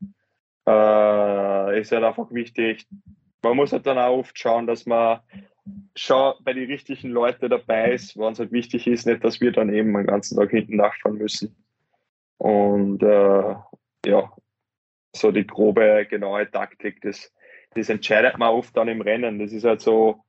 Äh, 0.67 1.81
ist 1.81 1.93
halt 1.93 2.05
einfach 2.05 2.31
wichtig. 2.31 2.87
Man 3.43 3.57
muss 3.57 3.73
halt 3.73 3.87
dann 3.87 3.99
auch 3.99 4.19
oft 4.19 4.39
schauen, 4.39 4.67
dass 4.67 4.85
man 4.85 5.21
schon 5.95 6.35
bei 6.43 6.53
den 6.53 6.67
richtigen 6.67 7.11
Leuten 7.11 7.49
dabei 7.49 7.93
ist, 7.93 8.19
wenn 8.19 8.33
es 8.33 8.39
halt 8.39 8.53
wichtig 8.53 8.87
ist, 8.87 9.07
nicht, 9.07 9.25
dass 9.25 9.41
wir 9.41 9.53
dann 9.53 9.73
eben 9.73 9.95
den 9.95 10.07
ganzen 10.07 10.37
Tag 10.39 10.51
hinten 10.51 10.77
nachfahren 10.77 11.19
müssen. 11.19 11.57
Und 12.37 13.03
äh, 13.03 13.55
ja, 14.07 14.33
so 15.15 15.33
die 15.33 15.47
grobe, 15.47 16.07
genaue 16.09 16.51
Taktik, 16.51 17.01
das, 17.01 17.33
das 17.75 17.89
entscheidet 17.89 18.39
man 18.39 18.51
oft 18.51 18.77
dann 18.77 18.89
im 18.89 19.01
Rennen. 19.01 19.39
Das 19.39 19.53
ist 19.53 19.65
halt 19.65 19.81
so, 19.81 20.25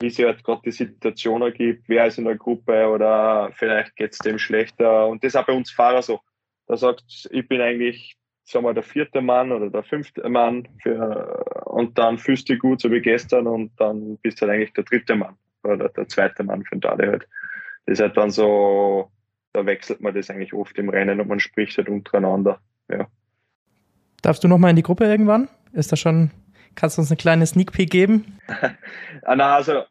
wie 0.00 0.10
sich 0.10 0.24
halt 0.24 0.42
gerade 0.42 0.62
die 0.64 0.72
Situation 0.72 1.42
ergibt, 1.42 1.88
wer 1.88 2.06
ist 2.06 2.18
in 2.18 2.24
der 2.24 2.36
Gruppe 2.36 2.88
oder 2.88 3.50
vielleicht 3.54 3.94
geht 3.96 4.12
es 4.12 4.18
dem 4.18 4.38
schlechter. 4.38 5.06
Und 5.06 5.22
das 5.22 5.34
ist 5.34 5.36
auch 5.36 5.46
bei 5.46 5.52
uns 5.52 5.70
Fahrer 5.70 6.02
so. 6.02 6.20
Da 6.66 6.76
sagt, 6.76 7.28
ich 7.30 7.48
bin 7.48 7.60
eigentlich, 7.60 8.16
sagen 8.44 8.64
wir, 8.64 8.74
der 8.74 8.82
vierte 8.82 9.20
Mann 9.20 9.52
oder 9.52 9.70
der 9.70 9.82
fünfte 9.82 10.28
Mann 10.28 10.68
für, 10.82 11.44
und 11.66 11.98
dann 11.98 12.18
fühlst 12.18 12.48
du 12.48 12.54
dich 12.54 12.60
gut, 12.60 12.80
so 12.80 12.90
wie 12.90 13.00
gestern, 13.00 13.46
und 13.46 13.72
dann 13.78 14.16
bist 14.18 14.40
du 14.40 14.46
halt 14.46 14.56
eigentlich 14.56 14.72
der 14.72 14.84
dritte 14.84 15.14
Mann 15.14 15.36
oder 15.62 15.88
der 15.88 16.08
zweite 16.08 16.42
Mann 16.42 16.64
für 16.64 16.76
den 16.76 16.80
Tade 16.80 17.06
halt. 17.06 17.28
Das 17.86 17.98
ist 17.98 18.00
halt 18.00 18.16
dann 18.16 18.30
so, 18.30 19.10
da 19.52 19.66
wechselt 19.66 20.00
man 20.00 20.14
das 20.14 20.30
eigentlich 20.30 20.54
oft 20.54 20.76
im 20.78 20.88
Rennen 20.88 21.20
und 21.20 21.28
man 21.28 21.40
spricht 21.40 21.76
halt 21.78 21.88
untereinander. 21.88 22.60
Ja. 22.88 23.06
Darfst 24.22 24.42
du 24.44 24.48
nochmal 24.48 24.70
in 24.70 24.76
die 24.76 24.82
Gruppe 24.82 25.04
irgendwann? 25.04 25.48
Ist 25.72 25.92
das 25.92 26.00
schon 26.00 26.30
Kannst 26.74 26.96
du 26.96 27.02
uns 27.02 27.10
eine 27.10 27.16
kleine 27.16 27.46
Sneak 27.46 27.72
Peek 27.72 27.90
geben? 27.90 28.38
ah, 29.22 29.54
also, 29.54 29.84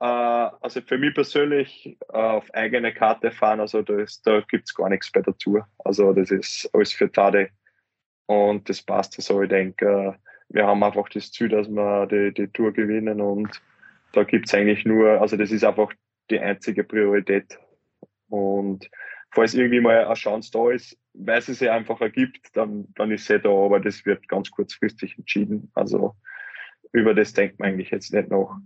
äh, 0.00 0.04
also 0.04 0.80
für 0.80 0.98
mich 0.98 1.14
persönlich 1.14 1.98
äh, 2.12 2.16
auf 2.16 2.52
eigene 2.54 2.92
Karte 2.92 3.30
fahren, 3.30 3.60
also 3.60 3.82
das, 3.82 4.22
da 4.22 4.40
gibt 4.40 4.68
es 4.68 4.74
gar 4.74 4.88
nichts 4.88 5.10
bei 5.10 5.22
der 5.22 5.36
Tour. 5.38 5.66
Also 5.78 6.12
das 6.12 6.30
ist 6.30 6.68
alles 6.72 6.92
für 6.92 7.10
Tade 7.10 7.50
und 8.26 8.68
das 8.68 8.82
passt 8.82 9.20
so. 9.20 9.42
Ich 9.42 9.48
denke, 9.48 10.18
wir 10.48 10.66
haben 10.66 10.82
einfach 10.82 11.08
das 11.08 11.32
Ziel, 11.32 11.48
dass 11.48 11.68
wir 11.68 12.06
die, 12.06 12.32
die 12.34 12.48
Tour 12.48 12.72
gewinnen 12.72 13.20
und 13.20 13.62
da 14.12 14.24
gibt 14.24 14.46
es 14.46 14.54
eigentlich 14.54 14.84
nur, 14.84 15.20
also 15.20 15.36
das 15.36 15.50
ist 15.50 15.64
einfach 15.64 15.92
die 16.30 16.38
einzige 16.38 16.84
Priorität. 16.84 17.58
Und 18.28 18.88
falls 19.32 19.54
irgendwie 19.54 19.80
mal 19.80 20.04
eine 20.04 20.14
Chance 20.14 20.50
da 20.52 20.70
ist, 20.70 20.96
weil 21.14 21.38
es 21.38 21.46
sich 21.46 21.70
einfach 21.70 22.00
ergibt, 22.00 22.56
dann, 22.56 22.88
dann 22.94 23.10
ist 23.10 23.26
sie 23.26 23.38
da, 23.38 23.48
aber 23.48 23.80
das 23.80 24.04
wird 24.04 24.28
ganz 24.28 24.50
kurzfristig 24.50 25.16
entschieden. 25.16 25.70
Also 25.74 26.14
über 26.92 27.14
das 27.14 27.32
denkt 27.32 27.58
man 27.58 27.70
eigentlich 27.70 27.90
jetzt 27.90 28.12
nicht 28.12 28.28
noch 28.30 28.58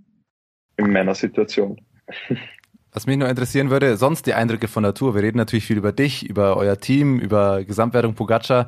in 0.76 0.90
meiner 0.90 1.14
Situation. 1.14 1.80
Was 2.92 3.06
mich 3.06 3.18
nur 3.18 3.28
interessieren 3.28 3.70
würde, 3.70 3.96
sonst 3.96 4.26
die 4.26 4.34
Eindrücke 4.34 4.66
von 4.66 4.82
der 4.82 4.94
Tour. 4.94 5.14
Wir 5.14 5.22
reden 5.22 5.36
natürlich 5.36 5.66
viel 5.66 5.76
über 5.76 5.92
dich, 5.92 6.28
über 6.28 6.56
euer 6.56 6.78
Team, 6.78 7.18
über 7.18 7.62
Gesamtwertung 7.64 8.14
Pogacar. 8.14 8.66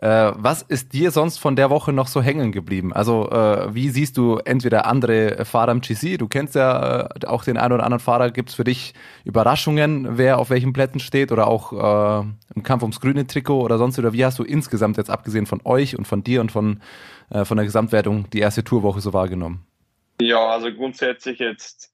Äh, 0.00 0.32
was 0.34 0.62
ist 0.62 0.94
dir 0.94 1.10
sonst 1.10 1.38
von 1.38 1.56
der 1.56 1.68
Woche 1.68 1.92
noch 1.92 2.06
so 2.08 2.22
hängen 2.22 2.52
geblieben? 2.52 2.92
Also 2.92 3.30
äh, 3.30 3.74
wie 3.74 3.90
siehst 3.90 4.16
du 4.16 4.38
entweder 4.38 4.86
andere 4.86 5.44
Fahrer 5.44 5.72
im 5.72 5.82
GC? 5.82 6.16
Du 6.16 6.26
kennst 6.26 6.54
ja 6.54 7.02
äh, 7.02 7.26
auch 7.26 7.44
den 7.44 7.58
einen 7.58 7.74
oder 7.74 7.84
anderen 7.84 8.00
Fahrer. 8.00 8.30
Gibt 8.30 8.48
es 8.48 8.54
für 8.54 8.64
dich 8.64 8.94
Überraschungen, 9.24 10.16
wer 10.16 10.38
auf 10.38 10.48
welchen 10.48 10.72
Plätzen 10.72 11.00
steht 11.00 11.32
oder 11.32 11.46
auch 11.46 11.72
äh, 12.22 12.26
im 12.54 12.62
Kampf 12.62 12.82
ums 12.82 13.00
grüne 13.00 13.26
Trikot 13.26 13.60
oder 13.60 13.76
sonst? 13.76 13.98
Oder 13.98 14.14
wie 14.14 14.24
hast 14.24 14.38
du 14.38 14.42
insgesamt 14.42 14.96
jetzt 14.96 15.10
abgesehen 15.10 15.44
von 15.44 15.60
euch 15.64 15.98
und 15.98 16.08
von 16.08 16.24
dir 16.24 16.40
und 16.40 16.50
von, 16.50 16.80
äh, 17.28 17.44
von 17.44 17.58
der 17.58 17.66
Gesamtwertung 17.66 18.30
die 18.30 18.40
erste 18.40 18.64
Tourwoche 18.64 19.02
so 19.02 19.12
wahrgenommen? 19.12 19.66
Ja, 20.20 20.48
also 20.48 20.72
grundsätzlich 20.72 21.38
jetzt, 21.38 21.92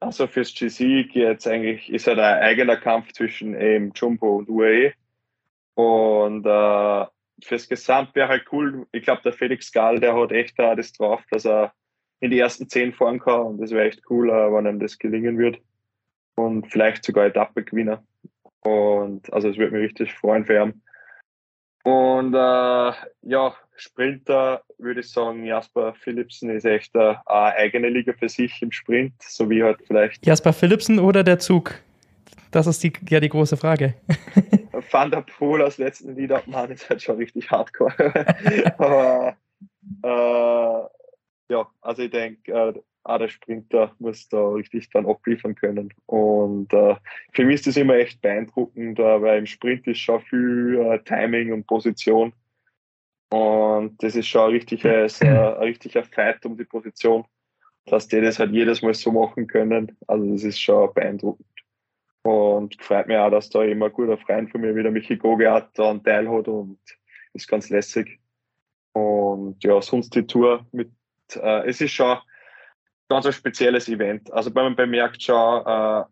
also 0.00 0.26
fürs 0.26 0.54
GC 0.54 1.08
jetzt 1.12 1.46
eigentlich 1.46 1.90
ist 1.90 2.06
halt 2.06 2.18
ein 2.18 2.42
eigener 2.42 2.76
Kampf 2.76 3.12
zwischen 3.12 3.58
eben 3.58 3.92
Jumbo 3.94 4.36
und 4.36 4.48
UAE. 4.48 4.92
Und 5.74 6.46
äh, 6.46 7.06
fürs 7.42 7.68
Gesamt 7.68 8.14
wäre 8.14 8.28
halt 8.28 8.46
cool. 8.52 8.86
Ich 8.92 9.04
glaube, 9.04 9.22
der 9.22 9.32
Felix 9.32 9.72
Gall, 9.72 10.00
der 10.00 10.16
hat 10.16 10.32
echt 10.32 10.58
da 10.58 10.74
das 10.74 10.92
drauf, 10.92 11.22
dass 11.30 11.44
er 11.44 11.72
in 12.20 12.30
die 12.30 12.38
ersten 12.38 12.68
zehn 12.68 12.92
fahren 12.92 13.20
kann. 13.20 13.42
Und 13.42 13.58
das 13.58 13.70
wäre 13.70 13.86
echt 13.86 14.02
cool, 14.10 14.30
äh, 14.30 14.52
wenn 14.52 14.66
ihm 14.66 14.80
das 14.80 14.98
gelingen 14.98 15.38
wird. 15.38 15.58
Und 16.34 16.70
vielleicht 16.70 17.04
sogar 17.04 17.26
Etappe-Gewinner. 17.26 18.02
Und 18.60 19.32
also 19.32 19.48
es 19.48 19.56
würde 19.56 19.76
mich 19.76 19.90
richtig 19.90 20.14
freuen 20.14 20.44
für 20.44 20.62
ihn. 20.62 20.82
Und 21.86 22.34
äh, 22.34 22.92
ja, 23.22 23.54
Sprinter 23.76 24.60
würde 24.78 25.00
ich 25.00 25.08
sagen, 25.08 25.44
Jasper 25.44 25.94
Philipsen 25.94 26.50
ist 26.50 26.64
echt 26.64 26.92
eine, 26.96 27.24
eine 27.28 27.54
eigene 27.54 27.90
Liga 27.90 28.12
für 28.12 28.28
sich 28.28 28.60
im 28.60 28.72
Sprint, 28.72 29.12
so 29.22 29.48
wie 29.48 29.62
halt 29.62 29.78
vielleicht. 29.86 30.26
Jasper 30.26 30.52
Philipsen 30.52 30.98
oder 30.98 31.22
der 31.22 31.38
Zug? 31.38 31.76
Das 32.50 32.66
ist 32.66 32.82
die, 32.82 32.92
ja 33.08 33.20
die 33.20 33.28
große 33.28 33.56
Frage. 33.56 33.94
Van 34.90 35.12
der 35.12 35.20
Poel 35.20 35.62
als 35.62 35.78
letzten 35.78 36.16
Lied 36.16 36.32
abmachen 36.32 36.72
ist 36.72 36.90
halt 36.90 37.02
schon 37.02 37.18
richtig 37.18 37.48
hardcore. 37.52 37.94
Aber 38.78 39.36
äh, 40.02 41.52
ja, 41.52 41.70
also 41.82 42.02
ich 42.02 42.10
denke, 42.10 42.82
auch 43.06 43.18
der 43.18 43.28
Sprinter 43.28 43.94
muss 43.98 44.28
da 44.28 44.48
richtig 44.48 44.90
dann 44.90 45.06
abliefern 45.06 45.54
können. 45.54 45.92
Und 46.06 46.72
äh, 46.72 46.96
für 47.32 47.44
mich 47.44 47.56
ist 47.56 47.66
das 47.68 47.76
immer 47.76 47.94
echt 47.94 48.20
beeindruckend, 48.20 48.98
äh, 48.98 49.22
weil 49.22 49.38
im 49.38 49.46
Sprint 49.46 49.86
ist 49.86 49.98
schon 49.98 50.20
viel 50.22 50.78
äh, 50.80 50.98
Timing 51.04 51.52
und 51.52 51.66
Position. 51.66 52.32
Und 53.30 54.02
das 54.02 54.16
ist 54.16 54.26
schon 54.26 54.42
ein 54.42 54.50
richtiges, 54.50 55.20
äh, 55.20 55.28
ein 55.28 55.62
richtiger 55.62 56.04
Fight 56.04 56.44
um 56.46 56.56
die 56.56 56.64
Position, 56.64 57.24
dass 57.86 58.08
die 58.08 58.20
das 58.20 58.38
halt 58.38 58.52
jedes 58.52 58.82
Mal 58.82 58.94
so 58.94 59.12
machen 59.12 59.46
können. 59.46 59.96
Also 60.06 60.30
das 60.32 60.44
ist 60.44 60.60
schon 60.60 60.92
beeindruckend. 60.94 61.46
Und 62.22 62.82
freut 62.82 63.06
mich 63.06 63.16
auch, 63.16 63.30
dass 63.30 63.50
da 63.50 63.62
immer 63.62 63.86
ein 63.86 63.92
guter 63.92 64.18
Freund 64.18 64.50
von 64.50 64.60
mir 64.60 64.74
wieder 64.74 64.90
Michi 64.90 65.16
Goge 65.16 65.50
hat, 65.50 65.78
daran 65.78 66.02
teilhat 66.02 66.48
und 66.48 66.78
ist 67.34 67.46
ganz 67.46 67.70
lässig. 67.70 68.18
Und 68.92 69.62
ja, 69.62 69.80
sonst 69.80 70.14
die 70.14 70.26
Tour 70.26 70.66
mit, 70.72 70.90
äh, 71.36 71.68
es 71.68 71.80
ist 71.80 71.92
schon 71.92 72.18
ganz 73.08 73.26
ein 73.26 73.32
spezielles 73.32 73.88
Event. 73.88 74.32
Also 74.32 74.54
wenn 74.54 74.64
man 74.64 74.76
bemerkt 74.76 75.22
schon, 75.22 75.66
äh, 75.66 76.04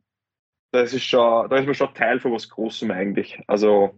das 0.72 0.92
ist 0.92 1.04
schon, 1.04 1.48
da 1.48 1.56
ist 1.56 1.66
man 1.66 1.74
schon 1.74 1.94
Teil 1.94 2.20
von 2.20 2.32
was 2.32 2.48
Großem 2.48 2.90
eigentlich. 2.90 3.40
Also 3.46 3.94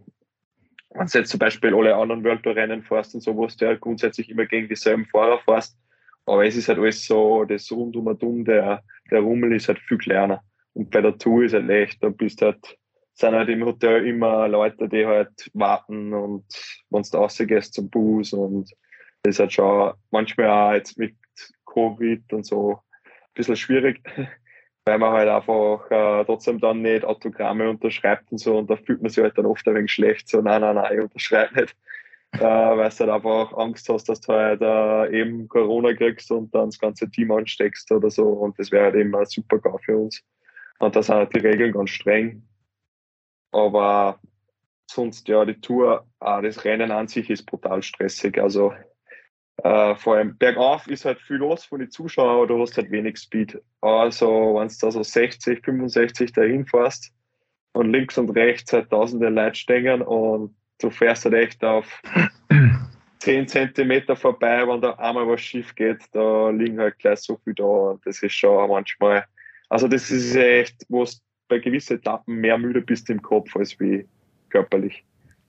wenn 0.91 1.07
du 1.07 1.17
jetzt 1.17 1.29
zum 1.29 1.39
Beispiel 1.39 1.75
alle 1.75 1.95
anderen 1.95 2.23
World 2.23 2.43
Tour 2.43 2.55
Rennen 2.55 2.83
fährst 2.83 3.13
und 3.13 3.21
so, 3.21 3.35
wo 3.35 3.45
du 3.47 3.65
ja 3.65 3.75
grundsätzlich 3.75 4.29
immer 4.29 4.45
gegen 4.45 4.67
dieselben 4.67 5.05
Fahrer 5.05 5.39
fährst. 5.39 5.77
Aber 6.25 6.45
es 6.45 6.55
ist 6.55 6.67
halt 6.67 6.79
alles 6.79 7.05
so, 7.05 7.45
das 7.45 7.71
rundum 7.71 8.07
und 8.07 8.21
um, 8.23 8.43
der, 8.43 8.83
der 9.11 9.21
Rummel 9.21 9.55
ist 9.55 9.67
halt 9.67 9.79
viel 9.79 9.97
kleiner. 9.97 10.43
Und 10.73 10.91
bei 10.91 11.01
der 11.01 11.17
Tour 11.17 11.43
ist 11.43 11.53
halt 11.53 11.69
echt, 11.69 12.03
da 12.03 12.09
bist 12.09 12.41
halt, 12.41 12.77
sind 13.13 13.33
halt 13.33 13.49
im 13.49 13.63
Hotel 13.65 14.05
immer 14.05 14.47
Leute, 14.47 14.89
die 14.89 15.05
halt 15.05 15.49
warten 15.53 16.13
und 16.13 16.45
wenn 16.89 17.01
du 17.01 17.17
rausgehst 17.17 17.73
zum 17.73 17.89
Bus 17.89 18.33
und 18.33 18.69
das 19.23 19.35
ist 19.35 19.39
halt 19.39 19.53
schon 19.53 19.93
manchmal 20.11 20.49
auch 20.49 20.73
jetzt 20.73 20.97
mit 20.99 21.15
Covid 21.65 22.31
und 22.33 22.45
so 22.45 22.79
bisschen 23.37 23.55
schwierig, 23.55 24.01
weil 24.85 24.97
man 24.99 25.11
halt 25.11 25.29
einfach 25.29 25.89
äh, 25.91 26.25
trotzdem 26.25 26.59
dann 26.59 26.81
nicht 26.81 27.05
Autogramme 27.05 27.69
unterschreibt 27.69 28.31
und 28.31 28.39
so 28.39 28.57
und 28.57 28.69
da 28.69 28.75
fühlt 28.77 29.01
man 29.01 29.09
sich 29.09 29.23
halt 29.23 29.37
dann 29.37 29.45
oft 29.45 29.67
ein 29.67 29.75
wenig 29.75 29.91
schlecht, 29.91 30.27
so 30.27 30.41
nein, 30.41 30.61
nein, 30.61 30.75
nein, 30.75 30.93
ich 30.93 31.01
unterschreibe 31.01 31.61
nicht. 31.61 31.75
äh, 32.33 32.39
weil 32.41 32.89
du 32.89 32.99
halt 32.99 33.09
einfach 33.09 33.57
Angst 33.57 33.87
hast, 33.89 34.09
dass 34.09 34.19
du 34.21 34.33
halt 34.33 34.61
äh, 34.61 35.21
eben 35.21 35.47
Corona 35.47 35.93
kriegst 35.93 36.29
und 36.31 36.53
dann 36.53 36.69
das 36.69 36.79
ganze 36.79 37.09
Team 37.09 37.31
ansteckst 37.31 37.91
oder 37.91 38.09
so 38.09 38.23
und 38.23 38.59
das 38.59 38.71
wäre 38.71 38.85
halt 38.85 38.95
eben 38.95 39.15
ein 39.15 39.25
super 39.25 39.59
GAU 39.59 39.77
für 39.77 39.97
uns. 39.97 40.23
Und 40.79 40.95
da 40.95 41.01
sind 41.01 41.15
halt 41.15 41.33
die 41.35 41.39
Regeln 41.39 41.73
ganz 41.73 41.89
streng. 41.89 42.43
Aber 43.51 44.19
sonst, 44.89 45.27
ja, 45.27 45.45
die 45.45 45.59
Tour, 45.59 46.05
äh, 46.19 46.41
das 46.41 46.63
Rennen 46.65 46.91
an 46.91 47.07
sich 47.07 47.29
ist 47.29 47.45
brutal 47.45 47.81
stressig. 47.81 48.39
Also 48.39 48.73
äh, 49.63 49.95
vor 49.95 50.15
allem 50.15 50.37
bergauf 50.37 50.87
ist 50.87 51.05
halt 51.05 51.19
viel 51.21 51.37
los 51.37 51.65
von 51.65 51.79
den 51.79 51.91
Zuschauern, 51.91 52.37
aber 52.37 52.47
du 52.47 52.61
hast 52.61 52.77
halt 52.77 52.91
wenig 52.91 53.17
Speed. 53.17 53.59
Also, 53.81 54.55
wenn 54.55 54.67
du 54.67 54.73
da 54.79 54.91
so 54.91 55.03
60, 55.03 55.63
65 55.63 56.31
dahin 56.33 56.65
fährst 56.65 57.11
und 57.73 57.91
links 57.91 58.17
und 58.17 58.29
rechts 58.31 58.73
halt 58.73 58.89
tausende 58.89 59.29
Leute 59.29 59.55
stehen 59.55 60.01
und 60.01 60.55
du 60.79 60.89
fährst 60.89 61.25
halt 61.25 61.35
echt 61.35 61.63
auf 61.63 62.01
10 63.19 63.47
Zentimeter 63.47 64.15
vorbei, 64.15 64.67
wenn 64.67 64.81
da 64.81 64.91
einmal 64.93 65.27
was 65.27 65.41
schief 65.41 65.73
geht, 65.75 66.03
da 66.11 66.49
liegen 66.49 66.79
halt 66.79 66.99
gleich 66.99 67.19
so 67.19 67.37
viel 67.43 67.55
da 67.55 67.63
und 67.63 68.05
das 68.05 68.21
ist 68.21 68.33
schon 68.33 68.69
manchmal 68.69 69.25
also 69.69 69.87
das 69.87 70.09
ist 70.11 70.35
echt, 70.35 70.85
wo 70.89 71.03
es 71.03 71.21
bei 71.47 71.59
gewissen 71.59 71.97
Etappen 71.97 72.35
mehr 72.35 72.57
müde 72.57 72.81
bist 72.81 73.09
im 73.09 73.21
Kopf 73.21 73.55
als 73.55 73.79
wie 73.79 74.07
körperlich. 74.49 75.03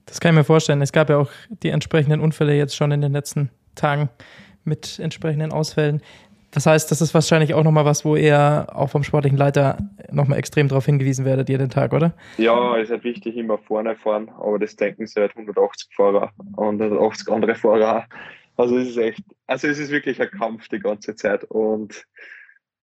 Das 0.07 0.21
kann 0.21 0.35
ich 0.35 0.39
mir 0.39 0.45
vorstellen. 0.45 0.81
Es 0.81 0.93
gab 0.93 1.11
ja 1.11 1.19
auch 1.19 1.31
die 1.49 1.69
entsprechenden 1.69 2.21
Unfälle 2.21 2.55
jetzt 2.55 2.77
schon 2.77 2.91
in 2.93 3.01
den 3.01 3.13
letzten 3.13 3.51
Tagen 3.79 4.09
mit 4.65 4.99
entsprechenden 4.99 5.53
Ausfällen. 5.53 6.03
Das 6.51 6.65
heißt, 6.65 6.91
das 6.91 7.03
ist 7.03 7.13
wahrscheinlich 7.13 7.53
auch 7.53 7.63
nochmal 7.63 7.85
was, 7.85 8.05
wo 8.05 8.17
ihr 8.17 8.67
auch 8.73 8.89
vom 8.89 9.03
sportlichen 9.03 9.37
Leiter 9.37 9.77
nochmal 10.11 10.39
extrem 10.39 10.69
darauf 10.69 10.87
hingewiesen 10.87 11.25
werdet, 11.25 11.49
jeden 11.49 11.69
Tag, 11.69 11.93
oder? 11.93 12.15
Ja, 12.39 12.77
ist 12.77 12.91
halt 12.91 13.05
wichtig, 13.05 13.37
immer 13.37 13.59
vorne 13.59 13.97
fahren, 13.97 14.31
aber 14.39 14.59
das 14.59 14.75
denken 14.75 15.07
sie 15.07 15.21
halt 15.21 15.37
180 15.37 15.95
Fahrer 15.95 16.33
und 16.57 16.81
180 16.81 17.29
andere 17.29 17.55
Fahrer. 17.55 18.07
Also 18.57 18.79
es 18.79 18.89
ist 18.89 18.97
echt, 18.97 19.23
also 19.47 19.69
es 19.69 19.79
ist 19.79 19.91
wirklich 19.91 20.21
ein 20.21 20.31
Kampf 20.31 20.69
die 20.69 20.79
ganze 20.79 21.15
Zeit 21.15 21.45
und 21.45 22.05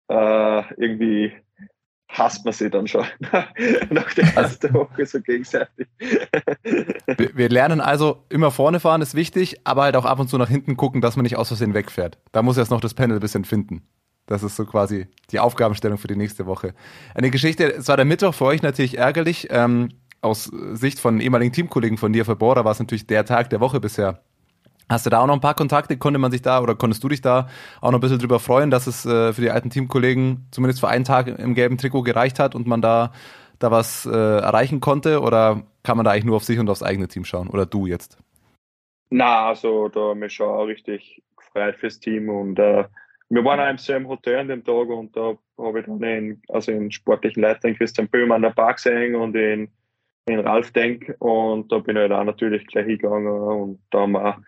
äh, 0.08 0.74
irgendwie 0.76 1.32
hasst 2.18 2.44
man 2.44 2.54
sie 2.54 2.70
dann 2.70 2.86
schon 2.86 3.04
nach 3.90 4.14
der 4.14 4.36
ersten 4.36 4.72
Woche 4.74 5.06
so 5.06 5.20
gegenseitig. 5.20 5.86
wir 7.34 7.48
lernen 7.48 7.80
also, 7.80 8.24
immer 8.28 8.50
vorne 8.50 8.80
fahren 8.80 9.02
ist 9.02 9.14
wichtig, 9.14 9.60
aber 9.64 9.82
halt 9.82 9.96
auch 9.96 10.04
ab 10.04 10.20
und 10.20 10.28
zu 10.28 10.38
nach 10.38 10.48
hinten 10.48 10.76
gucken, 10.76 11.00
dass 11.00 11.16
man 11.16 11.24
nicht 11.24 11.36
aus 11.36 11.48
Versehen 11.48 11.74
wegfährt. 11.74 12.18
Da 12.32 12.42
muss 12.42 12.56
jetzt 12.56 12.70
noch 12.70 12.80
das 12.80 12.94
Panel 12.94 13.18
ein 13.18 13.20
bisschen 13.20 13.44
finden. 13.44 13.82
Das 14.26 14.42
ist 14.42 14.56
so 14.56 14.66
quasi 14.66 15.06
die 15.30 15.38
Aufgabenstellung 15.38 15.98
für 15.98 16.08
die 16.08 16.16
nächste 16.16 16.46
Woche. 16.46 16.74
Eine 17.14 17.30
Geschichte, 17.30 17.72
es 17.72 17.88
war 17.88 17.96
der 17.96 18.06
Mittwoch 18.06 18.34
für 18.34 18.46
euch 18.46 18.62
natürlich 18.62 18.98
ärgerlich. 18.98 19.48
Ähm, 19.50 19.90
aus 20.20 20.50
Sicht 20.72 20.98
von 20.98 21.20
ehemaligen 21.20 21.52
Teamkollegen 21.52 21.98
von 21.98 22.12
dir 22.12 22.24
für 22.24 22.34
Bora 22.34 22.64
war 22.64 22.72
es 22.72 22.80
natürlich 22.80 23.06
der 23.06 23.24
Tag 23.24 23.50
der 23.50 23.60
Woche 23.60 23.78
bisher 23.80 24.22
Hast 24.88 25.04
du 25.04 25.10
da 25.10 25.20
auch 25.20 25.26
noch 25.26 25.34
ein 25.34 25.40
paar 25.40 25.54
Kontakte? 25.54 25.96
Konnte 25.96 26.18
man 26.18 26.30
sich 26.30 26.42
da 26.42 26.60
oder 26.60 26.76
konntest 26.76 27.02
du 27.02 27.08
dich 27.08 27.20
da 27.20 27.48
auch 27.80 27.90
noch 27.90 27.98
ein 27.98 28.00
bisschen 28.00 28.20
drüber 28.20 28.38
freuen, 28.38 28.70
dass 28.70 28.86
es 28.86 29.04
äh, 29.04 29.32
für 29.32 29.40
die 29.40 29.50
alten 29.50 29.70
Teamkollegen 29.70 30.46
zumindest 30.52 30.80
für 30.80 30.88
einen 30.88 31.04
Tag 31.04 31.26
im 31.26 31.54
gelben 31.54 31.76
Trikot 31.76 32.02
gereicht 32.02 32.38
hat 32.38 32.54
und 32.54 32.68
man 32.68 32.82
da, 32.82 33.12
da 33.58 33.72
was 33.72 34.06
äh, 34.06 34.10
erreichen 34.10 34.80
konnte? 34.80 35.20
Oder 35.20 35.62
kann 35.82 35.96
man 35.96 36.04
da 36.04 36.12
eigentlich 36.12 36.24
nur 36.24 36.36
auf 36.36 36.44
sich 36.44 36.58
und 36.58 36.70
aufs 36.70 36.84
eigene 36.84 37.08
Team 37.08 37.24
schauen? 37.24 37.48
Oder 37.48 37.66
du 37.66 37.86
jetzt? 37.86 38.18
Na, 39.10 39.48
also 39.48 39.88
da 39.88 40.10
haben 40.10 40.20
wir 40.20 40.30
schon 40.30 40.48
auch 40.48 40.64
richtig 40.64 41.22
gefreut 41.36 41.76
fürs 41.76 41.98
Team 41.98 42.28
und 42.28 42.58
äh, 42.58 42.84
wir 43.28 43.44
waren 43.44 43.58
auch 43.58 43.70
im 43.70 43.78
selben 43.78 44.06
Hotel 44.06 44.38
an 44.38 44.48
dem 44.48 44.64
Tag 44.64 44.88
und 44.88 45.16
da 45.16 45.36
habe 45.58 45.80
ich 45.80 45.86
dann 45.86 45.98
den, 45.98 46.42
also 46.48 46.70
den 46.70 46.92
sportlichen 46.92 47.42
Leiter 47.42 47.72
Christian 47.72 48.08
Böhm 48.08 48.30
an 48.30 48.42
der 48.42 48.50
Park 48.50 48.76
gesehen 48.76 49.16
und 49.16 49.32
den, 49.32 49.68
den 50.28 50.40
Ralf 50.40 50.70
Denk 50.72 51.14
und 51.18 51.72
da 51.72 51.78
bin 51.78 51.96
ich 51.96 52.02
halt 52.02 52.12
auch 52.12 52.24
natürlich 52.24 52.66
gleich 52.66 52.86
hingegangen 52.86 53.26
und 53.26 53.80
da 53.90 54.00
haben 54.00 54.12
wir 54.12 54.42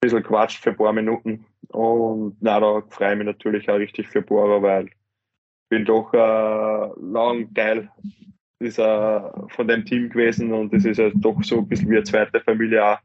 bisschen 0.00 0.22
quatscht 0.22 0.62
für 0.62 0.70
ein 0.70 0.76
paar 0.76 0.92
Minuten. 0.92 1.44
Und 1.68 2.36
na, 2.40 2.58
da 2.58 2.82
freue 2.88 3.12
ich 3.12 3.18
mich 3.18 3.26
natürlich 3.26 3.68
auch 3.68 3.78
richtig 3.78 4.08
für 4.08 4.22
Bora, 4.22 4.60
weil 4.62 4.86
ich 4.86 4.96
bin 5.68 5.84
doch 5.84 6.12
äh, 6.12 7.00
lang 7.00 7.52
Teil 7.54 7.90
dieser, 8.60 9.46
von 9.50 9.68
dem 9.68 9.84
Team 9.84 10.10
gewesen 10.10 10.52
und 10.52 10.72
es 10.74 10.84
ist 10.84 10.98
ja 10.98 11.10
doch 11.14 11.42
so 11.42 11.58
ein 11.58 11.68
bisschen 11.68 11.90
wie 11.90 11.96
eine 11.96 12.04
zweite 12.04 12.40
Familie 12.40 12.84
auch. 12.84 12.98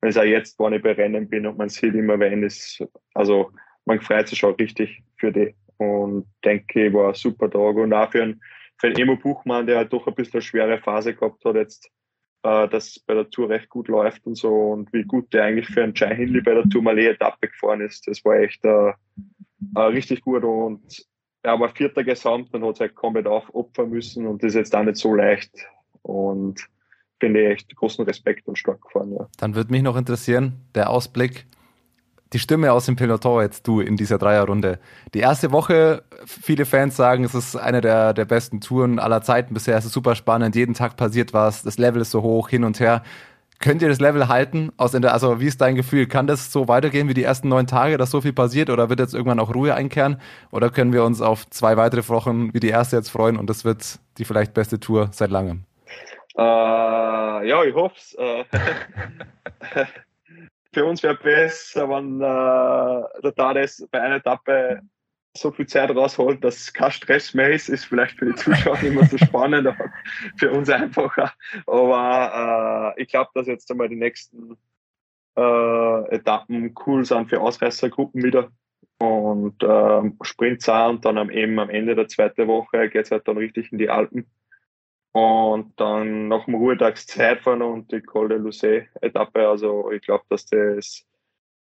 Wenn 0.00 0.10
es 0.10 0.16
auch 0.16 0.22
jetzt, 0.22 0.58
wenn 0.58 0.74
ich 0.74 0.82
bei 0.82 0.92
Rennen 0.92 1.28
bin 1.28 1.46
und 1.46 1.58
man 1.58 1.68
sieht 1.68 1.94
immer, 1.94 2.18
wenn 2.18 2.44
es, 2.44 2.82
also 3.14 3.50
man 3.84 4.00
freut 4.00 4.28
sich 4.28 4.38
schon 4.38 4.54
richtig 4.54 5.02
für 5.16 5.32
die. 5.32 5.54
Und 5.78 6.26
denke, 6.44 6.92
war 6.92 7.08
ein 7.08 7.14
super 7.14 7.48
Tag 7.48 7.76
und 7.76 7.92
auch 7.92 8.10
für 8.10 8.22
einen, 8.22 8.42
für 8.78 8.88
einen 8.88 8.96
Emo 8.96 9.16
Buchmann, 9.16 9.66
der 9.66 9.78
halt 9.78 9.92
doch 9.92 10.06
ein 10.06 10.14
bisschen 10.14 10.34
eine 10.34 10.42
schwere 10.42 10.78
Phase 10.78 11.14
gehabt 11.14 11.44
hat 11.44 11.54
jetzt, 11.54 11.88
äh, 12.42 12.68
dass 12.68 12.98
bei 13.00 13.14
der 13.14 13.30
Tour 13.30 13.48
recht 13.48 13.68
gut 13.68 13.88
läuft 13.88 14.26
und 14.26 14.36
so 14.36 14.70
und 14.72 14.92
wie 14.92 15.04
gut 15.04 15.32
der 15.32 15.44
eigentlich 15.44 15.68
für 15.68 15.82
einen 15.82 15.94
Jai 15.94 16.14
Hindley 16.14 16.40
bei 16.40 16.54
der 16.54 16.68
Tour 16.68 16.82
Malé 16.82 17.08
Etappe 17.08 17.48
gefahren 17.48 17.80
ist. 17.80 18.06
Das 18.06 18.24
war 18.24 18.36
echt 18.36 18.64
äh, 18.64 18.92
äh, 19.74 19.80
richtig 19.80 20.22
gut 20.22 20.44
und 20.44 21.06
er 21.42 21.58
war 21.58 21.68
vierter 21.68 22.04
Gesamt 22.04 22.52
und 22.54 22.64
hat 22.64 22.76
sich 22.76 22.82
halt 22.82 22.94
komplett 22.94 23.26
aufopfern 23.26 23.90
müssen 23.90 24.26
und 24.26 24.42
das 24.42 24.50
ist 24.50 24.56
jetzt 24.56 24.76
auch 24.76 24.82
nicht 24.82 24.96
so 24.96 25.14
leicht. 25.14 25.52
Und 26.02 26.68
finde 27.20 27.42
ich 27.42 27.48
echt 27.48 27.76
großen 27.76 28.04
Respekt 28.04 28.46
und 28.48 28.58
stark 28.58 28.80
gefahren. 28.82 29.12
Ja. 29.12 29.28
Dann 29.38 29.54
würde 29.54 29.70
mich 29.70 29.82
noch 29.82 29.96
interessieren, 29.96 30.60
der 30.74 30.90
Ausblick, 30.90 31.46
die 32.32 32.38
Stimme 32.38 32.72
aus 32.72 32.86
dem 32.86 32.96
Peloton 32.96 33.42
jetzt 33.42 33.66
du 33.66 33.80
in 33.80 33.96
dieser 33.96 34.18
Dreierrunde. 34.18 34.78
Die 35.14 35.20
erste 35.20 35.52
Woche, 35.52 36.02
viele 36.26 36.66
Fans 36.66 36.96
sagen, 36.96 37.24
es 37.24 37.34
ist 37.34 37.56
eine 37.56 37.80
der, 37.80 38.12
der 38.12 38.24
besten 38.24 38.60
Touren 38.60 38.98
aller 38.98 39.22
Zeiten 39.22 39.54
bisher. 39.54 39.76
Es 39.76 39.84
ist 39.84 39.92
super 39.92 40.14
spannend, 40.14 40.54
jeden 40.54 40.74
Tag 40.74 40.96
passiert 40.96 41.32
was, 41.32 41.62
das 41.62 41.78
Level 41.78 42.02
ist 42.02 42.10
so 42.10 42.22
hoch, 42.22 42.48
hin 42.48 42.64
und 42.64 42.80
her. 42.80 43.02
Könnt 43.60 43.82
ihr 43.82 43.88
das 43.88 43.98
Level 43.98 44.28
halten? 44.28 44.70
Aus 44.76 44.94
in 44.94 45.02
der, 45.02 45.12
also 45.12 45.40
wie 45.40 45.46
ist 45.46 45.60
dein 45.60 45.74
Gefühl? 45.74 46.06
Kann 46.06 46.28
das 46.28 46.52
so 46.52 46.68
weitergehen 46.68 47.08
wie 47.08 47.14
die 47.14 47.24
ersten 47.24 47.48
neun 47.48 47.66
Tage, 47.66 47.96
dass 47.96 48.12
so 48.12 48.20
viel 48.20 48.32
passiert? 48.32 48.70
Oder 48.70 48.88
wird 48.88 49.00
jetzt 49.00 49.14
irgendwann 49.14 49.40
auch 49.40 49.52
Ruhe 49.52 49.74
einkehren? 49.74 50.20
Oder 50.52 50.70
können 50.70 50.92
wir 50.92 51.02
uns 51.02 51.20
auf 51.20 51.48
zwei 51.50 51.76
weitere 51.76 52.08
Wochen 52.08 52.54
wie 52.54 52.60
die 52.60 52.68
erste 52.68 52.94
jetzt 52.94 53.10
freuen 53.10 53.36
und 53.36 53.50
das 53.50 53.64
wird 53.64 53.98
die 54.18 54.24
vielleicht 54.24 54.54
beste 54.54 54.78
Tour 54.78 55.08
seit 55.10 55.30
langem? 55.30 55.64
Äh, 56.36 56.42
ja, 57.48 57.64
ich 57.64 57.74
hoffe 57.74 57.96
es. 57.96 58.14
Äh, 58.14 58.44
für 60.72 60.84
uns 60.84 61.02
wäre 61.02 61.16
besser, 61.16 61.88
wenn 61.88 62.20
äh, 62.20 63.22
der 63.22 63.34
Tades 63.34 63.86
bei 63.90 64.00
einer 64.00 64.16
Etappe 64.16 64.82
so 65.36 65.50
viel 65.50 65.66
Zeit 65.66 65.90
rausholt, 65.90 66.42
dass 66.42 66.72
kein 66.72 66.90
Stress 66.90 67.34
mehr 67.34 67.50
ist, 67.50 67.68
ist 67.68 67.84
vielleicht 67.84 68.18
für 68.18 68.26
die 68.26 68.34
Zuschauer 68.34 68.78
mehr 68.82 69.06
so 69.06 69.18
spannend, 69.18 69.66
aber 69.66 69.90
für 70.36 70.50
uns 70.50 70.68
einfacher. 70.68 71.32
Aber 71.66 72.94
äh, 72.96 73.02
ich 73.02 73.08
glaube, 73.08 73.30
dass 73.34 73.46
jetzt 73.46 73.70
einmal 73.70 73.88
die 73.88 73.96
nächsten 73.96 74.56
äh, 75.36 76.14
Etappen 76.14 76.74
cool 76.86 77.04
sind 77.04 77.28
für 77.28 77.40
Ausreißergruppen 77.40 78.22
wieder 78.22 78.50
und 78.98 79.62
äh, 79.62 80.10
Sprint 80.22 80.62
sind 80.62 80.74
und 80.74 81.04
dann 81.04 81.18
am, 81.18 81.30
eben 81.30 81.58
am 81.60 81.70
Ende 81.70 81.94
der 81.94 82.08
zweiten 82.08 82.48
Woche 82.48 82.88
geht 82.88 83.04
es 83.04 83.10
halt 83.10 83.28
dann 83.28 83.38
richtig 83.38 83.70
in 83.72 83.78
die 83.78 83.90
Alpen. 83.90 84.26
Und 85.18 85.80
dann 85.80 86.28
nach 86.28 86.44
dem 86.44 86.54
Ruhetag 86.54 86.96
Zeitfahren 86.96 87.62
und 87.62 87.90
die 87.90 88.00
Col 88.00 88.28
de 88.28 88.38
Lucé-Etappe. 88.38 89.48
Also 89.48 89.90
ich 89.90 90.02
glaube, 90.02 90.24
dass 90.28 90.46
das 90.46 91.04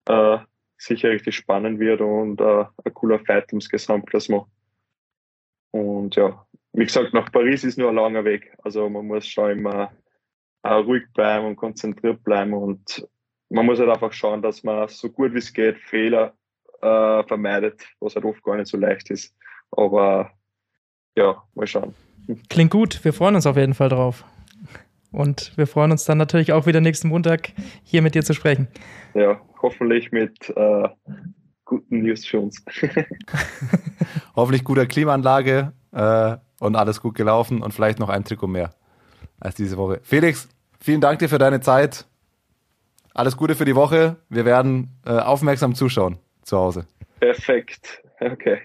äh, 0.08 0.38
sicher 0.78 1.10
richtig 1.10 1.36
spannend 1.36 1.80
wird 1.80 2.00
und 2.00 2.40
äh, 2.40 2.66
ein 2.86 2.94
cooler 2.94 3.20
Fight 3.20 3.52
ums 3.52 3.70
Gesamtklassement. 3.70 4.46
Und 5.72 6.16
ja, 6.16 6.46
wie 6.72 6.86
gesagt, 6.86 7.14
nach 7.14 7.30
Paris 7.32 7.66
ist 7.66 7.78
nur 7.78 7.90
ein 7.90 7.96
langer 7.96 8.24
Weg. 8.24 8.56
Also 8.64 8.90
man 8.90 9.06
muss 9.08 9.28
schon 9.28 9.52
immer 9.52 9.92
äh, 10.64 10.70
ruhig 10.74 11.04
bleiben 11.14 11.46
und 11.46 11.58
konzentriert 11.58 12.24
bleiben 12.24 12.54
und 12.54 13.06
man 13.50 13.66
muss 13.66 13.80
halt 13.80 13.90
einfach 13.90 14.14
schauen, 14.14 14.42
dass 14.42 14.64
man 14.64 14.88
so 14.88 15.10
gut 15.10 15.34
wie 15.34 15.40
es 15.40 15.52
geht 15.52 15.78
Fehler 15.78 16.34
äh, 16.82 17.24
vermeidet, 17.24 17.82
was 18.00 18.16
halt 18.16 18.24
oft 18.24 18.42
gar 18.44 18.56
nicht 18.56 18.68
so 18.68 18.78
leicht 18.78 19.10
ist. 19.10 19.36
Aber 19.72 20.32
ja, 21.18 21.44
mal 21.54 21.68
schauen. 21.68 21.94
Klingt 22.50 22.72
gut, 22.72 23.04
wir 23.04 23.14
freuen 23.14 23.36
uns 23.36 23.46
auf 23.46 23.58
jeden 23.58 23.74
Fall 23.74 23.90
drauf. 23.90 24.26
Und 25.12 25.52
wir 25.58 25.68
freuen 25.68 25.92
uns 25.92 26.06
dann 26.06 26.18
natürlich 26.18 26.54
auch 26.54 26.66
wieder 26.66 26.80
nächsten 26.80 27.10
Montag 27.10 27.52
hier 27.84 28.02
mit 28.02 28.16
dir 28.16 28.24
zu 28.24 28.34
sprechen. 28.34 28.68
Ja, 29.14 29.42
hoffentlich 29.62 30.12
mit 30.12 30.50
äh, 30.56 30.88
guten 31.66 32.02
News 32.02 32.26
für 32.26 32.40
uns. 32.40 32.64
hoffentlich 34.36 34.64
guter 34.64 34.86
Klimaanlage 34.86 35.74
äh, 35.92 36.38
und 36.60 36.76
alles 36.76 37.02
gut 37.02 37.16
gelaufen 37.16 37.62
und 37.62 37.74
vielleicht 37.74 38.00
noch 38.00 38.10
ein 38.10 38.24
Trikot 38.24 38.48
mehr 38.48 38.74
als 39.40 39.56
diese 39.56 39.78
Woche. 39.78 40.00
Felix, 40.04 40.48
vielen 40.80 41.02
Dank 41.02 41.20
dir 41.20 41.28
für 41.28 41.40
deine 41.40 41.60
Zeit. 41.60 42.06
Alles 43.14 43.36
Gute 43.36 43.56
für 43.56 43.66
die 43.66 43.76
Woche. 43.76 44.16
Wir 44.30 44.46
werden 44.46 44.98
äh, 45.06 45.12
aufmerksam 45.12 45.76
zuschauen 45.76 46.20
zu 46.44 46.58
Hause. 46.58 46.86
Perfekt. 47.20 48.02
Okay. 48.20 48.60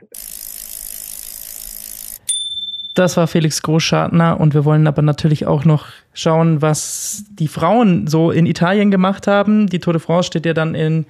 Das 2.97 3.19
war 3.19 3.27
Felix 3.27 3.61
Großschartner 3.61 4.41
und 4.41 4.55
wir 4.55 4.65
wollen 4.65 4.87
aber 4.87 5.03
natürlich 5.03 5.47
auch 5.47 5.67
noch 5.67 5.89
schauen, 6.15 6.63
was 6.63 7.25
die 7.29 7.47
Frauen 7.47 8.07
so 8.07 8.31
in 8.31 8.47
Italien 8.47 8.91
gemacht 8.91 9.27
haben. 9.27 9.67
Die 9.67 9.81
Tour 9.81 9.93
de 9.93 10.01
France 10.01 10.29
steht 10.29 10.47
ja 10.47 10.55
dann 10.55 10.75
in, 10.75 11.05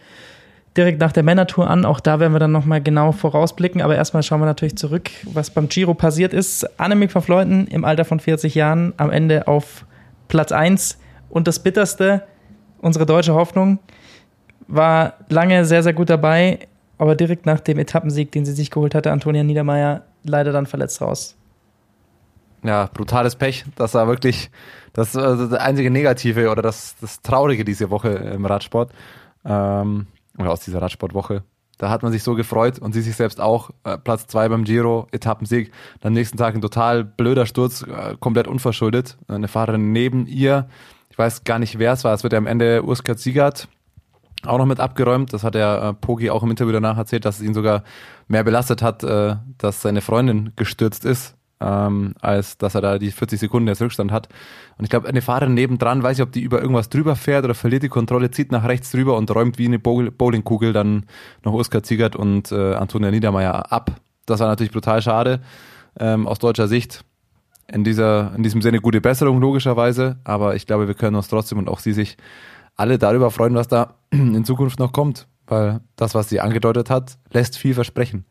direkt 0.76 0.98
nach 0.98 1.12
der 1.12 1.22
Männertour 1.22 1.70
an. 1.70 1.84
Auch 1.84 2.00
da 2.00 2.18
werden 2.18 2.32
wir 2.32 2.40
dann 2.40 2.50
nochmal 2.50 2.82
genau 2.82 3.12
vorausblicken. 3.12 3.80
Aber 3.82 3.94
erstmal 3.94 4.24
schauen 4.24 4.40
wir 4.40 4.46
natürlich 4.46 4.76
zurück, 4.76 5.10
was 5.32 5.50
beim 5.50 5.68
Giro 5.68 5.94
passiert 5.94 6.34
ist. 6.34 6.68
Annemiek 6.76 7.14
van 7.14 7.22
Fleuten 7.22 7.68
im 7.68 7.84
Alter 7.84 8.04
von 8.04 8.18
40 8.18 8.56
Jahren 8.56 8.92
am 8.96 9.12
Ende 9.12 9.46
auf 9.46 9.86
Platz 10.26 10.50
1. 10.50 10.98
Und 11.30 11.46
das 11.46 11.60
Bitterste, 11.60 12.24
unsere 12.80 13.06
deutsche 13.06 13.34
Hoffnung, 13.34 13.78
war 14.66 15.14
lange 15.28 15.64
sehr, 15.64 15.84
sehr 15.84 15.92
gut 15.92 16.10
dabei. 16.10 16.58
Aber 16.98 17.14
direkt 17.14 17.46
nach 17.46 17.60
dem 17.60 17.78
Etappensieg, 17.78 18.32
den 18.32 18.44
sie 18.44 18.54
sich 18.54 18.72
geholt 18.72 18.96
hatte, 18.96 19.12
Antonia 19.12 19.44
Niedermeyer 19.44 20.02
leider 20.24 20.50
dann 20.50 20.66
verletzt 20.66 21.00
raus 21.00 21.36
ja, 22.62 22.88
brutales 22.92 23.36
Pech. 23.36 23.64
Das 23.76 23.94
war 23.94 24.08
wirklich 24.08 24.50
das, 24.92 25.16
also 25.16 25.48
das 25.48 25.60
einzige 25.60 25.90
Negative 25.90 26.50
oder 26.50 26.62
das, 26.62 26.96
das 27.00 27.22
Traurige 27.22 27.64
diese 27.64 27.90
Woche 27.90 28.08
im 28.08 28.46
Radsport. 28.46 28.92
Ähm, 29.44 30.06
oder 30.38 30.52
aus 30.52 30.60
dieser 30.60 30.82
Radsportwoche. 30.82 31.44
Da 31.78 31.90
hat 31.90 32.02
man 32.02 32.12
sich 32.12 32.22
so 32.22 32.34
gefreut 32.34 32.78
und 32.78 32.92
sie 32.92 33.02
sich 33.02 33.16
selbst 33.16 33.40
auch. 33.40 33.70
Äh, 33.84 33.98
Platz 33.98 34.26
zwei 34.26 34.48
beim 34.48 34.64
Giro, 34.64 35.08
Etappensieg. 35.12 35.72
Dann 36.00 36.14
nächsten 36.14 36.38
Tag 36.38 36.54
ein 36.54 36.62
total 36.62 37.04
blöder 37.04 37.46
Sturz, 37.46 37.82
äh, 37.82 38.16
komplett 38.18 38.48
unverschuldet. 38.48 39.18
Eine 39.28 39.48
Fahrerin 39.48 39.92
neben 39.92 40.26
ihr, 40.26 40.68
ich 41.10 41.18
weiß 41.18 41.44
gar 41.44 41.58
nicht, 41.58 41.78
wer 41.78 41.92
es 41.92 42.04
war. 42.04 42.14
Es 42.14 42.22
wird 42.22 42.32
ja 42.32 42.38
am 42.38 42.46
Ende 42.46 42.82
Urs 42.82 43.02
Ziegert 43.16 43.68
auch 44.44 44.58
noch 44.58 44.66
mit 44.66 44.80
abgeräumt. 44.80 45.32
Das 45.32 45.44
hat 45.44 45.54
der 45.54 45.82
äh, 45.82 45.94
Pogi 45.94 46.30
auch 46.30 46.42
im 46.42 46.50
Interview 46.50 46.72
danach 46.72 46.96
erzählt, 46.96 47.24
dass 47.24 47.36
es 47.36 47.42
ihn 47.42 47.54
sogar 47.54 47.82
mehr 48.28 48.44
belastet 48.44 48.80
hat, 48.80 49.02
äh, 49.02 49.36
dass 49.58 49.82
seine 49.82 50.00
Freundin 50.00 50.52
gestürzt 50.56 51.04
ist 51.04 51.35
ähm, 51.60 52.14
als 52.20 52.58
dass 52.58 52.74
er 52.74 52.80
da 52.80 52.98
die 52.98 53.10
40 53.10 53.40
Sekunden 53.40 53.68
jetzt 53.68 53.80
Rückstand 53.80 54.12
hat. 54.12 54.28
Und 54.78 54.84
ich 54.84 54.90
glaube, 54.90 55.08
eine 55.08 55.22
Fahrerin 55.22 55.54
nebendran, 55.54 56.02
weiß 56.02 56.18
ich, 56.18 56.22
ob 56.22 56.32
die 56.32 56.42
über 56.42 56.60
irgendwas 56.60 56.88
drüber 56.88 57.16
fährt 57.16 57.44
oder 57.44 57.54
verliert 57.54 57.82
die 57.82 57.88
Kontrolle, 57.88 58.30
zieht 58.30 58.52
nach 58.52 58.64
rechts 58.64 58.90
drüber 58.90 59.16
und 59.16 59.30
räumt 59.34 59.58
wie 59.58 59.66
eine 59.66 59.78
Bowlingkugel 59.78 60.72
dann 60.72 61.06
noch 61.44 61.54
Oskar 61.54 61.82
Ziegert 61.82 62.16
und 62.16 62.52
äh, 62.52 62.74
Antonia 62.74 63.10
Niedermeyer 63.10 63.72
ab. 63.72 63.92
Das 64.26 64.40
war 64.40 64.48
natürlich 64.48 64.72
brutal 64.72 65.00
schade 65.00 65.40
ähm, 65.98 66.26
aus 66.26 66.38
deutscher 66.38 66.68
Sicht. 66.68 67.04
In, 67.68 67.82
dieser, 67.82 68.32
in 68.36 68.44
diesem 68.44 68.62
Sinne 68.62 68.80
gute 68.80 69.00
Besserung 69.00 69.40
logischerweise, 69.40 70.18
aber 70.22 70.54
ich 70.54 70.66
glaube, 70.66 70.86
wir 70.86 70.94
können 70.94 71.16
uns 71.16 71.26
trotzdem 71.26 71.58
und 71.58 71.68
auch 71.68 71.80
sie 71.80 71.92
sich 71.92 72.16
alle 72.76 72.96
darüber 72.96 73.32
freuen, 73.32 73.54
was 73.54 73.66
da 73.66 73.94
in 74.10 74.44
Zukunft 74.44 74.78
noch 74.78 74.92
kommt, 74.92 75.26
weil 75.48 75.80
das, 75.96 76.14
was 76.14 76.28
sie 76.28 76.40
angedeutet 76.40 76.90
hat, 76.90 77.18
lässt 77.30 77.58
viel 77.58 77.74
versprechen. 77.74 78.24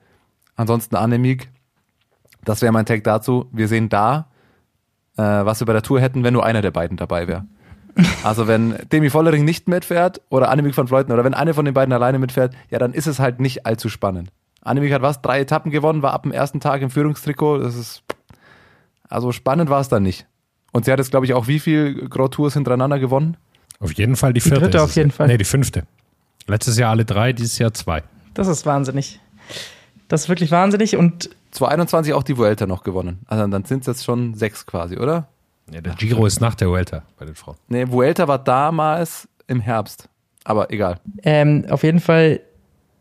Ansonsten 0.56 0.96
Annemiek, 0.96 1.50
das 2.46 2.62
wäre 2.62 2.72
mein 2.72 2.86
Take 2.86 3.02
dazu. 3.02 3.48
Wir 3.52 3.68
sehen 3.68 3.90
da, 3.90 4.30
äh, 5.18 5.22
was 5.22 5.60
wir 5.60 5.68
bei 5.68 5.74
der 5.74 5.82
Tour 5.82 6.00
hätten, 6.00 6.24
wenn 6.24 6.34
nur 6.34 6.46
einer 6.46 6.62
der 6.62 6.72
beiden 6.72 6.98
dabei 6.98 7.28
wäre. 7.28 7.46
Also 8.24 8.48
wenn 8.48 8.76
Demi 8.92 9.10
Vollering 9.10 9.46
nicht 9.46 9.70
mitfährt 9.70 10.20
oder 10.30 10.50
Annemiek 10.50 10.76
van 10.76 10.88
Fleuten 10.88 11.14
oder 11.14 11.24
wenn 11.24 11.34
eine 11.34 11.54
von 11.54 11.64
den 11.64 11.74
beiden 11.74 11.94
alleine 11.94 12.20
mitfährt, 12.20 12.54
ja, 12.70 12.78
dann 12.78 12.92
ist 12.94 13.08
es 13.08 13.20
halt 13.20 13.40
nicht 13.40 13.66
allzu 13.66 13.88
spannend. 13.88 14.32
Annemiek 14.62 14.92
hat 14.92 15.02
was? 15.02 15.22
Drei 15.22 15.40
Etappen 15.40 15.72
gewonnen, 15.72 16.02
war 16.02 16.12
ab 16.12 16.24
dem 16.24 16.34
ersten 16.34 16.60
Tag 16.60 16.82
im 16.82 16.90
Führungstrikot. 16.90 17.60
Das 17.60 17.76
ist, 17.76 18.04
also 19.08 19.32
spannend 19.32 19.70
war 19.70 19.80
es 19.80 19.88
dann 19.88 20.04
nicht. 20.04 20.26
Und 20.74 20.84
sie 20.84 20.92
hat 20.92 21.00
jetzt, 21.00 21.12
glaube 21.12 21.26
ich, 21.26 21.34
auch 21.34 21.48
wie 21.48 21.60
viel 21.60 22.10
Grand 22.10 22.34
Tours 22.34 22.56
hintereinander 22.56 23.00
gewonnen? 23.00 23.38
Auf 23.80 23.94
jeden 23.94 24.16
Fall 24.16 24.34
die 24.34 24.42
vierte. 24.42 24.58
Die 24.58 24.64
dritte 24.66 24.82
auf 24.82 24.96
jeden 24.96 25.12
Fall. 25.12 25.28
Nee, 25.28 25.38
die 25.38 25.46
fünfte. 25.46 25.84
Letztes 26.48 26.78
Jahr 26.78 26.92
alle 26.92 27.06
drei, 27.06 27.32
dieses 27.32 27.58
Jahr 27.60 27.74
zwei. 27.74 28.04
Das 28.34 28.48
ist 28.48 28.66
wahnsinnig. 28.66 29.20
Das 30.08 30.24
ist 30.24 30.30
wirklich 30.30 30.52
wahnsinnig 30.52 30.98
und 30.98 31.30
2021 31.52 32.14
auch 32.14 32.24
die 32.24 32.38
Vuelta 32.38 32.68
noch 32.68 32.84
gewonnen. 32.84 33.20
Also 33.28 33.48
dann 33.48 33.66
sind 33.66 33.82
es 33.82 33.88
jetzt 33.88 34.06
schon 34.06 34.34
sechs 34.36 34.66
quasi, 34.66 34.98
oder? 34.98 35.28
Ja, 35.72 35.82
der 35.82 35.94
Giro 35.94 36.26
ist 36.26 36.42
nach 36.42 36.56
der 36.56 36.70
Vuelta 36.70 37.04
bei 37.18 37.26
den 37.26 37.36
Frauen. 37.36 37.58
Nee, 37.68 37.86
Vuelta 37.90 38.28
war 38.28 38.38
damals 38.38 39.28
im 39.48 39.60
Herbst. 39.60 40.10
Aber 40.44 40.72
egal. 40.72 41.00
Ähm, 41.24 41.66
auf 41.70 41.84
jeden 41.84 42.00
Fall 42.00 42.42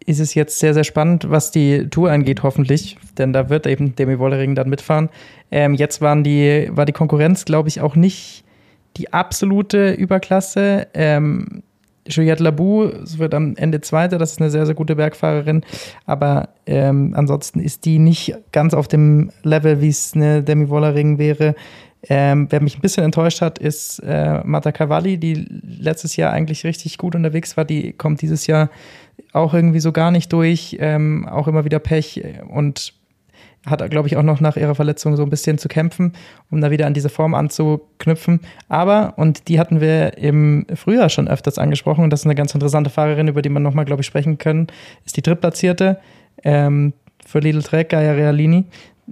ist 0.07 0.20
es 0.20 0.34
jetzt 0.34 0.59
sehr, 0.59 0.74
sehr 0.74 0.84
spannend, 0.84 1.30
was 1.30 1.50
die 1.50 1.88
Tour 1.90 2.11
angeht, 2.11 2.42
hoffentlich. 2.42 2.96
Denn 3.18 3.32
da 3.32 3.50
wird 3.50 3.66
eben 3.66 3.96
Demi 3.96 4.18
Wollering 4.18 4.55
dann 4.55 4.68
mitfahren. 4.68 5.11
Ähm, 5.50 5.74
jetzt 5.74 6.00
waren 6.00 6.24
die, 6.24 6.68
war 6.72 6.86
die 6.86 6.92
Konkurrenz, 6.92 7.44
glaube 7.44 7.68
ich, 7.68 7.80
auch 7.80 7.96
nicht 7.96 8.44
die 8.96 9.12
absolute 9.12 9.92
Überklasse. 9.92 10.86
Ähm, 10.94 11.62
Juliette 12.07 12.42
Labou 12.42 12.90
wird 13.16 13.34
am 13.34 13.57
Ende 13.57 13.80
Zweite, 13.80 14.18
das 14.18 14.32
ist 14.32 14.40
eine 14.40 14.50
sehr, 14.50 14.66
sehr 14.66 14.74
gute 14.74 14.96
Bergfahrerin, 14.96 15.64
aber 16.07 16.50
ähm, 16.66 17.14
ansonsten 17.16 17.61
ist 17.61 17.84
die 17.84 17.98
nicht 17.98 18.34
ganz 18.52 18.74
auf 18.74 18.88
dem 18.88 19.30
Level, 19.42 19.80
wie 19.80 19.88
es 19.88 20.12
eine 20.14 20.42
Demi 20.42 20.68
Wollering 20.68 21.18
wäre. 21.18 21.55
Ähm, 22.07 22.48
wer 22.50 22.61
mich 22.61 22.76
ein 22.76 22.82
bisschen 22.82 23.05
enttäuscht 23.05 23.40
hat, 23.40 23.59
ist 23.59 24.00
äh, 24.00 24.42
Marta 24.44 24.72
Cavalli, 24.72 25.16
die 25.16 25.46
letztes 25.62 26.16
Jahr 26.16 26.32
eigentlich 26.32 26.64
richtig 26.64 26.98
gut 26.98 27.14
unterwegs 27.14 27.57
war. 27.57 27.64
Die 27.64 27.94
kommt 27.94 28.20
dieses 28.20 28.46
Jahr 28.46 28.68
auch 29.32 29.55
irgendwie 29.55 29.80
so 29.80 29.90
gar 29.90 30.11
nicht 30.11 30.30
durch, 30.32 30.76
ähm, 30.80 31.26
auch 31.26 31.48
immer 31.48 31.64
wieder 31.64 31.78
Pech 31.78 32.22
und 32.48 32.92
hat, 33.66 33.90
glaube 33.90 34.08
ich, 34.08 34.16
auch 34.16 34.22
noch 34.22 34.40
nach 34.40 34.56
ihrer 34.56 34.74
Verletzung 34.74 35.16
so 35.16 35.22
ein 35.22 35.30
bisschen 35.30 35.58
zu 35.58 35.68
kämpfen, 35.68 36.12
um 36.50 36.60
da 36.60 36.70
wieder 36.70 36.86
an 36.86 36.94
diese 36.94 37.08
Form 37.08 37.34
anzuknüpfen. 37.34 38.40
Aber, 38.68 39.14
und 39.16 39.48
die 39.48 39.58
hatten 39.58 39.80
wir 39.80 40.18
im 40.18 40.66
Frühjahr 40.74 41.08
schon 41.08 41.28
öfters 41.28 41.58
angesprochen, 41.58 42.04
und 42.04 42.10
das 42.10 42.20
ist 42.20 42.26
eine 42.26 42.34
ganz 42.34 42.54
interessante 42.54 42.90
Fahrerin, 42.90 43.28
über 43.28 43.42
die 43.42 43.48
man 43.48 43.62
nochmal, 43.62 43.84
glaube 43.84 44.02
ich, 44.02 44.06
sprechen 44.06 44.38
können, 44.38 44.66
ist 45.04 45.16
die 45.16 45.22
Drittplatzierte. 45.22 45.98
Ähm, 46.42 46.92
für 47.26 47.38
Lidl 47.38 47.62
Trek, 47.62 47.88
Gaia 47.88 48.12
Realini, 48.12 48.64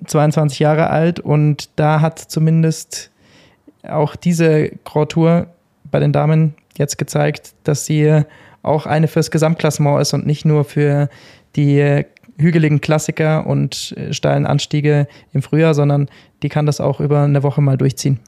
22 0.06 0.58
Jahre 0.58 0.90
alt 0.90 1.20
und 1.20 1.70
da 1.76 2.00
hat 2.00 2.18
zumindest 2.18 3.10
auch 3.88 4.16
diese 4.16 4.70
Grand 4.84 5.10
Tour 5.10 5.46
bei 5.90 6.00
den 6.00 6.12
Damen 6.12 6.54
jetzt 6.78 6.98
gezeigt, 6.98 7.54
dass 7.64 7.86
sie 7.86 8.22
auch 8.62 8.86
eine 8.86 9.08
fürs 9.08 9.30
Gesamtklassement 9.30 10.00
ist 10.00 10.14
und 10.14 10.26
nicht 10.26 10.44
nur 10.44 10.64
für 10.64 11.08
die 11.56 12.04
hügeligen 12.38 12.80
Klassiker 12.80 13.46
und 13.46 13.94
äh, 13.96 14.12
steilen 14.12 14.46
Anstiege 14.46 15.06
im 15.32 15.42
Frühjahr, 15.42 15.74
sondern 15.74 16.08
die 16.42 16.48
kann 16.48 16.66
das 16.66 16.80
auch 16.80 17.00
über 17.00 17.22
eine 17.22 17.42
Woche 17.42 17.60
mal 17.60 17.76
durchziehen 17.76 18.20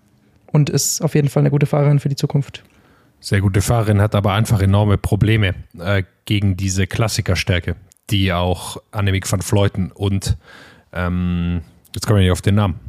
und 0.53 0.71
ist 0.71 1.03
auf 1.03 1.15
jeden 1.15 1.29
Fall 1.29 1.43
eine 1.43 1.51
gute 1.51 1.67
Fahrerin 1.67 1.99
für 1.99 2.09
die 2.09 2.17
Zukunft. 2.17 2.63
Sehr 3.21 3.41
gute 3.41 3.63
Fahrerin, 3.63 4.01
hat 4.01 4.15
aber 4.15 4.35
einfach 4.35 4.61
enorme 4.61 4.99
Probleme 4.99 5.55
äh, 5.79 6.03
gegen 6.27 6.57
diese 6.57 6.87
Klassikerstärke, 6.87 7.77
die 8.11 8.33
auch 8.33 8.77
Annemiek 8.93 9.31
van 9.31 9.41
Fleuten 9.41 9.91
und 9.93 10.37
ähm, 10.93 11.63
jetzt 11.95 12.07
komme 12.07 12.21
ich 12.21 12.25
nicht 12.25 12.33
auf 12.33 12.43
den 12.43 12.57
Namen. 12.57 12.81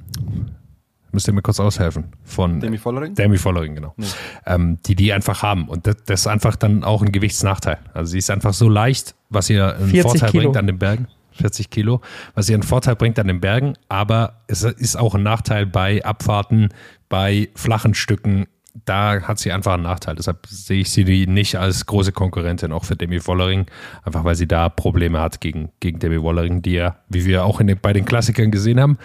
Müsst 1.15 1.29
ihr 1.29 1.33
mir 1.33 1.41
kurz 1.41 1.61
aushelfen. 1.61 2.11
Von 2.25 2.59
Demi 2.59 2.77
Vollering? 2.77 3.15
Demi 3.15 3.37
Vollering, 3.37 3.73
genau. 3.73 3.93
Nee. 3.95 4.05
Ähm, 4.45 4.79
die 4.85 4.95
die 4.95 5.13
einfach 5.13 5.41
haben. 5.43 5.69
Und 5.69 5.87
das, 5.87 5.95
das 6.05 6.19
ist 6.21 6.27
einfach 6.27 6.57
dann 6.57 6.83
auch 6.83 7.01
ein 7.01 7.13
Gewichtsnachteil. 7.13 7.79
Also 7.93 8.11
sie 8.11 8.17
ist 8.17 8.29
einfach 8.29 8.53
so 8.53 8.67
leicht, 8.67 9.15
was 9.29 9.49
ihr 9.49 9.77
einen 9.77 9.87
40 9.87 10.01
Vorteil 10.01 10.29
Kilo. 10.31 10.43
bringt 10.43 10.57
an 10.57 10.67
den 10.67 10.77
Bergen. 10.77 11.07
40 11.31 11.69
Kilo, 11.69 12.01
was 12.33 12.49
ihr 12.49 12.55
einen 12.55 12.63
Vorteil 12.63 12.95
bringt 12.95 13.17
an 13.17 13.27
den 13.27 13.39
Bergen, 13.39 13.75
aber 13.89 14.41
es 14.47 14.63
ist 14.63 14.95
auch 14.97 15.15
ein 15.15 15.23
Nachteil 15.23 15.65
bei 15.65 16.03
Abfahrten, 16.03 16.69
bei 17.09 17.49
flachen 17.55 17.93
Stücken. 17.93 18.47
Da 18.83 19.21
hat 19.21 19.39
sie 19.39 19.53
einfach 19.53 19.75
einen 19.75 19.83
Nachteil. 19.83 20.15
Deshalb 20.15 20.45
sehe 20.47 20.81
ich 20.81 20.91
sie 20.91 21.27
nicht 21.27 21.55
als 21.55 21.85
große 21.85 22.11
Konkurrentin, 22.11 22.73
auch 22.73 22.83
für 22.83 22.97
Demi 22.97 23.25
Wollering, 23.25 23.67
einfach 24.03 24.25
weil 24.25 24.35
sie 24.35 24.47
da 24.47 24.67
Probleme 24.67 25.21
hat 25.21 25.39
gegen, 25.39 25.69
gegen 25.79 25.99
Demi 25.99 26.21
Wollering, 26.21 26.61
die 26.61 26.73
ja, 26.73 26.97
wie 27.07 27.25
wir 27.25 27.45
auch 27.45 27.61
in 27.61 27.67
den, 27.67 27.79
bei 27.79 27.93
den 27.93 28.03
Klassikern 28.03 28.51
gesehen 28.51 28.81
haben, 28.81 28.97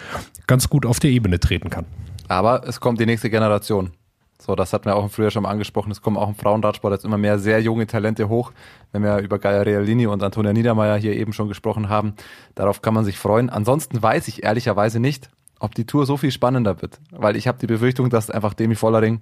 ganz 0.51 0.67
gut 0.67 0.85
auf 0.85 0.99
die 0.99 1.07
Ebene 1.15 1.39
treten 1.39 1.69
kann. 1.69 1.85
Aber 2.27 2.67
es 2.67 2.81
kommt 2.81 2.99
die 2.99 3.05
nächste 3.05 3.29
Generation. 3.29 3.91
So, 4.37 4.53
das 4.53 4.73
hatten 4.73 4.83
wir 4.83 4.97
auch 4.97 5.09
früher 5.09 5.31
schon 5.31 5.43
mal 5.43 5.49
angesprochen. 5.49 5.91
Es 5.91 6.01
kommen 6.01 6.17
auch 6.17 6.27
im 6.27 6.35
Frauenradsport 6.35 6.91
jetzt 6.91 7.05
immer 7.05 7.17
mehr 7.17 7.39
sehr 7.39 7.61
junge 7.61 7.87
Talente 7.87 8.27
hoch. 8.27 8.51
Wenn 8.91 9.01
wir 9.01 9.19
über 9.19 9.39
Gaia 9.39 9.61
Realini 9.61 10.07
und 10.07 10.21
Antonia 10.21 10.51
Niedermeyer 10.51 10.97
hier 10.97 11.15
eben 11.15 11.31
schon 11.31 11.47
gesprochen 11.47 11.87
haben, 11.87 12.15
darauf 12.53 12.81
kann 12.81 12.93
man 12.93 13.05
sich 13.05 13.17
freuen. 13.17 13.49
Ansonsten 13.49 14.03
weiß 14.03 14.27
ich 14.27 14.43
ehrlicherweise 14.43 14.99
nicht, 14.99 15.29
ob 15.61 15.73
die 15.73 15.85
Tour 15.85 16.05
so 16.05 16.17
viel 16.17 16.31
spannender 16.31 16.81
wird. 16.81 16.99
Weil 17.11 17.37
ich 17.37 17.47
habe 17.47 17.57
die 17.57 17.67
Befürchtung, 17.67 18.09
dass 18.09 18.29
einfach 18.29 18.53
Demi 18.53 18.75
Vollering 18.75 19.21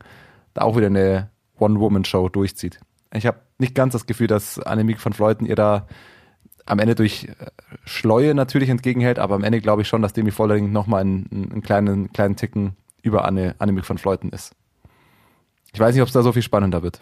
da 0.56 0.64
auch 0.64 0.78
wieder 0.78 0.88
eine 0.88 1.30
One-Woman-Show 1.60 2.30
durchzieht. 2.30 2.80
Ich 3.14 3.28
habe 3.28 3.38
nicht 3.60 3.76
ganz 3.76 3.94
das 3.94 4.08
Gefühl, 4.08 4.26
dass 4.26 4.58
Annemiek 4.58 5.06
van 5.06 5.14
Fleuten 5.14 5.46
ihr 5.46 5.56
da 5.56 5.86
am 6.70 6.80
Ende 6.80 6.96
durch 6.96 7.26
äh, 7.26 7.46
Schleue 7.86 8.34
natürlich 8.34 8.70
entgegenhält, 8.70 9.20
aber 9.20 9.36
am 9.36 9.44
Ende 9.44 9.60
glaube 9.60 9.82
ich 9.82 9.88
schon, 9.88 10.02
dass 10.02 10.14
Demi 10.14 10.32
Vollering 10.32 10.72
nochmal 10.72 11.02
einen, 11.02 11.50
einen 11.52 11.62
kleinen, 11.62 12.14
kleinen 12.14 12.36
Ticken 12.36 12.74
über 13.02 13.26
Anne, 13.26 13.56
Annemiek 13.60 13.90
van 13.90 13.98
Fleuten 13.98 14.30
ist. 14.30 14.54
Ich 15.74 15.80
weiß 15.80 15.94
nicht, 15.94 16.02
ob 16.02 16.08
es 16.08 16.14
da 16.14 16.22
so 16.22 16.32
viel 16.32 16.42
spannender 16.42 16.84
wird. 16.84 17.02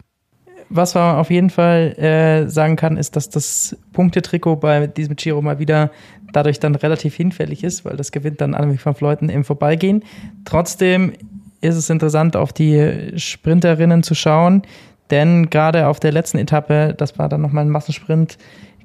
Was 0.69 0.95
man 0.95 1.15
auf 1.15 1.29
jeden 1.29 1.49
Fall 1.49 1.93
äh, 1.97 2.49
sagen 2.49 2.75
kann, 2.75 2.97
ist, 2.97 3.15
dass 3.15 3.29
das 3.29 3.77
Punktetrikot 3.93 4.57
bei 4.57 4.87
diesem 4.87 5.15
Giro 5.15 5.41
mal 5.41 5.59
wieder 5.59 5.91
dadurch 6.33 6.59
dann 6.59 6.75
relativ 6.75 7.15
hinfällig 7.15 7.63
ist, 7.63 7.85
weil 7.85 7.95
das 7.95 8.11
gewinnt 8.11 8.41
dann 8.41 8.53
Annemiek 8.53 8.85
van 8.85 8.95
Fleuten 8.95 9.29
im 9.29 9.45
Vorbeigehen. 9.45 10.03
Trotzdem 10.43 11.13
ist 11.61 11.75
es 11.75 11.89
interessant, 11.89 12.35
auf 12.35 12.51
die 12.51 13.13
Sprinterinnen 13.15 14.03
zu 14.03 14.13
schauen, 14.13 14.63
denn 15.09 15.49
gerade 15.49 15.87
auf 15.87 16.01
der 16.01 16.11
letzten 16.11 16.37
Etappe, 16.37 16.93
das 16.97 17.17
war 17.17 17.29
dann 17.29 17.41
nochmal 17.41 17.63
ein 17.63 17.69
Massensprint, 17.69 18.37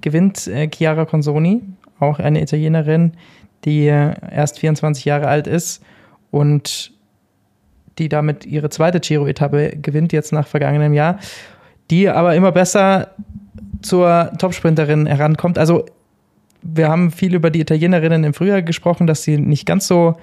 gewinnt 0.02 0.46
äh, 0.46 0.68
Chiara 0.72 1.04
Consoni, 1.04 1.62
auch 1.98 2.18
eine 2.18 2.42
Italienerin, 2.42 3.12
die 3.64 3.86
äh, 3.86 4.14
erst 4.30 4.58
24 4.58 5.04
Jahre 5.04 5.28
alt 5.28 5.46
ist 5.46 5.82
und 6.30 6.92
die 7.98 8.08
damit 8.08 8.46
ihre 8.46 8.70
zweite 8.70 9.00
Giro-Etappe 9.00 9.76
gewinnt, 9.80 10.12
jetzt 10.12 10.32
nach 10.32 10.46
vergangenem 10.46 10.92
Jahr, 10.92 11.18
die 11.90 12.08
aber 12.08 12.34
immer 12.34 12.52
besser 12.52 13.12
zur 13.82 14.32
Topsprinterin 14.38 15.06
herankommt. 15.06 15.58
Also 15.58 15.84
wir 16.62 16.88
haben 16.88 17.10
viel 17.10 17.34
über 17.34 17.50
die 17.50 17.60
Italienerinnen 17.60 18.24
im 18.24 18.34
Frühjahr 18.34 18.62
gesprochen, 18.62 19.06
dass 19.06 19.22
sie 19.24 19.36
nicht 19.36 19.66
ganz 19.66 19.86
so, 19.86 20.16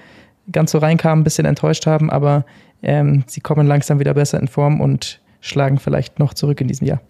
ganz 0.52 0.72
so 0.72 0.78
reinkamen, 0.78 1.22
ein 1.22 1.24
bisschen 1.24 1.46
enttäuscht 1.46 1.86
haben, 1.86 2.10
aber 2.10 2.46
ähm, 2.82 3.24
sie 3.28 3.42
kommen 3.42 3.68
langsam 3.68 4.00
wieder 4.00 4.14
besser 4.14 4.40
in 4.40 4.48
Form 4.48 4.82
und 4.82 5.22
schlagen 5.42 5.78
vielleicht 5.78 6.20
noch 6.20 6.34
zurück 6.34 6.62
in 6.62 6.68
diesem 6.68 6.88
Jahr. 6.88 7.02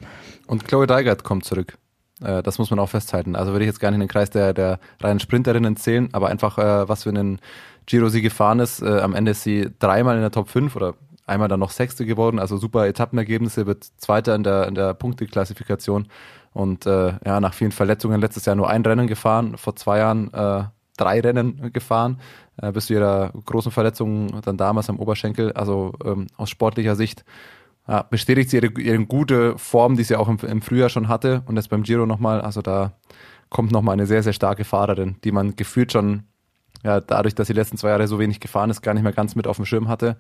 Und 0.48 0.68
Chloe 0.68 0.88
Deigert 0.88 1.24
kommt 1.24 1.46
zurück. 1.46 1.78
Äh, 2.24 2.44
das 2.44 2.58
muss 2.58 2.70
man 2.70 2.80
auch 2.80 2.90
festhalten. 2.90 3.36
Also 3.36 3.52
würde 3.52 3.66
ich 3.66 3.70
jetzt 3.70 3.80
gar 3.80 3.92
nicht 3.92 3.96
in 3.96 4.02
den 4.02 4.10
Kreis 4.10 4.30
der, 4.30 4.54
der 4.54 4.80
reinen 5.02 5.20
Sprinterinnen 5.20 5.76
zählen, 5.76 6.10
aber 6.14 6.30
einfach, 6.30 6.58
äh, 6.58 6.88
was 6.88 7.04
für 7.04 7.10
einen 7.10 7.40
Giro 7.86 8.10
sie 8.10 8.22
gefahren 8.22 8.60
ist. 8.60 8.82
Äh, 8.82 9.00
am 9.00 9.16
Ende 9.16 9.32
ist 9.32 9.44
sie 9.44 9.70
dreimal 9.80 10.16
in 10.16 10.22
der 10.22 10.32
Top 10.32 10.50
5 10.50 10.76
oder 10.76 10.96
einmal 11.26 11.48
dann 11.48 11.60
noch 11.60 11.72
Sechste 11.72 12.06
geworden, 12.06 12.40
also 12.40 12.58
super 12.58 12.88
Etappenergebnisse, 12.88 13.68
wird 13.68 13.84
Zweiter 13.98 14.36
in 14.36 14.44
der, 14.44 14.68
in 14.68 14.76
der 14.76 14.94
Punkteklassifikation 14.96 16.08
und 16.54 16.86
äh, 16.88 17.14
ja, 17.24 17.40
nach 17.40 17.54
vielen 17.54 17.72
Verletzungen 17.72 18.20
letztes 18.20 18.46
Jahr 18.46 18.56
nur 18.56 18.70
ein 18.70 18.82
Rennen 18.82 19.08
gefahren, 19.08 19.58
vor 19.58 19.76
zwei 19.76 20.00
Jahren 20.00 20.34
äh, 20.34 20.64
drei 20.98 21.20
Rennen 21.22 21.72
gefahren, 21.72 22.20
äh, 22.58 22.72
bis 22.72 22.88
zu 22.88 22.94
ihrer 22.94 23.32
großen 23.46 23.72
Verletzung 23.72 24.42
dann 24.42 24.58
damals 24.58 24.90
am 24.90 25.00
Oberschenkel, 25.00 25.54
also 25.54 25.94
ähm, 26.04 26.28
aus 26.36 26.50
sportlicher 26.50 26.96
Sicht 26.96 27.24
ja, 27.90 28.04
bestätigt 28.04 28.52
sie 28.52 28.58
ihre, 28.58 28.68
ihre 28.80 29.04
gute 29.06 29.58
Form, 29.58 29.98
die 29.98 30.04
sie 30.04 30.16
auch 30.16 30.28
im, 30.28 30.38
im 30.48 30.62
Frühjahr 30.62 30.90
schon 30.90 31.08
hatte 31.08 31.42
und 31.48 31.56
jetzt 31.56 31.70
beim 31.70 31.82
Giro 31.82 32.06
nochmal, 32.06 32.40
also 32.42 32.62
da 32.62 32.94
kommt 33.50 33.72
nochmal 33.72 33.94
eine 33.94 34.06
sehr, 34.06 34.22
sehr 34.22 34.34
starke 34.34 34.64
Fahrerin, 34.64 35.16
die 35.24 35.32
man 35.32 35.56
gefühlt 35.56 35.92
schon 35.92 36.24
ja, 36.84 37.02
dadurch, 37.02 37.34
dass 37.34 37.48
sie 37.48 37.54
die 37.54 37.60
letzten 37.60 37.78
zwei 37.78 37.90
Jahre 37.90 38.08
so 38.08 38.20
wenig 38.20 38.40
gefahren 38.40 38.70
ist, 38.70 38.84
gar 38.84 38.94
nicht 38.94 39.04
mehr 39.04 39.12
ganz 39.12 39.36
mit 39.36 39.48
auf 39.48 39.56
dem 39.56 39.66
Schirm 39.66 39.88
hatte. 39.88 40.18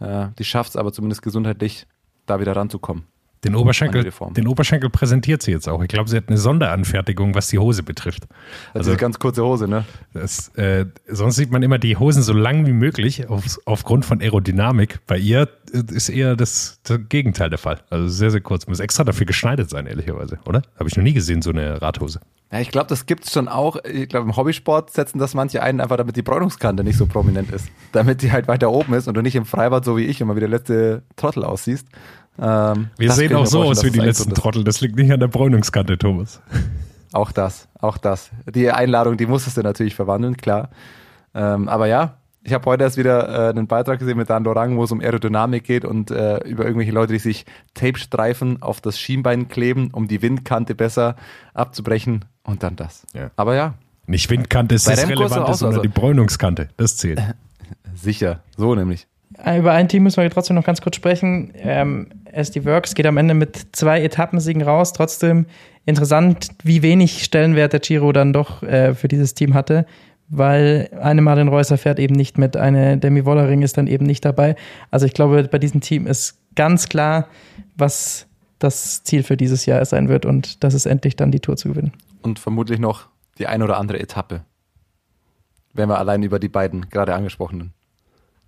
Äh, 0.00 0.28
die 0.38 0.44
schafft 0.44 0.70
es 0.70 0.76
aber 0.76 0.92
zumindest 0.92 1.22
gesundheitlich, 1.22 1.86
da 2.24 2.40
wieder 2.40 2.56
ranzukommen. 2.56 3.04
Den 3.44 3.54
Oberschenkel, 3.54 4.12
den 4.36 4.46
Oberschenkel 4.46 4.90
präsentiert 4.90 5.42
sie 5.42 5.50
jetzt 5.50 5.66
auch. 5.66 5.80
Ich 5.82 5.88
glaube, 5.88 6.10
sie 6.10 6.16
hat 6.18 6.28
eine 6.28 6.36
Sonderanfertigung, 6.36 7.34
was 7.34 7.48
die 7.48 7.58
Hose 7.58 7.82
betrifft. 7.82 8.24
Also 8.74 8.90
diese 8.90 8.98
ganz 8.98 9.18
kurze 9.18 9.42
Hose, 9.42 9.66
ne? 9.66 9.86
Das, 10.12 10.48
äh, 10.56 10.84
sonst 11.06 11.36
sieht 11.36 11.50
man 11.50 11.62
immer 11.62 11.78
die 11.78 11.96
Hosen 11.96 12.22
so 12.22 12.34
lang 12.34 12.66
wie 12.66 12.74
möglich 12.74 13.28
auf, 13.30 13.58
aufgrund 13.64 14.04
von 14.04 14.20
Aerodynamik. 14.20 14.98
Bei 15.06 15.16
ihr 15.16 15.48
ist 15.72 16.10
eher 16.10 16.36
das, 16.36 16.80
das 16.82 17.00
Gegenteil 17.08 17.48
der 17.48 17.58
Fall. 17.58 17.80
Also 17.88 18.08
sehr, 18.08 18.30
sehr 18.30 18.42
kurz. 18.42 18.66
Muss 18.66 18.78
extra 18.78 19.04
dafür 19.04 19.24
geschneidet 19.24 19.70
sein, 19.70 19.86
ehrlicherweise, 19.86 20.38
oder? 20.44 20.60
Habe 20.78 20.90
ich 20.90 20.96
noch 20.96 21.04
nie 21.04 21.14
gesehen, 21.14 21.40
so 21.40 21.50
eine 21.50 21.80
Radhose. 21.80 22.20
Ja, 22.52 22.58
ich 22.58 22.70
glaube, 22.70 22.88
das 22.88 23.06
gibt's 23.06 23.32
schon 23.32 23.46
auch. 23.46 23.76
Ich 23.84 24.08
glaube, 24.08 24.28
im 24.28 24.36
Hobbysport 24.36 24.90
setzen 24.90 25.18
das 25.18 25.34
manche 25.34 25.62
ein, 25.62 25.80
einfach 25.80 25.96
damit 25.96 26.16
die 26.16 26.22
Bräunungskante 26.22 26.82
nicht 26.82 26.96
so 26.96 27.06
prominent 27.06 27.52
ist. 27.52 27.68
Damit 27.92 28.22
die 28.22 28.32
halt 28.32 28.48
weiter 28.48 28.70
oben 28.70 28.92
ist 28.94 29.06
und 29.06 29.16
du 29.16 29.22
nicht 29.22 29.36
im 29.36 29.44
Freibad 29.44 29.84
so 29.84 29.96
wie 29.96 30.04
ich 30.04 30.20
immer 30.20 30.34
wie 30.34 30.40
der 30.40 30.48
letzte 30.48 31.04
Trottel 31.14 31.44
aussiehst. 31.44 31.86
Ähm, 32.38 32.88
Wir 32.96 33.12
sehen 33.12 33.34
auch 33.34 33.46
so 33.46 33.62
aus 33.62 33.84
wie 33.84 33.90
die 33.90 34.00
letzten 34.00 34.34
Trottel. 34.34 34.64
Das 34.64 34.80
liegt 34.80 34.96
nicht 34.96 35.12
an 35.12 35.20
der 35.20 35.28
Bräunungskante, 35.28 35.98
Thomas. 35.98 36.40
ist. 36.52 36.60
Auch 37.12 37.32
das, 37.32 37.66
auch 37.80 37.98
das. 37.98 38.30
Die 38.54 38.70
Einladung, 38.70 39.16
die 39.16 39.26
musstest 39.26 39.56
du 39.56 39.62
natürlich 39.62 39.96
verwandeln, 39.96 40.36
klar. 40.36 40.70
Ähm, 41.34 41.68
aber 41.68 41.88
ja, 41.88 42.18
ich 42.44 42.52
habe 42.52 42.64
heute 42.66 42.84
erst 42.84 42.96
wieder 42.98 43.48
äh, 43.48 43.50
einen 43.50 43.66
Beitrag 43.66 43.98
gesehen 43.98 44.16
mit 44.16 44.30
Dan 44.30 44.44
Lorang, 44.44 44.76
wo 44.76 44.84
es 44.84 44.92
um 44.92 45.00
Aerodynamik 45.00 45.64
geht 45.64 45.84
und 45.84 46.12
äh, 46.12 46.38
über 46.44 46.64
irgendwelche 46.64 46.92
Leute, 46.92 47.12
die 47.14 47.18
sich 47.18 47.46
Tape-Streifen 47.74 48.62
auf 48.62 48.80
das 48.80 48.96
Schienbein 48.96 49.48
kleben, 49.48 49.90
um 49.92 50.06
die 50.06 50.22
Windkante 50.22 50.76
besser 50.76 51.16
abzubrechen 51.52 52.26
und 52.44 52.62
dann 52.62 52.76
das. 52.76 53.04
Ja. 53.12 53.32
Aber 53.34 53.56
ja, 53.56 53.74
Nicht 54.06 54.30
Windkante 54.30 54.76
ist 54.76 54.86
ist 54.86 54.98
es 55.02 55.08
Relevante, 55.08 55.44
auch 55.44 55.48
so, 55.48 55.54
sondern 55.66 55.80
also- 55.80 55.82
die 55.82 55.88
Bräunungskante. 55.88 56.68
Das 56.76 56.96
zählt. 56.96 57.20
sicher, 57.94 58.40
so 58.56 58.76
nämlich. 58.76 59.08
Äh, 59.44 59.58
Über 59.58 59.72
ein 59.72 59.88
Team 59.88 60.02
müssen 60.02 60.22
wir 60.22 60.30
trotzdem 60.30 60.56
noch 60.56 60.64
ganz 60.64 60.80
kurz 60.80 60.96
sprechen. 60.96 61.52
Ähm, 61.56 62.08
SD 62.32 62.64
Works 62.64 62.94
geht 62.94 63.06
am 63.06 63.16
Ende 63.16 63.34
mit 63.34 63.68
zwei 63.72 64.02
Etappensiegen 64.02 64.62
raus. 64.62 64.92
Trotzdem 64.92 65.46
interessant, 65.86 66.50
wie 66.62 66.82
wenig 66.82 67.24
Stellenwert 67.24 67.72
der 67.72 67.80
Giro 67.80 68.12
dann 68.12 68.32
doch 68.32 68.62
äh, 68.62 68.94
für 68.94 69.08
dieses 69.08 69.34
Team 69.34 69.54
hatte, 69.54 69.86
weil 70.28 70.90
eine 71.00 71.22
Martin 71.22 71.48
Reusser 71.48 71.78
fährt 71.78 71.98
eben 71.98 72.14
nicht 72.14 72.38
mit, 72.38 72.56
eine 72.56 72.98
Demi 72.98 73.24
Wollering 73.24 73.62
ist 73.62 73.76
dann 73.76 73.86
eben 73.86 74.06
nicht 74.06 74.24
dabei. 74.24 74.56
Also 74.90 75.06
ich 75.06 75.14
glaube, 75.14 75.42
bei 75.44 75.58
diesem 75.58 75.80
Team 75.80 76.06
ist 76.06 76.38
ganz 76.54 76.88
klar, 76.88 77.26
was 77.76 78.26
das 78.58 79.02
Ziel 79.04 79.22
für 79.22 79.36
dieses 79.36 79.66
Jahr 79.66 79.84
sein 79.84 80.08
wird 80.08 80.26
und 80.26 80.62
das 80.62 80.74
ist 80.74 80.86
endlich 80.86 81.16
dann 81.16 81.32
die 81.32 81.40
Tour 81.40 81.56
zu 81.56 81.70
gewinnen. 81.70 81.92
Und 82.22 82.38
vermutlich 82.38 82.78
noch 82.78 83.08
die 83.38 83.46
ein 83.46 83.62
oder 83.62 83.78
andere 83.78 83.98
Etappe. 83.98 84.42
Wenn 85.72 85.88
wir 85.88 85.98
allein 85.98 86.22
über 86.22 86.38
die 86.38 86.48
beiden 86.48 86.90
gerade 86.90 87.14
angesprochenen 87.14 87.72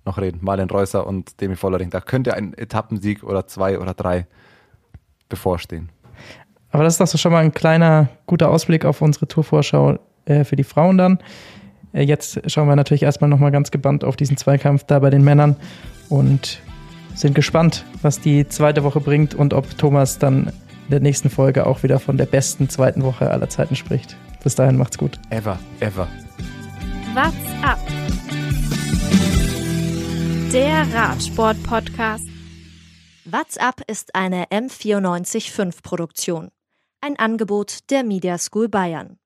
noch 0.05 0.19
reden. 0.19 0.39
Marlen 0.43 0.71
Reusser 0.71 1.07
und 1.07 1.41
Demi 1.41 1.57
Vollering. 1.57 1.91
Da 1.91 2.01
könnte 2.01 2.35
ein 2.35 2.55
Etappensieg 2.55 3.23
oder 3.23 3.47
zwei 3.47 3.79
oder 3.79 3.95
drei 3.95 4.27
bevorstehen. 5.29 5.91
Aber 6.71 6.85
das 6.85 6.95
ist 6.95 7.01
doch 7.01 7.07
so 7.07 7.19
schon 7.19 7.33
mal 7.33 7.45
ein 7.45 7.53
kleiner, 7.53 8.09
guter 8.27 8.51
Ausblick 8.51 8.85
auf 8.85 9.03
unsere 9.03 9.29
Tourvorschau 9.29 9.99
äh, 10.25 10.45
für 10.45 10.57
die 10.57 10.65
Frauen 10.65 10.99
dann. 10.99 11.19
Äh, 11.93 12.03
jetzt 12.03 12.51
schauen 12.51 12.69
wir 12.69 12.77
natürlich 12.77 13.03
erstmal 13.03 13.31
nochmal 13.31 13.51
ganz 13.51 13.71
gebannt 13.71 14.05
auf 14.05 14.17
diesen 14.17 14.37
Zweikampf 14.37 14.85
da 14.85 14.99
bei 14.99 15.11
den 15.11 15.23
Männern 15.23 15.57
und 16.09 16.61
sind 17.15 17.35
gespannt, 17.35 17.85
was 18.01 18.21
die 18.21 18.49
zweite 18.49 18.85
Woche 18.85 19.01
bringt 19.01 19.35
und 19.35 19.53
ob 19.53 19.77
Thomas 19.77 20.19
dann 20.19 20.49
in 20.85 20.91
der 20.91 21.01
nächsten 21.01 21.31
Folge 21.31 21.67
auch 21.67 21.83
wieder 21.83 22.01
von 22.01 22.17
der 22.17 22.27
besten 22.27 22.69
zweiten 22.69 23.03
Woche 23.03 23.31
aller 23.31 23.49
Zeiten 23.49 23.77
spricht. 23.77 24.17
Bis 24.43 24.55
dahin 24.55 24.77
macht's 24.77 24.99
gut. 24.99 25.19
Ever, 25.31 25.59
ever. 25.81 26.09
What's 27.15 27.35
up? 27.63 27.79
Der 30.53 30.93
Radsport-Podcast. 30.93 32.27
What's 33.25 33.57
up 33.57 33.81
ist 33.87 34.15
eine 34.15 34.45
M945 34.51 35.83
Produktion. 35.83 36.51
Ein 37.01 37.19
Angebot 37.19 37.89
der 37.89 38.05
Media 38.05 38.37
School 38.37 38.69
Bayern. 38.69 39.19